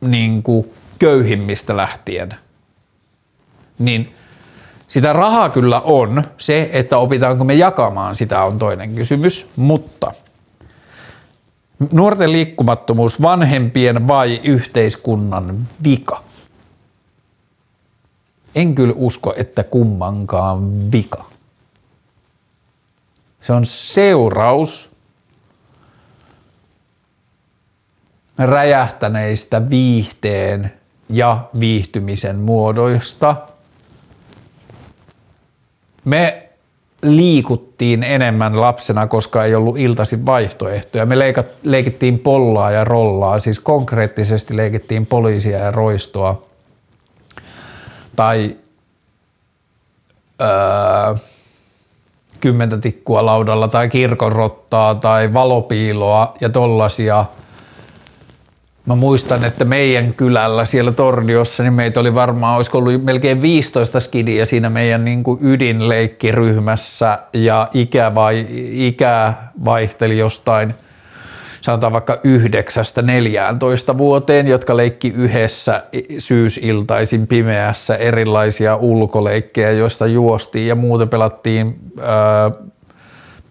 niin 0.00 0.42
kuin 0.42 0.72
köyhimmistä 0.98 1.76
lähtien. 1.76 2.34
Niin 3.78 4.14
sitä 4.88 5.12
rahaa 5.12 5.48
kyllä 5.48 5.80
on, 5.80 6.24
se, 6.38 6.70
että 6.72 6.98
opitaanko 6.98 7.44
me 7.44 7.54
jakamaan 7.54 8.16
sitä 8.16 8.44
on 8.44 8.58
toinen 8.58 8.94
kysymys, 8.94 9.46
mutta 9.56 10.12
nuorten 11.92 12.32
liikkumattomuus 12.32 13.22
vanhempien 13.22 14.08
vai 14.08 14.40
yhteiskunnan 14.44 15.56
vika? 15.84 16.22
En 18.56 18.74
kyllä 18.74 18.94
usko, 18.96 19.34
että 19.36 19.64
kummankaan 19.64 20.92
vika. 20.92 21.24
Se 23.40 23.52
on 23.52 23.66
seuraus 23.66 24.90
räjähtäneistä 28.38 29.70
viihteen 29.70 30.72
ja 31.08 31.44
viihtymisen 31.60 32.36
muodoista. 32.36 33.36
Me 36.04 36.48
liikuttiin 37.02 38.02
enemmän 38.02 38.60
lapsena, 38.60 39.06
koska 39.06 39.44
ei 39.44 39.54
ollut 39.54 39.78
iltaisin 39.78 40.26
vaihtoehtoja. 40.26 41.06
Me 41.06 41.18
leikat, 41.18 41.46
leikittiin 41.62 42.18
pollaa 42.18 42.70
ja 42.70 42.84
rollaa, 42.84 43.40
siis 43.40 43.60
konkreettisesti 43.60 44.56
leikittiin 44.56 45.06
poliisia 45.06 45.58
ja 45.58 45.70
roistoa. 45.70 46.45
Tai 48.16 48.56
öö, 50.42 51.14
kymmentä 52.40 52.78
tikkua 52.78 53.26
laudalla 53.26 53.68
tai 53.68 53.88
kirkonrottaa 53.88 54.94
tai 54.94 55.32
valopiiloa 55.32 56.34
ja 56.40 56.48
tollasia. 56.48 57.24
Mä 58.86 58.94
muistan, 58.94 59.44
että 59.44 59.64
meidän 59.64 60.14
kylällä 60.14 60.64
siellä 60.64 60.92
Tordiossa, 60.92 61.62
niin 61.62 61.72
meitä 61.72 62.00
oli 62.00 62.14
varmaan, 62.14 62.56
olisiko 62.56 62.78
ollut 62.78 63.04
melkein 63.04 63.42
15 63.42 64.00
skidiä 64.00 64.44
siinä 64.44 64.70
meidän 64.70 65.04
niin 65.04 65.22
kuin 65.22 65.38
ydinleikkiryhmässä 65.42 67.18
ja 67.32 67.68
ikä, 67.74 68.14
vai, 68.14 68.46
ikä 68.70 69.34
vaihteli 69.64 70.18
jostain– 70.18 70.74
sanotaan 71.66 71.92
vaikka 71.92 72.18
yhdeksästä 72.24 73.02
14 73.02 73.98
vuoteen, 73.98 74.46
jotka 74.46 74.76
leikki 74.76 75.08
yhdessä 75.08 75.82
syysiltaisin 76.18 77.26
pimeässä 77.26 77.94
erilaisia 77.94 78.76
ulkoleikkejä, 78.76 79.70
joista 79.70 80.06
juostiin 80.06 80.68
ja 80.68 80.74
muuten 80.74 81.08
pelattiin 81.08 81.78
ää, 82.00 82.50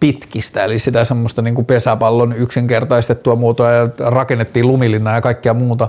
pitkistä, 0.00 0.64
eli 0.64 0.78
sitä 0.78 1.04
semmoista 1.04 1.42
niin 1.42 1.54
kuin 1.54 1.66
pesäpallon 1.66 2.32
yksinkertaistettua 2.32 3.36
muotoa 3.36 3.70
ja 3.70 3.88
rakennettiin 3.98 4.66
lumilinnaa 4.66 5.14
ja 5.14 5.20
kaikkea 5.20 5.54
muuta. 5.54 5.88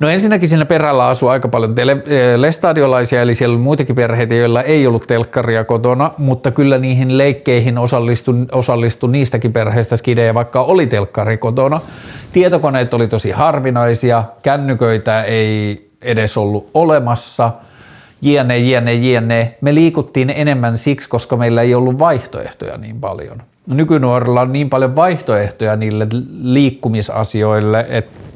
No 0.00 0.08
ensinnäkin 0.08 0.48
siinä 0.48 0.64
perällä 0.64 1.06
asuu 1.06 1.28
aika 1.28 1.48
paljon 1.48 1.74
tele- 1.74 2.02
eh, 2.06 2.34
lestadiolaisia, 2.36 3.22
eli 3.22 3.34
siellä 3.34 3.54
on 3.54 3.60
muitakin 3.60 3.96
perheitä, 3.96 4.34
joilla 4.34 4.62
ei 4.62 4.86
ollut 4.86 5.06
telkkaria 5.06 5.64
kotona, 5.64 6.10
mutta 6.18 6.50
kyllä 6.50 6.78
niihin 6.78 7.18
leikkeihin 7.18 7.78
osallistu, 7.78 8.34
osallistu 8.52 9.06
niistäkin 9.06 9.52
perheistä 9.52 9.96
skidejä, 9.96 10.34
vaikka 10.34 10.60
oli 10.62 10.86
telkkari 10.86 11.36
kotona. 11.36 11.80
Tietokoneet 12.32 12.94
oli 12.94 13.08
tosi 13.08 13.30
harvinaisia, 13.30 14.24
kännyköitä 14.42 15.22
ei 15.22 15.88
edes 16.02 16.36
ollut 16.36 16.70
olemassa, 16.74 17.52
jne, 18.22 18.58
jne, 18.58 18.94
jne. 18.94 19.54
Me 19.60 19.74
liikuttiin 19.74 20.30
enemmän 20.36 20.78
siksi, 20.78 21.08
koska 21.08 21.36
meillä 21.36 21.62
ei 21.62 21.74
ollut 21.74 21.98
vaihtoehtoja 21.98 22.76
niin 22.78 23.00
paljon. 23.00 23.42
Nykynuorilla 23.66 24.40
on 24.40 24.52
niin 24.52 24.70
paljon 24.70 24.96
vaihtoehtoja 24.96 25.76
niille 25.76 26.06
liikkumisasioille, 26.42 27.86
että 27.88 28.31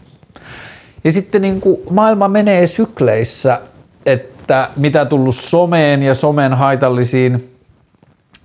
ja 1.07 1.13
sitten 1.13 1.43
niin 1.43 1.61
kuin 1.61 1.81
maailma 1.91 2.29
menee 2.29 2.67
sykleissä, 2.67 3.61
että 4.07 4.71
mitä 4.77 5.05
tullut 5.05 5.35
someen 5.35 6.03
ja 6.03 6.15
somen 6.15 6.55
haitallisiin 6.55 7.51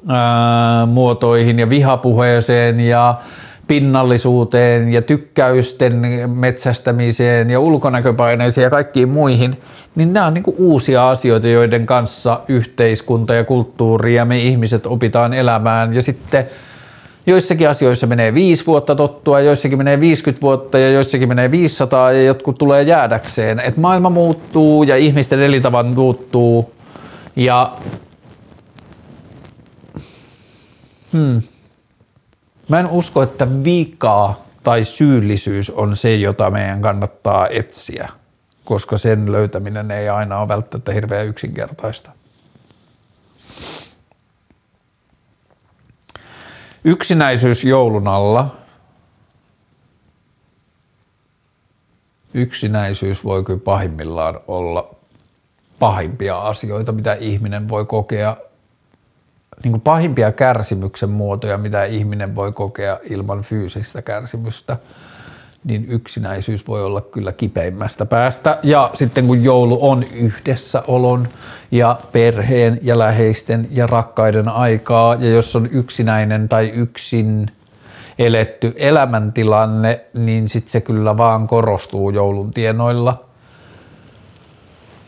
ää, 0.08 0.86
muotoihin 0.86 1.60
ja 1.60 1.70
vihapuheeseen 1.70 2.80
ja 2.80 3.16
pinnallisuuteen 3.68 4.90
ja 4.90 5.02
tykkäysten 5.02 6.02
metsästämiseen 6.28 7.50
ja 7.50 7.60
ulkonäköpaineisiin 7.60 8.64
ja 8.64 8.70
kaikkiin 8.70 9.10
muihin, 9.10 9.58
niin 9.96 10.14
nämä 10.14 10.26
on 10.26 10.34
niin 10.34 10.44
uusia 10.58 11.10
asioita, 11.10 11.48
joiden 11.48 11.86
kanssa 11.86 12.42
yhteiskunta 12.48 13.34
ja 13.34 13.44
kulttuuri 13.44 14.16
ja 14.16 14.26
me 14.26 14.40
ihmiset 14.40 14.86
opitaan 14.86 15.34
elämään. 15.34 15.94
Ja 15.94 16.04
sitten 16.04 16.46
Joissakin 17.26 17.70
asioissa 17.70 18.08
menee 18.08 18.34
viisi 18.34 18.66
vuotta 18.66 18.96
tottua, 18.96 19.40
joissakin 19.40 19.78
menee 19.78 20.00
50 20.00 20.42
vuotta 20.42 20.80
ja 20.80 20.90
joissakin 20.90 21.28
menee 21.28 21.52
500 21.52 22.12
ja 22.12 22.24
jotkut 22.24 22.58
tulee 22.58 22.84
jäädäkseen. 22.84 23.60
Et 23.60 23.78
maailma 23.78 24.10
muuttuu 24.10 24.84
ja 24.84 24.98
ihmisten 24.98 25.40
elintavan 25.40 25.88
muuttuu 25.88 26.74
ja 27.36 27.78
hmm. 31.14 31.42
mä 32.70 32.80
en 32.80 32.88
usko, 32.88 33.24
että 33.24 33.48
vikaa 33.64 34.46
tai 34.64 34.84
syyllisyys 34.84 35.70
on 35.70 35.96
se, 35.96 36.16
jota 36.16 36.50
meidän 36.50 36.82
kannattaa 36.82 37.48
etsiä, 37.48 38.10
koska 38.66 38.98
sen 38.98 39.32
löytäminen 39.32 39.92
ei 39.92 40.10
aina 40.10 40.40
ole 40.40 40.48
välttämättä 40.48 40.92
hirveän 40.92 41.28
yksinkertaista. 41.28 42.12
Yksinäisyys 46.84 47.64
joulun 47.64 48.08
alla. 48.08 48.56
Yksinäisyys 52.34 53.24
voi 53.24 53.44
kyllä 53.44 53.60
pahimmillaan 53.60 54.40
olla 54.48 54.96
pahimpia 55.80 56.38
asioita, 56.40 56.92
mitä 56.92 57.14
ihminen 57.14 57.70
voi 57.70 57.86
kokea, 57.86 58.38
niin 59.64 59.72
kuin 59.72 59.82
pahimpia 59.82 60.32
kärsimyksen 60.32 61.10
muotoja, 61.10 61.58
mitä 61.58 61.84
ihminen 61.86 62.36
voi 62.36 62.52
kokea 62.52 63.00
ilman 63.10 63.42
fyysistä 63.42 64.02
kärsimystä– 64.02 64.78
niin 65.64 65.86
yksinäisyys 65.90 66.68
voi 66.68 66.84
olla 66.84 67.02
kyllä 67.02 67.32
kipeimmästä 67.32 68.06
päästä. 68.06 68.58
Ja 68.64 68.92
sitten 68.94 69.28
kun 69.28 69.44
joulu 69.44 69.90
on 69.90 70.04
yhdessäolon 70.14 71.28
ja 71.72 72.00
perheen 72.12 72.80
ja 72.82 73.00
läheisten 73.00 73.68
ja 73.72 73.88
rakkaiden 73.88 74.50
aikaa, 74.50 75.16
ja 75.16 75.30
jos 75.30 75.56
on 75.56 75.70
yksinäinen 75.72 76.50
tai 76.50 76.70
yksin 76.70 77.48
eletty 78.20 78.74
elämäntilanne, 78.76 80.06
niin 80.14 80.50
sitten 80.50 80.72
se 80.72 80.82
kyllä 80.82 81.18
vaan 81.18 81.48
korostuu 81.48 82.10
joulun 82.10 82.54
tienoilla– 82.54 83.26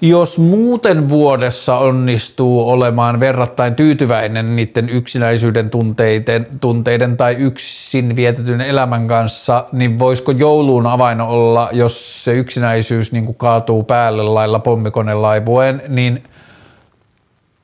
jos 0.09 0.39
muuten 0.39 1.09
vuodessa 1.09 1.77
onnistuu 1.77 2.69
olemaan 2.69 3.19
verrattain 3.19 3.75
tyytyväinen 3.75 4.55
niiden 4.55 4.89
yksinäisyyden 4.89 5.69
tunteiden, 5.69 6.47
tunteiden 6.61 7.17
tai 7.17 7.35
yksin 7.35 8.15
vietetyn 8.15 8.61
elämän 8.61 9.07
kanssa, 9.07 9.65
niin 9.71 9.99
voisiko 9.99 10.31
jouluun 10.31 10.87
avain 10.87 11.21
olla, 11.21 11.69
jos 11.71 12.23
se 12.23 12.33
yksinäisyys 12.33 13.11
niin 13.11 13.25
kuin 13.25 13.35
kaatuu 13.35 13.83
päälle 13.83 14.23
lailla 14.23 14.59
pommikonelaivueen, 14.59 15.81
niin 15.87 16.23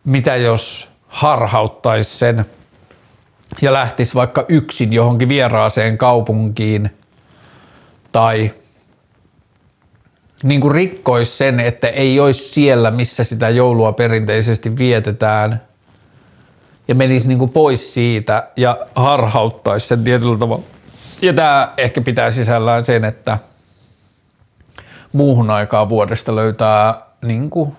mitä 0.05 0.35
jos 0.35 0.89
harhauttaisi 1.07 2.17
sen 2.17 2.45
ja 3.61 3.73
lähtisi 3.73 4.15
vaikka 4.15 4.45
yksin 4.49 4.93
johonkin 4.93 5.29
vieraaseen 5.29 5.97
kaupunkiin 5.97 6.89
tai 8.11 8.51
niin 10.43 10.61
kuin 10.61 10.71
rikkoisi 10.71 11.37
sen, 11.37 11.59
että 11.59 11.87
ei 11.87 12.19
olisi 12.19 12.49
siellä, 12.49 12.91
missä 12.91 13.23
sitä 13.23 13.49
joulua 13.49 13.93
perinteisesti 13.93 14.77
vietetään 14.77 15.61
ja 16.87 16.95
menisi 16.95 17.27
niin 17.27 17.39
kuin 17.39 17.51
pois 17.51 17.93
siitä 17.93 18.47
ja 18.55 18.77
harhauttaisi 18.95 19.87
sen 19.87 20.03
tietyllä 20.03 20.37
tavalla. 20.37 20.63
Ja 21.21 21.33
tämä 21.33 21.73
ehkä 21.77 22.01
pitää 22.01 22.31
sisällään 22.31 22.85
sen, 22.85 23.05
että 23.05 23.37
muuhun 25.13 25.49
aikaa 25.49 25.89
vuodesta 25.89 26.35
löytää 26.35 27.01
niin 27.21 27.49
kuin 27.49 27.73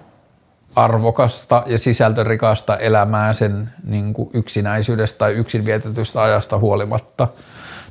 arvokasta 0.77 1.63
ja 1.67 1.79
sisältörikasta 1.79 2.77
elämää 2.77 3.33
sen 3.33 3.71
niin 3.85 4.13
kuin 4.13 4.31
yksinäisyydestä 4.33 5.19
tai 5.19 5.33
yksin 5.33 5.65
vietetystä 5.65 6.23
ajasta 6.23 6.59
huolimatta, 6.59 7.29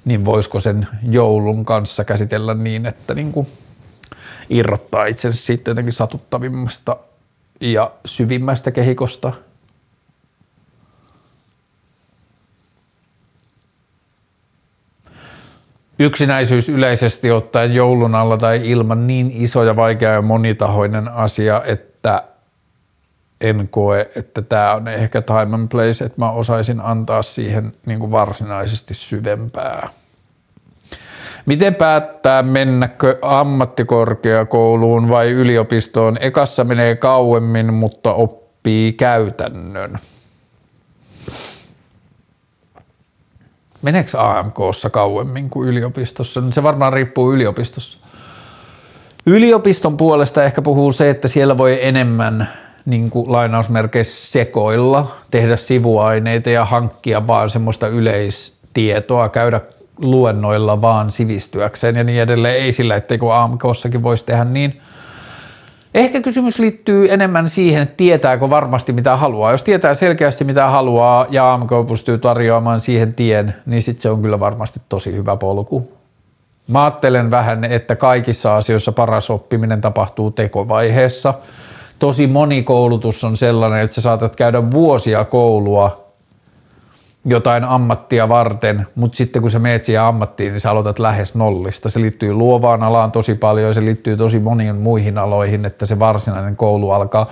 niin 0.05 0.25
voisiko 0.25 0.59
sen 0.59 0.87
joulun 1.03 1.65
kanssa 1.65 2.03
käsitellä 2.05 2.53
niin, 2.53 2.85
että 2.85 3.13
niin 3.13 3.31
kuin 3.31 3.47
irrottaa 4.49 5.05
itsensä 5.05 5.45
siitä 5.45 5.71
jotenkin 5.71 5.93
satuttavimmasta 5.93 6.97
ja 7.61 7.91
syvimmästä 8.05 8.71
kehikosta. 8.71 9.33
Yksinäisyys 15.99 16.69
yleisesti 16.69 17.31
ottaen 17.31 17.73
joulun 17.73 18.15
alla 18.15 18.37
tai 18.37 18.61
ilman 18.63 19.07
niin 19.07 19.31
iso 19.33 19.63
ja 19.63 19.75
vaikea 19.75 20.11
ja 20.11 20.21
monitahoinen 20.21 21.07
asia, 21.11 21.61
että 21.65 22.23
en 23.41 23.67
koe, 23.67 24.09
että 24.15 24.41
tämä 24.41 24.73
on 24.73 24.87
ehkä 24.87 25.21
time 25.21 25.55
and 25.55 25.69
place, 25.69 26.05
että 26.05 26.21
mä 26.21 26.31
osaisin 26.31 26.81
antaa 26.81 27.21
siihen 27.21 27.71
niin 27.85 27.99
kuin 27.99 28.11
varsinaisesti 28.11 28.93
syvempää 28.93 29.89
Miten 31.49 31.75
päättää 31.75 32.43
mennäkö 32.43 33.17
ammattikorkeakouluun 33.21 35.09
vai 35.09 35.31
yliopistoon? 35.31 36.17
Ekassa 36.19 36.63
menee 36.63 36.95
kauemmin, 36.95 37.73
mutta 37.73 38.13
oppii 38.13 38.93
käytännön. 38.93 39.99
Meneekö 43.81 44.09
AMKssa 44.17 44.89
kauemmin 44.89 45.49
kuin 45.49 45.69
yliopistossa? 45.69 46.43
Se 46.51 46.63
varmaan 46.63 46.93
riippuu 46.93 47.33
yliopistossa. 47.33 47.97
Yliopiston 49.25 49.97
puolesta 49.97 50.43
ehkä 50.43 50.61
puhuu 50.61 50.91
se, 50.91 51.09
että 51.09 51.27
siellä 51.27 51.57
voi 51.57 51.79
enemmän 51.81 52.49
niin 52.85 53.09
kuin 53.09 53.31
lainausmerkeissä 53.31 54.31
sekoilla, 54.31 55.15
tehdä 55.31 55.57
sivuaineita 55.57 56.49
ja 56.49 56.65
hankkia 56.65 57.27
vaan 57.27 57.49
semmoista 57.49 57.87
yleistietoa, 57.87 59.29
käydä 59.29 59.61
luennoilla 60.01 60.81
vaan 60.81 61.11
sivistyäkseen 61.11 61.95
ja 61.95 62.03
niin 62.03 62.21
edelleen. 62.21 62.55
Ei 62.55 62.71
sillä, 62.71 62.95
etteikö 62.95 63.35
AMKssakin 63.35 64.03
voisi 64.03 64.25
tehdä 64.25 64.43
niin. 64.43 64.81
Ehkä 65.93 66.21
kysymys 66.21 66.59
liittyy 66.59 67.13
enemmän 67.13 67.49
siihen, 67.49 67.81
että 67.81 67.97
tietääkö 67.97 68.49
varmasti 68.49 68.93
mitä 68.93 69.15
haluaa. 69.15 69.51
Jos 69.51 69.63
tietää 69.63 69.93
selkeästi 69.93 70.43
mitä 70.43 70.69
haluaa 70.69 71.25
ja 71.29 71.53
AMK 71.53 71.69
pystyy 71.87 72.17
tarjoamaan 72.17 72.81
siihen 72.81 73.15
tien, 73.15 73.55
niin 73.65 73.81
sitten 73.81 74.01
se 74.01 74.09
on 74.09 74.21
kyllä 74.21 74.39
varmasti 74.39 74.81
tosi 74.89 75.13
hyvä 75.13 75.35
polku. 75.35 75.91
Mä 76.67 76.83
ajattelen 76.83 77.31
vähän, 77.31 77.63
että 77.63 77.95
kaikissa 77.95 78.55
asioissa 78.55 78.91
paras 78.91 79.29
oppiminen 79.29 79.81
tapahtuu 79.81 80.31
tekovaiheessa. 80.31 81.33
Tosi 81.99 82.27
moni 82.27 82.63
koulutus 82.63 83.23
on 83.23 83.37
sellainen, 83.37 83.79
että 83.79 83.93
sä 83.93 84.01
saatat 84.01 84.35
käydä 84.35 84.71
vuosia 84.71 85.25
koulua 85.25 86.08
jotain 87.25 87.63
ammattia 87.63 88.29
varten, 88.29 88.87
mutta 88.95 89.15
sitten 89.15 89.41
kun 89.41 89.51
sä 89.51 89.59
meet 89.59 89.85
siihen 89.85 90.03
ammattiin, 90.03 90.51
niin 90.51 90.61
sä 90.61 90.71
aloitat 90.71 90.99
lähes 90.99 91.35
nollista. 91.35 91.89
Se 91.89 92.01
liittyy 92.01 92.33
luovaan 92.33 92.83
alaan 92.83 93.11
tosi 93.11 93.35
paljon, 93.35 93.73
se 93.73 93.81
liittyy 93.81 94.17
tosi 94.17 94.39
moniin 94.39 94.75
muihin 94.75 95.17
aloihin, 95.17 95.65
että 95.65 95.85
se 95.85 95.99
varsinainen 95.99 96.55
koulu 96.55 96.91
alkaa. 96.91 97.29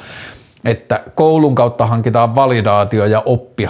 Että 0.65 1.03
koulun 1.15 1.55
kautta 1.55 1.85
hankitaan 1.85 2.35
validaatio 2.35 3.05
ja 3.05 3.21
oppi 3.25 3.67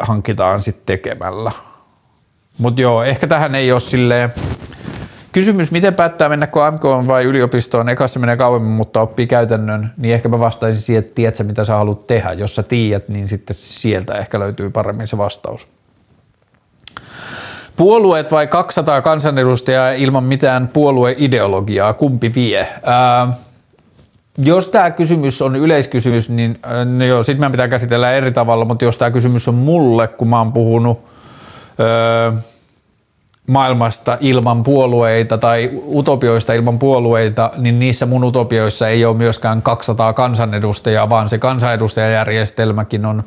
hankitaan 0.00 0.62
sitten 0.62 0.86
tekemällä. 0.86 1.52
Mutta 2.58 2.80
joo, 2.80 3.02
ehkä 3.02 3.26
tähän 3.26 3.54
ei 3.54 3.72
ole 3.72 3.80
silleen 3.80 4.32
Kysymys, 5.36 5.70
miten 5.70 5.94
päättää 5.94 6.28
mennäkö 6.28 6.70
MK 6.70 6.82
vai 7.06 7.24
yliopistoon? 7.24 7.88
Ekassa 7.88 8.20
menee 8.20 8.36
kauemmin, 8.36 8.70
mutta 8.70 9.00
oppii 9.00 9.26
käytännön, 9.26 9.92
niin 9.96 10.14
ehkä 10.14 10.28
mä 10.28 10.38
vastaisin 10.38 10.82
siihen, 10.82 10.98
että 11.04 11.14
tiedätkö, 11.14 11.44
mitä 11.44 11.64
sä 11.64 11.74
haluat 11.74 12.06
tehdä. 12.06 12.32
Jos 12.32 12.54
sä 12.54 12.62
tiedät, 12.62 13.08
niin 13.08 13.28
sitten 13.28 13.56
sieltä 13.58 14.14
ehkä 14.14 14.38
löytyy 14.38 14.70
paremmin 14.70 15.06
se 15.06 15.18
vastaus. 15.18 15.68
Puolueet 17.76 18.32
vai 18.32 18.46
200 18.46 19.02
kansanedustajaa 19.02 19.90
ilman 19.90 20.24
mitään 20.24 20.68
puolueideologiaa, 20.68 21.92
kumpi 21.92 22.34
vie? 22.34 22.68
Ää, 22.82 23.32
jos 24.38 24.68
tämä 24.68 24.90
kysymys 24.90 25.42
on 25.42 25.56
yleiskysymys, 25.56 26.30
niin 26.30 26.58
no 26.98 27.04
joo, 27.04 27.22
sitten 27.22 27.40
meidän 27.40 27.52
pitää 27.52 27.68
käsitellä 27.68 28.12
eri 28.12 28.32
tavalla, 28.32 28.64
mutta 28.64 28.84
jos 28.84 28.98
tämä 28.98 29.10
kysymys 29.10 29.48
on 29.48 29.54
mulle, 29.54 30.08
kun 30.08 30.28
mä 30.28 30.38
oon 30.38 30.52
puhunut 30.52 31.04
öö, 31.80 32.32
maailmasta 33.46 34.18
ilman 34.20 34.62
puolueita 34.62 35.38
tai 35.38 35.70
utopioista 35.94 36.52
ilman 36.52 36.78
puolueita, 36.78 37.50
niin 37.56 37.78
niissä 37.78 38.06
mun 38.06 38.24
utopioissa 38.24 38.88
ei 38.88 39.04
ole 39.04 39.16
myöskään 39.16 39.62
200 39.62 40.12
kansanedustajaa, 40.12 41.10
vaan 41.10 41.28
se 41.28 41.38
kansanedustajajärjestelmäkin 41.38 43.06
on 43.06 43.24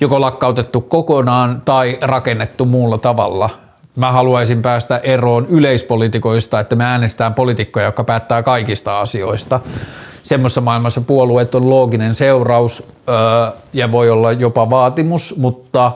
joko 0.00 0.20
lakkautettu 0.20 0.80
kokonaan 0.80 1.62
tai 1.64 1.98
rakennettu 2.00 2.64
muulla 2.64 2.98
tavalla. 2.98 3.50
Mä 3.96 4.12
haluaisin 4.12 4.62
päästä 4.62 4.98
eroon 4.98 5.46
yleispolitikoista, 5.46 6.60
että 6.60 6.76
me 6.76 6.84
äänestetään 6.84 7.34
poliitikkoja, 7.34 7.86
jotka 7.86 8.04
päättää 8.04 8.42
kaikista 8.42 9.00
asioista. 9.00 9.60
Semmoisessa 10.22 10.60
maailmassa 10.60 11.00
puolueet 11.00 11.54
on 11.54 11.70
looginen 11.70 12.14
seuraus 12.14 12.82
öö, 13.08 13.16
ja 13.72 13.92
voi 13.92 14.10
olla 14.10 14.32
jopa 14.32 14.70
vaatimus, 14.70 15.34
mutta 15.36 15.92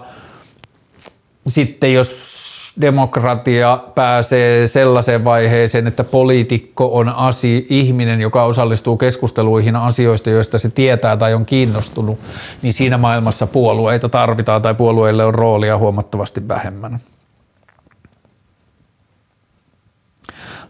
sitten 1.49 1.95
jos 1.95 2.48
demokratia 2.80 3.78
pääsee 3.94 4.66
sellaiseen 4.66 5.24
vaiheeseen, 5.24 5.86
että 5.86 6.05
poliitikko 6.05 6.98
on 6.98 7.09
asi, 7.09 7.66
ihminen, 7.70 8.20
joka 8.20 8.42
osallistuu 8.44 8.96
keskusteluihin 8.96 9.76
asioista, 9.76 10.30
joista 10.30 10.59
se 10.59 10.70
tietää 10.70 11.16
tai 11.16 11.34
on 11.34 11.46
kiinnostunut, 11.46 12.18
niin 12.62 12.72
siinä 12.72 12.98
maailmassa 12.98 13.46
puolueita 13.46 14.09
tarvitaan 14.09 14.62
tai 14.62 14.74
puolueille 14.74 15.24
on 15.24 15.34
roolia 15.34 15.78
huomattavasti 15.78 16.48
vähemmän. 16.48 17.00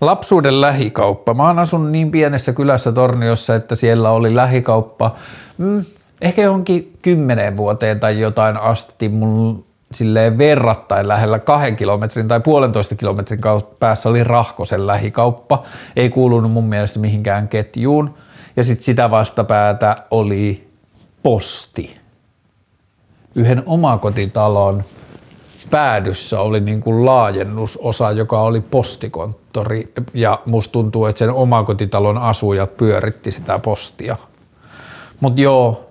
lapsuuden 0.01 0.61
lähikauppa. 0.61 1.35
Mä 1.35 1.47
oon 1.47 1.59
asunut 1.59 1.91
niin 1.91 2.11
pienessä 2.11 2.53
kylässä 2.53 2.93
Torniossa, 2.93 3.55
että 3.55 3.77
siellä 3.77 4.11
oli 4.11 4.35
lähikauppa 4.35 5.15
mm, 5.59 5.85
ehkä 6.21 6.43
johonkin 6.43 6.93
kymmeneen 7.03 7.57
vuoteen 7.57 8.01
tai 8.01 8.21
jotain 8.21 8.57
asti. 8.57 9.09
Mun 9.09 9.65
silleen 9.93 10.39
verrattain 10.39 11.09
lähellä 11.09 11.39
kahden 11.39 11.77
kilometrin 11.77 12.29
tai 12.29 12.41
puolentoista 12.41 12.95
kilometrin 12.95 13.41
päässä 13.79 14.09
oli 14.09 14.25
Rahkosen 14.25 14.87
lähikauppa. 14.87 15.63
Ei 15.97 16.09
kuulunut 16.11 16.53
mun 16.53 16.65
mielestä 16.65 16.99
mihinkään 16.99 17.49
ketjuun. 17.49 18.15
Ja 18.57 18.65
sitten 18.65 18.85
sitä 18.85 19.11
vastapäätä 19.11 19.97
oli 20.11 20.69
posti. 21.23 21.97
Yhden 23.35 23.63
omakotitalon 23.67 24.85
päädyssä 25.71 26.41
oli 26.41 26.61
niin 26.61 26.81
kuin 26.81 27.07
laajennusosa, 27.07 28.11
joka 28.11 28.41
oli 28.41 28.61
postikonttori 28.61 29.93
ja 30.15 30.41
musta 30.47 30.73
tuntuu, 30.73 31.07
että 31.07 31.19
sen 31.19 31.31
omakotitalon 31.31 32.19
asujat 32.19 32.77
pyöritti 32.77 33.31
sitä 33.31 33.59
postia. 33.59 34.17
Mutta 35.21 35.41
joo, 35.41 35.88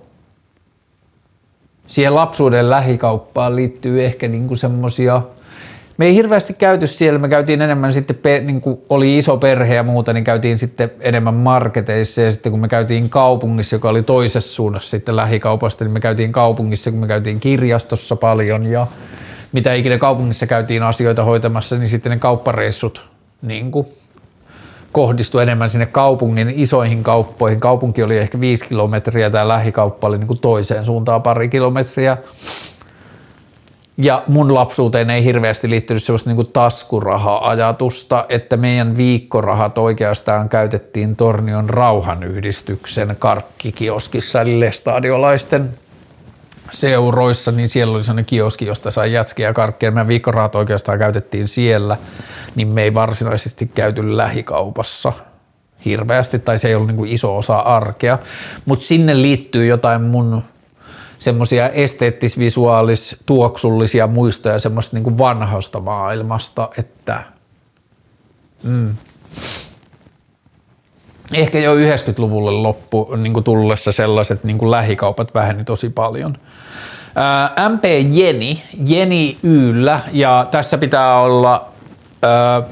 siihen 1.88 2.16
lapsuuden 2.16 2.70
lähikauppaan 2.70 3.56
liittyy 3.56 4.06
ehkä 4.06 4.28
niinku 4.28 4.56
semmosia, 4.56 5.22
me 5.98 6.06
ei 6.06 6.16
hirveästi 6.16 6.54
käyty 6.54 6.88
siellä, 6.88 7.20
me 7.20 7.30
käytiin 7.30 7.62
enemmän 7.62 7.94
sitten, 7.94 8.18
niin 8.48 8.62
kuin 8.62 8.80
oli 8.90 9.18
iso 9.18 9.38
perhe 9.38 9.76
ja 9.76 9.84
muuta, 9.84 10.14
niin 10.14 10.24
käytiin 10.24 10.60
sitten 10.60 10.92
enemmän 11.00 11.34
marketeissa 11.34 12.22
ja 12.22 12.32
sitten 12.32 12.52
kun 12.52 12.62
me 12.62 12.68
käytiin 12.68 13.10
kaupungissa, 13.10 13.76
joka 13.76 13.90
oli 13.90 14.04
toisessa 14.04 14.56
suunnassa 14.56 14.90
sitten 14.90 15.16
lähikaupasta, 15.16 15.84
niin 15.84 15.92
me 15.92 16.00
käytiin 16.00 16.32
kaupungissa, 16.32 16.92
kun 16.92 17.00
me 17.00 17.08
käytiin 17.08 17.40
kirjastossa 17.40 18.16
paljon 18.16 18.66
ja 18.66 18.88
mitä 19.52 19.74
ikinä 19.74 19.98
kaupungissa 19.98 20.48
käytiin 20.48 20.84
asioita 20.84 21.24
hoitamassa, 21.24 21.78
niin 21.78 21.90
sitten 21.90 22.10
ne 22.10 22.18
kauppareissut 22.18 23.10
niin 23.42 23.72
kuin 23.72 23.88
kohdistui 24.92 25.44
enemmän 25.44 25.70
sinne 25.70 25.86
kaupungin 25.86 26.54
isoihin 26.56 27.04
kauppoihin. 27.04 27.60
Kaupunki 27.60 28.04
oli 28.04 28.18
ehkä 28.18 28.40
viisi 28.40 28.66
kilometriä, 28.66 29.30
tämä 29.30 29.48
lähikauppa 29.48 30.08
oli 30.08 30.18
niin 30.18 30.28
kuin 30.28 30.40
toiseen 30.40 30.86
suuntaan 30.86 31.22
pari 31.22 31.50
kilometriä. 31.50 32.18
Ja 33.98 34.24
mun 34.28 34.54
lapsuuteen 34.54 35.10
ei 35.10 35.24
hirveästi 35.24 35.70
liittynyt 35.70 36.04
sellaista 36.04 36.34
niin 36.34 36.48
taskuraha-ajatusta, 36.54 38.26
että 38.30 38.58
meidän 38.58 38.98
viikkorahat 38.98 39.78
oikeastaan 39.78 40.50
käytettiin 40.50 41.16
Tornion 41.16 41.70
rauhanyhdistyksen 41.70 43.16
karkkikioskissa, 43.20 44.42
eli 44.42 44.60
lestadiolaisten 44.60 45.70
seuroissa, 46.72 47.52
niin 47.52 47.70
siellä 47.70 47.96
oli 47.96 48.04
sellainen 48.04 48.26
kioski, 48.26 48.66
josta 48.66 48.92
sai 48.92 49.14
jätskiä 49.14 49.48
ja 49.48 49.54
karkkia. 49.54 49.92
Meidän 49.92 50.08
viikkorahat 50.08 50.56
oikeastaan 50.56 51.00
käytettiin 51.00 51.48
siellä, 51.48 51.98
niin 52.56 52.68
me 52.68 52.84
ei 52.84 52.94
varsinaisesti 52.94 53.72
käyty 53.76 54.18
lähikaupassa 54.18 55.14
hirveästi, 55.86 56.40
tai 56.40 56.60
se 56.60 56.68
ei 56.68 56.76
ollut 56.76 56.88
niin 56.88 56.98
kuin 56.98 57.12
iso 57.12 57.38
osa 57.38 57.58
arkea, 57.58 58.20
mutta 58.66 58.86
sinne 58.86 59.22
liittyy 59.22 59.66
jotain 59.66 60.02
mun 60.02 60.44
semmoisia 61.20 61.70
esteettis-visuaalis, 61.70 63.18
tuoksullisia 63.26 64.08
muistoja 64.08 64.60
semmoista 64.60 64.96
niin 64.96 65.04
kuin 65.04 65.18
vanhasta 65.18 65.80
maailmasta, 65.80 66.70
että 66.78 67.24
mm, 68.64 68.96
ehkä 71.34 71.60
jo 71.60 71.76
90-luvulle 71.76 72.52
loppu 72.52 73.16
niin 73.16 73.34
kuin 73.34 73.44
tullessa 73.44 73.92
sellaiset 73.92 74.44
niin 74.44 74.58
kuin 74.58 74.72
lähikaupat 74.72 75.34
väheni 75.34 75.64
tosi 75.64 75.90
paljon. 75.90 76.38
Ää, 77.20 77.70
MP 77.70 77.84
Jeni, 78.12 78.64
Jeni 78.86 79.38
Yllä 79.44 80.00
ja 80.12 80.48
tässä 80.52 80.78
pitää 80.78 81.20
olla 81.20 81.68
ää, 82.22 82.64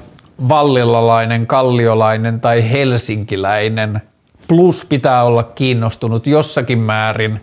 vallilalainen, 0.49 1.47
kalliolainen 1.47 2.39
tai 2.41 2.71
helsinkiläinen. 2.71 4.01
Plus 4.47 4.85
pitää 4.85 5.23
olla 5.23 5.43
kiinnostunut 5.43 6.27
jossakin 6.27 6.79
määrin 6.79 7.41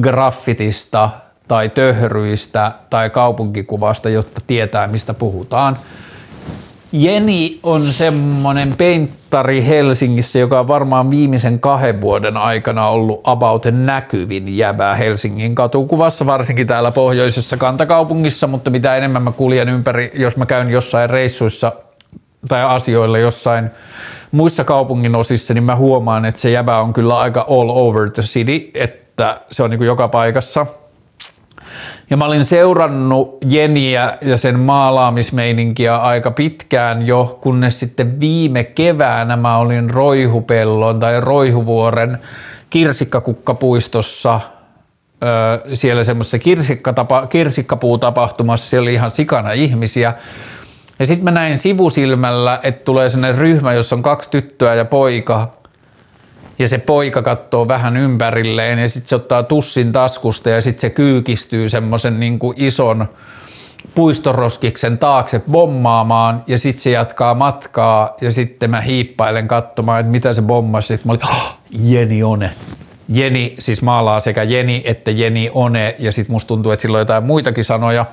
graffitista 0.00 1.10
tai 1.48 1.68
töhryistä 1.68 2.72
tai 2.90 3.10
kaupunkikuvasta, 3.10 4.08
jotta 4.08 4.40
tietää 4.46 4.86
mistä 4.86 5.14
puhutaan– 5.14 5.76
Jeni 6.92 7.60
on 7.62 7.92
semmonen 7.92 8.74
penttari 8.76 9.66
Helsingissä, 9.66 10.38
joka 10.38 10.60
on 10.60 10.68
varmaan 10.68 11.10
viimeisen 11.10 11.60
kahden 11.60 12.00
vuoden 12.00 12.36
aikana 12.36 12.88
ollut 12.88 13.20
about 13.24 13.66
näkyvin 13.70 14.56
jäbää 14.56 14.94
Helsingin 14.94 15.54
katukuvassa, 15.54 16.26
varsinkin 16.26 16.66
täällä 16.66 16.90
pohjoisessa 16.90 17.56
kantakaupungissa, 17.56 18.46
mutta 18.46 18.70
mitä 18.70 18.96
enemmän 18.96 19.22
mä 19.22 19.32
kuljen 19.32 19.68
ympäri, 19.68 20.12
jos 20.14 20.36
mä 20.36 20.46
käyn 20.46 20.70
jossain 20.70 21.10
reissuissa 21.10 21.72
tai 22.48 22.64
asioilla 22.64 23.18
jossain 23.18 23.70
muissa 24.30 24.64
kaupungin 24.64 25.14
osissa, 25.14 25.54
niin 25.54 25.64
mä 25.64 25.76
huomaan, 25.76 26.24
että 26.24 26.40
se 26.40 26.50
jäbä 26.50 26.78
on 26.78 26.92
kyllä 26.92 27.18
aika 27.18 27.46
all 27.50 27.70
over 27.70 28.10
the 28.10 28.22
city, 28.22 28.70
että 28.74 29.40
se 29.50 29.62
on 29.62 29.70
niin 29.70 29.78
kuin 29.78 29.86
joka 29.86 30.08
paikassa– 30.08 30.66
ja 32.10 32.16
mä 32.16 32.24
olin 32.24 32.44
seurannut 32.44 33.38
Jeniä 33.48 34.18
ja 34.20 34.36
sen 34.36 34.60
maalaamismeininkiä 34.60 35.96
aika 35.96 36.30
pitkään 36.30 37.06
jo, 37.06 37.38
kunnes 37.40 37.80
sitten 37.80 38.20
viime 38.20 38.64
keväänä 38.64 39.36
mä 39.36 39.56
olin 39.56 39.90
Roihupellon 39.90 41.00
tai 41.00 41.20
Roihuvuoren 41.20 42.18
kirsikkakukkapuistossa 42.70 44.40
siellä 45.74 46.04
semmoisessa 46.04 46.38
kirsikkapuutapahtumassa, 47.28 48.70
siellä 48.70 48.84
oli 48.84 48.94
ihan 48.94 49.10
sikana 49.10 49.52
ihmisiä. 49.52 50.14
Ja 50.98 51.06
sitten 51.06 51.24
mä 51.24 51.30
näin 51.30 51.58
sivusilmällä, 51.58 52.60
että 52.62 52.84
tulee 52.84 53.10
sellainen 53.10 53.40
ryhmä, 53.40 53.72
jossa 53.72 53.96
on 53.96 54.02
kaksi 54.02 54.30
tyttöä 54.30 54.74
ja 54.74 54.84
poika, 54.84 55.59
ja 56.60 56.68
se 56.68 56.78
poika 56.78 57.22
katsoo 57.22 57.68
vähän 57.68 57.96
ympärilleen 57.96 58.78
ja 58.78 58.88
sitten 58.88 59.08
se 59.08 59.14
ottaa 59.14 59.42
tussin 59.42 59.92
taskusta 59.92 60.50
ja 60.50 60.62
sitten 60.62 60.80
se 60.80 60.90
kyykistyy 60.90 61.68
semmoisen 61.68 62.20
niin 62.20 62.38
ison 62.56 63.08
puistoroskiksen 63.94 64.98
taakse 64.98 65.42
bommaamaan 65.50 66.44
ja 66.46 66.58
sitten 66.58 66.82
se 66.82 66.90
jatkaa 66.90 67.34
matkaa 67.34 68.14
ja 68.20 68.32
sitten 68.32 68.70
mä 68.70 68.80
hiippailen 68.80 69.48
katsomaan, 69.48 70.00
että 70.00 70.12
mitä 70.12 70.34
se 70.34 70.42
bommasi. 70.42 70.88
Sitten 70.88 71.06
mä 71.08 71.12
olin, 71.12 71.36
oh, 71.36 71.58
Jeni 71.70 72.22
One. 72.22 72.50
Jeni 73.08 73.54
siis 73.58 73.82
maalaa 73.82 74.20
sekä 74.20 74.42
Jeni 74.42 74.82
että 74.84 75.10
Jeni 75.10 75.50
One 75.54 75.96
ja 75.98 76.12
sitten 76.12 76.32
musta 76.32 76.48
tuntuu, 76.48 76.72
että 76.72 76.82
sillä 76.82 76.96
on 76.96 77.00
jotain 77.00 77.24
muitakin 77.24 77.64
sanoja. 77.64 78.06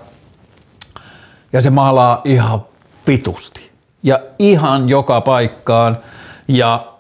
Ja 1.54 1.62
se 1.62 1.70
maalaa 1.70 2.22
ihan 2.26 2.66
vitusti 3.08 3.72
ja 4.04 4.20
ihan 4.40 4.90
joka 4.90 5.22
paikkaan 5.22 5.98
ja 6.48 6.97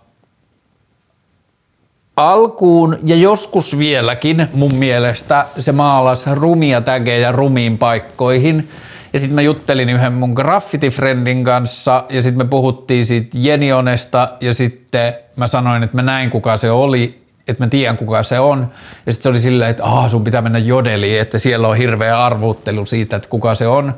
alkuun 2.17 2.97
ja 3.03 3.15
joskus 3.15 3.77
vieläkin 3.77 4.47
mun 4.53 4.75
mielestä 4.75 5.45
se 5.59 5.71
maalasi 5.71 6.29
rumia 6.33 6.81
tägejä 6.81 7.31
rumiin 7.31 7.77
paikkoihin. 7.77 8.69
Ja 9.13 9.19
sitten 9.19 9.35
mä 9.35 9.41
juttelin 9.41 9.89
yhden 9.89 10.13
mun 10.13 10.33
graffitifriendin 10.33 11.43
kanssa 11.43 12.03
ja 12.09 12.21
sitten 12.21 12.45
me 12.45 12.49
puhuttiin 12.49 13.05
siitä 13.05 13.37
Jenionesta 13.39 14.29
ja 14.41 14.53
sitten 14.53 15.13
mä 15.35 15.47
sanoin, 15.47 15.83
että 15.83 15.95
mä 15.95 16.01
näin 16.01 16.29
kuka 16.29 16.57
se 16.57 16.71
oli, 16.71 17.21
että 17.47 17.63
mä 17.63 17.69
tiedän 17.69 17.97
kuka 17.97 18.23
se 18.23 18.39
on. 18.39 18.71
Ja 19.05 19.13
sitten 19.13 19.23
se 19.23 19.29
oli 19.29 19.39
silleen, 19.39 19.71
että 19.71 19.83
ah, 19.83 20.09
sun 20.09 20.23
pitää 20.23 20.41
mennä 20.41 20.59
jodeliin, 20.59 21.21
että 21.21 21.39
siellä 21.39 21.67
on 21.67 21.77
hirveä 21.77 22.25
arvuuttelu 22.25 22.85
siitä, 22.85 23.15
että 23.15 23.29
kuka 23.29 23.55
se 23.55 23.67
on. 23.67 23.93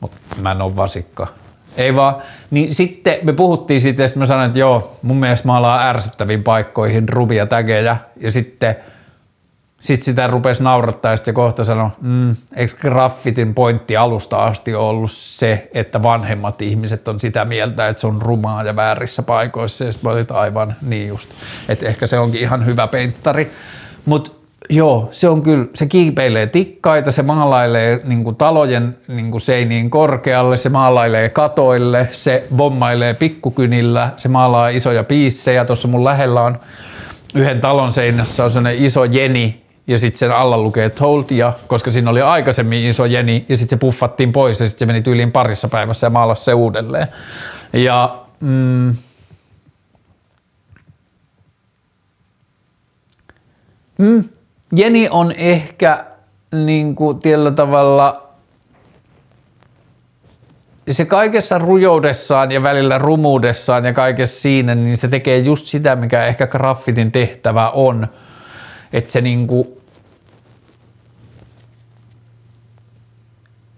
Mutta 0.00 0.18
mä 0.40 0.50
en 0.50 0.62
ole 0.62 0.76
vasikka. 0.76 1.39
Ei 1.76 1.94
vaan. 1.94 2.16
Niin 2.50 2.74
sitten 2.74 3.18
me 3.22 3.32
puhuttiin 3.32 3.80
siitä 3.80 4.02
ja 4.02 4.08
sitten 4.08 4.22
mä 4.22 4.26
sanoin, 4.26 4.46
että 4.46 4.58
joo, 4.58 4.98
mun 5.02 5.16
mielestä 5.16 5.46
maalaa 5.46 5.88
ärsyttäviin 5.88 6.42
paikkoihin 6.42 7.08
rubia 7.08 7.46
tägejä 7.46 7.96
ja 8.16 8.32
sitten 8.32 8.76
sit 9.80 10.02
sitä 10.02 10.26
rupesi 10.26 10.62
naurattaa 10.62 11.10
ja 11.10 11.16
sitten 11.16 11.34
kohta 11.34 11.64
sanoi, 11.64 11.88
mm, 12.00 12.36
eikö 12.56 12.72
graffitin 12.80 13.54
pointti 13.54 13.96
alusta 13.96 14.44
asti 14.44 14.74
ollut 14.74 15.12
se, 15.12 15.70
että 15.74 16.02
vanhemmat 16.02 16.62
ihmiset 16.62 17.08
on 17.08 17.20
sitä 17.20 17.44
mieltä, 17.44 17.88
että 17.88 18.00
se 18.00 18.06
on 18.06 18.22
rumaa 18.22 18.62
ja 18.62 18.76
väärissä 18.76 19.22
paikoissa 19.22 19.84
ja 19.84 19.92
sitten 19.92 20.12
mä 20.12 20.38
aivan 20.38 20.76
niin 20.82 21.08
just, 21.08 21.30
että 21.68 21.86
ehkä 21.86 22.06
se 22.06 22.18
onkin 22.18 22.40
ihan 22.40 22.66
hyvä 22.66 22.86
peinttari. 22.86 23.52
Mutta 24.04 24.30
Joo, 24.72 25.08
se 25.12 25.28
on 25.28 25.42
kyllä, 25.42 25.66
se 25.74 25.86
kiipeilee 25.86 26.46
tikkaita, 26.46 27.12
se 27.12 27.22
maalailee 27.22 28.00
niin 28.04 28.24
kuin 28.24 28.36
talojen 28.36 28.96
niin 29.08 29.30
kuin 29.30 29.40
seiniin 29.40 29.90
korkealle, 29.90 30.56
se 30.56 30.68
maalailee 30.68 31.28
katoille, 31.28 32.08
se 32.12 32.46
bommailee 32.56 33.14
pikkukynillä, 33.14 34.10
se 34.16 34.28
maalaa 34.28 34.68
isoja 34.68 35.04
piissejä. 35.04 35.64
Tuossa 35.64 35.88
mun 35.88 36.04
lähellä 36.04 36.42
on 36.42 36.58
yhden 37.34 37.60
talon 37.60 37.92
seinässä 37.92 38.44
on 38.44 38.50
sellainen 38.50 38.84
iso 38.84 39.04
jeni 39.04 39.62
ja 39.86 39.98
sitten 39.98 40.18
sen 40.18 40.30
alla 40.30 40.58
lukee 40.58 40.90
told 40.90 41.24
ja, 41.30 41.52
koska 41.66 41.92
siinä 41.92 42.10
oli 42.10 42.22
aikaisemmin 42.22 42.84
iso 42.84 43.04
jeni 43.04 43.44
ja 43.48 43.56
sitten 43.56 43.78
se 43.78 43.80
puffattiin 43.80 44.32
pois 44.32 44.60
ja 44.60 44.68
sitten 44.68 44.86
se 44.86 44.92
meni 44.92 45.02
tyyliin 45.02 45.32
parissa 45.32 45.68
päivässä 45.68 46.06
ja 46.06 46.10
maalasi 46.10 46.44
se 46.44 46.54
uudelleen. 46.54 47.08
Ja 47.72 48.16
mm, 48.40 48.96
mm, 53.98 54.24
Jeni 54.76 55.08
on 55.10 55.32
ehkä 55.32 56.04
niin 56.52 56.94
kuin 56.94 57.20
tietyllä 57.20 57.50
tavalla 57.50 58.26
se 60.90 61.04
kaikessa 61.04 61.58
rujoudessaan 61.58 62.52
ja 62.52 62.62
välillä 62.62 62.98
rumuudessaan 62.98 63.84
ja 63.84 63.92
kaikessa 63.92 64.40
siinä, 64.40 64.74
niin 64.74 64.96
se 64.96 65.08
tekee 65.08 65.38
just 65.38 65.66
sitä, 65.66 65.96
mikä 65.96 66.26
ehkä 66.26 66.46
graffitin 66.46 67.12
tehtävä 67.12 67.70
on. 67.70 68.08
Että 68.92 69.12
se 69.12 69.20
niinku, 69.20 69.80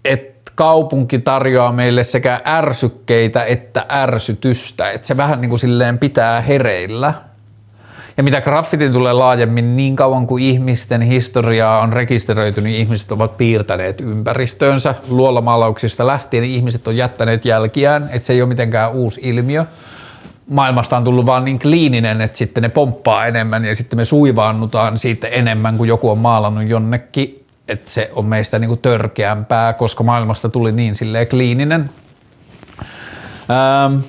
että 0.05 0.51
kaupunki 0.55 1.19
tarjoaa 1.19 1.71
meille 1.71 2.03
sekä 2.03 2.41
ärsykkeitä 2.47 3.43
että 3.43 3.85
ärsytystä. 3.91 4.91
Että 4.91 5.07
se 5.07 5.17
vähän 5.17 5.41
niin 5.41 5.49
kuin 5.49 5.59
silleen 5.59 5.99
pitää 5.99 6.41
hereillä– 6.41 7.13
ja 8.17 8.23
mitä 8.23 8.41
graffitin 8.41 8.93
tulee 8.93 9.13
laajemmin, 9.13 9.75
niin 9.75 9.95
kauan 9.95 10.27
kuin 10.27 10.43
ihmisten 10.43 11.01
historiaa 11.01 11.81
on 11.81 11.93
rekisteröity, 11.93 12.61
niin 12.61 12.75
ihmiset 12.75 13.11
ovat 13.11 13.37
piirtäneet 13.37 14.01
ympäristöönsä. 14.01 14.95
Luolamalauksista 15.07 16.07
lähtien 16.07 16.41
niin 16.41 16.55
ihmiset 16.55 16.87
on 16.87 16.97
jättäneet 16.97 17.45
jälkiään, 17.45 18.09
että 18.11 18.25
se 18.25 18.33
ei 18.33 18.41
ole 18.41 18.49
mitenkään 18.49 18.91
uusi 18.91 19.19
ilmiö. 19.23 19.65
Maailmasta 20.49 20.97
on 20.97 21.03
tullut 21.03 21.25
vaan 21.25 21.45
niin 21.45 21.59
kliininen, 21.59 22.21
että 22.21 22.37
sitten 22.37 22.63
ne 22.63 22.69
pomppaa 22.69 23.25
enemmän 23.25 23.65
ja 23.65 23.75
sitten 23.75 23.99
me 23.99 24.05
suivaannutaan 24.05 24.97
siitä 24.97 25.27
enemmän, 25.27 25.77
kuin 25.77 25.87
joku 25.87 26.09
on 26.09 26.17
maalannut 26.17 26.67
jonnekin, 26.67 27.45
että 27.67 27.91
se 27.91 28.11
on 28.15 28.25
meistä 28.25 28.59
niin 28.59 28.67
kuin 28.67 28.79
törkeämpää, 28.79 29.73
koska 29.73 30.03
maailmasta 30.03 30.49
tuli 30.49 30.71
niin 30.71 30.95
silleen 30.95 31.27
kliininen. 31.27 31.89
Ähm, 33.49 33.99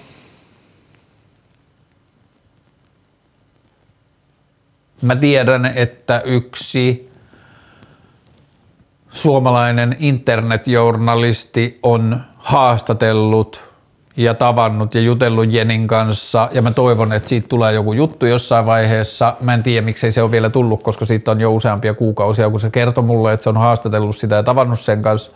Mä 5.05 5.17
tiedän, 5.17 5.67
että 5.67 6.23
yksi 6.25 7.11
suomalainen 9.11 9.97
internetjournalisti 9.99 11.79
on 11.83 12.21
haastatellut 12.37 13.61
ja 14.17 14.35
tavannut 14.35 14.95
ja 14.95 15.01
jutellut 15.01 15.53
Jenin 15.53 15.87
kanssa 15.87 16.49
ja 16.53 16.63
mä 16.63 16.71
toivon, 16.71 17.13
että 17.13 17.29
siitä 17.29 17.49
tulee 17.49 17.73
joku 17.73 17.93
juttu 17.93 18.27
jossain 18.27 18.67
vaiheessa. 18.67 19.37
Mä 19.41 19.55
en 19.55 19.63
tiedä, 19.63 19.85
miksei 19.85 20.13
se 20.13 20.23
ole 20.23 20.31
vielä 20.31 20.51
tullut, 20.51 20.83
koska 20.83 21.05
siitä 21.05 21.31
on 21.31 21.41
jo 21.41 21.55
useampia 21.55 21.95
kuukausia, 21.95 22.51
kun 22.51 22.61
se 22.61 22.71
kertoi 22.71 23.05
mulle, 23.05 23.33
että 23.33 23.45
se 23.45 23.49
on 23.49 23.57
haastatellut 23.57 24.17
sitä 24.17 24.35
ja 24.35 24.43
tavannut 24.43 24.81
sen 24.81 25.03
kanssa. 25.03 25.31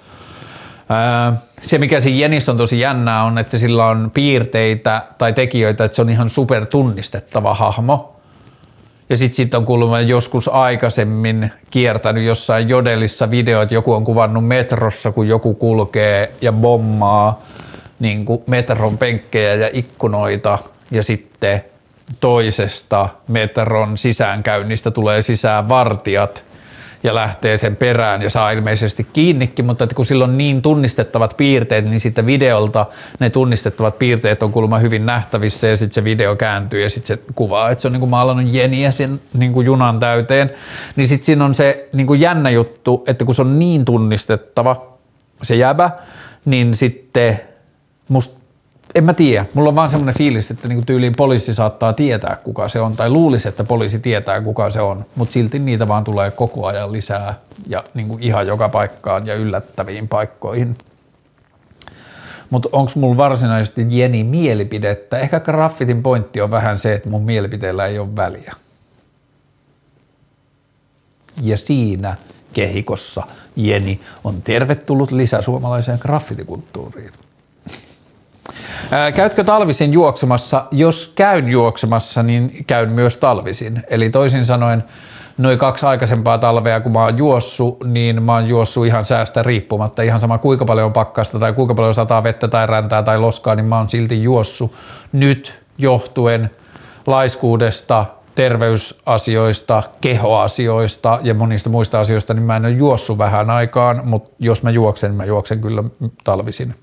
Se, 1.63 1.79
mikä 1.79 2.01
siinä 2.01 2.19
Jenissä 2.19 2.53
on 2.53 2.59
tosi 2.59 2.81
jännää, 2.81 3.25
on, 3.25 3.39
että 3.39 3.59
sillä 3.59 3.87
on 3.87 4.11
piirteitä 4.15 5.03
tai 5.19 5.33
tekijöitä, 5.33 5.85
että 5.85 5.97
se 5.97 6.03
on 6.03 6.11
ihan 6.11 6.31
super 6.31 6.67
tunnistettava 6.67 7.55
hahmo. 7.55 8.18
Ja 9.11 9.17
sitten 9.17 9.37
sit 9.37 9.55
on 9.55 9.65
kuulemma 9.65 10.01
joskus 10.01 10.49
aikaisemmin 10.49 11.53
kiertänyt 11.71 12.25
jossain 12.25 12.69
jodelissa 12.69 13.31
videoita, 13.31 13.75
joku 13.75 13.93
on 13.93 14.05
kuvannut 14.05 14.47
metrossa, 14.47 15.13
kun 15.13 15.29
joku 15.29 15.55
kulkee 15.55 16.33
ja 16.43 16.53
bommaa 16.53 17.43
niin 17.99 18.25
kuin 18.25 18.43
metron 18.47 18.99
penkkejä 18.99 19.55
ja 19.55 19.71
ikkunoita. 19.73 20.59
Ja 20.91 21.03
sitten 21.03 21.65
toisesta 22.21 23.09
metron 23.29 23.99
sisäänkäynnistä 23.99 24.91
tulee 24.91 25.23
sisään 25.23 25.69
vartijat 25.69 26.45
ja 27.03 27.15
lähtee 27.15 27.59
sen 27.59 27.77
perään 27.77 28.23
ja 28.23 28.31
saa 28.31 28.51
ilmeisesti 28.51 29.07
kiinnikin, 29.13 29.65
mutta 29.65 29.85
että 29.85 29.97
kun 29.97 30.07
sillä 30.07 30.25
on 30.25 30.39
niin 30.39 30.63
tunnistettavat 30.63 31.37
piirteet, 31.37 31.85
niin 31.85 32.01
sitten 32.01 32.27
videolta 32.27 32.87
ne 33.21 33.31
tunnistettavat 33.31 33.99
piirteet 33.99 34.43
on 34.43 34.53
kuulemma 34.53 34.79
hyvin 34.79 35.07
nähtävissä 35.07 35.67
ja 35.67 35.77
sitten 35.77 35.95
se 35.95 36.05
video 36.05 36.37
kääntyy 36.37 36.83
ja 36.83 36.91
sitten 36.91 37.17
se 37.17 37.23
kuvaa, 37.35 37.71
että 37.71 37.83
se 37.83 37.89
on 37.89 37.93
niin 37.93 38.01
kuin 38.01 38.11
maalannut 38.11 38.55
jeniä 38.55 38.91
sen 38.91 39.21
niin 39.35 39.53
kuin 39.53 39.67
junan 39.67 40.01
täyteen, 40.01 40.51
niin 40.97 41.09
sitten 41.09 41.27
siinä 41.27 41.45
on 41.45 41.55
se 41.55 41.89
niin 41.93 42.07
kuin 42.07 42.21
jännä 42.21 42.51
juttu, 42.51 43.05
että 43.07 43.25
kun 43.25 43.35
se 43.35 43.43
on 43.43 43.59
niin 43.59 43.85
tunnistettava 43.85 44.99
se 45.43 45.57
jäbä, 45.57 45.91
niin 46.45 46.75
sitten 46.75 47.41
musta 48.09 48.38
en 48.95 49.05
mä 49.05 49.15
tiedä. 49.15 49.47
Mulla 49.55 49.69
on 49.69 49.75
vaan 49.75 49.91
semmoinen 49.91 50.15
fiilis, 50.19 50.51
että 50.51 50.69
niinku 50.69 50.85
tyyliin 50.87 51.13
poliisi 51.17 51.55
saattaa 51.55 51.93
tietää, 51.93 52.37
kuka 52.45 52.69
se 52.69 52.81
on, 52.81 52.97
tai 52.97 53.11
luulisi, 53.11 53.49
että 53.49 53.65
poliisi 53.65 53.99
tietää, 53.99 54.41
kuka 54.41 54.71
se 54.71 54.81
on, 54.81 55.07
mutta 55.17 55.33
silti 55.33 55.59
niitä 55.59 55.89
vaan 55.89 56.05
tulee 56.05 56.31
koko 56.31 56.67
ajan 56.67 56.93
lisää 56.93 57.35
ja 57.67 57.85
niinku 57.95 58.19
ihan 58.21 58.47
joka 58.47 58.69
paikkaan 58.69 59.27
ja 59.27 59.35
yllättäviin 59.35 60.09
paikkoihin. 60.09 60.77
Mutta 62.51 62.69
onko 62.73 62.93
mulla 62.95 63.17
varsinaisesti 63.17 63.87
Jeni 63.89 64.25
mielipidettä? 64.25 65.19
Ehkä 65.19 65.41
graffitin 65.41 66.03
pointti 66.03 66.41
on 66.41 66.51
vähän 66.51 66.79
se, 66.79 66.95
että 66.95 67.11
mun 67.11 67.23
mielipiteellä 67.23 67.87
ei 67.87 67.99
ole 67.99 68.17
väliä. 68.17 68.55
Ja 71.43 71.59
siinä 71.59 72.17
kehikossa 72.53 73.23
Jeni 73.57 74.01
on 74.25 74.43
tervetullut 74.43 75.11
lisäsuomalaiseen 75.11 75.99
graffitikulttuuriin. 76.03 77.13
Käytkö 79.15 79.45
talvisin 79.45 79.93
juoksemassa? 79.93 80.65
Jos 80.71 81.13
käyn 81.15 81.49
juoksemassa, 81.49 82.23
niin 82.23 82.65
käyn 82.67 82.89
myös 82.89 83.17
talvisin. 83.17 83.83
Eli 83.91 84.11
toisin 84.11 84.47
sanoen, 84.47 84.85
noin 85.39 85.59
kaksi 85.59 85.87
aikaisempaa 85.87 86.39
talvea, 86.39 86.81
kun 86.81 86.93
mä 86.93 87.03
oon 87.03 87.19
juossut, 87.19 87.85
niin 87.85 88.23
mä 88.23 88.35
oon 88.35 88.49
juossut 88.49 88.87
ihan 88.87 89.05
säästä 89.05 89.43
riippumatta. 89.43 90.03
Ihan 90.03 90.21
sama 90.21 90.39
kuinka 90.39 90.65
paljon 90.65 90.87
on 90.87 90.93
pakkasta 90.93 91.39
tai 91.39 91.53
kuinka 91.53 91.75
paljon 91.75 91.95
sataa 91.95 92.23
vettä 92.23 92.49
tai 92.49 92.67
räntää 92.67 93.03
tai 93.03 93.19
loskaa, 93.19 93.55
niin 93.55 93.67
mä 93.67 93.77
oon 93.77 93.91
silti 93.91 94.23
juossut. 94.23 94.73
Nyt 95.13 95.61
johtuen 95.79 96.51
laiskuudesta, 97.07 98.07
terveysasioista, 98.35 99.83
kehoasioista 100.01 101.19
ja 101.23 101.35
monista 101.35 101.71
muista 101.71 102.01
asioista, 102.01 102.35
niin 102.35 102.45
mä 102.45 102.57
en 102.57 102.65
ole 102.65 102.73
juossut 102.73 103.19
vähän 103.19 103.51
aikaan, 103.51 104.01
mutta 104.05 104.31
jos 104.39 104.63
mä 104.63 104.71
juoksen, 104.71 105.15
mä 105.15 105.25
juoksen 105.25 105.61
kyllä 105.61 105.85
talvisin. 106.25 106.75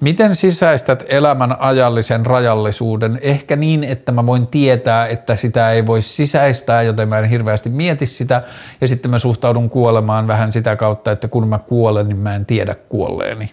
Miten 0.00 0.36
sisäistät 0.36 1.04
elämän 1.08 1.56
ajallisen 1.58 2.26
rajallisuuden? 2.26 3.18
Ehkä 3.22 3.56
niin, 3.56 3.84
että 3.84 4.12
mä 4.12 4.26
voin 4.26 4.46
tietää, 4.46 5.06
että 5.06 5.36
sitä 5.36 5.70
ei 5.70 5.86
voi 5.86 6.02
sisäistää, 6.02 6.82
joten 6.82 7.08
mä 7.08 7.18
en 7.18 7.24
hirveästi 7.24 7.70
mieti 7.70 8.06
sitä. 8.06 8.42
Ja 8.80 8.88
sitten 8.88 9.10
mä 9.10 9.18
suhtaudun 9.18 9.70
kuolemaan 9.70 10.26
vähän 10.26 10.52
sitä 10.52 10.76
kautta, 10.76 11.12
että 11.12 11.28
kun 11.28 11.48
mä 11.48 11.58
kuolen, 11.58 12.08
niin 12.08 12.18
mä 12.18 12.34
en 12.34 12.46
tiedä 12.46 12.74
kuolleeni. 12.88 13.52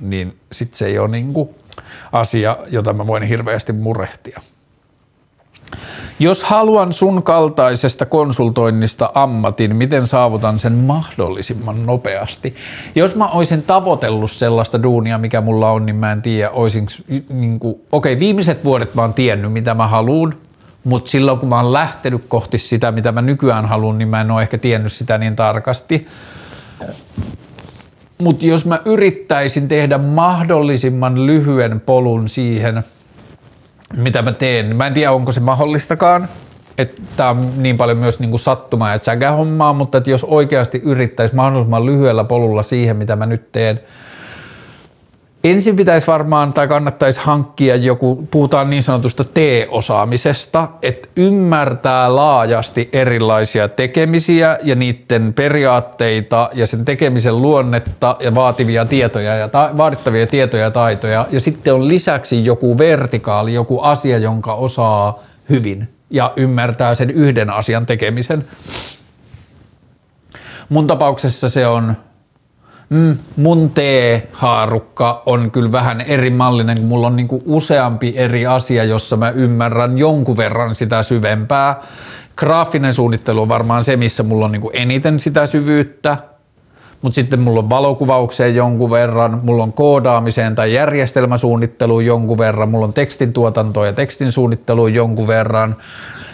Niin 0.00 0.36
sitten 0.52 0.78
se 0.78 0.86
ei 0.86 0.98
ole 0.98 1.08
niinku 1.08 1.54
asia, 2.12 2.56
jota 2.70 2.92
mä 2.92 3.06
voin 3.06 3.22
hirveästi 3.22 3.72
murehtia. 3.72 4.40
Jos 6.18 6.44
haluan 6.44 6.92
sun 6.92 7.22
kaltaisesta 7.22 8.06
konsultoinnista 8.06 9.10
ammatin, 9.14 9.76
miten 9.76 10.06
saavutan 10.06 10.58
sen 10.58 10.72
mahdollisimman 10.72 11.86
nopeasti? 11.86 12.54
Jos 12.94 13.14
mä 13.14 13.28
olisin 13.28 13.62
tavoitellut 13.62 14.30
sellaista 14.30 14.82
duunia, 14.82 15.18
mikä 15.18 15.40
mulla 15.40 15.70
on, 15.70 15.86
niin 15.86 15.96
mä 15.96 16.12
en 16.12 16.22
tiedä, 16.22 16.50
olisin, 16.50 16.86
niin 17.28 17.60
kuin, 17.60 17.80
okei, 17.92 18.18
viimeiset 18.18 18.64
vuodet 18.64 18.94
mä 18.94 19.02
oon 19.02 19.14
tiennyt, 19.14 19.52
mitä 19.52 19.74
mä 19.74 19.86
haluan, 19.86 20.34
mutta 20.84 21.10
silloin 21.10 21.38
kun 21.38 21.48
mä 21.48 21.56
oon 21.56 21.72
lähtenyt 21.72 22.22
kohti 22.28 22.58
sitä, 22.58 22.92
mitä 22.92 23.12
mä 23.12 23.22
nykyään 23.22 23.66
haluan, 23.66 23.98
niin 23.98 24.08
mä 24.08 24.20
en 24.20 24.30
ole 24.30 24.42
ehkä 24.42 24.58
tiennyt 24.58 24.92
sitä 24.92 25.18
niin 25.18 25.36
tarkasti. 25.36 26.06
Mutta 28.22 28.46
jos 28.46 28.66
mä 28.66 28.80
yrittäisin 28.84 29.68
tehdä 29.68 29.98
mahdollisimman 29.98 31.26
lyhyen 31.26 31.80
polun 31.80 32.28
siihen– 32.28 32.82
mitä 33.96 34.22
mä 34.22 34.32
teen. 34.32 34.76
Mä 34.76 34.86
en 34.86 34.94
tiedä, 34.94 35.12
onko 35.12 35.32
se 35.32 35.40
mahdollistakaan, 35.40 36.28
että 36.78 37.02
tämä 37.16 37.30
on 37.30 37.52
niin 37.56 37.76
paljon 37.76 37.98
myös 37.98 38.20
niin 38.20 38.30
kuin 38.30 38.40
sattumaa 38.40 38.92
ja 38.92 38.98
tsägä-hommaa, 38.98 39.72
mutta 39.72 39.98
että 39.98 40.10
jos 40.10 40.24
oikeasti 40.24 40.80
yrittäisi 40.84 41.34
mahdollisimman 41.34 41.86
lyhyellä 41.86 42.24
polulla 42.24 42.62
siihen, 42.62 42.96
mitä 42.96 43.16
mä 43.16 43.26
nyt 43.26 43.52
teen, 43.52 43.80
Ensin 45.44 45.76
pitäisi 45.76 46.06
varmaan 46.06 46.52
tai 46.52 46.68
kannattaisi 46.68 47.20
hankkia 47.20 47.76
joku, 47.76 48.28
puhutaan 48.30 48.70
niin 48.70 48.82
sanotusta 48.82 49.24
T-osaamisesta, 49.24 50.68
että 50.82 51.08
ymmärtää 51.16 52.16
laajasti 52.16 52.88
erilaisia 52.92 53.68
tekemisiä 53.68 54.58
ja 54.62 54.74
niiden 54.74 55.32
periaatteita 55.34 56.50
ja 56.52 56.66
sen 56.66 56.84
tekemisen 56.84 57.42
luonnetta 57.42 58.16
ja 58.20 58.34
vaativia 58.34 58.84
tietoja 58.84 59.34
ja 59.36 59.48
ta- 59.48 59.70
vaadittavia 59.76 60.26
tietoja 60.26 60.62
ja 60.62 60.70
taitoja. 60.70 61.26
Ja 61.30 61.40
sitten 61.40 61.74
on 61.74 61.88
lisäksi 61.88 62.44
joku 62.44 62.78
vertikaali, 62.78 63.54
joku 63.54 63.80
asia, 63.80 64.18
jonka 64.18 64.54
osaa 64.54 65.18
hyvin 65.48 65.88
ja 66.10 66.32
ymmärtää 66.36 66.94
sen 66.94 67.10
yhden 67.10 67.50
asian 67.50 67.86
tekemisen. 67.86 68.44
Mun 70.68 70.86
tapauksessa 70.86 71.48
se 71.48 71.66
on 71.66 71.96
mm, 72.92 73.18
mun 73.36 73.70
T-haarukka 73.70 75.22
on 75.26 75.50
kyllä 75.50 75.72
vähän 75.72 76.00
eri 76.00 76.30
mallinen, 76.30 76.78
kun 76.78 76.86
mulla 76.86 77.06
on 77.06 77.16
niinku 77.16 77.42
useampi 77.46 78.14
eri 78.16 78.46
asia, 78.46 78.84
jossa 78.84 79.16
mä 79.16 79.30
ymmärrän 79.30 79.98
jonkun 79.98 80.36
verran 80.36 80.74
sitä 80.74 81.02
syvempää. 81.02 81.80
Graafinen 82.36 82.94
suunnittelu 82.94 83.42
on 83.42 83.48
varmaan 83.48 83.84
se, 83.84 83.96
missä 83.96 84.22
mulla 84.22 84.44
on 84.44 84.52
niinku 84.52 84.70
eniten 84.72 85.20
sitä 85.20 85.46
syvyyttä, 85.46 86.16
mutta 87.02 87.14
sitten 87.14 87.40
mulla 87.40 87.58
on 87.58 87.70
valokuvaukseen 87.70 88.54
jonkun 88.54 88.90
verran, 88.90 89.40
mulla 89.42 89.62
on 89.62 89.72
koodaamiseen 89.72 90.54
tai 90.54 90.74
järjestelmäsuunnitteluun 90.74 92.06
jonkun 92.06 92.38
verran, 92.38 92.70
mulla 92.70 92.86
on 92.86 92.92
tekstin 92.92 93.32
tuotantoon 93.32 93.86
ja 93.86 93.92
tekstin 93.92 94.32
suunnitteluun 94.32 94.94
jonkun 94.94 95.26
verran, 95.26 95.76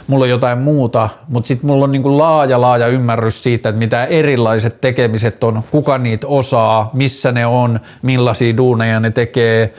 mulla 0.09 0.24
on 0.24 0.30
jotain 0.30 0.59
muuta, 0.59 1.09
mutta 1.28 1.48
sitten 1.48 1.66
mulla 1.66 1.85
on 1.85 1.93
niinku 1.93 2.18
laaja, 2.18 2.60
laaja 2.60 2.86
ymmärrys 2.86 3.43
siitä, 3.43 3.68
että 3.68 3.78
mitä 3.78 4.05
erilaiset 4.05 4.80
tekemiset 4.80 5.44
on, 5.44 5.62
kuka 5.70 5.98
niitä 5.98 6.26
osaa, 6.26 6.90
missä 6.93 7.32
ne 7.32 7.47
on, 7.47 7.80
millaisia 8.02 8.56
duuneja 8.56 9.01
ne 9.01 9.10
tekee, 9.10 9.74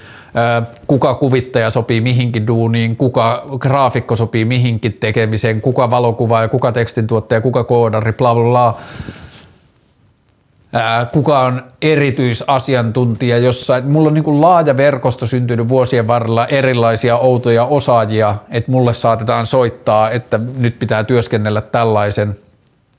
kuka 0.87 1.13
kuvittaja 1.13 1.69
sopii 1.69 2.01
mihinkin 2.01 2.47
duuniin, 2.47 2.95
kuka 2.95 3.45
graafikko 3.57 4.15
sopii 4.15 4.45
mihinkin 4.45 4.97
tekemiseen, 4.99 5.61
kuka 5.61 5.89
valokuvaaja, 5.89 6.47
kuka 6.47 6.71
tekstintuottaja, 6.71 7.41
kuka 7.41 7.63
koodari, 7.63 8.13
bla 8.13 8.35
bla 8.35 8.43
bla 8.43 8.77
kuka 11.13 11.39
on 11.39 11.63
erityisasiantuntija 11.81 13.37
jossain. 13.37 13.85
Mulla 13.85 14.07
on 14.07 14.13
niin 14.13 14.23
kuin 14.23 14.41
laaja 14.41 14.77
verkosto 14.77 15.27
syntynyt 15.27 15.67
vuosien 15.67 16.07
varrella 16.07 16.47
erilaisia 16.47 17.17
outoja 17.17 17.65
osaajia, 17.65 18.35
että 18.49 18.71
mulle 18.71 18.93
saatetaan 18.93 19.47
soittaa, 19.47 20.09
että 20.09 20.39
nyt 20.57 20.79
pitää 20.79 21.03
työskennellä 21.03 21.61
tällaisen. 21.61 22.35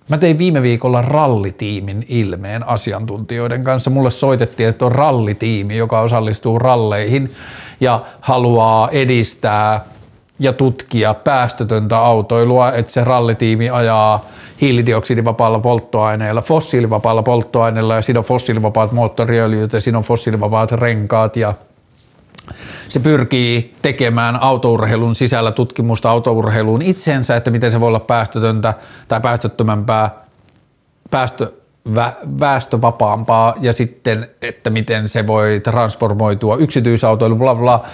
Mä 0.08 0.18
tein 0.18 0.38
viime 0.38 0.62
viikolla 0.62 1.02
rallitiimin 1.02 2.04
ilmeen 2.08 2.68
asiantuntijoiden 2.68 3.64
kanssa. 3.64 3.90
Mulle 3.90 4.10
soitettiin, 4.10 4.68
että 4.68 4.84
on 4.84 4.92
rallitiimi, 4.92 5.76
joka 5.76 6.00
osallistuu 6.00 6.58
ralleihin 6.58 7.32
ja 7.80 8.02
haluaa 8.20 8.88
edistää 8.88 9.84
ja 10.40 10.52
tutkia 10.52 11.14
päästötöntä 11.14 11.98
autoilua, 11.98 12.72
että 12.72 12.92
se 12.92 13.04
rallitiimi 13.04 13.70
ajaa 13.70 14.24
hiilidioksidivapaalla 14.60 15.58
polttoaineella, 15.58 16.42
fossiilivapaalla 16.42 17.22
polttoaineella 17.22 17.94
ja 17.94 18.02
siinä 18.02 18.20
on 18.20 18.24
fossiilivapaat 18.24 18.92
moottoriöljyt 18.92 19.72
ja 19.72 19.80
siinä 19.80 19.98
on 19.98 20.04
fossiilivapaat 20.04 20.72
renkaat 20.72 21.36
ja 21.36 21.54
se 22.88 23.00
pyrkii 23.00 23.74
tekemään 23.82 24.36
autourheilun 24.36 25.14
sisällä 25.14 25.52
tutkimusta 25.52 26.10
autourheiluun 26.10 26.82
itsensä, 26.82 27.36
että 27.36 27.50
miten 27.50 27.72
se 27.72 27.80
voi 27.80 27.88
olla 27.88 28.00
päästötöntä 28.00 28.74
tai 29.08 29.20
päästöttömämpää, 29.20 30.10
päästö, 31.10 31.52
vä, 31.94 32.12
väestövapaampaa 32.40 33.54
ja 33.60 33.72
sitten, 33.72 34.30
että 34.42 34.70
miten 34.70 35.08
se 35.08 35.26
voi 35.26 35.60
transformoitua 35.64 36.56
yksityisautoilu, 36.56 37.36
bla 37.36 37.54
bla, 37.54 37.84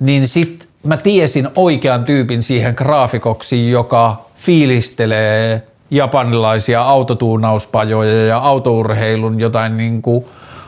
niin 0.00 0.28
sitten 0.28 0.69
mä 0.82 0.96
tiesin 0.96 1.48
oikean 1.56 2.04
tyypin 2.04 2.42
siihen 2.42 2.74
graafikoksi, 2.76 3.70
joka 3.70 4.24
fiilistelee 4.36 5.62
japanilaisia 5.90 6.82
autotuunauspajoja 6.82 8.26
ja 8.26 8.38
autourheilun 8.38 9.40
jotain 9.40 9.76
niin 9.76 10.02
kuin 10.02 10.24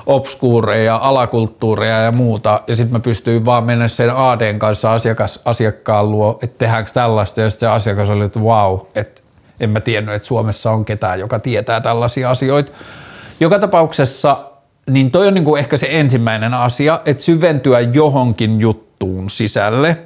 obskuureja, 0.06 0.96
alakulttuureja 0.96 1.98
ja 1.98 2.12
muuta, 2.12 2.60
ja 2.66 2.76
sitten 2.76 2.92
mä 2.92 3.00
pystyin 3.00 3.44
vaan 3.44 3.64
mennä 3.64 3.88
sen 3.88 4.16
ADn 4.16 4.58
kanssa 4.58 4.92
asiakas, 4.92 5.40
asiakkaan 5.44 6.10
luo, 6.10 6.38
että 6.42 6.58
tehdäänkö 6.58 6.90
tällaista, 6.94 7.40
ja 7.40 7.50
sitten 7.50 7.68
se 7.68 7.72
asiakas 7.72 8.10
oli, 8.10 8.24
että 8.24 8.40
wow, 8.40 8.78
että 8.94 9.22
en 9.60 9.70
mä 9.70 9.80
tiennyt, 9.80 10.14
että 10.14 10.28
Suomessa 10.28 10.70
on 10.70 10.84
ketään, 10.84 11.20
joka 11.20 11.38
tietää 11.38 11.80
tällaisia 11.80 12.30
asioita. 12.30 12.72
Joka 13.40 13.58
tapauksessa, 13.58 14.44
niin 14.90 15.10
toi 15.10 15.28
on 15.28 15.34
niin 15.34 15.44
kuin 15.44 15.58
ehkä 15.58 15.76
se 15.76 15.86
ensimmäinen 15.90 16.54
asia, 16.54 17.00
että 17.04 17.22
syventyä 17.22 17.80
johonkin 17.80 18.60
juttuun 18.60 18.91
sisälle. 19.30 19.98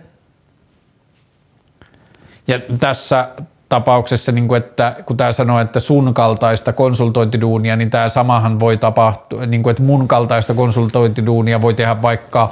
Ja 2.47 2.61
tässä 2.81 3.29
tapauksessa, 3.69 4.33
niin 4.33 4.49
kuin, 4.49 4.59
että 4.59 4.97
kun 5.07 5.17
tämä 5.17 5.33
sanoo, 5.33 5.61
että 5.61 5.81
sun 5.81 6.15
kaltaista 6.15 6.73
konsultointiduunia, 6.73 7.77
niin 7.77 7.91
tämä 7.91 8.09
samahan 8.09 8.61
voi 8.61 8.77
tapahtua, 8.77 9.47
niin 9.47 9.63
kuin, 9.63 9.71
että 9.71 9.83
mun 9.83 10.09
kaltaista 10.09 10.55
konsultointiduunia 10.55 11.63
voi 11.63 11.75
tehdä 11.75 12.03
vaikka 12.03 12.51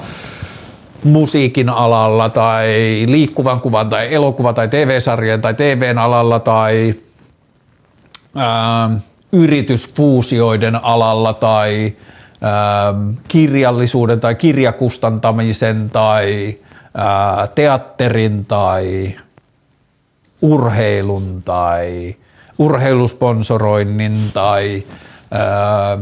musiikin 1.05 1.69
alalla 1.69 2.29
tai 2.29 2.67
liikkuvan 3.09 3.61
kuvan 3.61 3.89
tai 3.91 4.15
elokuva 4.15 4.53
tai 4.53 4.69
TV-sarjan 4.69 5.41
tai 5.41 5.55
TVn 5.55 5.99
alalla 5.99 6.39
tai 6.39 6.95
ää, 8.37 8.91
yritysfuusioiden 9.33 10.85
alalla 10.85 11.33
tai 11.33 11.93
kirjallisuuden 13.29 14.21
tai 14.21 14.35
kirjakustantamisen 14.35 15.91
tai 15.91 16.59
ää, 16.95 17.47
teatterin 17.55 18.45
tai 18.45 19.15
urheilun 20.43 21.43
tai 21.45 22.17
urheilusponsoroinnin 22.59 24.21
tai 24.35 24.83
ää, 25.31 25.99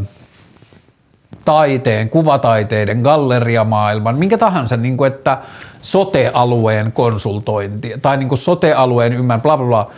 taiteen, 1.44 2.10
kuvataiteiden, 2.10 3.00
galleriamaailman, 3.00 4.18
minkä 4.18 4.38
tahansa, 4.38 4.76
niin 4.76 4.96
kuin, 4.96 5.12
että 5.12 5.38
sote-alueen 5.82 6.92
konsultointi 6.92 7.94
tai 8.02 8.16
niin 8.16 8.28
kuin 8.28 8.38
sote-alueen 8.38 9.12
ymmär, 9.12 9.40
bla 9.40 9.56
bla 9.56 9.66
bla, 9.66 9.90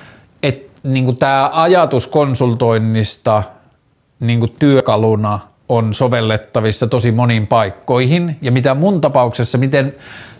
että 0.43 0.81
niin 0.82 1.05
kuin 1.05 1.16
tämä 1.16 1.51
ajatus 1.52 2.06
konsultoinnista 2.06 3.43
niin 4.20 4.40
kuin 4.40 4.56
työkaluna 4.59 5.40
on 5.69 5.95
sovellettavissa 5.95 6.86
tosi 6.86 7.12
moniin 7.12 7.47
paikkoihin 7.47 8.36
ja 8.43 8.53
mitä 8.53 8.74
mun 8.74 9.01
tapauksessa, 9.01 9.59
miten 9.59 9.95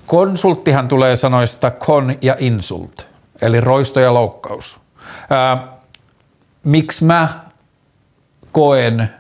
konsulttihan 0.07 0.89
tulee 0.89 1.17
sanoista 1.17 1.71
kon 1.71 2.15
ja 2.23 2.37
insult– 2.39 3.07
eli 3.43 3.61
roisto 3.61 4.01
ja 4.01 4.15
loukkaus. 4.15 4.81
Ää, 5.31 5.69
miksi 6.65 7.05
mä 7.05 7.41
koen 8.53 9.11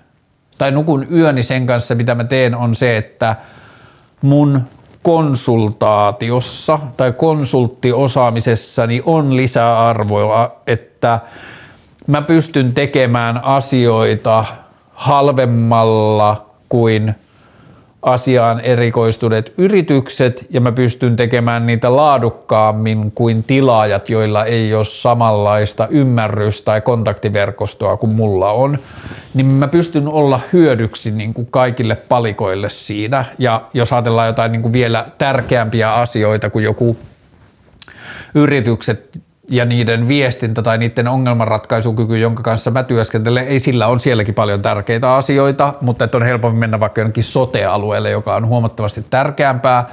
tai 0.58 0.70
nukun 0.70 1.06
yöni 1.12 1.42
sen 1.42 1.66
kanssa, 1.66 1.94
mitä 1.94 2.14
mä 2.14 2.24
teen, 2.24 2.54
on 2.54 2.74
se, 2.74 2.96
että 2.96 3.36
mun 4.22 4.62
konsultaatiossa 5.02 6.78
tai 6.96 7.12
konsulttiosaamisessani 7.12 9.02
on 9.06 9.36
lisäarvoa, 9.36 10.60
että 10.66 11.20
mä 12.06 12.22
pystyn 12.22 12.74
tekemään 12.74 13.44
asioita 13.44 14.44
halvemmalla 14.94 16.46
kuin 16.68 17.14
asiaan 18.02 18.60
erikoistuneet 18.60 19.52
yritykset 19.58 20.46
ja 20.50 20.60
mä 20.60 20.72
pystyn 20.72 21.16
tekemään 21.16 21.66
niitä 21.66 21.96
laadukkaammin 21.96 23.12
kuin 23.14 23.44
tilaajat, 23.44 24.08
joilla 24.08 24.44
ei 24.44 24.74
ole 24.74 24.84
samanlaista 24.84 25.86
ymmärrystä 25.90 26.64
tai 26.64 26.80
kontaktiverkostoa 26.80 27.96
kuin 27.96 28.12
mulla 28.12 28.50
on, 28.50 28.78
niin 29.34 29.46
mä 29.46 29.68
pystyn 29.68 30.08
olla 30.08 30.40
hyödyksi 30.52 31.10
niin 31.10 31.34
kuin 31.34 31.48
kaikille 31.50 31.94
palikoille 31.94 32.68
siinä. 32.68 33.24
Ja 33.38 33.62
jos 33.74 33.92
ajatellaan 33.92 34.26
jotain 34.26 34.52
niin 34.52 34.62
kuin 34.62 34.72
vielä 34.72 35.06
tärkeämpiä 35.18 35.94
asioita 35.94 36.50
kuin 36.50 36.64
joku 36.64 36.96
yritykset 38.34 39.20
ja 39.48 39.64
niiden 39.64 40.08
viestintä 40.08 40.62
tai 40.62 40.78
niiden 40.78 41.08
ongelmanratkaisukyky, 41.08 42.18
jonka 42.18 42.42
kanssa 42.42 42.70
mä 42.70 42.82
työskentelen, 42.82 43.48
ei 43.48 43.60
sillä 43.60 43.86
on 43.86 44.00
sielläkin 44.00 44.34
paljon 44.34 44.62
tärkeitä 44.62 45.14
asioita, 45.14 45.74
mutta 45.80 46.04
että 46.04 46.16
on 46.16 46.22
helpompi 46.22 46.58
mennä 46.58 46.80
vaikka 46.80 47.00
jonnekin 47.00 47.24
sote-alueelle, 47.24 48.10
joka 48.10 48.34
on 48.36 48.46
huomattavasti 48.46 49.04
tärkeämpää, 49.10 49.84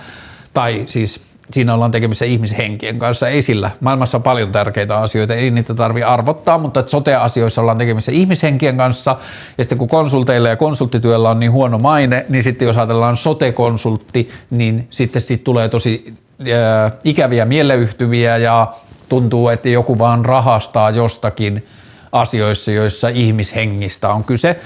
tai 0.53 0.83
siis 0.85 1.21
siinä 1.51 1.73
ollaan 1.73 1.91
tekemisissä 1.91 2.25
ihmishenkien 2.25 2.99
kanssa, 2.99 3.27
ei 3.27 3.41
sillä. 3.41 3.71
Maailmassa 3.79 4.17
on 4.17 4.23
paljon 4.23 4.51
tärkeitä 4.51 4.97
asioita, 4.97 5.33
ei 5.33 5.51
niitä 5.51 5.73
tarvitse 5.73 6.05
arvottaa, 6.05 6.57
mutta 6.57 6.79
että 6.79 6.89
sote-asioissa 6.89 7.61
ollaan 7.61 7.77
tekemisissä 7.77 8.11
ihmishenkien 8.11 8.77
kanssa, 8.77 9.17
ja 9.57 9.63
sitten 9.63 9.77
kun 9.77 9.87
konsulteilla 9.87 10.49
ja 10.49 10.55
konsulttityöllä 10.55 11.29
on 11.29 11.39
niin 11.39 11.51
huono 11.51 11.77
maine, 11.77 12.25
niin 12.29 12.43
sitten 12.43 12.65
jos 12.65 12.77
ajatellaan 12.77 13.17
sote-konsultti, 13.17 14.29
niin 14.49 14.87
sitten 14.89 15.21
siitä 15.21 15.43
tulee 15.43 15.69
tosi 15.69 16.13
äh, 16.41 16.91
ikäviä 17.03 17.45
mieleyhtyviä 17.45 18.37
ja 18.37 18.73
tuntuu, 19.11 19.49
että 19.49 19.69
joku 19.69 19.99
vaan 19.99 20.25
rahastaa 20.25 20.89
jostakin 20.89 21.67
asioissa, 22.11 22.71
joissa 22.71 23.09
ihmishengistä 23.09 24.09
on 24.13 24.23
kyse, 24.23 24.59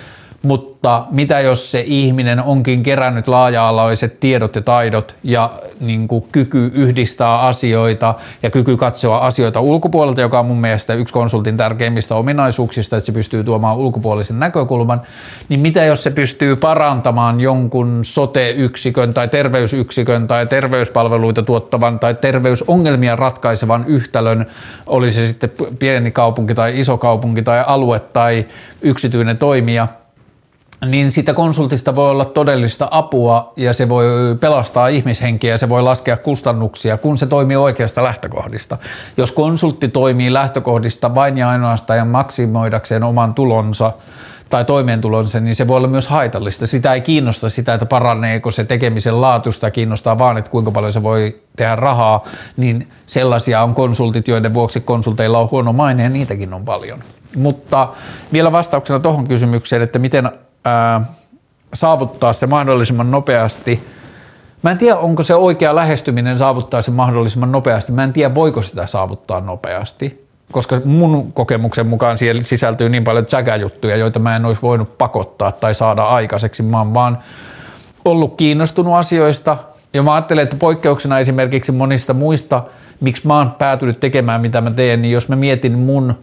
mutta 0.45 1.05
mitä 1.11 1.39
jos 1.39 1.71
se 1.71 1.83
ihminen 1.85 2.43
onkin 2.43 2.83
kerännyt 2.83 3.27
laaja-alaiset 3.27 4.19
tiedot 4.19 4.55
ja 4.55 4.61
taidot 4.61 5.15
ja 5.23 5.49
niin 5.79 6.07
kuin 6.07 6.23
kyky 6.31 6.71
yhdistää 6.73 7.39
asioita 7.39 8.15
ja 8.43 8.49
kyky 8.49 8.77
katsoa 8.77 9.17
asioita 9.17 9.59
ulkopuolelta, 9.59 10.21
joka 10.21 10.39
on 10.39 10.45
mun 10.45 10.61
mielestä 10.61 10.93
yksi 10.93 11.13
konsultin 11.13 11.57
tärkeimmistä 11.57 12.15
ominaisuuksista, 12.15 12.97
että 12.97 13.05
se 13.05 13.11
pystyy 13.11 13.43
tuomaan 13.43 13.77
ulkopuolisen 13.77 14.39
näkökulman, 14.39 15.01
niin 15.49 15.59
mitä 15.59 15.83
jos 15.83 16.03
se 16.03 16.11
pystyy 16.11 16.55
parantamaan 16.55 17.41
jonkun 17.41 17.99
sote-yksikön 18.03 19.13
tai 19.13 19.27
terveysyksikön 19.27 20.27
tai 20.27 20.47
terveyspalveluita 20.47 21.43
tuottavan 21.43 21.99
tai 21.99 22.13
terveysongelmia 22.13 23.15
ratkaisevan 23.15 23.85
yhtälön, 23.87 24.45
oli 24.85 25.11
se 25.11 25.27
sitten 25.27 25.51
pieni 25.79 26.11
kaupunki 26.11 26.55
tai 26.55 26.79
iso 26.79 26.97
kaupunki 26.97 27.41
tai 27.41 27.63
alue 27.67 27.99
tai 27.99 28.45
yksityinen 28.81 29.37
toimija– 29.37 29.87
niin 30.85 31.11
siitä 31.11 31.33
konsultista 31.33 31.95
voi 31.95 32.09
olla 32.09 32.25
todellista 32.25 32.87
apua 32.91 33.53
ja 33.55 33.73
se 33.73 33.89
voi 33.89 34.05
pelastaa 34.39 34.87
ihmishenkiä 34.87 35.51
ja 35.51 35.57
se 35.57 35.69
voi 35.69 35.83
laskea 35.83 36.17
kustannuksia, 36.17 36.97
kun 36.97 37.17
se 37.17 37.25
toimii 37.25 37.55
oikeasta 37.55 38.03
lähtökohdista. 38.03 38.77
Jos 39.17 39.31
konsultti 39.31 39.87
toimii 39.87 40.33
lähtökohdista 40.33 41.15
vain 41.15 41.37
ja 41.37 41.49
ainoastaan 41.49 41.97
ja 41.97 42.05
maksimoidakseen 42.05 43.03
oman 43.03 43.33
tulonsa 43.33 43.91
tai 44.49 44.65
toimeentulonsa, 44.65 45.39
niin 45.39 45.55
se 45.55 45.67
voi 45.67 45.77
olla 45.77 45.87
myös 45.87 46.07
haitallista. 46.07 46.67
Sitä 46.67 46.93
ei 46.93 47.01
kiinnosta 47.01 47.49
sitä, 47.49 47.73
että 47.73 47.85
paraneeko 47.85 48.51
se 48.51 48.63
tekemisen 48.63 49.21
laatu, 49.21 49.51
sitä 49.51 49.71
kiinnostaa 49.71 50.17
vaan, 50.17 50.37
että 50.37 50.51
kuinka 50.51 50.71
paljon 50.71 50.93
se 50.93 51.03
voi 51.03 51.41
tehdä 51.55 51.75
rahaa, 51.75 52.23
niin 52.57 52.87
sellaisia 53.05 53.63
on 53.63 53.75
konsultit, 53.75 54.27
joiden 54.27 54.53
vuoksi 54.53 54.79
konsulteilla 54.79 55.39
on 55.39 55.51
huono 55.51 55.73
maine 55.73 56.03
ja 56.03 56.09
niitäkin 56.09 56.53
on 56.53 56.65
paljon. 56.65 56.99
Mutta 57.35 57.87
vielä 58.33 58.51
vastauksena 58.51 58.99
tuohon 58.99 59.27
kysymykseen, 59.27 59.81
että 59.81 59.99
miten 59.99 60.31
ää, 60.65 61.01
saavuttaa 61.73 62.33
se 62.33 62.47
mahdollisimman 62.47 63.11
nopeasti– 63.11 63.83
Mä 64.65 64.71
en 64.71 64.77
tiedä, 64.77 64.97
onko 64.97 65.23
se 65.23 65.35
oikea 65.35 65.75
lähestyminen 65.75 66.37
saavuttaa 66.37 66.81
sen 66.81 66.93
mahdollisimman 66.93 67.51
nopeasti. 67.51 67.91
Mä 67.91 68.03
en 68.03 68.13
tiedä, 68.13 68.35
voiko 68.35 68.61
sitä 68.61 68.87
saavuttaa 68.87 69.41
nopeasti, 69.41 70.27
koska 70.51 70.81
mun 70.85 71.31
kokemuksen 71.31 71.87
mukaan 71.87 72.17
siellä 72.17 72.43
sisältyy 72.43 72.89
niin 72.89 73.03
paljon 73.03 73.25
juttuja, 73.59 73.95
joita 73.95 74.19
mä 74.19 74.35
en 74.35 74.45
olisi 74.45 74.61
voinut 74.61 74.97
pakottaa 74.97 75.51
tai 75.51 75.75
saada 75.75 76.03
aikaiseksi. 76.03 76.63
Mä 76.63 76.77
oon 76.77 76.93
vaan 76.93 77.17
ollut 78.05 78.37
kiinnostunut 78.37 78.95
asioista 78.95 79.57
ja 79.93 80.03
mä 80.03 80.13
ajattelen, 80.13 80.43
että 80.43 80.55
poikkeuksena 80.55 81.19
esimerkiksi 81.19 81.71
monista 81.71 82.13
muista, 82.13 82.63
miksi 83.01 83.27
mä 83.27 83.37
oon 83.37 83.51
päätynyt 83.51 83.99
tekemään 83.99 84.41
mitä 84.41 84.61
mä 84.61 84.71
teen, 84.71 85.01
niin 85.01 85.11
jos 85.11 85.29
mä 85.29 85.35
mietin 85.35 85.77
mun 85.77 86.15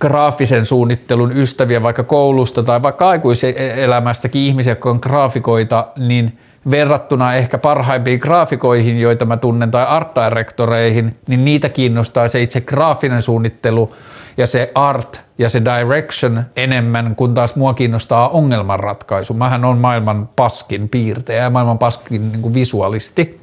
graafisen 0.00 0.66
suunnittelun 0.66 1.32
ystäviä 1.36 1.82
vaikka 1.82 2.02
koulusta 2.02 2.62
tai 2.62 2.82
vaikka 2.82 3.08
aikuiselämästäkin 3.08 4.42
ihmisiä, 4.42 4.70
jotka 4.70 4.90
on 4.90 4.98
graafikoita, 5.02 5.86
niin– 5.96 6.32
verrattuna 6.70 7.34
ehkä 7.34 7.58
parhaimpiin 7.58 8.18
graafikoihin, 8.18 9.00
joita 9.00 9.24
mä 9.24 9.36
tunnen, 9.36 9.70
tai 9.70 9.86
art 9.88 10.12
directoreihin, 10.14 11.16
niin 11.28 11.44
niitä 11.44 11.68
kiinnostaa 11.68 12.28
se 12.28 12.42
itse 12.42 12.60
graafinen 12.60 13.22
suunnittelu 13.22 13.94
ja 14.36 14.46
se 14.46 14.72
art 14.74 15.20
ja 15.38 15.48
se 15.48 15.62
direction 15.64 16.44
enemmän, 16.56 17.16
kun 17.16 17.34
taas 17.34 17.56
mua 17.56 17.74
kiinnostaa 17.74 18.28
ongelmanratkaisu. 18.28 19.34
Mähän 19.34 19.64
on 19.64 19.78
maailman 19.78 20.28
paskin 20.36 20.88
piirtejä 20.88 21.42
ja 21.42 21.50
maailman 21.50 21.78
paskin 21.78 22.32
niin 22.32 22.54
visualisti. 22.54 23.40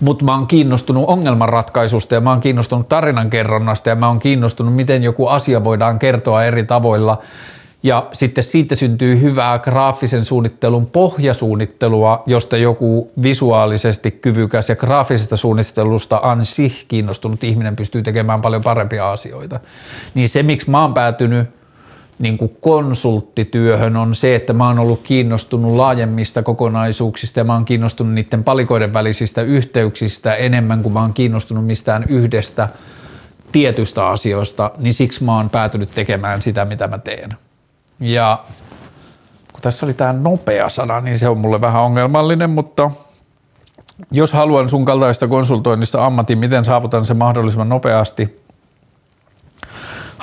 Mutta 0.00 0.24
mä 0.24 0.34
oon 0.34 0.46
kiinnostunut 0.46 1.04
ongelmanratkaisusta 1.08 2.14
ja 2.14 2.20
mä 2.20 2.30
oon 2.30 2.40
kiinnostunut 2.40 2.88
tarinankerronnasta 2.88 3.88
ja 3.88 3.94
mä 3.94 4.08
oon 4.08 4.18
kiinnostunut, 4.18 4.74
miten 4.74 5.02
joku 5.02 5.26
asia 5.26 5.64
voidaan 5.64 5.98
kertoa 5.98 6.44
eri 6.44 6.64
tavoilla 6.64 7.22
ja 7.84 8.08
sitten 8.12 8.44
siitä 8.44 8.74
syntyy 8.74 9.20
hyvää 9.20 9.58
graafisen 9.58 10.24
suunnittelun 10.24 10.86
pohjasuunnittelua, 10.86 12.22
josta 12.26 12.56
joku 12.56 13.12
visuaalisesti 13.22 14.10
kyvykäs 14.10 14.68
ja 14.68 14.76
graafisesta 14.76 15.36
suunnittelusta 15.36 16.20
ansih 16.22 16.84
kiinnostunut 16.88 17.44
ihminen 17.44 17.76
pystyy 17.76 18.02
tekemään 18.02 18.40
paljon 18.40 18.62
parempia 18.62 19.12
asioita. 19.12 19.60
Niin 20.14 20.28
se, 20.28 20.42
miksi 20.42 20.70
mä 20.70 20.82
oon 20.82 20.94
päätynyt 20.94 21.48
niin 22.18 22.38
kuin 22.38 22.56
konsulttityöhön 22.60 23.96
on 23.96 24.14
se, 24.14 24.34
että 24.34 24.52
mä 24.52 24.66
oon 24.66 24.78
ollut 24.78 25.00
kiinnostunut 25.02 25.72
laajemmista 25.72 26.42
kokonaisuuksista 26.42 27.40
ja 27.40 27.44
mä 27.44 27.54
oon 27.54 27.64
kiinnostunut 27.64 28.14
niiden 28.14 28.44
palikoiden 28.44 28.92
välisistä 28.92 29.42
yhteyksistä 29.42 30.34
enemmän 30.34 30.82
kuin 30.82 30.92
mä 30.92 31.00
oon 31.00 31.14
kiinnostunut 31.14 31.66
mistään 31.66 32.04
yhdestä 32.08 32.68
tietystä 33.52 34.08
asioista, 34.08 34.70
niin 34.78 34.94
siksi 34.94 35.24
mä 35.24 35.36
oon 35.36 35.50
päätynyt 35.50 35.90
tekemään 35.94 36.42
sitä, 36.42 36.64
mitä 36.64 36.88
mä 36.88 36.98
teen. 36.98 37.36
Ja 38.00 38.44
kun 39.52 39.62
tässä 39.62 39.86
oli 39.86 39.94
tämä 39.94 40.12
nopea 40.12 40.68
sana, 40.68 41.00
niin 41.00 41.18
se 41.18 41.28
on 41.28 41.38
mulle 41.38 41.60
vähän 41.60 41.82
ongelmallinen, 41.82 42.50
mutta 42.50 42.90
jos 44.10 44.32
haluan 44.32 44.68
sun 44.68 44.84
kaltaista 44.84 45.28
konsultoinnista 45.28 46.06
ammatin, 46.06 46.38
miten 46.38 46.64
saavutan 46.64 47.04
se 47.04 47.14
mahdollisimman 47.14 47.68
nopeasti? 47.68 48.43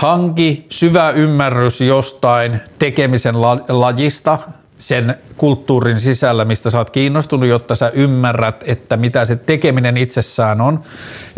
Hanki 0.02 0.66
syvä 0.70 1.10
ymmärrys 1.10 1.82
jostain 1.82 2.62
tekemisen 2.80 3.42
lajista, 3.70 4.40
sen 4.78 5.16
kulttuurin 5.38 6.00
sisällä, 6.00 6.46
mistä 6.46 6.70
sä 6.70 6.78
oot 6.78 6.90
kiinnostunut, 6.90 7.50
jotta 7.50 7.76
sä 7.76 7.92
ymmärrät, 7.94 8.64
että 8.68 8.98
mitä 8.98 9.26
se 9.26 9.36
tekeminen 9.36 9.98
itsessään 9.98 10.62
on, 10.62 10.84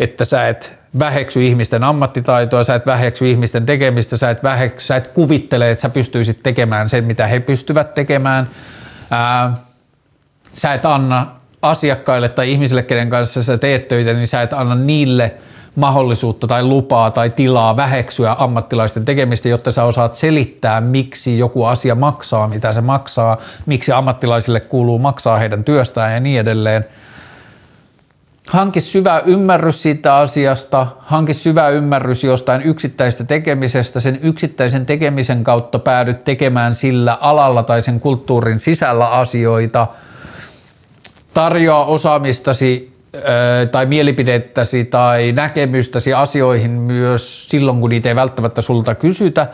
että 0.00 0.24
sä 0.24 0.48
et 0.48 0.72
väheksy 0.98 1.46
ihmisten 1.46 1.84
ammattitaitoa, 1.84 2.64
sä 2.64 2.74
et 2.74 2.86
väheksy 2.86 3.30
ihmisten 3.30 3.66
tekemistä, 3.66 4.16
sä 4.16 4.30
et, 4.30 4.42
väheksy, 4.42 4.86
sä 4.86 4.96
et 4.96 5.06
kuvittele, 5.06 5.70
että 5.70 5.82
sä 5.82 5.88
pystyisit 5.88 6.42
tekemään 6.42 6.88
sen, 6.88 7.04
mitä 7.04 7.26
he 7.26 7.40
pystyvät 7.40 7.94
tekemään. 7.94 8.48
Ää, 9.10 9.54
sä 10.52 10.74
et 10.74 10.86
anna 10.86 11.26
asiakkaille 11.62 12.28
tai 12.28 12.52
ihmisille, 12.52 12.82
kenen 12.82 13.10
kanssa 13.10 13.42
sä 13.42 13.58
teet 13.58 13.88
töitä, 13.88 14.12
niin 14.12 14.28
sä 14.28 14.42
et 14.42 14.52
anna 14.52 14.74
niille 14.74 15.34
mahdollisuutta 15.76 16.46
tai 16.46 16.62
lupaa 16.62 17.10
tai 17.10 17.30
tilaa 17.30 17.76
väheksyä 17.76 18.36
ammattilaisten 18.38 19.04
tekemistä, 19.04 19.48
jotta 19.48 19.72
sä 19.72 19.84
osaat 19.84 20.14
selittää, 20.14 20.80
miksi 20.80 21.38
joku 21.38 21.64
asia 21.64 21.94
maksaa, 21.94 22.48
mitä 22.48 22.72
se 22.72 22.80
maksaa, 22.80 23.36
miksi 23.66 23.92
ammattilaisille 23.92 24.60
kuuluu 24.60 24.98
maksaa 24.98 25.38
heidän 25.38 25.64
työstään 25.64 26.12
ja 26.12 26.20
niin 26.20 26.40
edelleen– 26.40 26.84
hanki 28.50 28.80
syvä 28.80 29.22
ymmärrys 29.24 29.82
siitä 29.82 30.16
asiasta, 30.16 30.86
hanki 30.98 31.34
syvä 31.34 31.68
ymmärrys 31.68 32.24
jostain 32.24 32.62
yksittäistä 32.62 33.24
tekemisestä, 33.24 34.00
sen 34.00 34.18
yksittäisen 34.22 34.86
tekemisen 34.86 35.44
kautta 35.44 35.78
päädyt 35.78 36.24
tekemään 36.24 36.74
sillä 36.74 37.18
alalla 37.20 37.62
tai 37.62 37.82
sen 37.82 38.00
kulttuurin 38.00 38.58
sisällä 38.58 39.10
asioita, 39.10 39.86
tarjoa 41.34 41.84
osaamistasi 41.84 42.93
tai 43.70 43.86
mielipidettäsi 43.86 44.84
tai 44.84 45.32
näkemystäsi 45.32 46.14
asioihin 46.14 46.70
myös 46.70 47.48
silloin, 47.48 47.80
kun 47.80 47.90
niitä 47.90 48.08
ei 48.08 48.16
välttämättä 48.16 48.62
sulta 48.62 48.94
kysytä, 48.94 49.48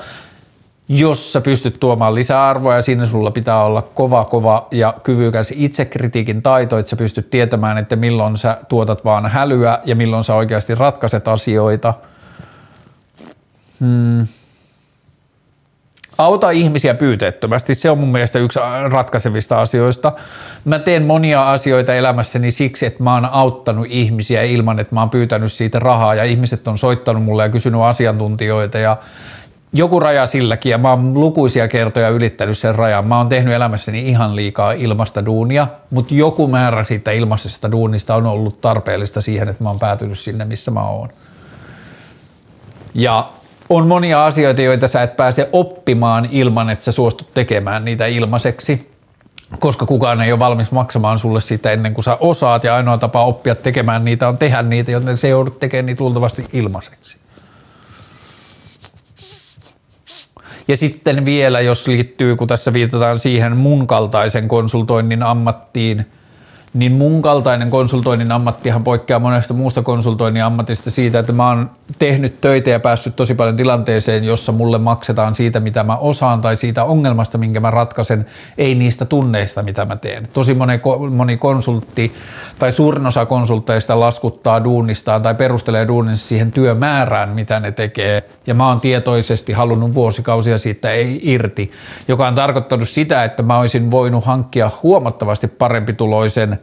jos 0.88 1.32
sä 1.32 1.40
pystyt 1.40 1.80
tuomaan 1.80 2.14
lisäarvoa 2.14 2.74
ja 2.74 2.82
siinä 2.82 3.06
sulla 3.06 3.30
pitää 3.30 3.64
olla 3.64 3.82
kova, 3.82 4.24
kova 4.24 4.68
ja 4.70 4.94
kyvykäs 5.02 5.52
itsekritiikin 5.56 6.42
taito, 6.42 6.78
että 6.78 6.90
sä 6.90 6.96
pystyt 6.96 7.30
tietämään, 7.30 7.78
että 7.78 7.96
milloin 7.96 8.36
sä 8.36 8.58
tuotat 8.68 9.04
vaan 9.04 9.26
hälyä 9.26 9.78
ja 9.84 9.96
milloin 9.96 10.24
sä 10.24 10.34
oikeasti 10.34 10.74
ratkaiset 10.74 11.28
asioita. 11.28 11.94
Hmm. 13.80 14.26
Auta 16.20 16.50
ihmisiä 16.50 16.94
pyyteettömästi, 16.94 17.74
se 17.74 17.90
on 17.90 17.98
mun 17.98 18.12
mielestä 18.12 18.38
yksi 18.38 18.60
ratkaisevista 18.88 19.60
asioista. 19.60 20.12
Mä 20.64 20.78
teen 20.78 21.02
monia 21.02 21.50
asioita 21.50 21.94
elämässäni 21.94 22.50
siksi, 22.50 22.86
että 22.86 23.02
mä 23.02 23.14
oon 23.14 23.24
auttanut 23.24 23.86
ihmisiä 23.88 24.42
ilman, 24.42 24.78
että 24.78 24.94
mä 24.94 25.00
oon 25.00 25.10
pyytänyt 25.10 25.52
siitä 25.52 25.78
rahaa 25.78 26.14
ja 26.14 26.24
ihmiset 26.24 26.68
on 26.68 26.78
soittanut 26.78 27.24
mulle 27.24 27.42
ja 27.42 27.48
kysynyt 27.48 27.80
asiantuntijoita 27.80 28.78
ja 28.78 28.96
joku 29.72 30.00
raja 30.00 30.26
silläkin 30.26 30.70
ja 30.70 30.78
mä 30.78 30.90
oon 30.90 31.20
lukuisia 31.20 31.68
kertoja 31.68 32.08
ylittänyt 32.08 32.58
sen 32.58 32.74
rajan. 32.74 33.06
Mä 33.06 33.18
oon 33.18 33.28
tehnyt 33.28 33.54
elämässäni 33.54 34.08
ihan 34.08 34.36
liikaa 34.36 34.72
ilmasta 34.72 35.26
duunia, 35.26 35.66
mutta 35.90 36.14
joku 36.14 36.46
määrä 36.46 36.84
siitä 36.84 37.10
ilmaisesta 37.10 37.72
duunista 37.72 38.14
on 38.14 38.26
ollut 38.26 38.60
tarpeellista 38.60 39.20
siihen, 39.20 39.48
että 39.48 39.62
mä 39.62 39.70
oon 39.70 39.78
päätynyt 39.78 40.18
sinne, 40.18 40.44
missä 40.44 40.70
mä 40.70 40.88
oon. 40.88 41.08
Ja 42.94 43.28
on 43.70 43.86
monia 43.86 44.26
asioita, 44.26 44.62
joita 44.62 44.88
sä 44.88 45.02
et 45.02 45.16
pääse 45.16 45.48
oppimaan 45.52 46.28
ilman, 46.30 46.70
että 46.70 46.84
sä 46.84 46.92
suostut 46.92 47.34
tekemään 47.34 47.84
niitä 47.84 48.06
ilmaiseksi, 48.06 48.90
koska 49.60 49.86
kukaan 49.86 50.22
ei 50.22 50.32
ole 50.32 50.38
valmis 50.38 50.70
maksamaan 50.70 51.18
sulle 51.18 51.40
sitä 51.40 51.72
ennen 51.72 51.94
kuin 51.94 52.04
sä 52.04 52.16
osaat 52.20 52.64
ja 52.64 52.76
ainoa 52.76 52.98
tapa 52.98 53.24
oppia 53.24 53.54
tekemään 53.54 54.04
niitä 54.04 54.28
on 54.28 54.38
tehdä 54.38 54.62
niitä, 54.62 54.90
joten 54.90 55.18
se 55.18 55.28
joudut 55.28 55.58
tekemään 55.58 55.86
niitä 55.86 56.04
luultavasti 56.04 56.44
ilmaiseksi. 56.52 57.18
Ja 60.68 60.76
sitten 60.76 61.24
vielä, 61.24 61.60
jos 61.60 61.88
liittyy, 61.88 62.36
kun 62.36 62.48
tässä 62.48 62.72
viitataan 62.72 63.20
siihen 63.20 63.56
mun 63.56 63.86
kaltaisen 63.86 64.48
konsultoinnin 64.48 65.22
ammattiin– 65.22 66.06
niin 66.74 66.92
mun 66.92 67.22
kaltainen 67.22 67.70
konsultoinnin 67.70 68.32
ammattihan 68.32 68.84
poikkeaa 68.84 69.20
monesta 69.20 69.54
muusta 69.54 69.82
konsultoinnin 69.82 70.44
ammatista 70.44 70.90
siitä, 70.90 71.18
että 71.18 71.32
mä 71.32 71.48
oon 71.48 71.70
tehnyt 71.98 72.40
töitä 72.40 72.70
ja 72.70 72.80
päässyt 72.80 73.16
tosi 73.16 73.34
paljon 73.34 73.56
tilanteeseen, 73.56 74.24
jossa 74.24 74.52
mulle 74.52 74.78
maksetaan 74.78 75.34
siitä, 75.34 75.60
mitä 75.60 75.84
mä 75.84 75.96
osaan 75.96 76.40
tai 76.40 76.56
siitä 76.56 76.84
ongelmasta, 76.84 77.38
minkä 77.38 77.60
mä 77.60 77.70
ratkaisen, 77.70 78.26
ei 78.58 78.74
niistä 78.74 79.04
tunneista, 79.04 79.62
mitä 79.62 79.84
mä 79.84 79.96
teen. 79.96 80.28
Tosi 80.32 80.54
moni, 80.54 80.80
moni 81.10 81.36
konsultti 81.36 82.12
tai 82.58 82.72
suurin 82.72 83.06
osa 83.06 83.26
konsultteista 83.26 84.00
laskuttaa 84.00 84.64
duunistaan 84.64 85.22
tai 85.22 85.34
perustelee 85.34 85.88
duunissa 85.88 86.28
siihen 86.28 86.52
työmäärään, 86.52 87.28
mitä 87.28 87.60
ne 87.60 87.72
tekee. 87.72 88.22
Ja 88.46 88.54
mä 88.54 88.68
oon 88.68 88.80
tietoisesti 88.80 89.52
halunnut 89.52 89.94
vuosikausia 89.94 90.58
siitä 90.58 90.90
ei 90.90 91.20
irti, 91.22 91.70
joka 92.08 92.28
on 92.28 92.34
tarkoittanut 92.34 92.88
sitä, 92.88 93.24
että 93.24 93.42
mä 93.42 93.58
olisin 93.58 93.90
voinut 93.90 94.24
hankkia 94.24 94.70
huomattavasti 94.82 95.48
parempi 95.48 95.92
tuloisen 95.92 96.59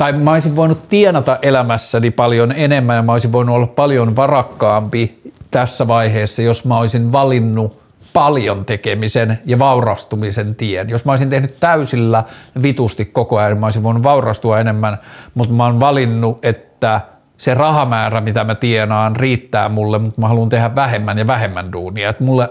tai 0.00 0.12
mä 0.12 0.32
olisin 0.32 0.56
voinut 0.56 0.88
tienata 0.88 1.38
elämässäni 1.42 2.10
paljon 2.10 2.52
enemmän 2.52 2.96
ja 2.96 3.02
mä 3.02 3.12
olisin 3.12 3.32
voinut 3.32 3.56
olla 3.56 3.66
paljon 3.66 4.16
varakkaampi 4.16 5.20
tässä 5.50 5.88
vaiheessa, 5.88 6.42
jos 6.42 6.64
mä 6.64 6.78
olisin 6.78 7.12
valinnut 7.12 7.80
paljon 8.12 8.64
tekemisen 8.64 9.38
ja 9.46 9.58
vaurastumisen 9.58 10.54
tien. 10.54 10.88
Jos 10.88 11.04
mä 11.04 11.12
olisin 11.12 11.30
tehnyt 11.30 11.56
täysillä 11.60 12.24
vitusti 12.62 13.04
koko 13.04 13.38
ajan, 13.38 13.58
mä 13.58 13.66
olisin 13.66 13.82
voinut 13.82 14.02
vaurastua 14.02 14.60
enemmän, 14.60 14.98
mutta 15.34 15.54
mä 15.54 15.64
oon 15.64 15.80
valinnut, 15.80 16.44
että 16.44 17.00
se 17.40 17.54
rahamäärä, 17.54 18.20
mitä 18.20 18.44
mä 18.44 18.54
tienaan, 18.54 19.16
riittää 19.16 19.68
mulle, 19.68 19.98
mutta 19.98 20.20
mä 20.20 20.28
haluan 20.28 20.48
tehdä 20.48 20.74
vähemmän 20.74 21.18
ja 21.18 21.26
vähemmän 21.26 21.72
duunia. 21.72 22.08
Et 22.08 22.20
mulle 22.20 22.48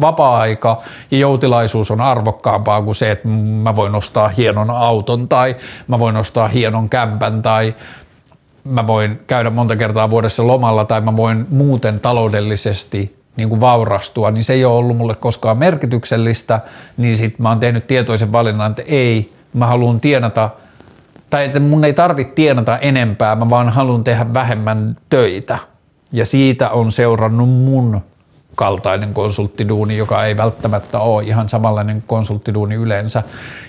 vapaa-aika 0.00 0.82
ja 1.10 1.18
joutilaisuus 1.18 1.90
on 1.90 2.00
arvokkaampaa 2.00 2.82
kuin 2.82 2.94
se, 2.94 3.10
että 3.10 3.28
mä 3.28 3.76
voin 3.76 3.94
ostaa 3.94 4.28
hienon 4.28 4.70
auton 4.70 5.28
tai 5.28 5.56
mä 5.88 5.98
voin 5.98 6.16
ostaa 6.16 6.48
hienon 6.48 6.88
kämpän 6.88 7.42
tai 7.42 7.74
mä 8.64 8.86
voin 8.86 9.20
käydä 9.26 9.50
monta 9.50 9.76
kertaa 9.76 10.10
vuodessa 10.10 10.46
lomalla 10.46 10.84
tai 10.84 11.00
mä 11.00 11.16
voin 11.16 11.46
muuten 11.50 12.00
taloudellisesti 12.00 13.16
niin 13.36 13.48
kuin 13.48 13.60
vaurastua, 13.60 14.30
niin 14.30 14.44
se 14.44 14.52
ei 14.52 14.64
ole 14.64 14.76
ollut 14.76 14.96
mulle 14.96 15.14
koskaan 15.14 15.58
merkityksellistä, 15.58 16.60
niin 16.96 17.16
sitten 17.16 17.42
mä 17.42 17.48
oon 17.48 17.60
tehnyt 17.60 17.86
tietoisen 17.86 18.32
valinnan, 18.32 18.70
että 18.70 18.82
ei, 18.86 19.32
mä 19.52 19.66
haluan 19.66 20.00
tienata– 20.00 20.50
tai 21.34 21.44
että 21.44 21.60
mun 21.60 21.84
ei 21.84 21.92
tarvitse 21.92 22.34
tienata 22.34 22.78
enempää, 22.78 23.36
mä 23.36 23.50
vaan 23.50 23.68
haluan 23.68 24.04
tehdä 24.04 24.34
vähemmän 24.34 24.96
töitä. 25.10 25.58
Ja 26.12 26.26
siitä 26.26 26.70
on 26.70 26.92
seurannut 26.92 27.48
mun 27.48 28.00
kaltainen 28.54 29.14
konsulttiduuni, 29.14 29.96
joka 29.96 30.24
ei 30.24 30.36
välttämättä 30.36 30.98
ole 31.00 31.24
ihan 31.24 31.48
samanlainen 31.48 32.02
konsulttiduuni 32.06 32.74
yleensä. 32.74 33.22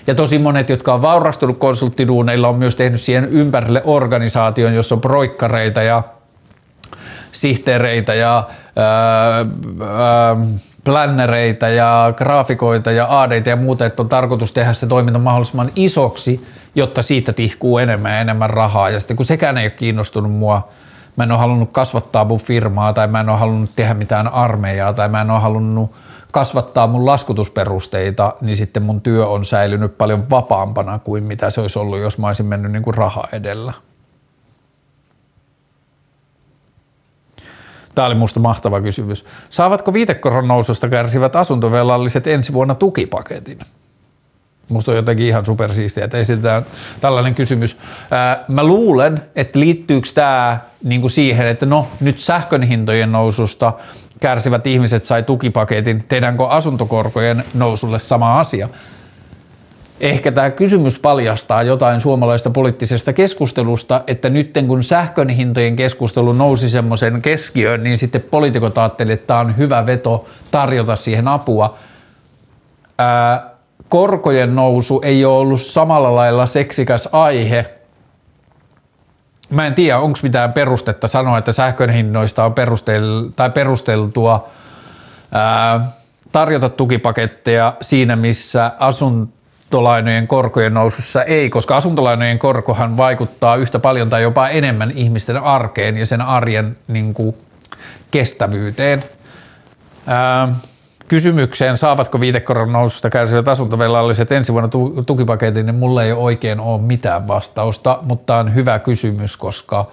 Ja 0.06 0.14
tosi 0.14 0.38
monet, 0.38 0.68
jotka 0.68 0.94
on 0.94 1.02
vaurastunut 1.02 1.58
konsulttiduuneilla, 1.58 2.48
on 2.48 2.56
myös 2.56 2.76
tehnyt 2.76 3.00
siihen 3.00 3.24
ympärille 3.24 3.82
organisaation, 3.84 4.74
jossa 4.74 4.94
on 4.94 5.00
proikkareita 5.00 5.82
ja 5.82 6.02
sihteereitä 7.32 8.14
ja 8.14 8.44
ää, 8.76 9.38
ää, 9.38 10.36
plannereita 10.86 11.68
ja 11.68 12.12
graafikoita 12.16 12.90
ja 12.90 13.06
aadeita 13.06 13.48
ja 13.48 13.56
muuta, 13.56 13.86
että 13.86 14.02
on 14.02 14.08
tarkoitus 14.08 14.52
tehdä 14.52 14.72
se 14.72 14.86
toiminta 14.86 15.18
mahdollisimman 15.18 15.70
isoksi, 15.76 16.46
jotta 16.74 17.02
siitä 17.02 17.32
tihkuu 17.32 17.78
enemmän 17.78 18.12
ja 18.12 18.20
enemmän 18.20 18.50
rahaa. 18.50 18.90
Ja 18.90 18.98
sitten 18.98 19.16
kun 19.16 19.26
sekään 19.26 19.58
ei 19.58 19.64
ole 19.64 19.70
kiinnostunut 19.70 20.32
mua, 20.32 20.68
mä 21.16 21.24
en 21.24 21.32
ole 21.32 21.38
halunnut 21.38 21.72
kasvattaa 21.72 22.24
mun 22.24 22.40
firmaa 22.40 22.92
tai 22.92 23.08
mä 23.08 23.20
en 23.20 23.28
ole 23.28 23.38
halunnut 23.38 23.70
tehdä 23.76 23.94
mitään 23.94 24.28
armeijaa 24.28 24.92
tai 24.92 25.08
mä 25.08 25.20
en 25.20 25.30
ole 25.30 25.40
halunnut 25.40 25.92
kasvattaa 26.32 26.86
mun 26.86 27.06
laskutusperusteita, 27.06 28.34
niin 28.40 28.56
sitten 28.56 28.82
mun 28.82 29.00
työ 29.00 29.26
on 29.26 29.44
säilynyt 29.44 29.98
paljon 29.98 30.30
vapaampana 30.30 30.98
kuin 30.98 31.24
mitä 31.24 31.50
se 31.50 31.60
olisi 31.60 31.78
ollut, 31.78 31.98
jos 31.98 32.18
mä 32.18 32.26
olisin 32.26 32.46
mennyt 32.46 32.72
niin 32.72 32.82
kuin 32.82 32.94
raha 32.94 33.24
edellä. 33.32 33.72
Tämä 37.96 38.06
oli 38.06 38.14
musta 38.14 38.40
mahtava 38.40 38.80
kysymys. 38.80 39.24
Saavatko 39.50 39.92
viitekoron 39.92 40.48
noususta 40.48 40.88
kärsivät 40.88 41.36
asuntovelalliset 41.36 42.26
ensi 42.26 42.52
vuonna 42.52 42.74
tukipaketin? 42.74 43.58
Musta 44.68 44.90
on 44.90 44.96
jotenkin 44.96 45.26
ihan 45.26 45.44
supersiistiä, 45.44 46.04
että 46.04 46.18
esitetään 46.18 46.66
tällainen 47.00 47.34
kysymys. 47.34 47.76
Mä 48.48 48.64
luulen, 48.64 49.22
että 49.36 49.60
liittyykö 49.60 50.08
tämä 50.14 50.60
niinku 50.84 51.08
siihen, 51.08 51.46
että 51.46 51.66
no 51.66 51.88
nyt 52.00 52.20
sähkön 52.20 52.62
hintojen 52.62 53.12
noususta 53.12 53.72
kärsivät 54.20 54.66
ihmiset 54.66 55.04
sai 55.04 55.22
tukipaketin. 55.22 56.04
Tehdäänkö 56.08 56.48
asuntokorkojen 56.48 57.44
nousulle 57.54 57.98
sama 57.98 58.40
asia? 58.40 58.68
Ehkä 60.00 60.32
tämä 60.32 60.50
kysymys 60.50 60.98
paljastaa 60.98 61.62
jotain 61.62 62.00
suomalaista 62.00 62.50
poliittisesta 62.50 63.12
keskustelusta, 63.12 64.00
että 64.06 64.30
nyt 64.30 64.50
kun 64.66 64.82
sähkön 64.82 65.28
hintojen 65.28 65.76
keskustelu 65.76 66.32
nousi 66.32 66.70
semmoisen 66.70 67.22
keskiöön, 67.22 67.82
niin 67.82 67.98
sitten 67.98 68.22
poliitikot 68.22 68.78
ajattelivat, 68.78 69.20
että 69.20 69.26
tämä 69.26 69.40
on 69.40 69.56
hyvä 69.56 69.86
veto 69.86 70.24
tarjota 70.50 70.96
siihen 70.96 71.28
apua. 71.28 71.78
Ää, 72.98 73.50
korkojen 73.88 74.54
nousu 74.54 75.00
ei 75.04 75.24
ole 75.24 75.38
ollut 75.38 75.62
samalla 75.62 76.14
lailla 76.14 76.46
seksikäs 76.46 77.08
aihe. 77.12 77.66
Mä 79.50 79.66
en 79.66 79.74
tiedä, 79.74 79.98
onko 79.98 80.18
mitään 80.22 80.52
perustetta 80.52 81.08
sanoa, 81.08 81.38
että 81.38 81.52
sähkön 81.52 81.90
hinnoista 81.90 82.44
on 82.44 82.52
perustel- 82.52 83.32
tai 83.36 83.50
perusteltua 83.50 84.48
ää, 85.32 85.88
tarjota 86.32 86.68
tukipaketteja 86.68 87.72
siinä, 87.80 88.16
missä 88.16 88.72
asuntolainojen 89.66 90.28
korkojen 90.28 90.74
nousussa 90.74 91.24
ei, 91.24 91.50
koska 91.50 91.76
asuntolainojen 91.76 92.38
korkohan 92.38 92.96
vaikuttaa 92.96 93.56
yhtä 93.56 93.78
paljon 93.78 94.10
tai 94.10 94.22
jopa 94.22 94.48
enemmän 94.48 94.90
ihmisten 94.90 95.36
arkeen 95.36 95.96
ja 95.96 96.06
sen 96.06 96.20
arjen 96.20 96.76
niin 96.88 97.14
kuin, 97.14 97.36
kestävyyteen. 98.10 99.04
Ää, 100.06 100.48
kysymykseen, 101.08 101.76
saavatko 101.76 102.20
viitekoron 102.20 102.72
noususta 102.72 103.10
kärsivät 103.10 103.48
asuntovelalliset 103.48 104.32
ensi 104.32 104.52
vuonna 104.52 104.70
tukipaketin, 105.06 105.66
niin 105.66 105.74
mulla 105.74 106.02
ei 106.02 106.12
oikein 106.12 106.60
ole 106.60 106.80
mitään 106.80 107.28
vastausta, 107.28 107.98
mutta 108.02 108.36
on 108.36 108.54
hyvä 108.54 108.78
kysymys, 108.78 109.36
koska 109.36 109.86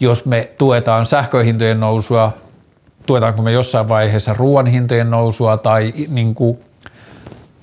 jos 0.00 0.24
me 0.24 0.50
tuetaan 0.58 1.06
sähköhintojen 1.06 1.80
nousua, 1.80 2.32
tuetaanko 3.06 3.42
me 3.42 3.52
jossain 3.52 3.88
vaiheessa 3.88 4.34
ruoan 4.34 4.66
hintojen 4.66 5.10
nousua 5.10 5.56
tai 5.56 5.92
niin 6.08 6.34
kuin 6.34 6.65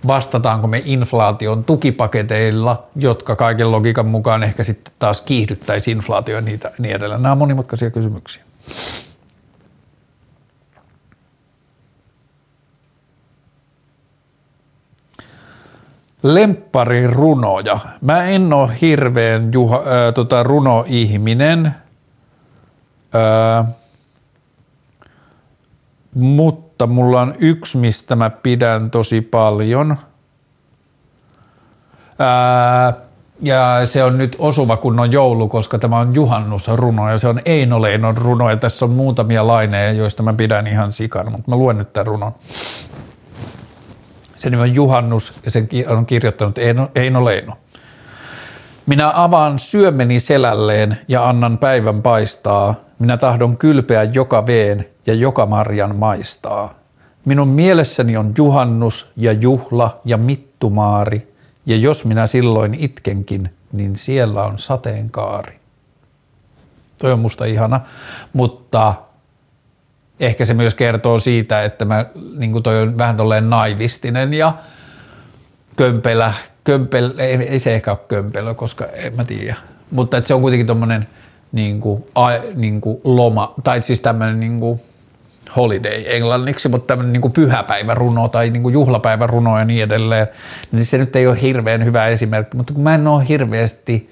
vastataanko 0.07 0.67
me 0.67 0.81
inflaation 0.85 1.63
tukipaketeilla, 1.63 2.83
jotka 2.95 3.35
kaiken 3.35 3.71
logiikan 3.71 4.05
mukaan 4.05 4.43
ehkä 4.43 4.63
sitten 4.63 4.93
taas 4.99 5.21
kiihdyttäisi 5.21 5.91
inflaatio 5.91 6.35
ja 6.35 6.41
niitä, 6.41 6.71
niin 6.79 6.95
edelleen. 6.95 7.21
Nämä 7.21 7.31
on 7.31 7.37
monimutkaisia 7.37 7.91
kysymyksiä. 7.91 8.43
runoja. 17.11 17.79
Mä 18.01 18.23
en 18.23 18.53
ole 18.53 18.69
hirveän 18.81 19.53
juha, 19.53 19.77
äh, 19.77 20.13
tota, 20.13 20.43
runoihminen, 20.43 21.65
äh, 23.15 23.67
mutta 26.13 26.62
mulla 26.87 27.21
on 27.21 27.33
yksi, 27.39 27.77
mistä 27.77 28.15
mä 28.15 28.29
pidän 28.29 28.91
tosi 28.91 29.21
paljon. 29.21 29.97
Äh, 32.21 32.95
ja 33.41 33.81
se 33.85 34.03
on 34.03 34.17
nyt 34.17 34.35
osuva 34.39 34.77
kun 34.77 34.99
on 34.99 35.11
joulu, 35.11 35.49
koska 35.49 35.79
tämä 35.79 35.99
on 35.99 36.15
juhannusruno 36.15 37.09
ja 37.09 37.17
se 37.17 37.27
on 37.27 37.39
Eino 37.45 37.81
Leinon 37.81 38.17
runo 38.17 38.49
ja 38.49 38.57
tässä 38.57 38.85
on 38.85 38.91
muutamia 38.91 39.47
laineja, 39.47 39.91
joista 39.91 40.23
mä 40.23 40.33
pidän 40.33 40.67
ihan 40.67 40.91
sikana, 40.91 41.29
mutta 41.29 41.51
mä 41.51 41.55
luen 41.55 41.77
nyt 41.77 41.93
tämän 41.93 42.07
runon. 42.07 42.31
Sen 44.37 44.51
nimi 44.51 44.63
on 44.63 44.75
Juhannus 44.75 45.33
ja 45.45 45.51
sen 45.51 45.67
on 45.87 46.05
kirjoittanut 46.05 46.57
Eino, 46.57 46.91
Eino 46.95 47.25
Leino. 47.25 47.57
Minä 48.85 49.11
avaan 49.15 49.59
syömeni 49.59 50.19
selälleen 50.19 50.97
ja 51.07 51.29
annan 51.29 51.57
päivän 51.57 52.01
paistaa. 52.01 52.75
Minä 52.99 53.17
tahdon 53.17 53.57
kylpeä 53.57 54.03
joka 54.03 54.45
veen 54.45 54.85
ja 55.05 55.13
joka 55.13 55.45
marjan 55.45 55.95
maistaa. 55.95 56.73
Minun 57.25 57.47
mielessäni 57.47 58.17
on 58.17 58.33
juhannus 58.37 59.11
ja 59.15 59.31
juhla 59.31 60.01
ja 60.05 60.17
mittumaari, 60.17 61.33
ja 61.65 61.75
jos 61.77 62.05
minä 62.05 62.27
silloin 62.27 62.73
itkenkin, 62.73 63.49
niin 63.71 63.95
siellä 63.95 64.43
on 64.43 64.59
sateenkaari. 64.59 65.59
Toi 66.97 67.11
on 67.11 67.19
musta 67.19 67.45
ihana, 67.45 67.81
mutta 68.33 68.95
ehkä 70.19 70.45
se 70.45 70.53
myös 70.53 70.75
kertoo 70.75 71.19
siitä, 71.19 71.63
että 71.63 71.85
mä, 71.85 72.05
niin 72.37 72.63
toi 72.63 72.81
on 72.81 72.97
vähän 72.97 73.17
tolleen 73.17 73.49
naivistinen 73.49 74.33
ja 74.33 74.53
kömpelä, 75.75 76.33
kömpel, 76.63 77.13
ei, 77.17 77.35
ei 77.35 77.59
se 77.59 77.75
ehkä 77.75 77.91
ole 77.91 77.99
kömpelö, 78.07 78.53
koska 78.53 78.85
en 78.85 79.15
mä 79.15 79.23
tiedä. 79.23 79.55
Mutta 79.91 80.17
että 80.17 80.27
se 80.27 80.33
on 80.33 80.41
kuitenkin 80.41 80.67
tommonen 80.67 81.07
niin 81.51 81.81
kuin, 81.81 82.03
a, 82.15 82.27
niin 82.55 82.81
kuin 82.81 83.01
loma, 83.03 83.53
tai 83.63 83.81
siis 83.81 84.01
tämmöinen 84.01 84.39
niin 84.39 84.59
kuin 84.59 84.81
holiday 85.55 86.03
englanniksi, 86.05 86.69
mutta 86.69 86.87
tämmöinen 86.87 87.21
niin 87.21 87.31
pyhäpäiväruno 87.31 88.27
tai 88.27 88.49
niin 88.49 88.63
kuin 88.63 88.73
juhlapäiväruno 88.73 89.59
ja 89.59 89.65
niin 89.65 89.83
edelleen, 89.83 90.27
niin 90.71 90.85
se 90.85 90.97
nyt 90.97 91.15
ei 91.15 91.27
ole 91.27 91.41
hirveän 91.41 91.85
hyvä 91.85 92.07
esimerkki, 92.07 92.57
mutta 92.57 92.73
kun 92.73 92.83
mä 92.83 92.95
en 92.95 93.07
ole 93.07 93.27
hirveästi, 93.27 94.09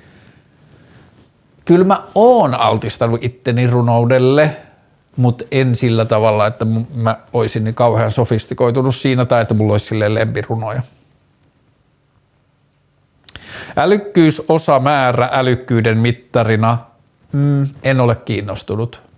kyllä 1.65 1.85
mä 1.85 2.03
oon 2.15 2.53
altistanut 2.53 3.23
itteni 3.23 3.67
runoudelle, 3.67 4.57
mutta 5.17 5.45
en 5.51 5.75
sillä 5.75 6.05
tavalla, 6.05 6.47
että 6.47 6.65
mä 7.03 7.17
olisin 7.33 7.63
niin 7.63 7.75
kauhean 7.75 8.11
sofistikoitunut 8.11 8.95
siinä 8.95 9.25
tai 9.25 9.41
että 9.41 9.53
mulla 9.53 9.73
olisi 9.73 9.85
silleen 9.85 10.13
lempirunoja. 10.13 10.81
Älykkyys 13.77 14.41
osa 14.47 14.79
määrä 14.79 15.29
älykkyyden 15.31 15.97
mittarina, 15.97 16.77
mm, 17.31 17.67
en 17.83 17.99
ole 17.99 18.15
kiinnostunut. 18.15 19.10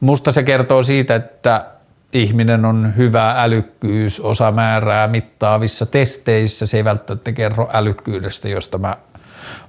Musta 0.00 0.32
se 0.32 0.42
kertoo 0.42 0.82
siitä, 0.82 1.14
että 1.14 1.64
ihminen 2.12 2.64
on 2.64 2.92
hyvä 2.96 3.42
älykkyys 3.42 4.20
osa 4.20 4.52
määrää 4.52 5.08
mittaavissa 5.08 5.86
testeissä. 5.86 6.66
Se 6.66 6.76
ei 6.76 6.84
välttämättä 6.84 7.32
kerro 7.32 7.68
älykkyydestä, 7.72 8.48
josta 8.48 8.78
mä 8.78 8.96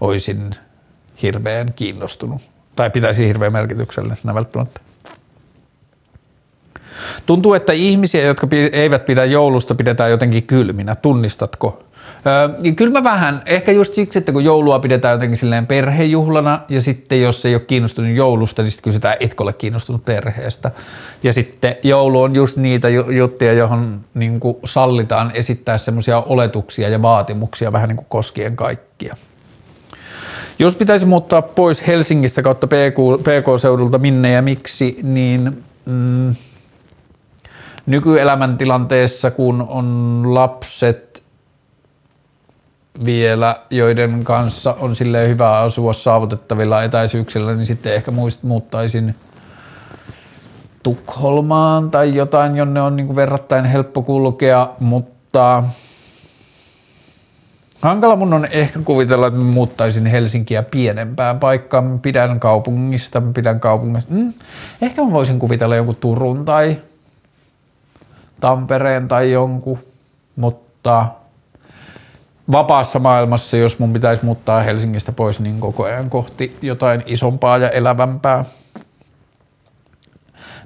olisin 0.02 0.56
hirveän 1.22 1.74
kiinnostunut 1.74 2.42
tai 2.76 2.90
pitäisi 2.90 3.28
hirveän 3.28 3.54
merkityksellisenä 3.54 4.34
välttämättä. 4.34 4.82
Tuntuu, 7.26 7.54
että 7.54 7.74
ihmisiä, 7.74 8.22
jotka 8.22 8.48
eivät 8.72 9.06
pidä 9.06 9.26
joulusta, 9.26 9.76
pidetään 9.76 10.12
jotenkin 10.12 10.44
kylminä. 10.44 10.96
Tunnistatko? 10.96 11.84
Öö, 12.28 12.74
kyllä 12.76 12.92
mä 12.92 13.04
vähän, 13.04 13.42
ehkä 13.46 13.72
just 13.72 13.94
siksi, 13.94 14.20
että 14.20 14.32
kun 14.32 14.44
joulua 14.44 14.80
pidetään 14.80 15.14
jotenkin 15.14 15.38
silleen 15.38 15.68
perhejuhlana 15.68 16.60
ja 16.70 16.82
sitten 16.82 17.22
jos 17.22 17.46
ei 17.46 17.56
ole 17.56 17.62
kiinnostunut 17.62 18.16
joulusta, 18.16 18.62
niin 18.62 18.72
sitten 18.72 18.84
kysytään, 18.84 19.18
etkö 19.20 19.44
ole 19.44 19.54
kiinnostunut 19.54 20.06
perheestä. 20.06 20.72
Ja 21.24 21.34
sitten 21.34 21.76
joulu 21.84 22.22
on 22.22 22.36
just 22.36 22.58
niitä 22.58 22.90
juttuja, 22.90 23.54
johon 23.54 24.00
niin 24.14 24.40
kuin 24.40 24.58
sallitaan 24.66 25.32
esittää 25.34 25.78
semmoisia 25.78 26.22
oletuksia 26.22 26.90
ja 26.90 27.02
vaatimuksia 27.02 27.72
vähän 27.72 27.90
niin 27.90 27.98
kuin 27.98 28.08
koskien 28.10 28.56
kaikkia. 28.56 29.16
Jos 30.60 30.76
pitäisi 30.76 31.06
muuttaa 31.06 31.42
pois 31.42 31.88
Helsingistä 31.88 32.42
kautta 32.42 32.68
PK, 32.68 33.22
PK-seudulta 33.22 33.98
minne 33.98 34.32
ja 34.32 34.42
miksi, 34.42 35.00
niin 35.04 35.64
mm, 35.86 36.36
nykyelämäntilanteessa, 37.86 39.32
kun 39.32 39.66
on 39.70 40.24
lapset 40.28 41.24
vielä, 43.06 43.56
joiden 43.70 44.24
kanssa 44.24 44.76
on 44.80 44.96
sille 44.96 45.28
hyvä 45.28 45.60
asua 45.60 45.94
saavutettavilla 45.94 46.84
etäisyyksillä, 46.84 47.54
niin 47.54 47.66
sitten 47.66 47.94
ehkä 47.94 48.12
muist, 48.12 48.44
muuttaisin 48.44 49.16
Tukholmaan 50.84 51.92
tai 51.92 52.16
jotain, 52.16 52.58
jonne 52.58 52.82
on 52.82 52.96
niin 52.96 53.08
kuin 53.08 53.16
verrattain 53.16 53.66
helppo 53.66 54.02
kulkea, 54.02 54.70
mutta 54.80 55.64
hankala 57.82 58.16
mun 58.16 58.34
on 58.34 58.48
ehkä 58.52 58.80
kuvitella, 58.86 59.28
että 59.28 59.40
muuttaisin 59.40 60.06
Helsinkiä 60.06 60.64
pienempään 60.64 61.40
paikkaan. 61.40 62.00
Pidän 62.00 62.40
kaupungista, 62.40 63.22
pidän 63.34 63.60
kaupungista. 63.60 64.14
Mm, 64.14 64.34
ehkä 64.82 65.04
mä 65.04 65.12
voisin 65.12 65.40
kuvitella 65.40 65.76
jonkun 65.76 65.96
Turun 65.96 66.46
tai 66.46 66.78
Tampereen 68.40 69.08
tai 69.08 69.32
jonkun, 69.32 69.80
mutta 70.36 71.06
vapaassa 72.52 73.00
maailmassa, 73.00 73.58
jos 73.58 73.80
mun 73.80 73.94
pitäisi 73.94 74.26
muuttaa 74.26 74.62
Helsingistä 74.62 75.12
pois, 75.12 75.40
niin 75.40 75.60
koko 75.60 75.84
ajan 75.84 76.10
kohti 76.10 76.58
jotain 76.62 77.04
isompaa 77.06 77.58
ja 77.58 77.70
elävämpää. 77.70 78.46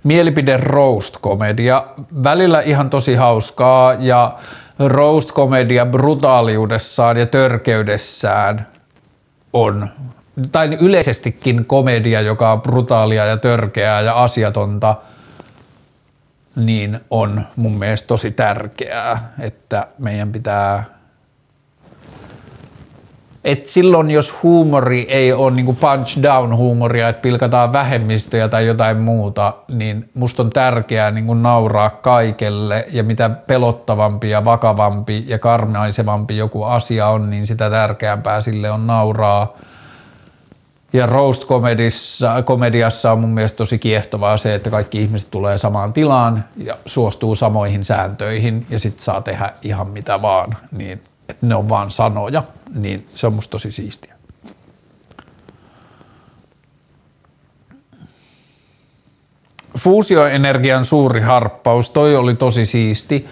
Mielipide 0.04 0.58
roast-komedia. 0.58 1.86
Välillä 2.24 2.62
ihan 2.62 2.90
tosi 2.90 3.16
hauskaa 3.16 3.94
ja 3.94 4.40
roast-komedia 4.80 5.86
brutaaliudessaan 5.86 7.18
ja 7.18 7.26
törkeydessään 7.26 8.68
on, 9.54 9.90
tai 10.52 10.78
yleisestikin 10.82 11.66
komedia, 11.66 12.22
joka 12.22 12.52
on 12.52 12.62
brutaalia 12.62 13.26
ja 13.26 13.38
törkeää 13.38 14.02
ja 14.02 14.24
asiatonta, 14.24 14.96
niin 16.56 17.00
on 17.10 17.48
mun 17.56 17.80
mielestä 17.80 18.08
tosi 18.08 18.32
tärkeää, 18.32 19.34
että 19.40 19.88
meidän 19.98 20.32
pitää 20.32 21.01
et 23.44 23.66
silloin, 23.66 24.12
jos 24.12 24.44
huumori 24.44 25.06
ei 25.10 25.34
ole 25.34 25.52
niin 25.52 25.66
punch 25.76 26.22
down 26.24 26.58
huumoria, 26.58 27.10
että 27.10 27.22
pilkataan 27.22 27.74
vähemmistöjä 27.74 28.48
tai 28.48 28.68
jotain 28.68 28.98
muuta, 28.98 29.54
niin 29.68 30.10
musta 30.14 30.44
on 30.44 30.50
tärkeää 30.50 31.12
niin 31.12 31.44
nauraa 31.44 31.90
kaikelle 31.90 32.86
ja 32.92 33.04
mitä 33.04 33.30
pelottavampi 33.30 34.30
ja 34.30 34.46
vakavampi 34.46 35.24
ja 35.28 35.40
karmaisevampi 35.40 36.38
joku 36.38 36.64
asia 36.64 37.08
on, 37.08 37.30
niin 37.30 37.48
sitä 37.48 37.70
tärkeämpää 37.70 38.42
sille 38.42 38.72
on 38.72 38.88
nauraa. 38.88 39.54
Ja 40.94 41.06
roast 41.06 41.46
komediassa 42.46 43.12
on 43.12 43.20
mun 43.20 43.30
mielestä 43.30 43.58
tosi 43.58 43.80
kiehtovaa 43.80 44.38
se, 44.38 44.56
että 44.56 44.70
kaikki 44.70 45.02
ihmiset 45.02 45.32
tulee 45.32 45.58
samaan 45.58 45.94
tilaan 45.94 46.46
ja 46.58 46.78
suostuu 46.86 47.36
samoihin 47.36 47.84
sääntöihin 47.84 48.66
ja 48.70 48.80
sit 48.80 49.00
saa 49.00 49.22
tehdä 49.22 49.54
ihan 49.62 49.88
mitä 49.88 50.22
vaan, 50.22 50.58
niin 50.72 51.04
että 51.32 51.46
ne 51.46 51.56
on 51.56 51.70
vaan 51.70 51.92
sanoja, 51.92 52.44
niin 52.74 53.08
se 53.16 53.28
on 53.28 53.34
musta 53.34 53.52
tosi 53.52 53.72
siistiä. 53.72 54.16
Fuusioenergian 59.78 60.86
suuri 60.86 61.22
harppaus, 61.22 61.90
toi 61.90 62.16
oli 62.16 62.36
tosi 62.36 62.66
siisti. 62.66 63.28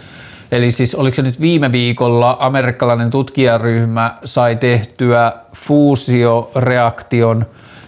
Eli 0.52 0.72
siis 0.72 0.96
oliko 0.96 1.16
se 1.16 1.22
nyt 1.22 1.42
viime 1.42 1.72
viikolla 1.72 2.38
amerikkalainen 2.40 3.10
tutkijaryhmä 3.10 4.18
sai 4.26 4.56
tehtyä 4.56 5.34
fuusioreaktion, 5.56 7.46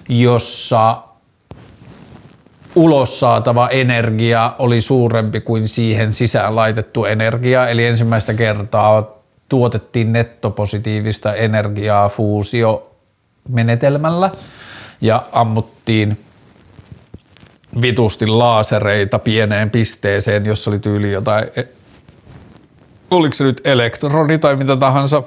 jossa 0.09 1.03
ulos 2.75 3.19
saatava 3.19 3.69
energia 3.69 4.55
oli 4.59 4.81
suurempi 4.81 5.41
kuin 5.41 5.67
siihen 5.67 6.13
sisään 6.13 6.55
laitettu 6.55 7.05
energia. 7.05 7.67
Eli 7.67 7.85
ensimmäistä 7.85 8.33
kertaa 8.33 9.20
tuotettiin 9.52 10.14
nettopositiivista 10.14 11.34
energiaa 11.34 12.10
fuusiomenetelmällä 12.10 14.32
ja 15.02 15.26
ammuttiin 15.32 16.18
vitusti 17.82 18.28
laasereita 18.28 19.19
pieneen 19.19 19.69
pisteeseen, 19.69 20.45
jossa 20.45 20.72
oli 20.72 20.80
tyyli 20.80 21.11
jotain, 21.11 21.45
e- 21.56 21.68
oliko 23.11 23.34
se 23.34 23.44
nyt 23.44 23.61
elektroni 23.64 24.38
tai 24.38 24.56
mitä 24.56 24.76
tahansa, 24.76 25.23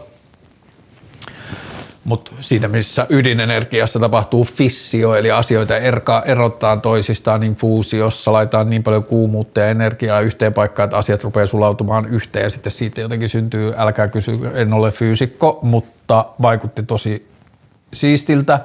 mutta 2.05 2.33
siinä 2.41 2.69
missä 2.69 3.07
ydinenergiassa 3.11 4.01
tapahtuu 4.01 4.45
fissio, 4.45 5.15
eli 5.15 5.31
asioita 5.31 5.75
erottaa 6.25 6.77
toisistaan, 6.77 7.41
niin 7.41 7.55
fuusiossa 7.55 8.33
laitetaan 8.33 8.71
niin 8.71 8.83
paljon 8.83 9.05
kuumuutta 9.05 9.61
ja 9.61 9.67
energiaa 9.67 10.21
yhteen 10.21 10.55
paikkaan, 10.55 10.85
että 10.85 10.97
asiat 10.97 11.25
rupeaa 11.25 11.47
sulautumaan 11.47 12.07
yhteen 12.07 12.43
ja 12.43 12.51
sitten 12.51 12.73
siitä 12.73 13.01
jotenkin 13.01 13.29
syntyy, 13.29 13.75
älkää 13.77 14.09
kysy, 14.09 14.39
en 14.55 14.73
ole 14.73 14.91
fyysikko, 14.91 15.59
mutta 15.63 16.27
vaikutti 16.43 16.83
tosi 16.83 17.29
siistiltä. 17.93 18.61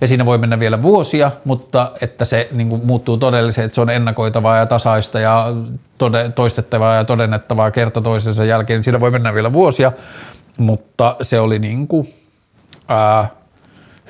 Ja 0.00 0.06
siinä 0.06 0.26
voi 0.26 0.38
mennä 0.38 0.58
vielä 0.58 0.82
vuosia, 0.82 1.30
mutta 1.44 1.92
että 2.00 2.24
se 2.24 2.48
niin 2.52 2.68
kuin 2.68 2.86
muuttuu 2.86 3.16
todelliseen, 3.16 3.64
että 3.64 3.74
se 3.74 3.80
on 3.80 3.90
ennakoitavaa 3.90 4.56
ja 4.56 4.66
tasaista 4.66 5.20
ja 5.20 5.46
tode, 5.98 6.32
toistettavaa 6.34 6.94
ja 6.94 7.04
todennettavaa 7.04 7.70
kerta 7.70 8.00
toisensa 8.00 8.44
jälkeen. 8.44 8.84
Siinä 8.84 9.00
voi 9.00 9.10
mennä 9.10 9.34
vielä 9.34 9.52
vuosia, 9.52 9.92
mutta 10.58 11.16
se 11.22 11.40
oli 11.40 11.58
niin 11.58 11.88
kuin 11.88 12.14
ää, 12.88 13.30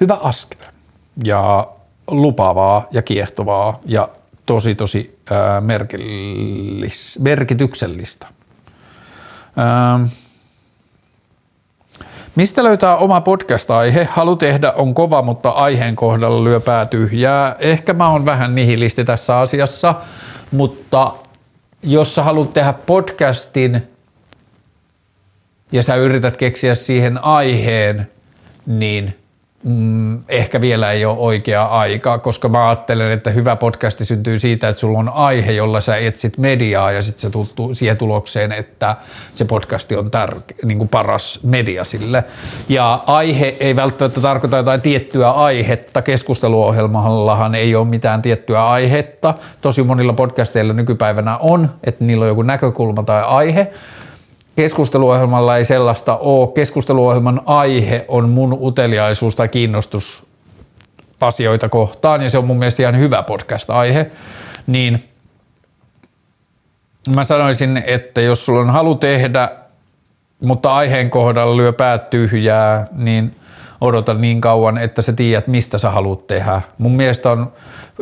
hyvä 0.01 0.15
askel 0.15 0.67
ja 1.25 1.69
lupaavaa 2.09 2.87
ja 2.91 3.03
kiehtovaa 3.03 3.81
ja 3.85 4.09
tosi 4.47 4.75
tosi 4.75 5.19
ää, 5.31 5.61
merkillis, 5.61 7.19
merkityksellistä. 7.23 8.27
Ää, 9.57 10.01
Mistä 12.37 12.65
löytää 12.65 12.97
oma 12.97 13.21
podcast-aihe? 13.21 14.09
Halu 14.11 14.37
tehdä 14.37 14.73
on 14.73 14.95
kova, 14.95 15.23
mutta 15.23 15.51
aiheen 15.51 15.97
kohdalla 15.97 16.45
lyö 16.45 16.61
pää 16.61 16.87
tyhjää. 16.87 17.57
Ehkä 17.59 17.93
mä 17.95 18.11
oon 18.11 18.25
vähän 18.25 18.55
nihilisti 18.55 19.05
tässä 19.05 19.39
asiassa, 19.39 19.95
mutta 20.51 21.15
jos 21.83 22.15
sä 22.15 22.23
haluat 22.23 22.55
tehdä 22.55 22.73
podcastin 22.73 23.83
ja 25.73 25.83
sä 25.83 25.95
yrität 25.95 26.37
keksiä 26.37 26.75
siihen 26.75 27.25
aiheen, 27.25 28.11
niin 28.67 29.17
mm, 29.67 30.21
ehkä 30.29 30.61
vielä 30.61 30.93
ei 30.93 31.05
ole 31.05 31.19
oikea 31.19 31.65
aika, 31.65 32.19
koska 32.19 32.49
mä 32.49 32.69
ajattelen, 32.69 33.13
että 33.13 33.31
hyvä 33.31 33.57
podcasti 33.57 34.05
syntyy 34.05 34.39
siitä, 34.39 34.69
että 34.69 34.81
sulla 34.81 34.99
on 34.99 35.09
aihe, 35.09 35.53
jolla 35.53 35.81
sä 35.81 35.97
etsit 35.97 36.39
mediaa 36.39 36.93
ja 36.93 37.03
sitten 37.03 37.21
se 37.21 37.31
tuttuu 37.31 37.75
siihen 37.75 37.97
tulokseen, 37.97 38.53
että 38.53 38.97
se 39.33 39.45
podcasti 39.45 39.97
on 39.97 40.11
tärke, 40.11 40.55
niin 40.65 40.79
kuin 40.79 40.89
paras 40.89 41.41
media 41.43 41.85
sille. 41.85 42.25
Ja 42.69 43.03
aihe 43.07 43.57
ei 43.61 43.77
välttämättä 43.77 44.21
tarkoita 44.21 44.57
jotain 44.57 44.81
tiettyä 44.81 45.31
aihetta. 45.31 46.03
Keskusteluohjelmallahan 46.03 47.55
ei 47.55 47.75
ole 47.75 47.89
mitään 47.89 48.23
tiettyä 48.23 48.69
aihetta. 48.69 49.35
Tosi 49.61 49.83
monilla 49.83 50.13
podcasteilla 50.13 50.73
nykypäivänä 50.73 51.39
on, 51.39 51.71
että 51.85 52.05
niillä 52.05 52.23
on 52.23 52.29
joku 52.29 52.43
näkökulma 52.43 53.03
tai 53.03 53.23
aihe, 53.23 53.73
keskusteluohjelmalla 54.57 55.57
ei 55.57 55.65
sellaista 55.65 56.17
ole. 56.17 56.49
Keskusteluohjelman 56.55 57.41
aihe 57.47 58.05
on 58.09 58.29
mun 58.29 58.59
uteliaisuus 58.61 59.37
tai 59.37 59.49
kiinnostus 59.49 60.27
asioita 61.21 61.69
kohtaan 61.69 62.23
ja 62.23 62.31
se 62.31 62.39
on 62.39 62.47
mun 62.47 62.59
mielestä 62.59 62.83
ihan 62.83 62.99
hyvä 62.99 63.23
podcast-aihe, 63.23 64.11
niin 64.67 65.05
mä 67.15 67.25
sanoisin, 67.25 67.83
että 67.87 68.21
jos 68.21 68.47
sulla 68.47 68.61
on 68.61 68.71
halu 68.71 68.95
tehdä, 68.95 69.49
mutta 70.41 70.75
aiheen 70.75 71.11
kohdalla 71.11 71.57
lyö 71.57 71.73
päät 71.73 72.11
tyhjää, 72.11 72.87
niin 72.93 73.37
odota 73.81 74.15
niin 74.15 74.41
kauan, 74.41 74.79
että 74.79 75.03
sä 75.03 75.13
tiedät, 75.13 75.47
mistä 75.47 75.79
sä 75.79 75.91
haluat 75.91 76.27
tehdä. 76.27 76.61
Mun 76.79 76.97
mielestä 76.97 77.31
on 77.31 77.53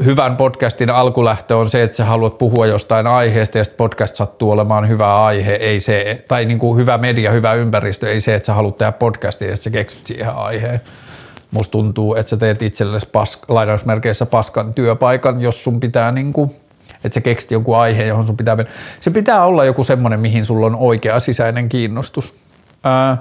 hyvän 0.04 0.36
podcastin 0.36 0.90
alkulähtö 0.90 1.56
on 1.56 1.70
se, 1.70 1.82
että 1.82 1.96
sä 1.96 2.04
haluat 2.04 2.38
puhua 2.38 2.66
jostain 2.66 3.06
aiheesta 3.06 3.58
ja 3.58 3.64
podcast 3.76 4.14
sattuu 4.14 4.50
olemaan 4.50 4.88
hyvä 4.88 5.24
aihe, 5.24 5.52
ei 5.52 5.80
se, 5.80 6.24
tai 6.28 6.44
niin 6.44 6.58
kuin 6.58 6.78
hyvä 6.78 6.98
media, 6.98 7.30
hyvä 7.30 7.52
ympäristö, 7.52 8.10
ei 8.10 8.20
se, 8.20 8.34
että 8.34 8.46
sä 8.46 8.54
haluat 8.54 8.78
tehdä 8.78 8.92
podcastia 8.92 9.50
ja 9.50 9.56
sä 9.56 9.70
keksit 9.70 10.06
siihen 10.06 10.34
aiheen. 10.34 10.80
Musta 11.50 11.72
tuntuu, 11.72 12.14
että 12.14 12.30
sä 12.30 12.36
teet 12.36 12.62
itsellesi 12.62 13.08
pask, 13.12 13.50
lainausmerkeissä 13.50 14.26
paskan 14.26 14.74
työpaikan, 14.74 15.40
jos 15.40 15.64
sun 15.64 15.80
pitää 15.80 16.12
niin 16.12 16.32
kuin, 16.32 16.50
että 17.04 17.14
sä 17.14 17.20
keksit 17.20 17.50
jonkun 17.50 17.76
aiheen, 17.76 18.08
johon 18.08 18.24
sun 18.24 18.36
pitää 18.36 18.56
mennä. 18.56 18.72
Se 19.00 19.10
pitää 19.10 19.44
olla 19.44 19.64
joku 19.64 19.84
semmoinen, 19.84 20.20
mihin 20.20 20.44
sulla 20.44 20.66
on 20.66 20.76
oikea 20.76 21.20
sisäinen 21.20 21.68
kiinnostus. 21.68 22.34
Ää, 22.84 23.18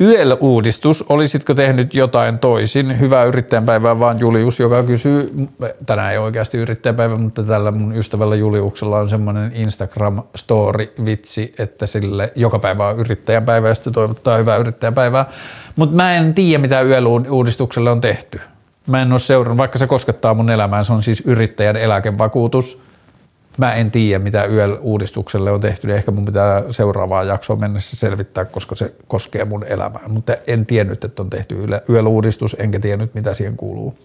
YEL-uudistus, 0.00 1.04
olisitko 1.08 1.54
tehnyt 1.54 1.94
jotain 1.94 2.38
toisin? 2.38 3.00
Hyvää 3.00 3.24
yrittäjänpäivää 3.24 3.98
vaan 3.98 4.20
Julius, 4.20 4.60
joka 4.60 4.82
kysyy, 4.82 5.48
tänään 5.86 6.12
ei 6.12 6.18
oikeasti 6.18 6.58
yrittäjänpäivä, 6.58 7.16
mutta 7.16 7.42
tällä 7.42 7.70
mun 7.70 7.96
ystävällä 7.96 8.36
Juliuksella 8.36 8.98
on 8.98 9.08
semmoinen 9.08 9.52
Instagram-story-vitsi, 9.52 11.52
että 11.58 11.86
sille 11.86 12.32
joka 12.34 12.58
päivä 12.58 12.88
on 12.88 12.98
yrittäjänpäivä 12.98 13.68
ja 13.68 13.74
sitten 13.74 13.92
toivottaa 13.92 14.36
hyvää 14.36 14.56
yrittäjänpäivää. 14.56 15.26
Mutta 15.76 15.96
mä 15.96 16.14
en 16.14 16.34
tiedä, 16.34 16.62
mitä 16.62 16.80
YEL-uudistukselle 16.80 17.90
on 17.90 18.00
tehty. 18.00 18.40
Mä 18.86 19.02
en 19.02 19.12
ole 19.12 19.18
seurannut, 19.18 19.58
vaikka 19.58 19.78
se 19.78 19.86
koskettaa 19.86 20.34
mun 20.34 20.50
elämää, 20.50 20.84
se 20.84 20.92
on 20.92 21.02
siis 21.02 21.22
yrittäjän 21.26 21.76
eläkevakuutus– 21.76 22.78
Mä 23.56 23.74
en 23.74 23.90
tiedä, 23.90 24.18
mitä 24.18 24.44
YEL-uudistukselle 24.44 25.50
on 25.50 25.60
tehty, 25.60 25.86
niin 25.86 25.96
ehkä 25.96 26.10
mun 26.10 26.24
pitää 26.24 26.62
seuraavaa 26.70 27.24
jaksoa 27.24 27.56
mennessä 27.56 27.96
selvittää, 27.96 28.44
koska 28.44 28.74
se 28.74 28.94
koskee 29.08 29.44
mun 29.44 29.64
elämää. 29.64 30.08
Mutta 30.08 30.34
en 30.46 30.66
tiennyt, 30.66 31.04
että 31.04 31.22
on 31.22 31.30
tehty 31.30 31.66
YEL-uudistus, 31.88 32.56
enkä 32.58 32.80
tiennyt, 32.80 33.14
mitä 33.14 33.34
siihen 33.34 33.56
kuuluu. 33.56 33.98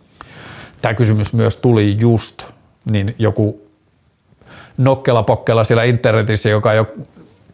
Tämä 0.82 0.94
kysymys 0.94 1.34
myös 1.34 1.58
tuli 1.58 1.98
just, 2.00 2.44
niin 2.92 3.16
joku 3.18 3.62
nokkela 4.78 5.24
pokkela 5.24 5.64
siellä 5.64 5.84
internetissä, 5.84 6.50
joka 6.50 6.74
jo 6.74 6.88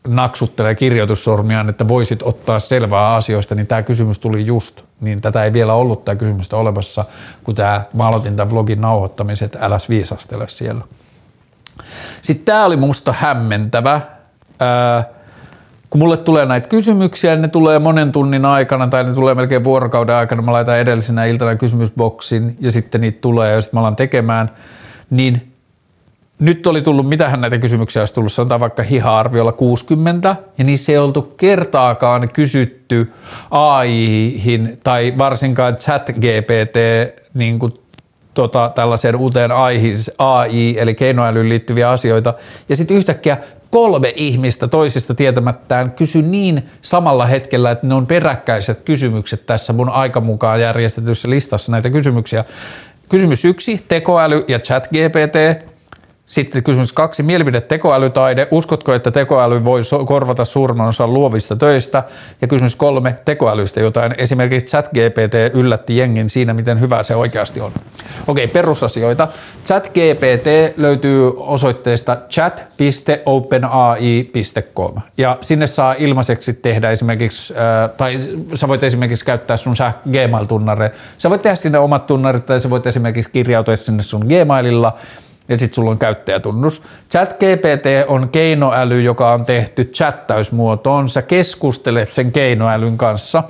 naksuttelee 0.08 0.76
kirjoitussormiaan, 0.76 1.70
että 1.70 1.88
voisit 1.88 2.24
ottaa 2.24 2.60
selvää 2.60 3.16
asioista, 3.16 3.56
niin 3.56 3.68
tämä 3.68 3.84
kysymys 3.84 4.20
tuli 4.20 4.46
just, 4.46 4.82
niin 5.02 5.22
tätä 5.22 5.44
ei 5.44 5.54
vielä 5.54 5.74
ollut 5.74 6.06
tämä 6.06 6.16
kysymystä 6.16 6.58
olemassa, 6.58 7.06
kun 7.44 7.56
tämä, 7.56 7.82
mä 7.94 8.08
aloitin 8.08 8.36
tämän 8.36 8.52
vlogin 8.52 8.82
nauhoittamiset, 8.82 9.58
äläs 9.60 9.90
viisastele 9.90 10.48
siellä. 10.48 10.82
Sitten 12.22 12.46
tämä 12.46 12.66
oli 12.66 12.78
musta 12.78 13.14
hämmentävä, 13.18 14.02
ää, 14.60 15.04
kun 15.90 16.00
mulle 16.00 16.18
tulee 16.18 16.46
näitä 16.46 16.70
kysymyksiä, 16.70 17.36
ne 17.36 17.48
tulee 17.48 17.80
monen 17.80 18.12
tunnin 18.12 18.46
aikana 18.46 18.88
tai 18.88 19.04
ne 19.04 19.14
tulee 19.14 19.36
melkein 19.36 19.64
vuorokauden 19.64 20.16
aikana, 20.16 20.42
mä 20.42 20.52
laitan 20.52 20.78
edellisenä 20.78 21.26
iltana 21.26 21.56
kysymysboksin 21.56 22.58
ja 22.60 22.72
sitten 22.72 23.02
niitä 23.02 23.18
tulee 23.22 23.54
ja 23.54 23.62
sitten 23.62 23.78
mä 23.78 23.82
alan 23.82 23.96
tekemään, 23.96 24.52
niin 25.10 25.54
nyt 26.40 26.68
oli 26.68 26.82
tullut, 26.82 27.10
mitähän 27.10 27.42
näitä 27.42 27.58
kysymyksiä 27.58 28.02
olisi 28.02 28.14
tullut, 28.14 28.32
sanotaan 28.34 28.60
vaikka 28.60 28.84
hiha-arviolla 28.84 29.52
60, 29.52 30.36
ja 30.58 30.64
niissä 30.64 30.92
ei 30.92 30.98
oltu 30.98 31.22
kertaakaan 31.22 32.30
kysytty 32.34 33.14
AIhin 33.52 34.80
tai 34.84 35.14
varsinkaan 35.18 35.76
chat 35.76 36.10
GPT 36.10 36.78
niin 37.34 37.60
tota, 38.38 38.72
tällaiseen 38.76 39.16
uuteen 39.16 39.52
AI, 40.18 40.76
eli 40.80 40.96
keinoälyyn 40.96 41.50
liittyviä 41.50 41.90
asioita, 41.90 42.34
ja 42.70 42.76
sitten 42.76 42.98
yhtäkkiä 42.98 43.38
kolme 43.70 44.14
ihmistä 44.16 44.68
toisista 44.68 45.16
tietämättään 45.16 45.92
kysy 45.92 46.22
niin 46.22 46.70
samalla 46.82 47.26
hetkellä, 47.26 47.72
että 47.72 47.88
ne 47.88 47.94
on 47.94 48.08
peräkkäiset 48.08 48.82
kysymykset 48.82 49.46
tässä 49.46 49.74
mun 49.74 49.90
aika 49.90 50.22
mukaan 50.22 50.62
järjestetyssä 50.62 51.30
listassa 51.30 51.72
näitä 51.72 51.90
kysymyksiä. 51.90 52.46
Kysymys 53.10 53.46
yksi, 53.46 53.86
tekoäly 53.88 54.46
ja 54.48 54.60
chat 54.60 54.88
GPT. 54.88 55.68
Sitten 56.28 56.64
kysymys 56.64 56.94
kaksi, 56.94 57.24
mielipide 57.24 57.62
tekoälytaide. 57.62 58.48
Uskotko, 58.52 58.94
että 58.94 59.12
tekoäly 59.12 59.66
voi 59.66 59.82
korvata 60.06 60.46
suurimman 60.46 60.88
osan 60.88 61.14
luovista 61.14 61.56
töistä? 61.56 62.04
Ja 62.42 62.48
kysymys 62.48 62.76
kolme, 62.76 63.16
tekoälystä 63.26 63.80
jotain. 63.80 64.16
Esimerkiksi 64.18 64.66
ChatGPT 64.66 65.34
yllätti 65.54 65.98
jengin 65.98 66.30
siinä, 66.30 66.54
miten 66.54 66.82
hyvä 66.82 67.04
se 67.04 67.16
oikeasti 67.16 67.62
on. 67.62 67.72
Okei, 68.28 68.48
perusasioita. 68.48 69.28
ChatGPT 69.66 70.78
löytyy 70.78 71.34
osoitteesta 71.38 72.18
chat.openai.com 72.30 74.96
ja 75.18 75.38
sinne 75.42 75.68
saa 75.68 75.96
ilmaiseksi 75.98 76.54
tehdä 76.54 76.90
esimerkiksi, 76.90 77.54
äh, 77.54 77.90
tai 77.98 78.20
sä 78.54 78.68
voit 78.68 78.84
esimerkiksi 78.84 79.26
käyttää 79.26 79.58
sun 79.58 79.76
Gmail-tunnare. 80.12 80.92
Sä 81.18 81.30
voit 81.30 81.42
tehdä 81.42 81.56
sinne 81.56 81.80
omat 81.80 82.08
tunnarit 82.08 82.46
tai 82.46 82.60
sä 82.60 82.70
voit 82.70 82.88
esimerkiksi 82.88 83.32
kirjautua 83.32 83.76
sinne 83.76 84.04
sun 84.04 84.26
Gmaililla– 84.26 84.98
ja 85.50 85.58
sitten 85.60 85.76
sulla 85.76 85.92
on 85.92 85.98
käyttäjätunnus. 85.98 86.82
ChatGPT 87.10 87.86
on 88.08 88.30
keinoäly, 88.30 89.02
joka 89.02 89.32
on 89.32 89.46
tehty 89.46 89.84
chattausmuotoon. 89.84 91.10
Sä 91.10 91.22
keskustelet 91.22 92.14
sen 92.14 92.32
keinoälyn 92.32 92.98
kanssa. 92.98 93.44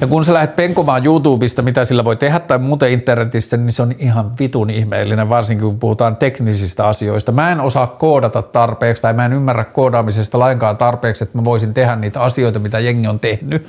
Ja 0.00 0.06
kun 0.06 0.24
sä 0.24 0.34
lähdet 0.34 0.56
penkomaan 0.56 1.06
YouTubesta, 1.06 1.62
mitä 1.62 1.84
sillä 1.84 2.04
voi 2.04 2.16
tehdä 2.16 2.40
tai 2.40 2.58
muuten 2.58 2.92
internetissä, 2.92 3.56
niin 3.56 3.72
se 3.72 3.82
on 3.82 3.94
ihan 3.98 4.38
vitun 4.38 4.70
ihmeellinen, 4.70 5.28
varsinkin 5.28 5.66
kun 5.66 5.78
puhutaan 5.78 6.16
teknisistä 6.16 6.86
asioista. 6.86 7.32
Mä 7.32 7.52
en 7.52 7.60
osaa 7.60 7.86
koodata 7.86 8.42
tarpeeksi 8.42 9.02
tai 9.02 9.12
mä 9.12 9.24
en 9.24 9.32
ymmärrä 9.32 9.64
koodaamisesta 9.64 10.38
lainkaan 10.38 10.76
tarpeeksi, 10.76 11.24
että 11.24 11.38
mä 11.38 11.44
voisin 11.44 11.74
tehdä 11.74 11.96
niitä 11.96 12.20
asioita, 12.20 12.58
mitä 12.58 12.78
jengi 12.78 13.08
on 13.08 13.20
tehnyt. 13.20 13.66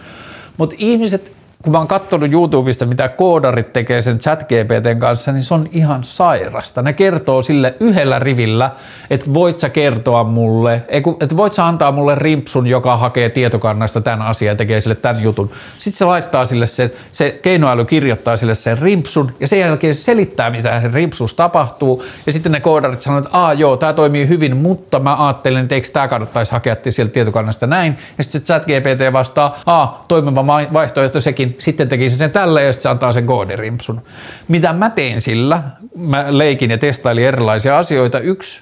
Mutta 0.58 0.76
ihmiset 0.78 1.32
kun 1.66 1.72
mä 1.72 1.78
oon 1.78 1.88
katsonut 1.88 2.32
YouTubesta, 2.32 2.86
mitä 2.86 3.10
koodarit 3.10 3.74
tekee 3.74 4.02
sen 4.02 4.20
chat 4.20 4.44
GPTn 4.44 5.00
kanssa, 5.00 5.32
niin 5.32 5.44
se 5.44 5.54
on 5.54 5.70
ihan 5.72 6.04
sairasta. 6.04 6.82
Ne 6.82 6.94
kertoo 6.94 7.42
sille 7.42 7.76
yhdellä 7.80 8.20
rivillä, 8.20 8.72
että 9.10 9.34
voit 9.34 9.60
sä 9.60 9.70
kertoa 9.70 10.24
mulle, 10.24 10.82
että 11.20 11.38
voit 11.38 11.54
sä 11.54 11.68
antaa 11.68 11.92
mulle 11.92 12.16
rimpsun, 12.16 12.68
joka 12.68 12.98
hakee 12.98 13.30
tietokannasta 13.30 14.02
tämän 14.02 14.22
asian 14.22 14.48
ja 14.48 14.56
tekee 14.56 14.82
sille 14.82 14.96
tämän 14.96 15.24
jutun. 15.24 15.52
Sitten 15.78 15.98
se 15.98 16.06
laittaa 16.06 16.46
sille 16.46 16.68
sen, 16.68 16.92
se 17.12 17.40
keinoäly 17.42 17.86
kirjoittaa 17.86 18.38
sille 18.38 18.56
sen 18.56 18.78
rimpsun 18.78 19.32
ja 19.40 19.48
sen 19.48 19.60
jälkeen 19.60 19.96
se 19.96 20.04
selittää, 20.04 20.50
mitä 20.50 20.82
se 20.82 20.90
rimpsus 20.94 21.34
tapahtuu. 21.34 22.04
Ja 22.26 22.34
sitten 22.34 22.52
ne 22.52 22.60
koodarit 22.60 23.02
sanoo, 23.02 23.20
että 23.20 23.30
Aa, 23.34 23.54
joo, 23.54 23.78
tämä 23.78 23.94
toimii 23.94 24.28
hyvin, 24.28 24.58
mutta 24.58 25.00
mä 25.00 25.26
ajattelen, 25.26 25.62
että 25.62 25.76
eikö 25.76 25.88
tämä 25.94 26.08
kannattaisi 26.08 26.52
hakea 26.52 26.76
sieltä 26.90 27.14
tietokannasta 27.14 27.68
näin. 27.68 27.98
Ja 28.18 28.24
sitten 28.24 28.42
se 28.42 28.46
chat 28.46 28.64
GPT 28.64 29.14
vastaa, 29.14 29.60
Aa, 29.66 30.06
toimiva 30.08 30.48
vaihtoehto 30.48 31.22
sekin, 31.22 31.55
sitten 31.60 31.90
tekisi 31.90 32.18
sen 32.18 32.32
tällä 32.32 32.62
ja 32.62 32.74
sitten 32.74 32.84
se 32.84 32.90
antaa 32.90 33.14
sen 33.14 33.26
koodirimpsun. 33.26 34.02
Mitä 34.48 34.74
mä 34.74 34.90
tein 34.90 35.22
sillä? 35.22 35.64
Mä 35.96 36.26
leikin 36.30 36.72
ja 36.72 36.78
testailin 36.78 37.26
erilaisia 37.26 37.78
asioita. 37.78 38.20
Yksi, 38.20 38.62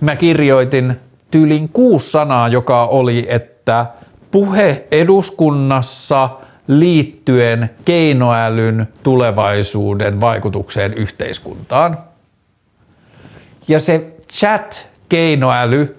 mä 0.00 0.16
kirjoitin 0.16 1.00
tyylin 1.30 1.68
kuusi 1.68 2.10
sanaa, 2.10 2.48
joka 2.48 2.86
oli, 2.86 3.26
että 3.28 3.86
puhe 4.30 4.86
eduskunnassa 4.90 6.30
liittyen 6.68 7.70
keinoälyn 7.84 8.88
tulevaisuuden 9.02 10.20
vaikutukseen 10.20 10.94
yhteiskuntaan. 10.94 11.98
Ja 13.68 13.80
se 13.80 14.12
chat-keinoäly 14.32 15.97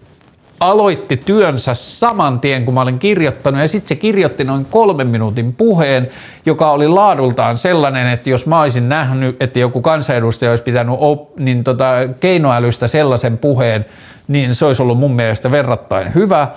aloitti 0.59 1.17
työnsä 1.17 1.73
saman 1.73 2.39
tien, 2.39 2.65
kun 2.65 2.73
mä 2.73 2.81
olin 2.81 2.99
kirjoittanut, 2.99 3.61
ja 3.61 3.67
sitten 3.67 3.87
se 3.87 3.95
kirjoitti 3.95 4.43
noin 4.43 4.65
kolmen 4.65 5.07
minuutin 5.07 5.53
puheen, 5.53 6.09
joka 6.45 6.71
oli 6.71 6.87
laadultaan 6.87 7.57
sellainen, 7.57 8.07
että 8.07 8.29
jos 8.29 8.45
mä 8.45 8.61
olisin 8.61 8.89
nähnyt, 8.89 9.43
että 9.43 9.59
joku 9.59 9.81
kansanedustaja 9.81 10.51
olisi 10.51 10.63
pitänyt 10.63 10.95
op, 10.97 11.37
niin 11.37 11.63
tota, 11.63 11.93
keinoälystä 12.19 12.87
sellaisen 12.87 13.37
puheen, 13.37 13.85
niin 14.27 14.55
se 14.55 14.65
olisi 14.65 14.81
ollut 14.81 14.99
mun 14.99 15.15
mielestä 15.15 15.51
verrattain 15.51 16.13
hyvä. 16.15 16.47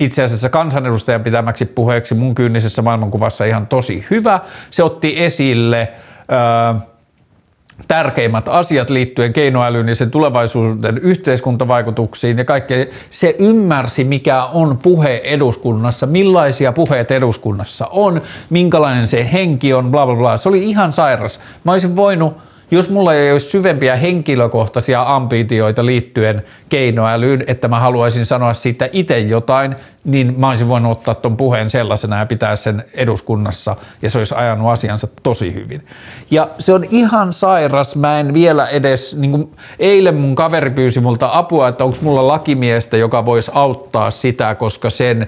Itse 0.00 0.22
asiassa 0.22 0.48
kansanedustajan 0.48 1.22
pitämäksi 1.22 1.64
puheeksi 1.64 2.14
mun 2.14 2.34
kyynisessä 2.34 2.82
maailmankuvassa 2.82 3.44
ihan 3.44 3.66
tosi 3.66 4.06
hyvä. 4.10 4.40
Se 4.70 4.82
otti 4.82 5.14
esille... 5.22 5.88
Öö, 6.32 6.91
tärkeimmät 7.88 8.48
asiat 8.48 8.90
liittyen 8.90 9.32
keinoälyyn 9.32 9.88
ja 9.88 9.94
sen 9.94 10.10
tulevaisuuden 10.10 10.98
yhteiskuntavaikutuksiin 10.98 12.38
ja 12.38 12.44
kaikkea. 12.44 12.86
Se 13.10 13.36
ymmärsi, 13.38 14.04
mikä 14.04 14.44
on 14.44 14.78
puhe 14.78 15.20
eduskunnassa, 15.24 16.06
millaisia 16.06 16.72
puheet 16.72 17.10
eduskunnassa 17.10 17.86
on, 17.86 18.22
minkälainen 18.50 19.08
se 19.08 19.28
henki 19.32 19.74
on, 19.74 19.90
bla 19.90 20.06
bla 20.06 20.16
bla. 20.16 20.36
Se 20.36 20.48
oli 20.48 20.64
ihan 20.64 20.92
sairas. 20.92 21.40
Mä 21.64 21.72
olisin 21.72 21.96
voinut 21.96 22.51
jos 22.72 22.90
mulla 22.90 23.14
ei 23.14 23.32
olisi 23.32 23.50
syvempiä 23.50 23.96
henkilökohtaisia 23.96 25.02
ambitioita 25.02 25.86
liittyen 25.86 26.44
keinoälyyn, 26.68 27.44
että 27.46 27.68
mä 27.68 27.80
haluaisin 27.80 28.26
sanoa 28.26 28.54
siitä 28.54 28.88
itse 28.92 29.18
jotain, 29.18 29.76
niin 30.04 30.34
mä 30.40 30.48
olisin 30.48 30.68
voinut 30.68 30.92
ottaa 30.92 31.14
ton 31.14 31.36
puheen 31.36 31.70
sellaisena 31.70 32.18
ja 32.18 32.26
pitää 32.26 32.56
sen 32.56 32.84
eduskunnassa 32.94 33.76
ja 34.02 34.10
se 34.10 34.18
olisi 34.18 34.34
ajanut 34.34 34.70
asiansa 34.70 35.08
tosi 35.22 35.54
hyvin. 35.54 35.86
Ja 36.30 36.48
se 36.58 36.72
on 36.72 36.84
ihan 36.90 37.32
sairas, 37.32 37.96
mä 37.96 38.20
en 38.20 38.34
vielä 38.34 38.66
edes, 38.66 39.16
niin 39.16 39.30
kuin 39.30 39.50
eilen 39.78 40.14
mun 40.14 40.34
kaveri 40.34 40.70
pyysi 40.70 41.00
multa 41.00 41.30
apua, 41.32 41.68
että 41.68 41.84
onko 41.84 41.98
mulla 42.00 42.28
lakimiestä, 42.28 42.96
joka 42.96 43.26
voisi 43.26 43.50
auttaa 43.54 44.10
sitä, 44.10 44.54
koska 44.54 44.90
sen 44.90 45.26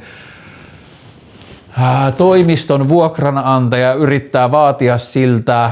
toimiston 2.18 2.88
vuokranantaja 2.88 3.92
yrittää 3.92 4.50
vaatia 4.50 4.98
siltä 4.98 5.70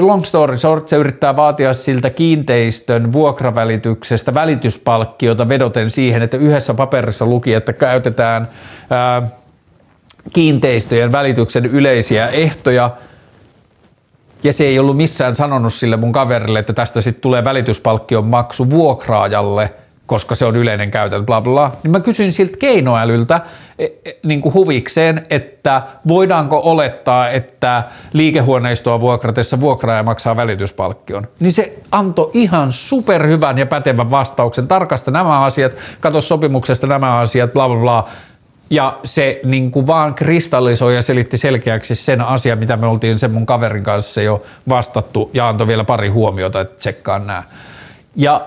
long 0.00 0.24
story 0.24 0.56
short, 0.56 0.88
se 0.88 0.96
yrittää 0.96 1.36
vaatia 1.36 1.74
siltä 1.74 2.10
kiinteistön 2.10 3.12
vuokravälityksestä 3.12 4.34
välityspalkkiota 4.34 5.48
vedoten 5.48 5.90
siihen, 5.90 6.22
että 6.22 6.36
yhdessä 6.36 6.74
paperissa 6.74 7.26
luki, 7.26 7.54
että 7.54 7.72
käytetään 7.72 8.48
ää, 8.90 9.28
kiinteistöjen 10.32 11.12
välityksen 11.12 11.66
yleisiä 11.66 12.28
ehtoja, 12.28 12.90
ja 14.42 14.52
se 14.52 14.64
ei 14.64 14.78
ollut 14.78 14.96
missään 14.96 15.36
sanonut 15.36 15.74
sille 15.74 15.96
mun 15.96 16.12
kaverille, 16.12 16.58
että 16.58 16.72
tästä 16.72 17.00
sitten 17.00 17.22
tulee 17.22 17.44
välityspalkkion 17.44 18.26
maksu 18.26 18.70
vuokraajalle, 18.70 19.74
koska 20.08 20.34
se 20.34 20.44
on 20.44 20.56
yleinen 20.56 20.90
käytäntö, 20.90 21.26
bla 21.26 21.40
bla, 21.40 21.72
niin 21.82 21.90
mä 21.90 22.00
kysyin 22.00 22.32
siltä 22.32 22.56
keinoälyltä 22.56 23.40
e, 23.78 23.84
e, 23.84 23.90
niin 24.22 24.40
kuin 24.40 24.54
huvikseen, 24.54 25.26
että 25.30 25.82
voidaanko 26.08 26.60
olettaa, 26.64 27.28
että 27.28 27.84
liikehuoneistoa 28.12 29.00
vuokratessa 29.00 29.60
vuokraaja 29.60 30.02
maksaa 30.02 30.36
välityspalkkion. 30.36 31.28
Niin 31.40 31.52
se 31.52 31.78
antoi 31.92 32.30
ihan 32.34 32.72
superhyvän 32.72 33.58
ja 33.58 33.66
pätevän 33.66 34.10
vastauksen, 34.10 34.68
tarkasta 34.68 35.10
nämä 35.10 35.40
asiat, 35.40 35.72
katso 36.00 36.20
sopimuksesta 36.20 36.86
nämä 36.86 37.18
asiat, 37.18 37.52
bla 37.52 37.68
bla 37.68 37.80
bla, 37.80 38.08
ja 38.70 38.98
se 39.04 39.40
niin 39.44 39.70
kuin 39.70 39.86
vaan 39.86 40.14
kristallisoi 40.14 40.94
ja 40.94 41.02
selitti 41.02 41.38
selkeäksi 41.38 41.94
sen 41.94 42.20
asian, 42.20 42.58
mitä 42.58 42.76
me 42.76 42.86
oltiin 42.86 43.18
sen 43.18 43.30
mun 43.30 43.46
kaverin 43.46 43.84
kanssa 43.84 44.22
jo 44.22 44.42
vastattu 44.68 45.30
ja 45.34 45.48
antoi 45.48 45.66
vielä 45.66 45.84
pari 45.84 46.08
huomiota, 46.08 46.60
että 46.60 46.78
tsekkaan 46.78 47.26
nämä. 47.26 47.42
Ja 48.16 48.46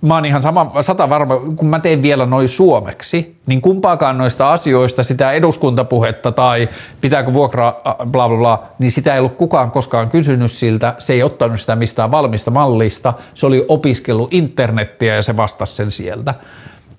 mä 0.00 0.14
oon 0.14 0.24
ihan 0.24 0.42
sama, 0.42 0.82
sata 0.82 1.08
varma, 1.08 1.36
kun 1.56 1.68
mä 1.68 1.78
teen 1.78 2.02
vielä 2.02 2.26
noin 2.26 2.48
suomeksi, 2.48 3.36
niin 3.46 3.60
kumpaakaan 3.60 4.18
noista 4.18 4.52
asioista, 4.52 5.04
sitä 5.04 5.32
eduskuntapuhetta 5.32 6.32
tai 6.32 6.68
pitääkö 7.00 7.32
vuokra 7.32 7.74
bla 7.84 8.28
bla 8.28 8.38
bla, 8.38 8.62
niin 8.78 8.92
sitä 8.92 9.12
ei 9.12 9.18
ollut 9.18 9.36
kukaan 9.36 9.70
koskaan 9.70 10.10
kysynyt 10.10 10.52
siltä, 10.52 10.94
se 10.98 11.12
ei 11.12 11.22
ottanut 11.22 11.60
sitä 11.60 11.76
mistään 11.76 12.10
valmista 12.10 12.50
mallista, 12.50 13.14
se 13.34 13.46
oli 13.46 13.64
opiskellut 13.68 14.34
internettiä 14.34 15.14
ja 15.14 15.22
se 15.22 15.36
vastasi 15.36 15.76
sen 15.76 15.90
sieltä. 15.90 16.34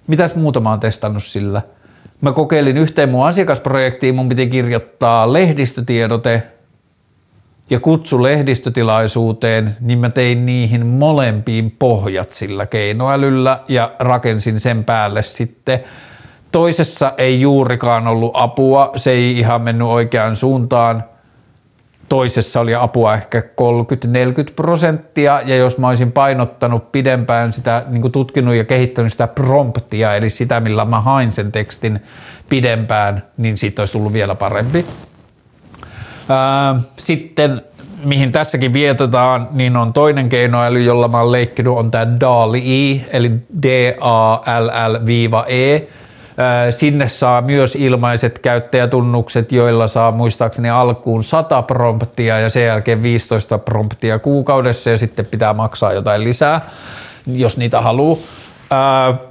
Mitäs 0.08 0.36
muuta 0.36 0.60
mä 0.60 0.70
oon 0.70 0.80
testannut 0.80 1.24
sillä? 1.24 1.62
Mä 2.22 2.32
kokeilin 2.32 2.78
yhteen 2.78 3.10
mun 3.10 3.28
asiakasprojektiin, 3.28 4.16
mun 4.16 4.30
piti 4.30 4.48
kirjoittaa 4.48 5.34
lehdistötiedote 5.34 6.44
ja 7.70 7.80
kutsu 7.80 8.24
lehdistötilaisuuteen, 8.24 9.78
niin 9.80 10.00
mä 10.00 10.10
tein 10.10 10.46
niihin 10.46 10.86
molempiin 10.86 11.76
pohjat 11.80 12.34
sillä 12.34 12.66
keinoälyllä 12.66 13.60
ja 13.68 13.92
rakensin 14.00 14.60
sen 14.60 14.84
päälle 14.84 15.24
sitten. 15.24 15.80
Toisessa 16.52 17.14
ei 17.18 17.42
juurikaan 17.42 18.08
ollut 18.08 18.32
apua, 18.34 18.92
se 18.96 19.12
ei 19.12 19.40
ihan 19.40 19.62
mennyt 19.62 19.88
oikeaan 19.88 20.36
suuntaan– 20.36 21.04
toisessa 22.10 22.60
oli 22.60 22.76
apua 22.76 23.14
ehkä 23.14 23.40
30-40 23.42 23.44
prosenttia, 24.56 25.42
ja 25.46 25.56
jos 25.56 25.78
mä 25.78 25.88
olisin 25.88 26.12
painottanut 26.12 26.92
pidempään 26.92 27.54
sitä, 27.54 27.84
niin 27.88 28.12
tutkinut 28.12 28.56
ja 28.56 28.64
kehittänyt 28.64 29.12
sitä 29.12 29.28
promptia, 29.28 30.16
eli 30.16 30.30
sitä, 30.30 30.60
millä 30.60 30.86
mä 30.86 31.02
hain 31.02 31.32
sen 31.32 31.52
tekstin 31.52 32.00
pidempään, 32.50 33.24
niin 33.38 33.58
siitä 33.58 33.82
olisi 33.82 33.94
tullut 33.94 34.14
vielä 34.14 34.36
parempi. 34.36 34.86
Sitten 36.98 37.62
mihin 38.04 38.32
tässäkin 38.32 38.74
vietetään, 38.74 39.48
niin 39.52 39.78
on 39.78 39.94
toinen 39.94 40.30
keinoäly, 40.30 40.84
jolla 40.84 41.08
mä 41.08 41.20
oon 41.20 41.32
leikkinyt, 41.32 41.74
on 41.74 41.92
tämä 41.92 42.20
DALL-E, 42.20 43.06
eli 43.12 43.32
D-A-L-L-E, 43.62 45.08
Sinne 46.72 47.10
saa 47.10 47.42
myös 47.42 47.76
ilmaiset 47.76 48.40
käyttäjätunnukset, 48.40 49.52
joilla 49.52 49.88
saa 49.88 50.12
muistaakseni 50.12 50.70
alkuun 50.70 51.24
100 51.24 51.62
promptia 51.62 52.40
ja 52.40 52.50
sen 52.50 52.66
jälkeen 52.66 53.04
15 53.04 53.58
promptia 53.58 54.20
kuukaudessa 54.20 54.90
ja 54.90 54.98
sitten 54.98 55.26
pitää 55.26 55.54
maksaa 55.54 55.94
jotain 55.94 56.24
lisää, 56.24 56.62
jos 57.28 57.58
niitä 57.58 57.82
haluaa, 57.82 58.18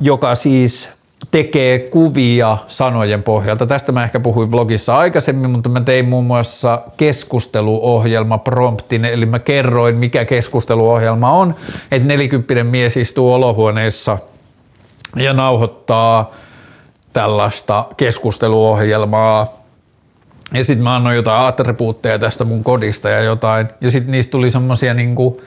joka 0.01 0.35
siis 0.35 0.89
tekee 1.31 1.78
kuvia 1.78 2.59
sanojen 2.66 3.23
pohjalta. 3.23 3.66
Tästä 3.66 3.93
mä 3.93 4.05
ehkä 4.05 4.20
puhuin 4.20 4.53
vlogissa 4.53 4.97
aikaisemmin, 4.99 5.51
mutta 5.51 5.69
mä 5.69 5.81
tein 5.81 6.09
muun 6.09 6.24
muassa 6.24 6.82
keskusteluohjelma 6.97 8.39
promptin, 8.39 9.05
eli 9.05 9.27
mä 9.27 9.39
kerroin 9.39 9.97
mikä 9.97 10.24
keskusteluohjelma 10.24 11.32
on, 11.32 11.55
että 11.90 12.09
nelikymppinen 12.09 12.66
mies 12.66 12.97
istuu 12.97 13.35
olohuoneessa 13.35 14.19
ja 15.16 15.32
nauhoittaa 15.32 16.31
tällaista 17.12 17.85
keskusteluohjelmaa. 17.97 19.59
Ja 20.55 20.65
sitten 20.65 20.85
mä 20.85 20.97
annoin 20.97 21.16
jotain 21.16 21.47
attribuutteja 21.47 22.19
tästä 22.19 22.45
mun 22.45 22.65
kodista 22.65 23.09
ja 23.09 23.20
jotain. 23.20 23.69
Ja 23.81 23.90
sitten 23.90 24.12
niistä 24.12 24.31
tuli 24.31 24.51
semmosia 24.51 24.95
niinku 24.95 25.43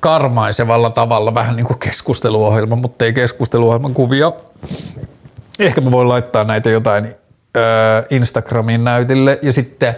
karmaisevalla 0.00 0.90
tavalla 0.90 1.34
vähän 1.34 1.56
niin 1.56 1.66
kuin 1.66 1.78
keskusteluohjelma, 1.78 2.76
mutta 2.76 3.04
ei 3.04 3.12
keskusteluohjelman 3.12 3.94
kuvia. 3.94 4.32
Ehkä 5.58 5.80
mä 5.80 5.90
voin 5.90 6.08
laittaa 6.08 6.44
näitä 6.44 6.70
jotain 6.70 7.14
öö, 7.56 8.02
Instagramiin 8.10 8.84
näytille. 8.84 9.38
Ja 9.42 9.52
sitten 9.52 9.96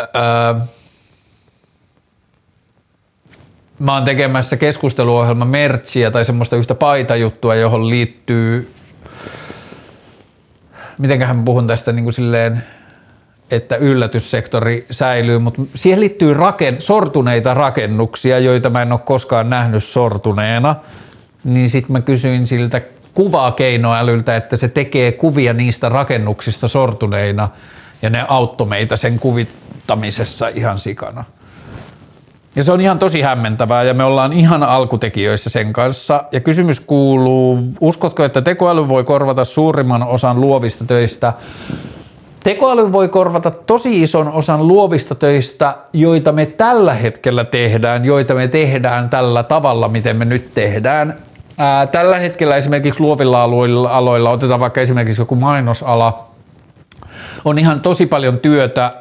öö, 0.00 0.60
mä 3.78 3.94
oon 3.94 4.04
tekemässä 4.04 4.56
keskusteluohjelma 4.56 5.44
merchia 5.44 6.10
tai 6.10 6.24
semmoista 6.24 6.56
yhtä 6.56 6.74
paitajuttua, 6.74 7.54
johon 7.54 7.90
liittyy 7.90 8.74
mitenköhän 10.98 11.44
puhun 11.44 11.66
tästä 11.66 11.92
niin 11.92 12.04
kuin 12.04 12.12
silleen, 12.12 12.64
että 13.50 13.76
yllätyssektori 13.76 14.86
säilyy, 14.90 15.38
mutta 15.38 15.62
siihen 15.74 16.00
liittyy 16.00 16.34
raken, 16.34 16.80
sortuneita 16.80 17.54
rakennuksia, 17.54 18.38
joita 18.38 18.70
mä 18.70 18.82
en 18.82 18.92
ole 18.92 19.00
koskaan 19.04 19.50
nähnyt 19.50 19.84
sortuneena, 19.84 20.76
niin 21.44 21.70
sitten 21.70 21.92
mä 21.92 22.00
kysyin 22.00 22.46
siltä 22.46 22.80
kuvaa 23.14 23.52
keinoälyltä, 23.52 24.36
että 24.36 24.56
se 24.56 24.68
tekee 24.68 25.12
kuvia 25.12 25.52
niistä 25.52 25.88
rakennuksista 25.88 26.68
sortuneina 26.68 27.48
ja 28.02 28.10
ne 28.10 28.24
auttoi 28.28 28.66
meitä 28.66 28.96
sen 28.96 29.18
kuvittamisessa 29.18 30.48
ihan 30.48 30.78
sikana. 30.78 31.24
Ja 32.56 32.64
se 32.64 32.72
on 32.72 32.80
ihan 32.80 32.98
tosi 32.98 33.20
hämmentävää 33.20 33.82
ja 33.82 33.94
me 33.94 34.04
ollaan 34.04 34.32
ihan 34.32 34.62
alkutekijöissä 34.62 35.50
sen 35.50 35.72
kanssa. 35.72 36.24
Ja 36.32 36.40
kysymys 36.40 36.80
kuuluu, 36.80 37.58
uskotko, 37.80 38.24
että 38.24 38.42
tekoäly 38.42 38.88
voi 38.88 39.04
korvata 39.04 39.44
suurimman 39.44 40.02
osan 40.02 40.40
luovista 40.40 40.84
töistä? 40.84 41.32
Tekoäly 42.48 42.92
voi 42.92 43.08
korvata 43.08 43.50
tosi 43.50 44.02
ison 44.02 44.28
osan 44.28 44.68
luovista 44.68 45.14
töistä, 45.14 45.76
joita 45.92 46.32
me 46.32 46.46
tällä 46.46 46.94
hetkellä 46.94 47.44
tehdään, 47.44 48.04
joita 48.04 48.34
me 48.34 48.48
tehdään 48.48 49.10
tällä 49.10 49.42
tavalla, 49.42 49.88
miten 49.88 50.16
me 50.16 50.24
nyt 50.24 50.54
tehdään. 50.54 51.16
Ää, 51.58 51.86
tällä 51.86 52.18
hetkellä 52.18 52.56
esimerkiksi 52.56 53.00
luovilla 53.00 53.42
aloilla, 53.42 53.90
aloilla, 53.90 54.30
otetaan 54.30 54.60
vaikka 54.60 54.80
esimerkiksi 54.80 55.22
joku 55.22 55.34
mainosala, 55.34 56.28
on 57.44 57.58
ihan 57.58 57.80
tosi 57.80 58.06
paljon 58.06 58.38
työtä, 58.38 58.94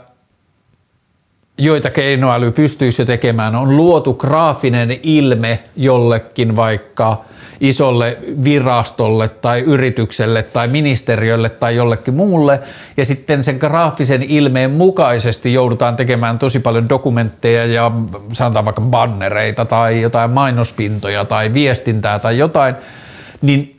joita 1.57 1.89
keinoäly 1.89 2.51
pystyisi 2.51 3.05
tekemään, 3.05 3.55
on 3.55 3.77
luotu 3.77 4.13
graafinen 4.13 4.99
ilme 5.03 5.59
jollekin 5.75 6.55
vaikka 6.55 7.21
isolle 7.59 8.17
virastolle 8.43 9.29
tai 9.29 9.61
yritykselle 9.61 10.43
tai 10.43 10.67
ministeriölle 10.67 11.49
tai 11.49 11.75
jollekin 11.75 12.13
muulle, 12.13 12.59
ja 12.97 13.05
sitten 13.05 13.43
sen 13.43 13.57
graafisen 13.57 14.23
ilmeen 14.23 14.71
mukaisesti 14.71 15.53
joudutaan 15.53 15.95
tekemään 15.95 16.39
tosi 16.39 16.59
paljon 16.59 16.89
dokumentteja 16.89 17.65
ja 17.65 17.91
sanotaan 18.33 18.65
vaikka 18.65 18.81
bannereita 18.81 19.65
tai 19.65 20.01
jotain 20.01 20.31
mainospintoja 20.31 21.25
tai 21.25 21.53
viestintää 21.53 22.19
tai 22.19 22.37
jotain, 22.37 22.75
niin 23.41 23.76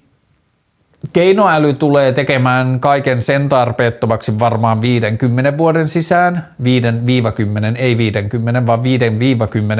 Keinoäly 1.12 1.72
tulee 1.72 2.12
tekemään 2.12 2.80
kaiken 2.80 3.22
sen 3.22 3.48
tarpeettomaksi 3.48 4.38
varmaan 4.38 4.80
50 4.80 5.58
vuoden 5.58 5.88
sisään, 5.88 6.46
5-10, 6.62 6.64
ei 7.76 7.98
50, 7.98 8.66
vaan 8.66 8.80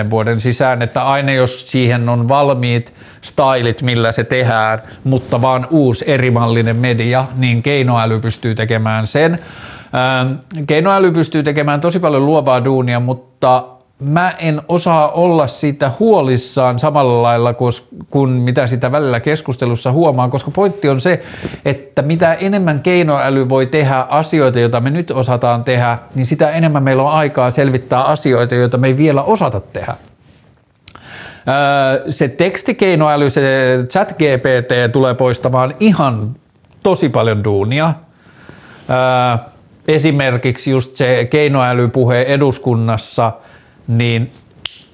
5-10 0.07 0.11
vuoden 0.11 0.41
sisään, 0.41 0.83
että 0.83 1.03
aina 1.03 1.33
jos 1.33 1.71
siihen 1.71 2.09
on 2.09 2.29
valmiit 2.29 2.95
stylit, 3.21 3.83
millä 3.83 4.13
se 4.13 4.25
tehdään, 4.25 4.83
mutta 5.05 5.43
vaan 5.43 5.67
uusi 5.71 6.05
erimallinen 6.09 6.77
media, 6.77 7.25
niin 7.37 7.63
keinoäly 7.63 8.21
pystyy 8.21 8.55
tekemään 8.55 9.07
sen. 9.07 9.39
Keinoäly 10.67 11.13
pystyy 11.13 11.43
tekemään 11.43 11.81
tosi 11.81 12.01
paljon 12.01 12.27
luovaa 12.27 12.65
duunia, 12.65 13.01
mutta 13.01 13.65
mä 14.01 14.31
en 14.39 14.63
osaa 14.69 15.11
olla 15.11 15.47
siitä 15.47 15.91
huolissaan 15.99 16.79
samalla 16.79 17.23
lailla 17.23 17.55
kuin 18.11 18.31
mitä 18.31 18.67
sitä 18.67 18.93
välillä 18.93 19.21
keskustelussa 19.21 19.93
huomaan, 19.93 20.31
koska 20.31 20.51
pointti 20.51 20.89
on 20.89 21.01
se, 21.01 21.23
että 21.65 22.03
mitä 22.03 22.35
enemmän 22.35 22.81
keinoäly 22.81 23.49
voi 23.49 23.67
tehdä 23.67 24.07
asioita, 24.09 24.61
joita 24.61 24.81
me 24.81 24.91
nyt 24.91 25.11
osataan 25.11 25.65
tehdä, 25.65 25.99
niin 26.15 26.27
sitä 26.27 26.51
enemmän 26.51 26.83
meillä 26.83 27.03
on 27.03 27.13
aikaa 27.13 27.51
selvittää 27.51 28.03
asioita, 28.03 28.55
joita 28.55 28.79
me 28.79 28.87
ei 28.87 28.97
vielä 28.97 29.23
osata 29.23 29.61
tehdä. 29.61 29.95
Se 32.11 32.29
tekstikeinoäly, 32.29 33.31
se 33.31 33.79
chat 33.89 34.13
GPT 34.13 34.93
tulee 34.93 35.15
poistamaan 35.15 35.75
ihan 35.81 36.37
tosi 36.83 37.09
paljon 37.09 37.45
duunia. 37.45 37.95
Esimerkiksi 39.89 40.71
just 40.71 40.97
se 40.97 41.25
keinoälypuhe 41.31 42.23
eduskunnassa– 42.23 43.33
niin 43.89 44.33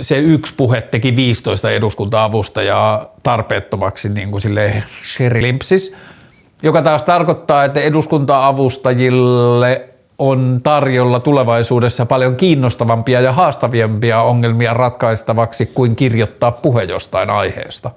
se 0.01 0.19
yksi 0.19 0.55
puhe 0.57 0.81
teki 0.81 1.17
15 1.17 1.71
eduskunta-avustajaa 1.71 3.15
tarpeettomaksi 3.23 4.09
niin 4.09 4.31
kuin 4.31 4.41
sille 4.41 4.83
Limpsis, 5.41 5.93
joka 6.63 6.83
taas 6.83 7.05
tarkoittaa, 7.05 7.65
että 7.65 7.81
eduskunta-avustajille 7.81 9.89
on 10.19 10.61
tarjolla 10.63 11.21
tulevaisuudessa 11.21 12.07
paljon 12.07 12.37
kiinnostavampia 12.37 13.21
ja 13.21 13.33
haastavimpia 13.33 14.23
ongelmia 14.23 14.75
ratkaistavaksi 14.75 15.67
kuin 15.67 15.97
kirjoittaa 15.97 16.53
puhe 16.53 16.83
jostain 16.83 17.31
aiheesta. 17.31 17.91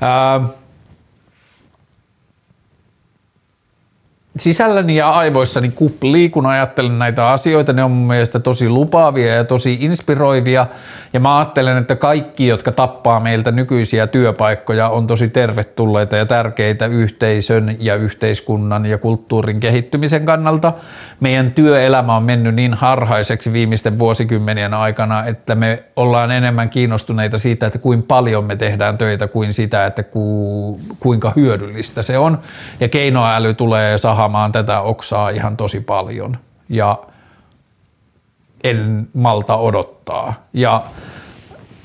Ää, 0.00 0.40
sisälläni 4.40 4.96
ja 4.96 5.10
aivoissani 5.10 5.68
kuplii, 5.68 6.30
kun 6.30 6.46
ajattelen 6.46 6.98
näitä 6.98 7.28
asioita. 7.28 7.72
Ne 7.72 7.84
on 7.84 7.90
mun 7.90 8.08
mielestä 8.08 8.38
tosi 8.38 8.68
lupaavia 8.68 9.34
ja 9.34 9.44
tosi 9.44 9.78
inspiroivia. 9.80 10.66
Ja 11.12 11.20
mä 11.20 11.38
ajattelen, 11.38 11.76
että 11.76 11.96
kaikki, 11.96 12.46
jotka 12.46 12.72
tappaa 12.72 13.20
meiltä 13.20 13.50
nykyisiä 13.50 14.06
työpaikkoja, 14.06 14.88
on 14.88 15.06
tosi 15.06 15.28
tervetulleita 15.28 16.16
ja 16.16 16.26
tärkeitä 16.26 16.86
yhteisön 16.86 17.76
ja 17.80 17.94
yhteiskunnan 17.94 18.86
ja 18.86 18.98
kulttuurin 18.98 19.60
kehittymisen 19.60 20.24
kannalta. 20.24 20.72
Meidän 21.20 21.52
työelämä 21.52 22.16
on 22.16 22.22
mennyt 22.22 22.54
niin 22.54 22.74
harhaiseksi 22.74 23.52
viimeisten 23.52 23.98
vuosikymmenien 23.98 24.74
aikana, 24.74 25.24
että 25.24 25.54
me 25.54 25.82
ollaan 25.96 26.30
enemmän 26.30 26.70
kiinnostuneita 26.70 27.38
siitä, 27.38 27.66
että 27.66 27.78
kuinka 27.78 28.04
paljon 28.08 28.44
me 28.44 28.56
tehdään 28.56 28.98
töitä 28.98 29.26
kuin 29.28 29.52
sitä, 29.52 29.86
että 29.86 30.02
ku, 30.02 30.80
kuinka 31.00 31.32
hyödyllistä 31.36 32.02
se 32.02 32.18
on. 32.18 32.38
Ja 32.80 32.88
keinoäly 32.88 33.54
tulee 33.54 33.98
sahamaan 34.28 34.52
tätä 34.52 34.80
oksaa 34.80 35.28
ihan 35.28 35.56
tosi 35.56 35.80
paljon. 35.80 36.36
Ja 36.68 36.98
en 38.64 39.08
malta 39.14 39.56
odottaa. 39.56 40.34
Ja 40.52 40.82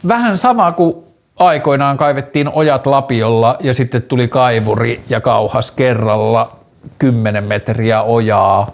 vähän 0.07 0.37
sama 0.37 0.71
kuin 0.71 0.95
aikoinaan 1.39 1.97
kaivettiin 1.97 2.49
ojat 2.53 2.87
lapiolla 2.87 3.57
ja 3.59 3.73
sitten 3.73 4.01
tuli 4.01 4.27
kaivuri 4.27 5.03
ja 5.09 5.21
kauhas 5.21 5.71
kerralla 5.71 6.57
10 6.99 7.43
metriä 7.43 8.01
ojaa 8.01 8.67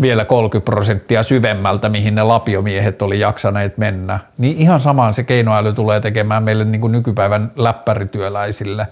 vielä 0.00 0.24
30 0.24 0.64
prosenttia 0.64 1.22
syvemmältä, 1.22 1.88
mihin 1.88 2.14
ne 2.14 2.22
lapiomiehet 2.22 3.02
oli 3.02 3.20
jaksaneet 3.20 3.78
mennä. 3.78 4.18
Niin 4.38 4.56
ihan 4.56 4.80
samaan 4.80 5.14
se 5.14 5.22
keinoäly 5.22 5.72
tulee 5.72 6.00
tekemään 6.00 6.42
meille 6.42 6.64
niin 6.64 6.80
kuin 6.80 6.92
nykypäivän 6.92 7.52
läppärityöläisille. 7.56 8.86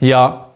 Ja 0.00 0.47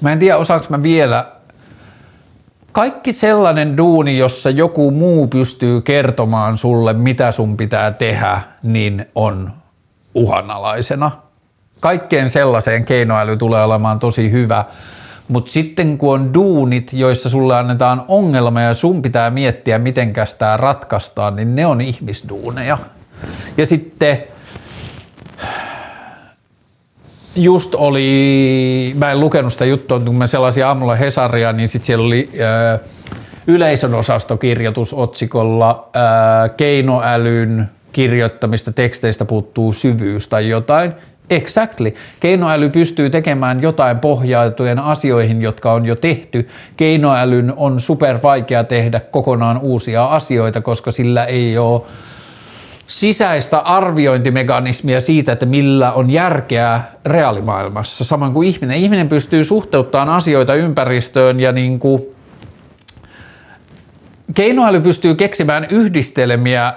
Mä 0.00 0.12
en 0.12 0.18
tiedä, 0.18 0.36
osaanko 0.36 0.66
mä 0.68 0.82
vielä 0.82 1.26
kaikki 2.72 3.12
sellainen 3.12 3.76
duuni, 3.76 4.18
jossa 4.18 4.50
joku 4.50 4.90
muu 4.90 5.26
pystyy 5.26 5.80
kertomaan 5.80 6.58
sulle, 6.58 6.92
mitä 6.92 7.32
sun 7.32 7.56
pitää 7.56 7.90
tehdä, 7.90 8.40
niin 8.62 9.06
on 9.14 9.52
uhanalaisena. 10.14 11.10
Kaikkeen 11.80 12.30
sellaiseen 12.30 12.84
keinoäly 12.84 13.36
tulee 13.36 13.64
olemaan 13.64 13.98
tosi 13.98 14.30
hyvä, 14.30 14.64
mutta 15.28 15.50
sitten 15.50 15.98
kun 15.98 16.14
on 16.14 16.34
duunit, 16.34 16.92
joissa 16.92 17.30
sulle 17.30 17.56
annetaan 17.56 18.04
ongelma 18.08 18.60
ja 18.60 18.74
sun 18.74 19.02
pitää 19.02 19.30
miettiä, 19.30 19.78
miten 19.78 20.12
tämä 20.38 20.56
ratkaistaan, 20.56 21.36
niin 21.36 21.54
ne 21.54 21.66
on 21.66 21.80
ihmisduuneja. 21.80 22.78
Ja 23.56 23.66
sitten 23.66 24.24
just 27.36 27.74
oli, 27.74 28.94
mä 28.98 29.10
en 29.10 29.20
lukenut 29.20 29.52
sitä 29.52 29.64
juttua, 29.64 30.00
kun 30.00 30.16
mä 30.16 30.26
sellaisin 30.26 30.66
aamulla 30.66 30.94
Hesaria, 30.94 31.52
niin 31.52 31.68
sitten 31.68 31.86
siellä 31.86 32.06
oli 32.06 32.30
ää, 32.40 32.78
yleisön 33.46 33.94
osastokirjoitus 33.94 34.94
otsikolla 34.94 35.88
ää, 35.94 36.48
keinoälyn 36.48 37.70
kirjoittamista 37.92 38.72
teksteistä 38.72 39.24
puuttuu 39.24 39.72
syvyys 39.72 40.28
tai 40.28 40.48
jotain. 40.48 40.92
Exactly. 41.30 41.94
Keinoäly 42.20 42.68
pystyy 42.68 43.10
tekemään 43.10 43.62
jotain 43.62 43.98
pohjautuen 43.98 44.78
asioihin, 44.78 45.42
jotka 45.42 45.72
on 45.72 45.86
jo 45.86 45.96
tehty. 45.96 46.48
Keinoälyn 46.76 47.52
on 47.56 47.80
super 47.80 48.18
vaikea 48.22 48.64
tehdä 48.64 49.00
kokonaan 49.00 49.58
uusia 49.58 50.04
asioita, 50.04 50.60
koska 50.60 50.90
sillä 50.90 51.24
ei 51.24 51.58
ole 51.58 51.82
sisäistä 52.90 53.58
arviointimekanismia 53.58 55.00
siitä, 55.00 55.32
että 55.32 55.46
millä 55.46 55.92
on 55.92 56.10
järkeä 56.10 56.80
reaalimaailmassa, 57.06 58.04
samoin 58.04 58.32
kuin 58.32 58.48
ihminen. 58.48 58.76
Ihminen 58.76 59.08
pystyy 59.08 59.44
suhteuttamaan 59.44 60.08
asioita 60.08 60.54
ympäristöön 60.54 61.40
ja 61.40 61.52
niin 61.52 61.78
kuin 61.78 62.02
keinoäly 64.34 64.80
pystyy 64.80 65.14
keksimään 65.14 65.66
yhdistelmiä 65.70 66.74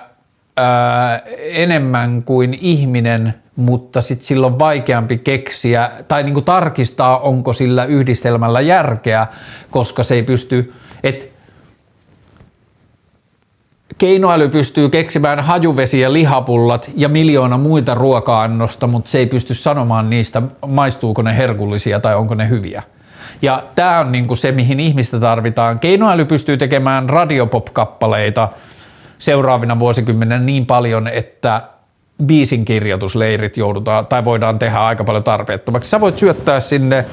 ää, 0.58 1.22
enemmän 1.38 2.24
kuin 2.24 2.58
ihminen, 2.62 3.34
mutta 3.56 4.02
sitten 4.02 4.26
sillä 4.28 4.48
on 4.48 4.60
vaikeampi 4.60 5.18
keksiä 5.18 5.92
tai 6.08 6.24
niin 6.24 6.34
kuin 6.34 6.46
tarkistaa, 6.46 7.20
onko 7.20 7.54
sillä 7.54 7.86
yhdistelmällä 7.86 8.62
järkeä, 8.62 9.28
koska 9.72 10.04
se 10.04 10.16
ei 10.16 10.24
pysty, 10.24 10.74
että 11.04 11.26
Keinoäly 13.98 14.50
pystyy 14.50 14.90
keksimään 14.90 15.40
hajuvesi 15.40 16.00
ja 16.00 16.14
lihapullat 16.14 16.92
ja 16.96 17.10
miljoona 17.10 17.58
muita 17.58 17.96
ruoka-annosta, 17.96 18.88
mutta 18.88 19.12
se 19.12 19.18
ei 19.18 19.26
pysty 19.26 19.54
sanomaan 19.56 20.10
niistä, 20.10 20.42
maistuuko 20.68 21.22
ne 21.22 21.38
herkullisia 21.38 22.00
tai 22.00 22.16
onko 22.16 22.36
ne 22.36 22.50
hyviä. 22.50 22.84
Ja 23.42 23.64
tämä 23.76 24.00
on 24.00 24.12
niinku 24.12 24.36
se, 24.36 24.52
mihin 24.52 24.80
ihmistä 24.80 25.20
tarvitaan. 25.20 25.80
Keinoäly 25.80 26.26
pystyy 26.26 26.58
tekemään 26.58 27.10
radiopop-kappaleita 27.10 28.50
seuraavina 29.20 29.80
vuosikymmeninä 29.80 30.40
niin 30.40 30.66
paljon, 30.66 31.08
että 31.08 31.62
biisin 32.26 32.66
kirjoitusleirit 32.66 33.58
joudutaan 33.58 34.08
tai 34.08 34.26
voidaan 34.26 34.60
tehdä 34.60 34.78
aika 34.78 35.04
paljon 35.04 35.24
tarpeettomaksi. 35.24 35.90
Sä 35.90 36.02
voit 36.02 36.18
syöttää 36.18 36.60
sinne 36.60 37.06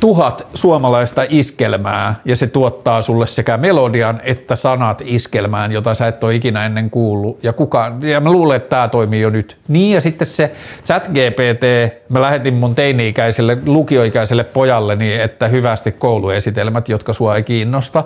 tuhat 0.00 0.46
suomalaista 0.54 1.26
iskelmää 1.28 2.14
ja 2.24 2.36
se 2.36 2.46
tuottaa 2.46 3.02
sulle 3.02 3.26
sekä 3.26 3.56
melodian 3.56 4.20
että 4.24 4.56
sanat 4.56 5.02
iskelmään, 5.04 5.72
jota 5.72 5.94
sä 5.94 6.06
et 6.06 6.24
ole 6.24 6.34
ikinä 6.34 6.66
ennen 6.66 6.90
kuullut. 6.90 7.44
Ja, 7.44 7.52
kukaan, 7.52 8.02
ja 8.02 8.20
mä 8.20 8.32
luulen, 8.32 8.56
että 8.56 8.68
tämä 8.68 8.88
toimii 8.88 9.20
jo 9.20 9.30
nyt. 9.30 9.56
Niin 9.68 9.94
ja 9.94 10.00
sitten 10.00 10.26
se 10.26 10.52
chat 10.84 11.08
GPT, 11.08 11.92
mä 12.08 12.20
lähetin 12.20 12.54
mun 12.54 12.74
teini-ikäiselle, 12.74 13.58
lukioikäiselle 13.66 14.44
pojalleni, 14.44 15.20
että 15.20 15.48
hyvästi 15.48 15.92
kouluesitelmät, 15.92 16.88
jotka 16.88 17.12
sua 17.12 17.36
ei 17.36 17.42
kiinnosta. 17.42 18.04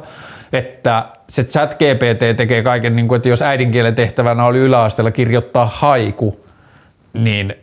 Että 0.52 1.05
se 1.28 1.44
chat 1.44 1.74
GPT 1.74 2.36
tekee 2.36 2.62
kaiken, 2.62 2.97
niin 2.97 3.09
kuin, 3.09 3.16
että 3.16 3.28
jos 3.28 3.43
äidinkielen 3.43 3.94
tehtävänä 3.94 4.44
oli 4.44 4.59
yläasteella 4.59 5.10
kirjoittaa 5.10 5.70
haiku, 5.74 6.40
niin 7.12 7.55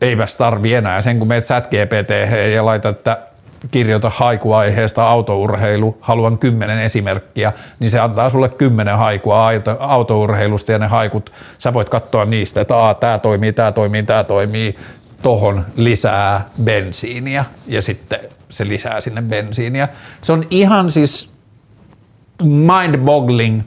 eipäs 0.00 0.34
tarvi 0.34 0.74
enää. 0.74 1.00
Sen 1.00 1.18
kun 1.18 1.28
meet 1.28 1.44
chat 1.44 1.66
GPT 1.66 2.10
ja 2.54 2.64
laitat, 2.64 2.96
että 2.96 3.27
kirjoita 3.70 4.10
haikuaiheesta 4.10 5.08
autourheilu, 5.08 5.98
haluan 6.00 6.38
kymmenen 6.38 6.78
esimerkkiä, 6.78 7.52
niin 7.80 7.90
se 7.90 8.00
antaa 8.00 8.30
sulle 8.30 8.48
kymmenen 8.48 8.98
haikua 8.98 9.48
auto, 9.48 9.76
autourheilusta 9.80 10.72
ja 10.72 10.78
ne 10.78 10.86
haikut, 10.86 11.32
sä 11.58 11.72
voit 11.72 11.88
katsoa 11.88 12.24
niistä, 12.24 12.60
että 12.60 12.74
tämä 13.00 13.18
toimii, 13.18 13.52
tämä 13.52 13.72
toimii, 13.72 14.02
tämä 14.02 14.24
toimii, 14.24 14.76
tohon 15.22 15.64
lisää 15.76 16.48
bensiiniä 16.64 17.44
ja 17.66 17.82
sitten 17.82 18.20
se 18.50 18.68
lisää 18.68 19.00
sinne 19.00 19.22
bensiiniä. 19.22 19.88
Se 20.22 20.32
on 20.32 20.46
ihan 20.50 20.90
siis 20.90 21.30
mind-boggling 22.42 23.62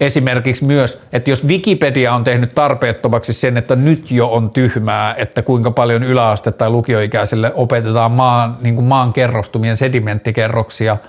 esimerkiksi 0.00 0.64
myös, 0.64 1.00
että 1.12 1.30
jos 1.30 1.46
Wikipedia 1.46 2.14
on 2.14 2.24
tehnyt 2.24 2.54
tarpeettomaksi 2.54 3.32
sen, 3.32 3.56
että 3.56 3.76
nyt 3.76 4.10
jo 4.10 4.32
on 4.32 4.50
tyhmää, 4.50 5.14
että 5.14 5.42
kuinka 5.42 5.70
paljon 5.70 6.02
yläaste- 6.02 6.52
tai 6.52 6.70
lukioikäisille 6.70 7.52
opetetaan 7.54 8.12
maan, 8.12 8.56
niin 8.60 8.74
kuin 8.74 8.84
maan 8.84 9.12
kerrostumien 9.12 9.76
sedimenttikerroksia– 9.76 10.96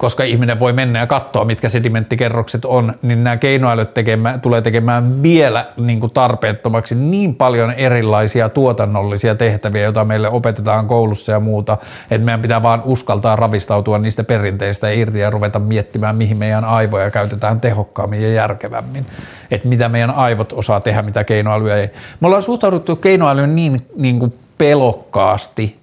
koska 0.00 0.24
ihminen 0.24 0.60
voi 0.60 0.72
mennä 0.72 0.98
ja 0.98 1.06
katsoa, 1.06 1.44
mitkä 1.44 1.68
sedimenttikerrokset 1.68 2.64
on, 2.64 2.94
niin 3.02 3.24
nämä 3.24 3.36
keinoälyt 3.36 3.94
tekemä, 3.94 4.38
tulee 4.38 4.62
tekemään 4.62 5.22
vielä 5.22 5.66
niin 5.76 6.00
kuin 6.00 6.12
tarpeettomaksi 6.12 6.94
niin 6.94 7.34
paljon 7.34 7.70
erilaisia 7.70 8.48
tuotannollisia 8.48 9.34
tehtäviä, 9.34 9.82
joita 9.82 10.04
meille 10.04 10.28
opetetaan 10.28 10.86
koulussa 10.86 11.32
ja 11.32 11.40
muuta, 11.40 11.76
että 12.10 12.24
meidän 12.24 12.42
pitää 12.42 12.62
vaan 12.62 12.82
uskaltaa 12.84 13.36
ravistautua 13.36 13.98
niistä 13.98 14.24
perinteistä 14.24 14.90
irti 14.90 15.18
ja 15.18 15.30
ruveta 15.30 15.58
miettimään, 15.58 16.16
mihin 16.16 16.36
meidän 16.36 16.64
aivoja 16.64 17.10
käytetään 17.10 17.60
tehokkaammin 17.60 18.22
ja 18.22 18.32
järkevämmin, 18.32 19.06
että 19.50 19.68
mitä 19.68 19.88
meidän 19.88 20.10
aivot 20.10 20.52
osaa 20.52 20.80
tehdä, 20.80 21.02
mitä 21.02 21.24
keinoälyä 21.24 21.76
ei. 21.76 21.90
Me 22.20 22.26
ollaan 22.26 22.42
suhtauduttu 22.42 22.96
keinoälyyn 22.96 23.56
niin, 23.56 23.86
niin 23.96 24.18
kuin 24.18 24.34
pelokkaasti, 24.58 25.79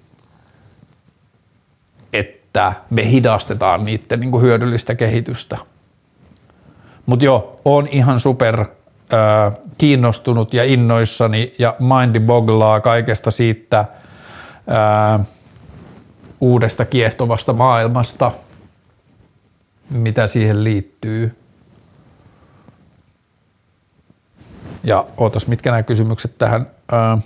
että 2.58 2.74
me 2.90 3.12
hidastetaan 3.12 3.86
niiden 3.86 4.20
niin 4.20 4.32
kuin 4.32 4.44
hyödyllistä 4.44 4.96
kehitystä. 4.96 5.58
Mutta 7.06 7.26
joo, 7.26 7.60
on 7.66 7.88
ihan 7.88 8.20
super 8.20 8.60
äh, 8.60 8.68
kiinnostunut 9.78 10.54
ja 10.54 10.64
innoissani 10.64 11.54
ja 11.60 11.76
mindi 11.80 12.20
bogglaa 12.20 12.80
kaikesta 12.80 13.32
siitä 13.32 13.80
äh, 13.80 15.26
uudesta 16.42 16.86
kiehtovasta 16.86 17.54
maailmasta, 17.54 18.32
mitä 19.90 20.28
siihen 20.28 20.64
liittyy. 20.64 21.38
Ja 24.84 25.06
ootas, 25.18 25.48
mitkä 25.48 25.72
nämä 25.72 25.84
kysymykset 25.84 26.38
tähän. 26.38 26.68
Äh, 26.94 27.24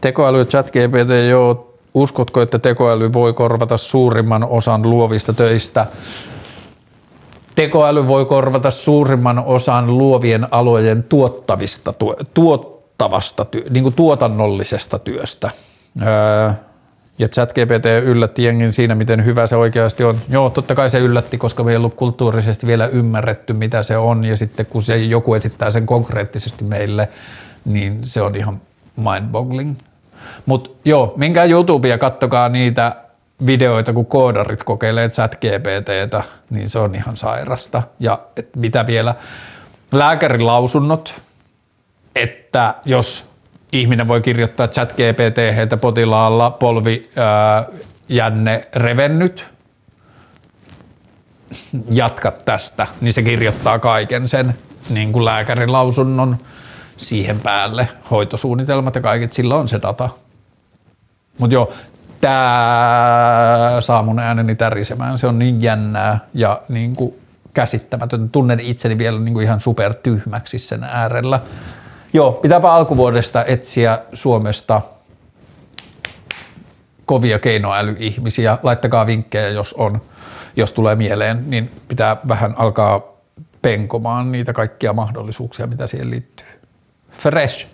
tekoäly 0.00 0.44
chat 0.44 0.66
GPT, 0.66 1.28
joo, 1.30 1.69
Uskotko, 1.94 2.42
että 2.42 2.58
tekoäly 2.58 3.12
voi 3.12 3.32
korvata 3.32 3.76
suurimman 3.76 4.44
osan 4.44 4.90
luovista 4.90 5.32
töistä? 5.32 5.86
Tekoäly 7.54 8.08
voi 8.08 8.24
korvata 8.24 8.70
suurimman 8.70 9.38
osan 9.38 9.98
luovien 9.98 10.48
alojen 10.50 11.02
tuottavista, 11.02 11.94
tuottavasta, 12.34 13.46
niin 13.70 13.82
kuin 13.82 13.94
tuotannollisesta 13.94 14.98
työstä. 14.98 15.50
Öö, 16.02 16.50
ja 17.18 17.28
ChatGPT 17.28 17.86
yllätti 18.04 18.44
jengin 18.44 18.72
siinä, 18.72 18.94
miten 18.94 19.24
hyvä 19.24 19.46
se 19.46 19.56
oikeasti 19.56 20.04
on. 20.04 20.18
Joo, 20.28 20.50
totta 20.50 20.74
kai 20.74 20.90
se 20.90 20.98
yllätti, 20.98 21.38
koska 21.38 21.64
me 21.64 21.70
ei 21.70 21.76
ollut 21.76 21.94
kulttuurisesti 21.94 22.66
vielä 22.66 22.86
ymmärretty, 22.86 23.52
mitä 23.52 23.82
se 23.82 23.96
on. 23.96 24.24
Ja 24.24 24.36
sitten 24.36 24.66
kun 24.66 24.82
se 24.82 24.96
joku 24.96 25.34
esittää 25.34 25.70
sen 25.70 25.86
konkreettisesti 25.86 26.64
meille, 26.64 27.08
niin 27.64 28.00
se 28.04 28.22
on 28.22 28.36
ihan 28.36 28.60
mind-boggling. 28.96 29.89
Mutta 30.46 30.70
joo, 30.84 31.14
minkä 31.16 31.44
YouTubea, 31.44 31.98
kattokaa 31.98 32.48
niitä 32.48 32.96
videoita, 33.46 33.92
kun 33.92 34.06
koodarit 34.06 34.64
kokeilee 34.64 35.08
chat 35.08 35.34
GPTtä, 35.34 36.22
niin 36.50 36.70
se 36.70 36.78
on 36.78 36.94
ihan 36.94 37.16
sairasta. 37.16 37.82
Ja 38.00 38.18
et 38.36 38.56
mitä 38.56 38.86
vielä, 38.86 39.14
lääkärin 39.92 40.46
lausunnot, 40.46 41.20
että 42.16 42.74
jos 42.84 43.26
ihminen 43.72 44.08
voi 44.08 44.20
kirjoittaa 44.20 44.68
chat 44.68 44.92
GPT, 44.92 45.38
että 45.62 45.76
potilaalla 45.76 46.50
polvi 46.50 47.10
ää, 47.16 47.64
jänne 48.08 48.68
revennyt, 48.76 49.44
jatka 51.90 52.30
tästä, 52.44 52.86
niin 53.00 53.12
se 53.12 53.22
kirjoittaa 53.22 53.78
kaiken 53.78 54.28
sen 54.28 54.54
niin 54.90 55.12
kuin 55.12 55.24
lääkärin 55.24 55.72
lausunnon 55.72 56.36
siihen 57.00 57.40
päälle, 57.40 57.88
hoitosuunnitelmat 58.10 58.94
ja 58.94 59.00
kaiket, 59.00 59.32
sillä 59.32 59.56
on 59.56 59.68
se 59.68 59.82
data. 59.82 60.08
Mutta 61.38 61.54
joo, 61.54 61.72
tämä 62.20 63.76
saa 63.80 64.02
mun 64.02 64.18
ääneni 64.18 64.56
tärisemään, 64.56 65.18
se 65.18 65.26
on 65.26 65.38
niin 65.38 65.62
jännää 65.62 66.18
ja 66.34 66.62
niin 66.68 66.96
kuin 66.96 67.14
käsittämätön. 67.54 68.30
Tunnen 68.30 68.60
itseni 68.60 68.98
vielä 68.98 69.18
niin 69.18 69.34
kuin 69.34 69.44
ihan 69.44 69.60
super 69.60 69.94
tyhmäksi 69.94 70.58
sen 70.58 70.84
äärellä. 70.84 71.40
Joo, 72.12 72.32
pitääpä 72.32 72.72
alkuvuodesta 72.72 73.44
etsiä 73.44 73.98
Suomesta 74.12 74.80
kovia 77.06 77.38
keinoälyihmisiä. 77.38 78.58
Laittakaa 78.62 79.06
vinkkejä, 79.06 79.48
jos 79.48 79.72
on, 79.72 80.02
jos 80.56 80.72
tulee 80.72 80.94
mieleen, 80.94 81.50
niin 81.50 81.70
pitää 81.88 82.16
vähän 82.28 82.54
alkaa 82.58 83.02
penkomaan 83.62 84.32
niitä 84.32 84.52
kaikkia 84.52 84.92
mahdollisuuksia, 84.92 85.66
mitä 85.66 85.86
siihen 85.86 86.10
liittyy. 86.10 86.49
Fresh. 87.18 87.66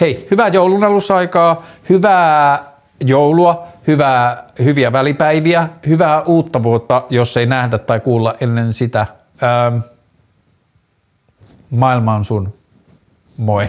Hei, 0.00 0.26
hyvää 0.30 0.48
joulun 0.48 0.84
alusaikaa, 0.84 1.66
hyvää 1.88 2.64
joulua, 3.04 3.66
hyvää, 3.86 4.44
hyviä 4.64 4.92
välipäiviä, 4.92 5.68
hyvää 5.86 6.22
uutta 6.22 6.62
vuotta, 6.62 7.02
jos 7.10 7.36
ei 7.36 7.46
nähdä 7.46 7.78
tai 7.78 8.00
kuulla 8.00 8.34
ennen 8.40 8.74
sitä. 8.74 9.06
Ähm, 9.42 9.78
maailma 11.70 12.14
on 12.14 12.24
sun. 12.24 12.54
Moi. 13.36 13.68